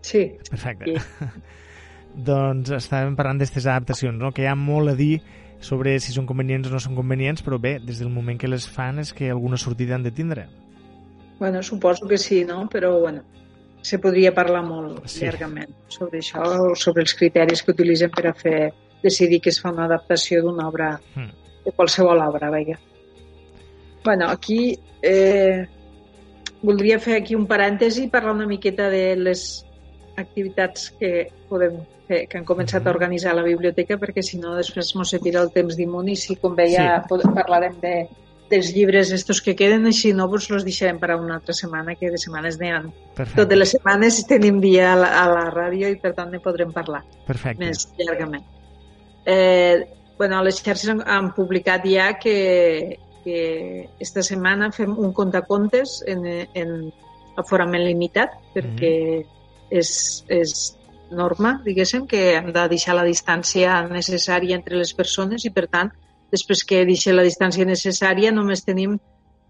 Sí. 0.05 0.21
Perfecte. 0.51 0.99
Sí. 1.01 1.29
doncs 2.29 2.75
estàvem 2.77 3.15
parlant 3.17 3.39
d'aquestes 3.41 3.65
adaptacions, 3.65 4.21
no? 4.21 4.35
que 4.37 4.45
hi 4.45 4.49
ha 4.51 4.53
molt 4.53 4.93
a 4.93 4.95
dir 4.99 5.23
sobre 5.65 5.95
si 5.97 6.13
són 6.13 6.27
convenients 6.29 6.69
o 6.69 6.75
no 6.75 6.81
són 6.85 6.99
convenients, 6.99 7.41
però 7.41 7.57
bé, 7.57 7.79
des 7.81 8.03
del 8.03 8.11
moment 8.13 8.37
que 8.43 8.51
les 8.53 8.67
fan 8.69 9.01
és 9.01 9.15
que 9.17 9.31
alguna 9.33 9.57
sortida 9.57 9.95
han 9.97 10.05
de 10.05 10.13
tindre. 10.13 10.45
Bueno, 11.39 11.63
suposo 11.63 12.05
que 12.07 12.19
sí, 12.21 12.43
no? 12.45 12.67
Però, 12.69 12.99
bueno, 13.01 13.23
se 13.81 13.97
podria 13.99 14.35
parlar 14.37 14.61
molt 14.67 15.09
Sí. 15.09 15.25
llargament 15.25 15.73
sobre 15.89 16.21
això, 16.21 16.77
sobre 16.77 17.01
els 17.09 17.17
criteris 17.17 17.63
que 17.63 17.73
utilitzen 17.73 18.13
per 18.13 18.27
a 18.29 18.35
fer 18.35 18.75
decidir 19.03 19.41
que 19.41 19.49
es 19.49 19.63
fa 19.65 19.73
una 19.73 19.87
adaptació 19.89 20.43
d'una 20.45 20.69
obra, 20.69 21.01
Mm. 21.17 21.44
De 21.65 21.73
qualsevol 21.73 22.21
obra, 22.21 22.51
veia. 22.51 22.79
bueno, 24.05 24.29
aquí 24.29 24.79
eh, 25.03 25.67
voldria 26.63 26.99
fer 27.01 27.17
aquí 27.23 27.35
un 27.35 27.47
parèntesi 27.49 28.05
i 28.05 28.11
parlar 28.13 28.35
una 28.35 28.47
miqueta 28.47 28.91
de 28.93 29.17
les 29.17 29.65
activitats 30.17 30.91
que 30.99 31.29
podem 31.49 31.79
fer, 32.09 32.27
que 32.29 32.37
han 32.39 32.45
començat 32.45 32.85
a 32.87 32.91
organitzar 32.93 33.33
a 33.33 33.39
la 33.41 33.47
biblioteca, 33.47 33.97
perquè 33.99 34.23
si 34.23 34.39
no 34.39 34.55
després 34.59 34.93
se 35.09 35.19
tira 35.25 35.41
el 35.43 35.51
temps 35.53 35.77
d'imunt 35.77 36.09
i 36.13 36.17
si 36.17 36.37
com 36.37 36.55
veia 36.55 37.03
Sí. 37.09 37.19
parlarem 37.35 37.81
de, 37.81 37.95
dels 38.51 38.75
llibres 38.75 39.11
estos 39.11 39.41
que 39.41 39.57
queden, 39.57 39.91
si 39.93 40.13
no, 40.13 40.29
doncs 40.29 40.51
los 40.51 40.65
deixarem 40.65 40.99
per 41.01 41.11
a 41.13 41.17
una 41.17 41.37
altra 41.37 41.55
setmana, 41.55 41.95
que 41.97 42.11
de 42.11 42.19
setmanes 42.19 42.61
n'hi 42.61 42.71
ha. 42.71 42.83
Perfecte. 43.17 43.41
Totes 43.43 43.59
les 43.59 43.71
setmanes 43.71 44.21
tenim 44.29 44.61
dia 44.61 44.93
a 44.93 44.97
la, 44.97 45.09
a 45.25 45.27
la 45.33 45.47
ràdio 45.51 45.89
i 45.89 45.97
per 45.97 46.13
tant 46.15 46.31
ne 46.31 46.41
podrem 46.45 46.71
parlar 46.73 47.03
Perfecte. 47.27 47.65
més 47.65 47.89
llargament. 47.99 48.45
Eh, 49.25 49.81
bueno, 50.19 50.43
les 50.43 50.61
xarxes 50.63 50.91
han, 50.93 51.03
han 51.07 51.33
publicat 51.35 51.87
ja 51.89 52.13
que, 52.21 52.99
que 53.25 53.89
esta 54.01 54.23
setmana 54.23 54.71
fem 54.73 54.95
un 54.99 55.13
contacontes 55.13 56.03
en, 56.07 56.25
en 56.55 56.75
aforament 57.41 57.85
limitat 57.85 58.37
perquè 58.55 58.95
és, 59.75 59.91
és 60.29 60.55
norma, 61.15 61.59
diguéssim, 61.65 62.07
que 62.07 62.35
hem 62.37 62.53
de 62.55 62.67
deixar 62.71 62.97
la 62.97 63.07
distància 63.07 63.83
necessària 63.91 64.57
entre 64.57 64.79
les 64.79 64.95
persones 64.95 65.45
i, 65.45 65.53
per 65.55 65.67
tant, 65.71 65.91
després 66.35 66.65
que 66.67 66.85
deixi 66.87 67.13
la 67.13 67.27
distància 67.27 67.67
necessària, 67.69 68.33
només 68.35 68.65
tenim 68.67 68.99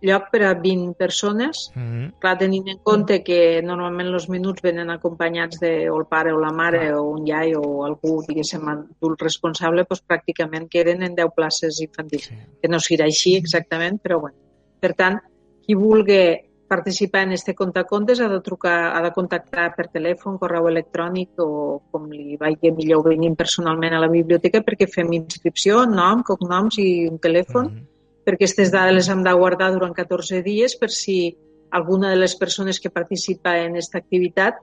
lloc 0.05 0.31
per 0.33 0.43
a 0.45 0.55
20 0.55 0.95
persones 0.99 1.71
Mm 1.75 1.83
-hmm. 1.83 2.13
Clar, 2.21 2.39
tenint 2.39 2.69
en 2.69 2.79
compte 2.83 3.23
que 3.23 3.61
normalment 3.63 4.09
els 4.15 4.29
minuts 4.29 4.63
venen 4.63 4.91
acompanyats 4.91 5.59
de 5.61 5.91
o 5.91 5.99
el 5.99 6.07
pare 6.07 6.33
o 6.33 6.39
la 6.39 6.53
mare 6.53 6.95
o 6.95 7.03
un 7.03 7.27
iai 7.27 7.55
o 7.55 7.85
algú, 7.85 8.23
diguéssim, 8.27 8.69
adult 8.69 9.23
responsable, 9.23 9.85
doncs 9.89 10.05
pràcticament 10.07 10.69
queden 10.69 11.03
en 11.03 11.15
10 11.15 11.35
places 11.35 11.81
infantils. 11.81 12.25
Sí. 12.25 12.35
Que 12.61 12.69
no 12.69 12.79
serà 12.79 13.05
així 13.05 13.37
exactament, 13.37 14.01
però 14.03 14.21
bueno. 14.21 14.37
Per 14.81 14.95
tant, 14.95 15.21
qui 15.65 15.75
vulgui 15.75 16.41
participar 16.67 17.23
en 17.23 17.33
este 17.33 17.55
contacontes 17.55 18.21
ha 18.21 18.29
de 18.29 18.41
trucar, 18.41 18.97
ha 18.97 19.03
de 19.03 19.13
contactar 19.13 19.75
per 19.77 19.89
telèfon, 19.93 20.39
correu 20.39 20.69
electrònic 20.69 21.31
o 21.39 21.83
com 21.91 22.11
li 22.11 22.37
vagi 22.41 22.73
millor 22.73 23.05
o 23.05 23.09
venim 23.09 23.37
personalment 23.37 23.95
a 23.95 24.01
la 24.01 24.09
biblioteca 24.09 24.63
perquè 24.65 24.89
fem 24.91 25.13
inscripció, 25.13 25.85
nom, 25.87 26.23
cognoms 26.23 26.79
i 26.79 27.07
un 27.09 27.19
telèfon 27.19 27.65
Mhm. 27.71 27.94
Perquè 28.25 28.45
aquestes 28.45 28.71
dades 28.73 28.95
les 28.95 29.09
hem 29.13 29.23
de 29.25 29.33
guardar 29.37 29.73
durant 29.75 29.93
14 29.95 30.43
dies 30.43 30.77
per 30.81 30.91
si 30.91 31.37
alguna 31.71 32.11
de 32.11 32.17
les 32.17 32.35
persones 32.37 32.81
que 32.81 32.91
participa 32.91 33.57
en 33.59 33.75
aquesta 33.75 33.99
activitat 33.99 34.61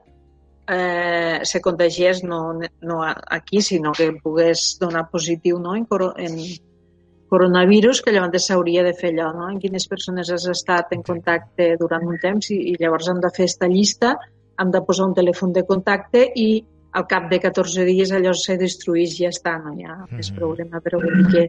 eh, 0.68 1.40
se 1.42 1.60
contagiés 1.60 2.22
no, 2.24 2.58
no 2.80 3.00
aquí, 3.04 3.62
sinó 3.62 3.92
que 3.92 4.12
pogués 4.22 4.76
donar 4.80 5.08
positiu 5.10 5.58
no? 5.58 5.76
en, 5.76 5.86
en 6.16 6.38
coronavirus, 7.32 8.02
que 8.02 8.12
llavors 8.12 8.46
s'hauria 8.46 8.82
de 8.84 8.92
fer 8.92 9.14
allò, 9.14 9.30
no? 9.36 9.48
en 9.48 9.58
quines 9.60 9.86
persones 9.88 10.30
has 10.30 10.44
estat 10.52 10.92
en 10.92 11.02
contacte 11.02 11.76
durant 11.80 12.04
un 12.04 12.18
temps 12.20 12.50
i, 12.52 12.58
i 12.72 12.76
llavors 12.80 13.08
hem 13.08 13.22
de 13.24 13.30
fer 13.32 13.46
aquesta 13.48 13.68
llista, 13.72 14.16
hem 14.60 14.70
de 14.70 14.82
posar 14.84 15.08
un 15.08 15.14
telèfon 15.16 15.52
de 15.56 15.64
contacte 15.64 16.26
i 16.36 16.48
al 16.92 17.06
cap 17.08 17.30
de 17.30 17.38
14 17.40 17.86
dies 17.88 18.12
allò 18.12 18.34
se 18.36 18.58
destruís 18.60 19.14
i 19.16 19.24
ja 19.24 19.30
està, 19.32 19.56
no 19.64 19.72
hi 19.72 19.84
ha 19.88 19.96
més 20.10 20.28
Mhm. 20.30 20.36
problema, 20.36 20.80
però 20.84 21.00
vull 21.00 21.22
dir 21.22 21.30
que, 21.32 21.44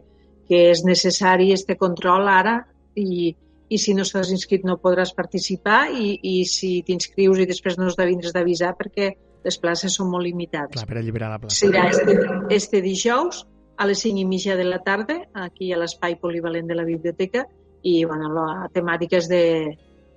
que 0.48 0.60
és 0.70 0.84
necessari 0.84 1.52
este 1.52 1.76
control 1.80 2.28
ara 2.28 2.58
i, 2.94 3.32
i 3.68 3.78
si 3.80 3.94
no 3.96 4.04
estàs 4.06 4.30
inscrit 4.34 4.64
no 4.68 4.78
podràs 4.82 5.14
participar 5.16 5.86
i, 5.90 6.18
i 6.22 6.34
si 6.48 6.76
t'inscrius 6.86 7.40
i 7.40 7.48
després 7.50 7.78
no 7.78 7.88
has 7.88 7.98
de 7.98 8.06
vindre 8.10 8.32
d'avisar 8.34 8.74
perquè 8.78 9.14
les 9.44 9.58
places 9.60 9.96
són 9.98 10.08
molt 10.12 10.24
limitades. 10.24 10.76
Clar, 10.76 10.86
per 10.88 11.00
alliberar 11.00 11.30
la 11.34 11.40
plaça. 11.40 11.58
Serà 11.66 11.88
este, 11.90 12.16
este 12.54 12.80
dijous 12.84 13.44
a 13.76 13.88
les 13.88 14.00
5 14.04 14.22
i 14.22 14.24
mitja 14.28 14.56
de 14.56 14.64
la 14.64 14.80
tarda, 14.86 15.18
aquí 15.34 15.72
a 15.72 15.80
l'espai 15.80 16.16
polivalent 16.20 16.70
de 16.70 16.78
la 16.78 16.86
biblioteca, 16.88 17.44
i 17.84 17.98
bueno, 18.08 18.30
la 18.32 18.68
temàtica 18.72 19.18
és 19.20 19.28
de, 19.28 19.42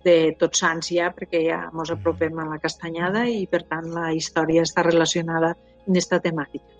de 0.05 0.15
Tots 0.39 0.63
Sants 0.63 0.91
ja, 0.93 1.09
perquè 1.15 1.43
ja 1.49 1.65
ens 1.67 1.91
apropem 1.91 2.39
a 2.39 2.47
la 2.47 2.61
castanyada 2.63 3.25
i 3.27 3.43
per 3.51 3.65
tant 3.67 3.89
la 3.95 4.11
història 4.15 4.63
està 4.63 4.85
relacionada 4.87 5.53
amb 5.57 5.91
aquesta 5.91 6.21
temàtica. 6.23 6.76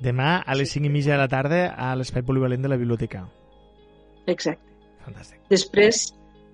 Demà 0.00 0.40
a 0.46 0.56
les 0.56 0.72
5 0.72 0.86
i 0.86 0.92
mitja 0.92 1.14
de 1.14 1.20
la 1.20 1.28
tarda 1.28 1.60
a 1.74 1.92
l'espai 1.98 2.22
polivalent 2.22 2.62
de 2.62 2.70
la 2.72 2.78
biblioteca. 2.80 3.24
Exacte. 4.30 4.66
Fantàstic. 5.04 5.40
Després, 5.50 6.02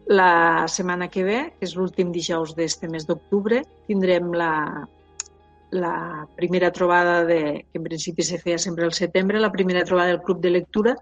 la 0.06 0.66
setmana 0.70 1.08
que 1.12 1.24
ve, 1.26 1.38
que 1.58 1.66
és 1.66 1.74
l'últim 1.76 2.12
dijous 2.14 2.54
d'este 2.56 2.88
mes 2.88 3.06
d'octubre, 3.06 3.62
tindrem 3.90 4.32
la, 4.34 4.86
la 5.70 6.26
primera 6.36 6.70
trobada 6.72 7.24
de, 7.24 7.66
que 7.70 7.80
en 7.80 7.84
principi 7.84 8.22
se 8.22 8.38
feia 8.38 8.58
sempre 8.58 8.86
al 8.86 8.94
setembre, 8.94 9.42
la 9.42 9.52
primera 9.52 9.84
trobada 9.84 10.14
del 10.14 10.22
Club 10.22 10.40
de 10.40 10.50
Lectura, 10.50 10.96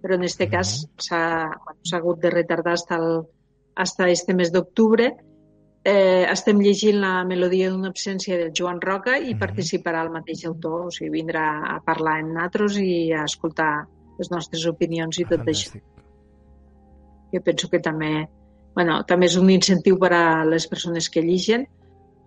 però 0.00 0.14
en 0.14 0.24
este 0.24 0.48
cas 0.48 0.86
s'ha 0.96 1.46
bueno, 1.64 1.80
hagut 1.92 2.20
de 2.20 2.30
retardar 2.30 2.74
hasta, 2.74 2.96
el, 2.96 3.22
hasta 3.74 4.08
este 4.08 4.34
mes 4.34 4.52
d'octubre. 4.52 5.16
Eh, 5.82 6.26
estem 6.28 6.58
llegint 6.60 6.98
la 7.00 7.24
melodia 7.24 7.70
d'una 7.72 7.88
absència 7.88 8.36
del 8.36 8.50
Joan 8.52 8.80
Roca 8.84 9.14
i 9.18 9.32
Mhm. 9.32 9.38
participarà 9.40 10.02
el 10.04 10.10
mateix 10.12 10.44
autor, 10.44 10.86
o 10.86 10.90
sigui, 10.90 11.10
vindrà 11.22 11.44
a 11.74 11.80
parlar 11.80 12.18
amb 12.20 12.32
nosaltres 12.34 12.76
i 12.78 13.12
a 13.12 13.24
escoltar 13.24 13.86
les 14.18 14.30
nostres 14.30 14.66
opinions 14.66 15.18
i 15.18 15.24
tot 15.24 15.40
això 15.40 15.70
Fantàstic. 15.72 15.82
jo 17.32 17.40
penso 17.42 17.68
que 17.70 17.78
també, 17.78 18.28
bueno, 18.74 19.04
també 19.04 19.26
és 19.26 19.36
un 19.36 19.48
incentiu 19.50 19.96
per 19.98 20.12
a 20.12 20.44
les 20.44 20.66
persones 20.66 21.08
que 21.08 21.22
lligen. 21.22 21.66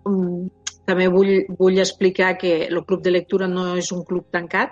Um, 0.06 0.50
també 0.86 1.08
vull, 1.08 1.46
vull 1.60 1.78
explicar 1.78 2.38
que 2.38 2.66
el 2.66 2.86
club 2.86 3.02
de 3.04 3.12
lectura 3.12 3.48
no 3.48 3.76
és 3.76 3.92
un 3.92 4.04
club 4.04 4.26
tancat 4.32 4.72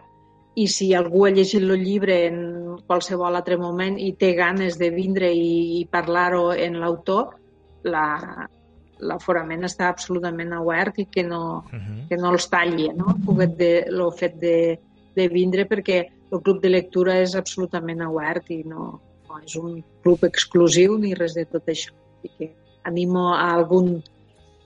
i 0.56 0.68
si 0.68 0.94
algú 0.94 1.26
ha 1.26 1.30
llegit 1.32 1.62
el 1.62 1.78
llibre 1.84 2.26
en 2.28 2.78
qualsevol 2.88 3.36
altre 3.36 3.58
moment 3.58 4.00
i 4.00 4.14
té 4.14 4.34
ganes 4.34 4.78
de 4.78 4.90
vindre 4.90 5.32
i, 5.34 5.82
i 5.82 5.86
parlar-ho 5.86 6.52
en 6.54 6.80
l'autor, 6.80 7.36
la- 7.84 8.50
l'aforament 9.02 9.66
està 9.68 9.90
absolutament 9.90 10.54
obert 10.58 11.00
i 11.02 11.06
que 11.06 11.24
no, 11.24 11.66
Mhm. 11.72 12.08
que 12.10 12.18
no 12.18 12.32
els 12.34 12.48
talli 12.50 12.90
no? 12.94 13.16
el, 13.18 13.36
fet 13.38 13.58
de, 13.58 13.72
el 13.90 14.12
fet 14.18 14.36
de, 14.40 14.80
de 15.16 15.28
vindre 15.28 15.66
perquè 15.68 16.06
el 16.32 16.42
club 16.42 16.62
de 16.62 16.70
lectura 16.70 17.20
és 17.20 17.36
absolutament 17.36 18.02
obert 18.08 18.50
i 18.52 18.64
no, 18.64 19.02
no 19.28 19.40
és 19.46 19.56
un 19.56 19.84
club 20.04 20.24
exclusiu 20.24 20.98
ni 20.98 21.14
res 21.14 21.34
de 21.36 21.46
tot 21.46 21.68
això. 21.68 21.92
I 22.24 22.30
que 22.38 22.52
animo 22.84 23.34
a 23.34 23.52
algun 23.54 24.02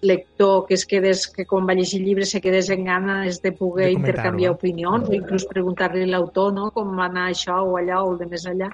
lector 0.01 0.67
que 0.67 0.75
es 0.75 0.85
quedés, 0.85 1.25
que 1.27 1.45
quan 1.45 1.65
va 1.67 1.73
llegir 1.73 2.01
el 2.01 2.05
llibre 2.05 2.25
se 2.25 2.41
quedés 2.41 2.69
en 2.69 2.83
ganes 2.85 3.41
de 3.41 3.51
poder 3.51 3.87
De 3.87 3.93
intercanviar 3.93 4.51
opinions 4.51 5.09
o 5.09 5.13
inclús 5.13 5.45
preguntar-li 5.49 6.03
a 6.03 6.11
l'autor 6.13 6.53
no? 6.53 6.69
com 6.71 6.95
va 6.97 7.05
anar 7.05 7.29
això 7.31 7.63
o 7.63 7.77
allà 7.79 8.03
o 8.03 8.11
el 8.13 8.19
de 8.19 8.27
més 8.27 8.45
allà 8.45 8.69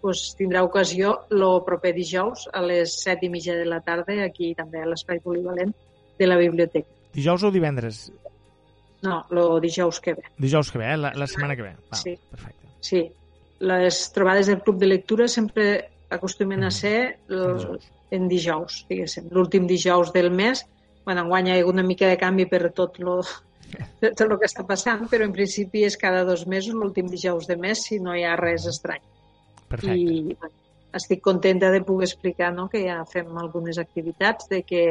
pues, 0.00 0.34
tindrà 0.38 0.62
ocasió 0.64 1.20
el 1.30 1.44
proper 1.66 1.92
dijous 1.96 2.48
a 2.52 2.62
les 2.64 2.94
set 3.02 3.22
i 3.22 3.30
mitja 3.32 3.54
de 3.58 3.66
la 3.68 3.80
tarda 3.84 4.16
aquí 4.24 4.54
també 4.58 4.80
a 4.82 4.88
l'espai 4.88 5.20
polivalent 5.20 5.72
de 6.18 6.26
la 6.26 6.36
biblioteca. 6.40 6.88
Dijous 7.14 7.42
o 7.44 7.50
divendres? 7.50 8.10
No, 9.02 9.24
el 9.30 9.60
dijous 9.64 10.00
que 10.00 10.14
ve. 10.14 10.22
Dijous 10.38 10.70
que 10.70 10.78
ve, 10.78 10.90
eh? 10.92 10.96
la, 10.96 11.12
la 11.16 11.26
setmana 11.26 11.56
que 11.56 11.62
ve. 11.62 11.74
Val, 11.90 12.00
Sí. 12.00 12.18
Perfecte. 12.30 12.68
Sí, 12.80 13.12
les 13.60 14.12
trobades 14.12 14.46
del 14.46 14.62
club 14.62 14.78
de 14.78 14.86
lectura 14.86 15.28
sempre 15.28 15.90
acostumen 16.10 16.64
a 16.64 16.70
ser 16.70 17.18
el, 17.28 17.56
Dijous. 17.58 17.88
en 18.10 18.28
dijous, 18.28 18.84
diguéssim. 18.88 19.28
L'últim 19.30 19.66
dijous 19.66 20.12
del 20.12 20.30
mes, 20.30 20.64
bueno, 21.04 21.22
enguany 21.22 21.48
hi 21.48 21.52
ha 21.52 21.60
hagut 21.60 21.74
una 21.74 21.84
mica 21.86 22.08
de 22.08 22.18
canvi 22.18 22.46
per 22.50 22.72
tot 22.76 22.98
lo, 22.98 23.20
per 24.00 24.12
tot 24.18 24.26
el 24.26 24.38
que 24.40 24.48
està 24.48 24.64
passant, 24.66 25.06
però 25.08 25.24
en 25.28 25.32
principi 25.32 25.84
és 25.86 25.96
cada 25.96 26.24
dos 26.24 26.46
mesos, 26.46 26.74
l'últim 26.74 27.08
dijous 27.08 27.46
de 27.46 27.56
mes, 27.56 27.84
si 27.86 28.00
no 28.00 28.16
hi 28.16 28.24
ha 28.24 28.36
res 28.40 28.66
estrany. 28.66 29.02
Perfecte. 29.70 29.96
I 29.96 30.34
bueno, 30.34 30.54
estic 30.98 31.22
contenta 31.22 31.70
de 31.70 31.80
poder 31.86 32.08
explicar 32.08 32.52
no, 32.52 32.68
que 32.68 32.82
ja 32.88 33.04
fem 33.06 33.30
algunes 33.38 33.78
activitats, 33.78 34.48
de 34.50 34.64
que 34.66 34.82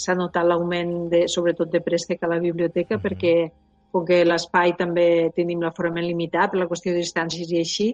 s'ha 0.00 0.14
notat 0.16 0.46
l'augment, 0.46 1.10
de, 1.12 1.26
sobretot 1.28 1.68
de 1.72 1.82
préstec 1.84 2.22
a 2.22 2.30
la 2.30 2.38
biblioteca, 2.40 2.96
Mhm. 2.96 3.02
perquè 3.02 3.34
com 3.90 4.06
que 4.06 4.24
l'espai 4.24 4.76
també 4.78 5.32
tenim 5.34 5.60
l'aforament 5.60 6.06
limitat 6.06 6.52
per 6.52 6.60
la 6.60 6.68
qüestió 6.70 6.94
de 6.94 7.02
distàncies 7.02 7.50
i 7.50 7.58
així, 7.58 7.88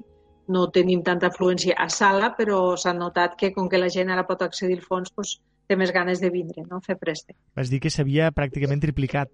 no 0.49 0.69
tenim 0.71 1.03
tanta 1.03 1.31
afluència 1.33 1.75
a 1.75 1.89
sala, 1.89 2.35
però 2.37 2.77
s'ha 2.77 2.93
notat 2.93 3.35
que 3.37 3.53
com 3.53 3.69
que 3.69 3.79
la 3.79 3.89
gent 3.89 4.11
ara 4.11 4.27
pot 4.27 4.43
accedir 4.43 4.77
al 4.77 4.85
fons, 4.85 5.11
doncs, 5.17 5.41
té 5.67 5.75
més 5.75 5.91
ganes 5.91 6.21
de 6.21 6.31
vindre, 6.31 6.63
no? 6.71 6.81
fer 6.81 6.97
préstec. 6.97 7.35
Vas 7.57 7.71
dir 7.71 7.81
que 7.81 7.91
s'havia 7.91 8.31
pràcticament 8.31 8.81
triplicat. 8.81 9.31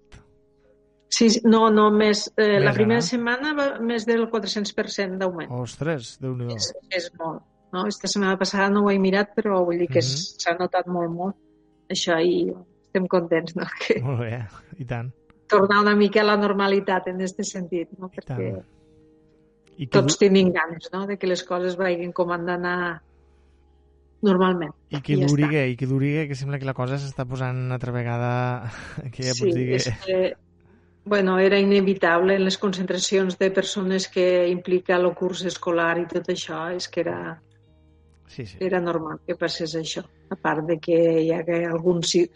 Sí, 1.13 1.27
no, 1.45 1.67
no, 1.69 1.89
més, 1.93 2.25
eh, 2.41 2.57
la 2.57 2.71
Més, 2.71 2.77
primera 2.77 3.01
no? 3.01 3.05
setmana 3.05 3.53
va 3.57 3.65
més 3.85 4.05
del 4.09 4.23
400% 4.31 5.19
d'augment. 5.21 5.51
Ostres, 5.61 6.15
déu 6.23 6.33
nhi 6.39 6.55
És, 6.55 6.71
és 6.89 7.09
molt. 7.19 7.43
No? 7.73 7.85
Esta 7.89 8.09
setmana 8.09 8.37
passada 8.37 8.69
no 8.73 8.85
ho 8.85 8.91
he 8.91 8.99
mirat, 9.01 9.33
però 9.37 9.59
vull 9.67 9.81
dir 9.81 9.89
que 9.91 10.01
mm 10.01 10.21
s'ha 10.43 10.55
notat 10.59 10.89
molt, 10.91 11.13
molt 11.13 11.93
això 11.93 12.17
i 12.21 12.47
estem 12.49 13.05
contents 13.09 13.55
no? 13.57 13.65
que 13.79 13.99
Molt 14.03 14.23
bé, 14.25 14.41
i 14.81 14.85
tant. 14.89 15.11
tornar 15.49 15.81
una 15.81 15.95
mica 15.95 16.21
a 16.21 16.27
la 16.27 16.35
normalitat 16.37 17.07
en 17.11 17.21
aquest 17.21 17.41
sentit, 17.47 17.93
no? 17.97 18.09
perquè 18.09 18.27
tant. 18.33 18.61
I 19.73 19.87
que, 19.87 19.93
tots 19.95 20.19
tenim 20.21 20.51
ganes 20.53 20.89
no? 20.93 21.05
de 21.09 21.17
que 21.17 21.29
les 21.29 21.41
coses 21.47 21.77
vagin 21.79 22.13
com 22.13 22.33
han 22.33 22.45
d'anar 22.45 22.77
normalment. 24.23 24.73
i 24.89 25.01
que 25.01 25.17
ja 25.17 25.27
duri, 25.29 25.45
està. 25.49 25.65
i 25.71 25.77
que 25.77 25.89
duri, 25.89 26.13
que 26.29 26.37
sembla 26.37 26.59
que 26.61 26.69
la 26.69 26.75
cosa 26.77 26.99
s'està 27.01 27.25
posant 27.29 27.69
altra 27.73 27.93
vegada... 27.95 28.33
Que 29.13 29.25
ja 29.29 29.33
sí, 29.33 29.45
pots 29.45 29.57
dir 29.57 29.69
que... 29.71 29.81
és 29.81 29.89
que 30.05 30.19
bueno, 31.05 31.37
era 31.39 31.59
inevitable 31.59 32.35
en 32.35 32.45
les 32.45 32.57
concentracions 32.57 33.37
de 33.37 33.51
persones 33.51 34.07
que 34.07 34.47
implica 34.47 34.95
el 34.95 35.09
curs 35.13 35.43
escolar 35.45 35.97
i 35.99 36.05
tot 36.07 36.29
això, 36.31 36.69
és 36.75 36.87
que 36.87 37.01
era, 37.01 37.41
Sí, 38.27 38.45
sí. 38.45 38.57
era 38.59 38.79
normal 38.81 39.19
que 39.27 39.35
passés 39.35 39.75
això. 39.75 40.03
A 40.31 40.35
part 40.39 40.63
de 40.65 40.79
que 40.79 40.95
hi 41.21 41.31
ha 41.35 41.43
algun, 41.69 42.01
si- 42.03 42.29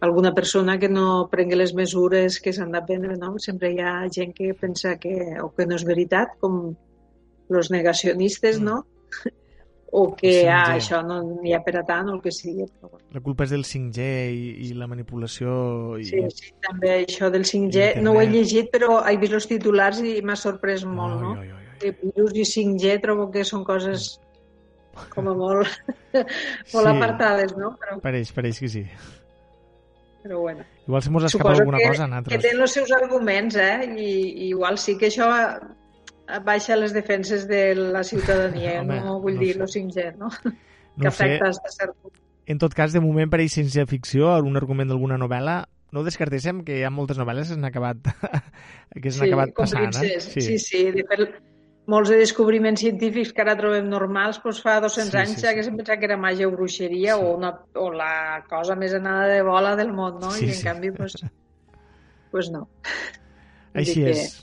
alguna 0.00 0.32
persona 0.34 0.78
que 0.78 0.88
no 0.88 1.28
prengui 1.30 1.56
les 1.56 1.74
mesures 1.74 2.38
que 2.40 2.52
s'han 2.52 2.72
de 2.72 2.82
prendre, 2.86 3.16
no? 3.16 3.34
Sempre 3.38 3.72
hi 3.72 3.80
ha 3.80 4.08
gent 4.10 4.32
que 4.34 4.54
pensa 4.54 4.96
que, 4.98 5.40
o 5.42 5.50
que 5.54 5.66
no 5.66 5.74
és 5.74 5.84
veritat, 5.84 6.38
com 6.40 6.74
els 7.50 7.70
negacionistes, 7.70 8.60
Mm. 8.60 8.64
no? 8.64 8.86
O 9.96 10.08
que 10.18 10.30
ah, 10.50 10.72
això 10.74 10.98
no 11.06 11.20
n'hi 11.22 11.52
ha 11.54 11.60
per 11.62 11.76
a 11.78 11.84
tant 11.86 12.08
o 12.10 12.16
el 12.16 12.20
que 12.24 12.32
sigui. 12.34 12.64
Però, 12.66 12.88
bueno. 12.96 13.04
La 13.14 13.20
culpa 13.22 13.44
és 13.46 13.52
del 13.54 13.62
5G 13.68 14.06
i, 14.34 14.48
i 14.66 14.72
la 14.74 14.88
manipulació... 14.90 15.52
I... 16.02 16.08
Sí, 16.08 16.22
sí, 16.34 16.50
també 16.66 16.96
això 17.04 17.30
del 17.30 17.44
5G, 17.46 18.00
no 18.02 18.12
ho 18.16 18.18
he 18.20 18.24
Internet. 18.26 18.34
llegit, 18.34 18.72
però 18.74 18.96
he 19.06 19.14
vist 19.22 19.36
els 19.38 19.46
titulars 19.52 20.00
i 20.02 20.16
m'ha 20.26 20.34
sorprès 20.40 20.82
molt, 20.84 21.20
no? 21.22 21.34
Oi, 21.38 21.46
oi, 21.46 21.52
oi. 21.60 21.78
De 21.84 21.92
virus 22.02 22.34
i 22.42 22.46
5G 22.56 22.96
trobo 23.04 23.28
que 23.30 23.44
són 23.46 23.62
coses 23.68 24.08
com 25.14 25.26
a 25.30 25.34
molt, 25.34 25.70
molt 26.14 26.86
Sí. 26.88 26.96
apartades, 26.96 27.54
no? 27.58 27.72
Però, 27.78 28.00
Pareix, 28.02 28.30
pareix 28.34 28.58
que 28.62 28.68
sí. 28.74 28.82
però 30.24 30.38
bueno. 30.40 30.64
Igual 30.88 31.02
se 31.02 31.10
mos 31.10 31.24
escapa 31.24 31.50
Suposo 31.54 31.62
alguna 31.62 31.78
que, 31.78 31.88
cosa 31.88 32.04
a 32.04 32.06
que 32.06 32.10
nosaltres. 32.14 32.42
tenen 32.42 32.62
els 32.66 32.72
seus 32.80 32.92
arguments, 32.98 33.56
eh? 33.56 33.86
I, 33.94 34.10
i 34.46 34.48
igual 34.50 34.78
sí 34.78 34.96
que 34.98 35.10
això 35.12 35.26
baixa 36.44 36.76
les 36.76 36.92
defenses 36.94 37.46
de 37.48 37.74
la 37.74 38.02
ciutadania, 38.04 38.80
Home, 38.82 39.00
no 39.04 39.20
vull 39.20 39.34
no 39.36 39.40
dir 39.44 39.56
el 39.60 39.68
5G, 39.68 40.16
no? 40.18 40.28
No 40.96 41.02
que 41.04 41.10
sé. 41.10 41.24
afecta 41.38 41.48
a 41.50 41.72
cert 41.72 41.96
punt. 42.02 42.14
En 42.46 42.58
tot 42.60 42.74
cas, 42.76 42.92
de 42.92 43.00
moment 43.00 43.30
pareix 43.32 43.54
ciència-ficció, 43.56 44.28
un 44.44 44.56
argument 44.60 44.90
d'alguna 44.90 45.16
novel·la. 45.16 45.62
No 45.94 46.02
descartéssim, 46.04 46.64
que 46.66 46.80
hi 46.80 46.82
ha 46.84 46.90
moltes 46.90 47.16
novel·les 47.16 47.48
que 47.48 47.54
s'han 47.54 47.64
acabat, 47.64 48.02
que 49.02 49.10
s'han 49.14 49.28
acabat 49.30 49.52
passant. 49.56 49.94
Eh? 50.02 50.18
Sí, 50.20 50.40
sí, 50.42 50.58
sí. 50.58 50.80
De 50.92 51.04
fet, 51.08 51.38
molts 51.88 52.10
de 52.10 52.18
descobriments 52.18 52.80
científics 52.82 53.30
que 53.32 53.44
ara 53.44 53.54
trobem 53.56 53.86
normals, 53.88 54.40
doncs 54.42 54.60
fa 54.64 54.74
200 54.82 55.12
Sí, 55.12 55.16
anys 55.22 55.38
sí, 55.40 55.54
que 55.54 55.64
se'n 55.64 55.76
pensava 55.78 56.00
que 56.02 56.08
era 56.10 56.18
màgia 56.20 56.48
o 56.48 56.52
bruixeria 56.52 57.16
o, 57.16 57.30
una, 57.38 57.52
o 57.80 57.86
la 57.94 58.42
cosa 58.50 58.74
més 58.76 58.92
anada 58.98 59.28
de 59.30 59.40
bola 59.46 59.76
del 59.78 59.92
món, 59.94 60.18
no? 60.20 60.32
Sí, 60.34 60.48
I 60.48 60.52
en 60.52 60.58
sí. 60.58 60.64
canvi, 60.66 60.90
doncs, 60.98 61.16
pues 62.34 62.50
no. 62.52 62.66
Vull 63.72 63.84
Així 63.84 64.02
que- 64.02 64.10
és. 64.18 64.34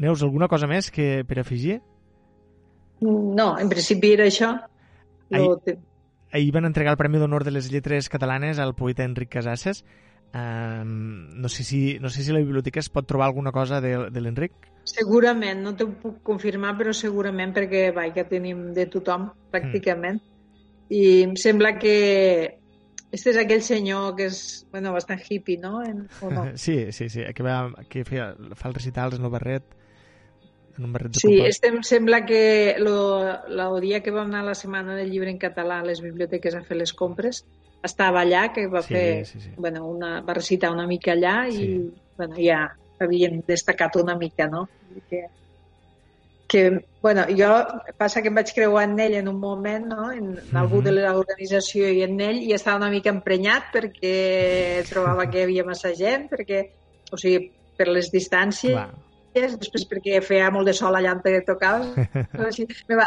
Neus, 0.00 0.22
alguna 0.24 0.48
cosa 0.48 0.66
més 0.70 0.88
que 0.90 1.22
per 1.28 1.38
afegir? 1.42 1.78
No, 3.04 3.52
en 3.60 3.68
principi 3.68 4.14
era 4.16 4.26
això. 4.28 4.54
Lo, 5.30 5.56
te- 5.62 5.78
Ahir 6.32 6.52
van 6.54 6.64
entregar 6.68 6.92
el 6.94 6.98
Premi 7.00 7.18
d'Honor 7.18 7.42
de 7.44 7.50
les 7.50 7.70
Lletres 7.72 8.08
Catalanes 8.08 8.58
al 8.62 8.74
poeta 8.78 9.04
Enric 9.04 9.30
Casasses. 9.32 9.84
Um, 10.32 11.40
no, 11.42 11.48
sé 11.50 11.64
si, 11.66 11.98
no 11.98 12.08
sé 12.08 12.22
si 12.22 12.30
a 12.30 12.34
la 12.36 12.42
biblioteca 12.44 12.78
es 12.78 12.88
pot 12.88 13.06
trobar 13.08 13.26
alguna 13.26 13.50
cosa 13.50 13.80
de, 13.82 13.96
de 14.14 14.20
l'Enric. 14.22 14.52
Segurament, 14.86 15.58
no 15.64 15.72
t'ho 15.76 15.88
puc 16.00 16.20
confirmar, 16.26 16.76
però 16.78 16.92
segurament 16.94 17.50
perquè 17.56 17.88
vaja, 17.94 18.24
tenim 18.30 18.68
de 18.76 18.86
tothom, 18.92 19.26
pràcticament. 19.50 20.20
I 20.90 21.02
em 21.26 21.34
sembla 21.38 21.74
que 21.82 21.96
este 23.10 23.32
és 23.34 23.40
aquell 23.42 23.62
senyor 23.66 24.14
que 24.18 24.28
és 24.30 24.38
bueno, 24.70 24.92
bastant 24.94 25.18
hippie, 25.26 25.58
no? 25.58 25.80
En, 25.82 26.04
o 26.22 26.30
no? 26.30 26.46
Sí, 26.54 26.92
sí, 26.94 27.08
sí, 27.10 27.26
que, 27.34 27.42
va, 27.42 27.64
que 27.90 28.04
feia, 28.06 28.32
fa 28.54 28.70
els 28.70 28.78
recitals 28.78 29.18
en 29.18 29.26
el 29.26 29.34
barret, 29.34 29.66
en 30.80 30.86
un 30.88 30.92
barret 30.96 31.12
de 31.12 31.20
Sí, 31.20 31.38
este 31.44 31.68
em 31.68 31.82
sembla 31.86 32.24
que 32.26 32.74
lo, 32.80 32.96
el 33.22 33.80
dia 33.84 34.02
que 34.02 34.10
vam 34.10 34.28
anar 34.32 34.40
a 34.42 34.50
la 34.50 34.54
Setmana 34.58 34.96
del 34.96 35.10
Llibre 35.12 35.30
en 35.30 35.38
català 35.38 35.80
a 35.80 35.86
les 35.86 36.00
biblioteques 36.00 36.54
a 36.56 36.62
fer 36.64 36.78
les 36.80 36.92
compres, 36.96 37.42
estava 37.84 38.22
allà, 38.24 38.46
que 38.54 38.66
va 38.72 38.82
Sí, 38.82 38.94
fer, 38.94 39.26
sí, 39.26 39.40
sí. 39.40 39.50
Bueno, 39.56 39.86
una, 39.88 40.20
va 40.24 40.34
recitar 40.36 40.72
una 40.72 40.86
mica 40.88 41.12
allà 41.12 41.36
i 41.48 41.56
Sí. 41.58 41.90
bueno, 42.16 42.34
ja 42.40 42.62
havien 43.00 43.42
destacat 43.46 43.96
una 43.96 44.16
mica, 44.16 44.46
no? 44.48 44.66
Que, 45.08 45.26
que, 46.50 46.62
bueno, 47.00 47.24
jo 47.38 47.48
passa 47.96 48.20
que 48.22 48.28
em 48.28 48.34
vaig 48.34 48.50
creuar 48.52 48.84
en 48.88 48.98
ell 49.00 49.14
en 49.20 49.28
un 49.28 49.38
moment, 49.38 49.86
no? 49.86 50.10
en, 50.12 50.32
en 50.38 50.56
algú 50.56 50.80
Mhm. 50.80 50.84
de 50.84 50.92
l'organització 50.96 51.88
i 51.92 52.02
en 52.02 52.18
ell, 52.20 52.42
i 52.42 52.52
estava 52.52 52.76
una 52.80 52.90
mica 52.90 53.08
emprenyat 53.10 53.70
perquè 53.72 54.82
trobava 54.90 55.28
que 55.30 55.38
hi 55.40 55.42
havia 55.46 55.64
massa 55.64 55.94
gent, 55.94 56.28
perquè, 56.32 56.64
o 57.12 57.16
sigui, 57.16 57.52
per 57.76 57.88
les 57.88 58.10
distàncies, 58.12 58.72
Clar. 58.74 58.90
Després 59.34 59.84
perquè 59.88 60.20
feia 60.22 60.50
molt 60.50 60.66
de 60.66 60.74
sol 60.74 60.96
allà 60.96 61.12
on 61.14 61.20
però 61.22 62.46
així, 62.50 62.66
me 62.88 62.96
va, 62.98 63.06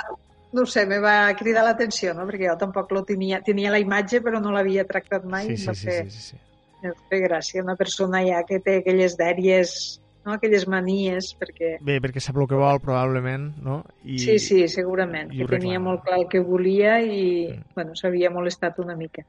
no 0.53 0.65
sé, 0.65 0.85
me 0.85 0.99
va 0.99 1.33
cridar 1.35 1.63
l'atenció, 1.65 2.13
no? 2.13 2.27
perquè 2.29 2.47
jo 2.49 2.57
tampoc 2.57 2.91
lo 2.91 3.03
tenia, 3.03 3.41
tenia 3.41 3.71
la 3.71 3.79
imatge 3.79 4.21
però 4.21 4.39
no 4.39 4.51
l'havia 4.51 4.85
tractat 4.85 5.25
mai, 5.25 5.49
Sí, 5.51 5.57
sí, 5.57 5.67
va 5.67 5.73
sí, 5.75 5.85
fer, 5.89 5.99
sí, 6.11 6.21
sí, 6.21 6.37
sí. 6.37 6.37
va 6.85 6.93
fer 7.09 7.19
gràcia, 7.25 7.63
una 7.63 7.75
persona 7.75 8.23
ja 8.23 8.43
que 8.47 8.59
té 8.63 8.77
aquelles 8.81 9.17
dèries, 9.17 9.99
no? 10.25 10.33
aquelles 10.37 10.67
manies, 10.67 11.33
perquè 11.39 11.77
Bé, 11.83 11.99
perquè 11.99 12.21
sap 12.23 12.37
el 12.39 12.47
que 12.47 12.55
vol, 12.55 12.79
probablement, 12.79 13.49
no? 13.63 13.81
I, 14.05 14.19
sí, 14.19 14.37
sí, 14.39 14.67
segurament, 14.71 15.33
i 15.33 15.43
que 15.43 15.57
tenia 15.57 15.81
molt 15.83 16.05
clar 16.05 16.21
el 16.21 16.29
que 16.31 16.39
volia 16.39 17.01
i, 17.03 17.49
Mm. 17.53 17.73
bueno, 17.75 17.95
s'havia 17.99 18.29
molestat 18.31 18.79
una 18.79 18.95
mica. 18.95 19.25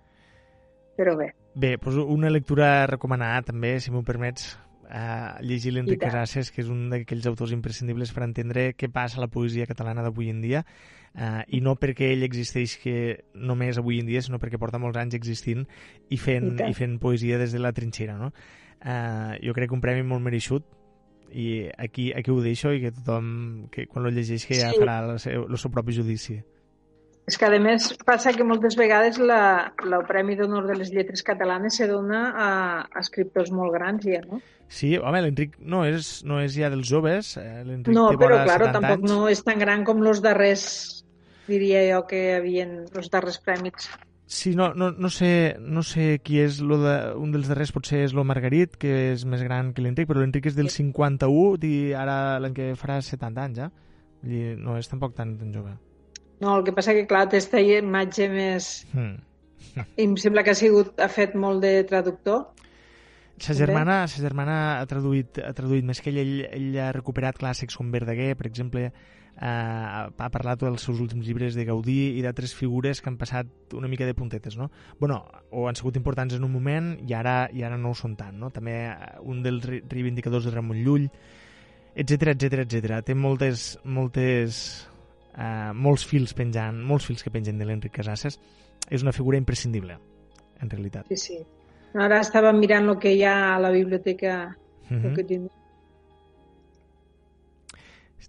Però 0.94 1.16
bé, 1.18 1.32
Bé, 1.54 1.76
doncs 1.78 1.96
una 2.10 2.30
lectura 2.30 2.86
recomanada 2.86 3.42
també, 3.50 3.80
si 3.80 3.90
m'ho 3.90 4.02
permets, 4.06 4.56
uh, 4.89 5.40
llegir 5.43 5.73
l'Enric. 5.74 6.01
Casasses, 6.01 6.51
que 6.52 6.62
és 6.62 6.69
un 6.73 6.89
d'aquells 6.93 7.27
autors 7.31 7.52
imprescindibles 7.56 8.12
per 8.12 8.24
entendre 8.27 8.73
què 8.77 8.90
passa 8.93 9.19
a 9.19 9.24
la 9.24 9.31
poesia 9.32 9.66
catalana 9.66 10.02
d'avui 10.05 10.31
en 10.31 10.40
dia, 10.44 10.65
uh, 11.15 11.43
i 11.48 11.61
no 11.65 11.77
perquè 11.81 12.12
ell 12.12 12.24
existeix 12.27 12.77
que 12.82 13.24
només 13.35 13.78
avui 13.81 14.01
en 14.01 14.06
dia, 14.06 14.23
sinó 14.23 14.39
perquè 14.43 14.61
porta 14.61 14.78
molts 14.82 14.98
anys 15.01 15.15
existint 15.19 15.66
i 16.11 16.16
fent, 16.20 16.55
I 16.61 16.70
i 16.70 16.74
fent 16.77 16.98
poesia 17.02 17.39
des 17.39 17.52
de 17.52 17.61
la 17.62 17.73
trinxera, 17.73 18.16
no? 18.20 18.32
Uh, 18.85 19.35
jo 19.40 19.55
crec 19.56 19.70
que 19.70 19.74
un 19.78 19.81
premi 19.81 20.02
molt 20.05 20.23
mereixut 20.23 20.65
i 21.32 21.66
aquí, 21.78 22.12
aquí 22.12 22.31
ho 22.31 22.40
deixo 22.44 22.70
i 22.74 22.82
que 22.82 22.93
tothom, 22.93 23.66
que 23.73 23.86
quan 23.90 24.05
lo 24.05 24.11
llegeix, 24.12 24.44
que 24.47 24.55
ja 24.61 24.70
Sí. 24.70 24.78
farà 24.78 25.01
el 25.02 25.19
seu, 25.19 25.47
el 25.48 25.59
seu 25.59 25.70
propi 25.73 25.93
judici. 25.97 26.43
És 27.24 27.38
que 27.40 27.48
a 27.48 27.60
més 27.60 27.86
passa 28.05 28.34
que 28.36 28.44
moltes 28.44 28.76
vegades 28.76 29.18
la, 29.18 29.72
el 29.80 29.94
Premi 30.09 30.36
d'Honor 30.36 30.66
de 30.68 30.76
les 30.76 30.90
Lletres 30.92 31.24
Catalanes 31.24 31.78
se 31.80 31.88
dona 31.88 32.26
a, 32.30 32.48
a 32.84 33.01
escriptors 33.01 33.52
molt 33.55 33.72
grans 33.76 34.05
ja, 34.05 34.20
no? 34.28 34.40
Sí, 34.68 34.94
home, 34.98 35.20
l'Enric 35.22 35.56
no 35.60 35.84
és, 35.88 36.18
no 36.26 36.40
és 36.42 36.56
ja 36.56 36.70
dels 36.72 36.88
joves, 36.88 37.36
eh? 37.40 37.62
l'Enric 37.64 37.94
No, 37.94 38.09
té 38.12 38.18
però 38.20 38.42
claro, 38.42 38.68
70 38.68 38.74
tampoc 38.76 39.05
anys. 39.05 39.12
no 39.12 39.28
és 39.32 39.44
tan 39.46 39.60
gran 39.60 39.84
com 39.88 40.02
els 40.05 40.20
darrers, 40.24 40.66
diria 41.48 41.84
jo, 41.88 42.02
que 42.10 42.24
havien 42.40 42.82
els 42.92 43.12
darrers 43.12 43.40
premis. 43.44 43.88
Sí, 44.26 44.55
no, 44.56 44.70
no, 44.74 44.90
no, 44.90 45.10
sé, 45.12 45.56
no 45.60 45.84
sé 45.84 46.18
qui 46.24 46.40
és 46.42 46.59
lo 46.64 46.80
de, 46.80 46.94
un 47.20 47.32
dels 47.32 47.48
darrers, 47.48 47.72
potser 47.76 48.02
és 48.06 48.16
lo 48.16 48.24
Margarit, 48.26 48.76
que 48.80 49.12
és 49.12 49.24
més 49.28 49.44
gran 49.44 49.72
que 49.76 49.84
l'Enric, 49.84 50.09
però 50.10 50.24
l'Enric 50.24 50.48
és 50.51 50.56
del 50.56 50.72
51 50.72 51.64
i 51.68 51.74
ara 51.96 52.40
l'any 52.42 52.56
que 52.56 52.70
farà 52.80 53.01
70 53.05 53.48
anys, 53.48 53.64
ja. 53.64 53.72
Vull 54.24 54.32
dir, 54.32 54.46
no 54.60 54.78
és 54.80 54.88
tampoc 54.88 55.16
tan, 55.16 55.36
tan 55.40 55.52
jove. 55.52 55.76
No, 56.40 56.56
el 56.59 56.65
que 56.66 56.74
passa 56.74 56.94
que, 56.97 57.06
clar, 57.06 57.28
té 57.28 57.39
aquesta 57.39 57.61
imatge 57.62 58.28
més... 58.32 58.73
Hmm. 58.93 59.15
I 59.74 60.05
em 60.06 60.15
sembla 60.20 60.44
que 60.47 60.52
ha 60.52 60.59
sigut 60.59 61.01
ha 61.02 61.09
fet 61.11 61.35
molt 61.35 61.62
de 61.65 61.81
traductor. 61.89 62.44
Sa 63.43 63.55
germana, 63.59 64.05
sa 64.06 64.23
germana 64.23 64.59
ha 64.78 64.86
traduït, 64.86 65.40
ha 65.43 65.51
traduït 65.56 65.86
més 65.86 65.98
que 66.02 66.12
ell, 66.12 66.20
ell, 66.23 66.36
ell 66.55 66.77
ha 66.78 66.93
recuperat 66.94 67.39
clàssics 67.40 67.74
com 67.74 67.90
Verdaguer, 67.90 68.36
per 68.39 68.47
exemple, 68.47 68.85
eh, 69.35 69.47
ha 69.47 70.28
parlat 70.31 70.62
dels 70.62 70.85
seus 70.86 71.01
últims 71.02 71.27
llibres 71.27 71.56
de 71.59 71.65
Gaudí 71.66 72.15
i 72.19 72.23
d'altres 72.23 72.55
figures 72.55 73.01
que 73.02 73.11
han 73.11 73.19
passat 73.19 73.74
una 73.74 73.90
mica 73.90 74.06
de 74.06 74.15
puntetes, 74.15 74.56
no? 74.56 74.70
bueno, 75.01 75.24
o 75.51 75.66
han 75.66 75.74
sigut 75.74 75.98
importants 75.98 76.35
en 76.39 76.47
un 76.47 76.52
moment 76.52 76.94
i 77.02 77.15
ara, 77.19 77.48
i 77.52 77.66
ara 77.66 77.78
no 77.81 77.90
ho 77.90 77.98
són 77.98 78.15
tant, 78.16 78.39
no? 78.39 78.52
També 78.55 78.77
eh, 78.86 78.97
un 79.27 79.43
dels 79.43 79.66
re- 79.66 79.82
reivindicadors 79.90 80.47
de 80.47 80.55
Ramon 80.55 80.85
Llull, 80.86 81.11
etc 81.94 82.35
etc 82.35 82.65
etc. 82.65 83.01
Té 83.06 83.15
moltes, 83.19 83.81
moltes, 83.85 84.86
eh, 85.39 85.73
molts 85.74 86.05
fils 86.06 86.35
penjant, 86.35 86.78
molts 86.82 87.06
fils 87.06 87.23
que 87.23 87.31
pengen 87.35 87.59
de 87.59 87.65
l'Enric 87.69 87.93
Casasses. 87.93 88.39
És 88.90 89.02
una 89.02 89.12
figura 89.12 89.39
imprescindible, 89.39 89.98
en 90.61 90.70
realitat. 90.70 91.06
Sí, 91.09 91.16
sí. 91.16 91.39
Ara 91.94 92.19
estava 92.20 92.52
mirant 92.52 92.89
el 92.90 92.98
que 92.98 93.12
hi 93.15 93.23
ha 93.24 93.55
a 93.55 93.61
la 93.62 93.70
biblioteca 93.70 94.56
Mhm. 94.90 95.06
el 95.06 95.15
que 95.16 95.24
tinc. 95.24 95.51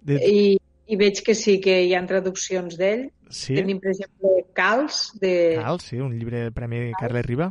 De... 0.02 0.16
I, 0.22 0.56
I 0.86 0.96
veig 0.96 1.20
que 1.26 1.34
sí, 1.34 1.58
que 1.60 1.82
hi 1.84 1.94
ha 1.96 2.02
traduccions 2.06 2.76
d'ell. 2.78 3.08
Sí? 3.28 3.56
Tenim, 3.58 3.80
per 3.82 3.90
exemple, 3.90 4.30
Cals, 4.54 5.10
de... 5.20 5.32
Cal, 5.58 5.80
sí, 5.82 5.98
un 6.00 6.14
llibre 6.16 6.44
del 6.44 6.52
Premi 6.54 6.92
Carles 6.98 7.26
Riba. 7.26 7.50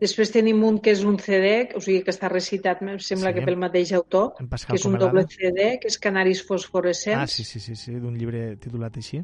Després 0.00 0.32
tenim 0.34 0.62
un 0.66 0.80
que 0.82 0.90
és 0.90 1.04
un 1.06 1.16
CD, 1.22 1.68
o 1.76 1.80
sigui 1.80 2.02
que 2.02 2.10
està 2.10 2.28
recitat, 2.28 2.80
em 2.82 2.98
sembla 2.98 3.30
Sí. 3.30 3.38
que 3.38 3.44
pel 3.46 3.56
mateix 3.56 3.92
autor, 3.92 4.32
que 4.36 4.74
és 4.74 4.84
un 4.84 4.98
doble 4.98 5.22
CD, 5.30 5.78
que 5.80 5.86
és 5.88 5.98
Canaris 5.98 6.42
fosforescents. 6.44 7.22
Ah, 7.22 7.26
sí, 7.26 7.44
sí, 7.44 7.60
sí, 7.60 7.76
sí 7.76 7.94
d'un 7.94 8.16
llibre 8.18 8.56
titulat 8.56 8.96
així. 8.96 9.22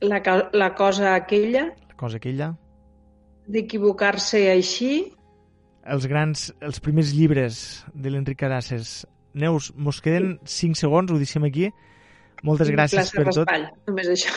la, 0.00 0.20
la 0.52 0.74
cosa 0.74 1.14
aquella, 1.14 1.74
La 1.88 1.96
cosa 1.96 2.16
aquella. 2.18 2.56
d'equivocar-se 3.48 4.50
així, 4.52 5.12
Els 5.84 6.06
grans, 6.08 6.46
els 6.64 6.78
primers 6.80 7.10
llibres 7.12 7.84
de 7.92 8.08
l'Enric 8.08 8.38
Carasses. 8.40 9.06
Neus, 9.34 9.66
mos 9.76 9.98
queden 10.00 10.38
5 10.48 10.78
segons, 10.80 11.10
ho 11.12 11.18
deixem 11.20 11.44
aquí. 11.44 11.66
Moltes 12.42 12.70
gràcies 12.72 13.10
per 13.12 13.26
tot. 13.26 13.42
Raspall, 13.50 13.66
només 13.90 14.08
això. 14.08 14.32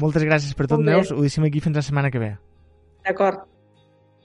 Moltes 0.00 0.24
gràcies 0.24 0.54
per 0.56 0.66
tot. 0.70 0.80
Neus. 0.80 1.10
Ho 1.12 1.20
deixem 1.20 1.44
aquí 1.44 1.60
fins 1.60 1.76
la 1.76 1.82
setmana 1.82 2.10
que 2.10 2.18
ve. 2.22 2.30
D'acord. 3.04 3.44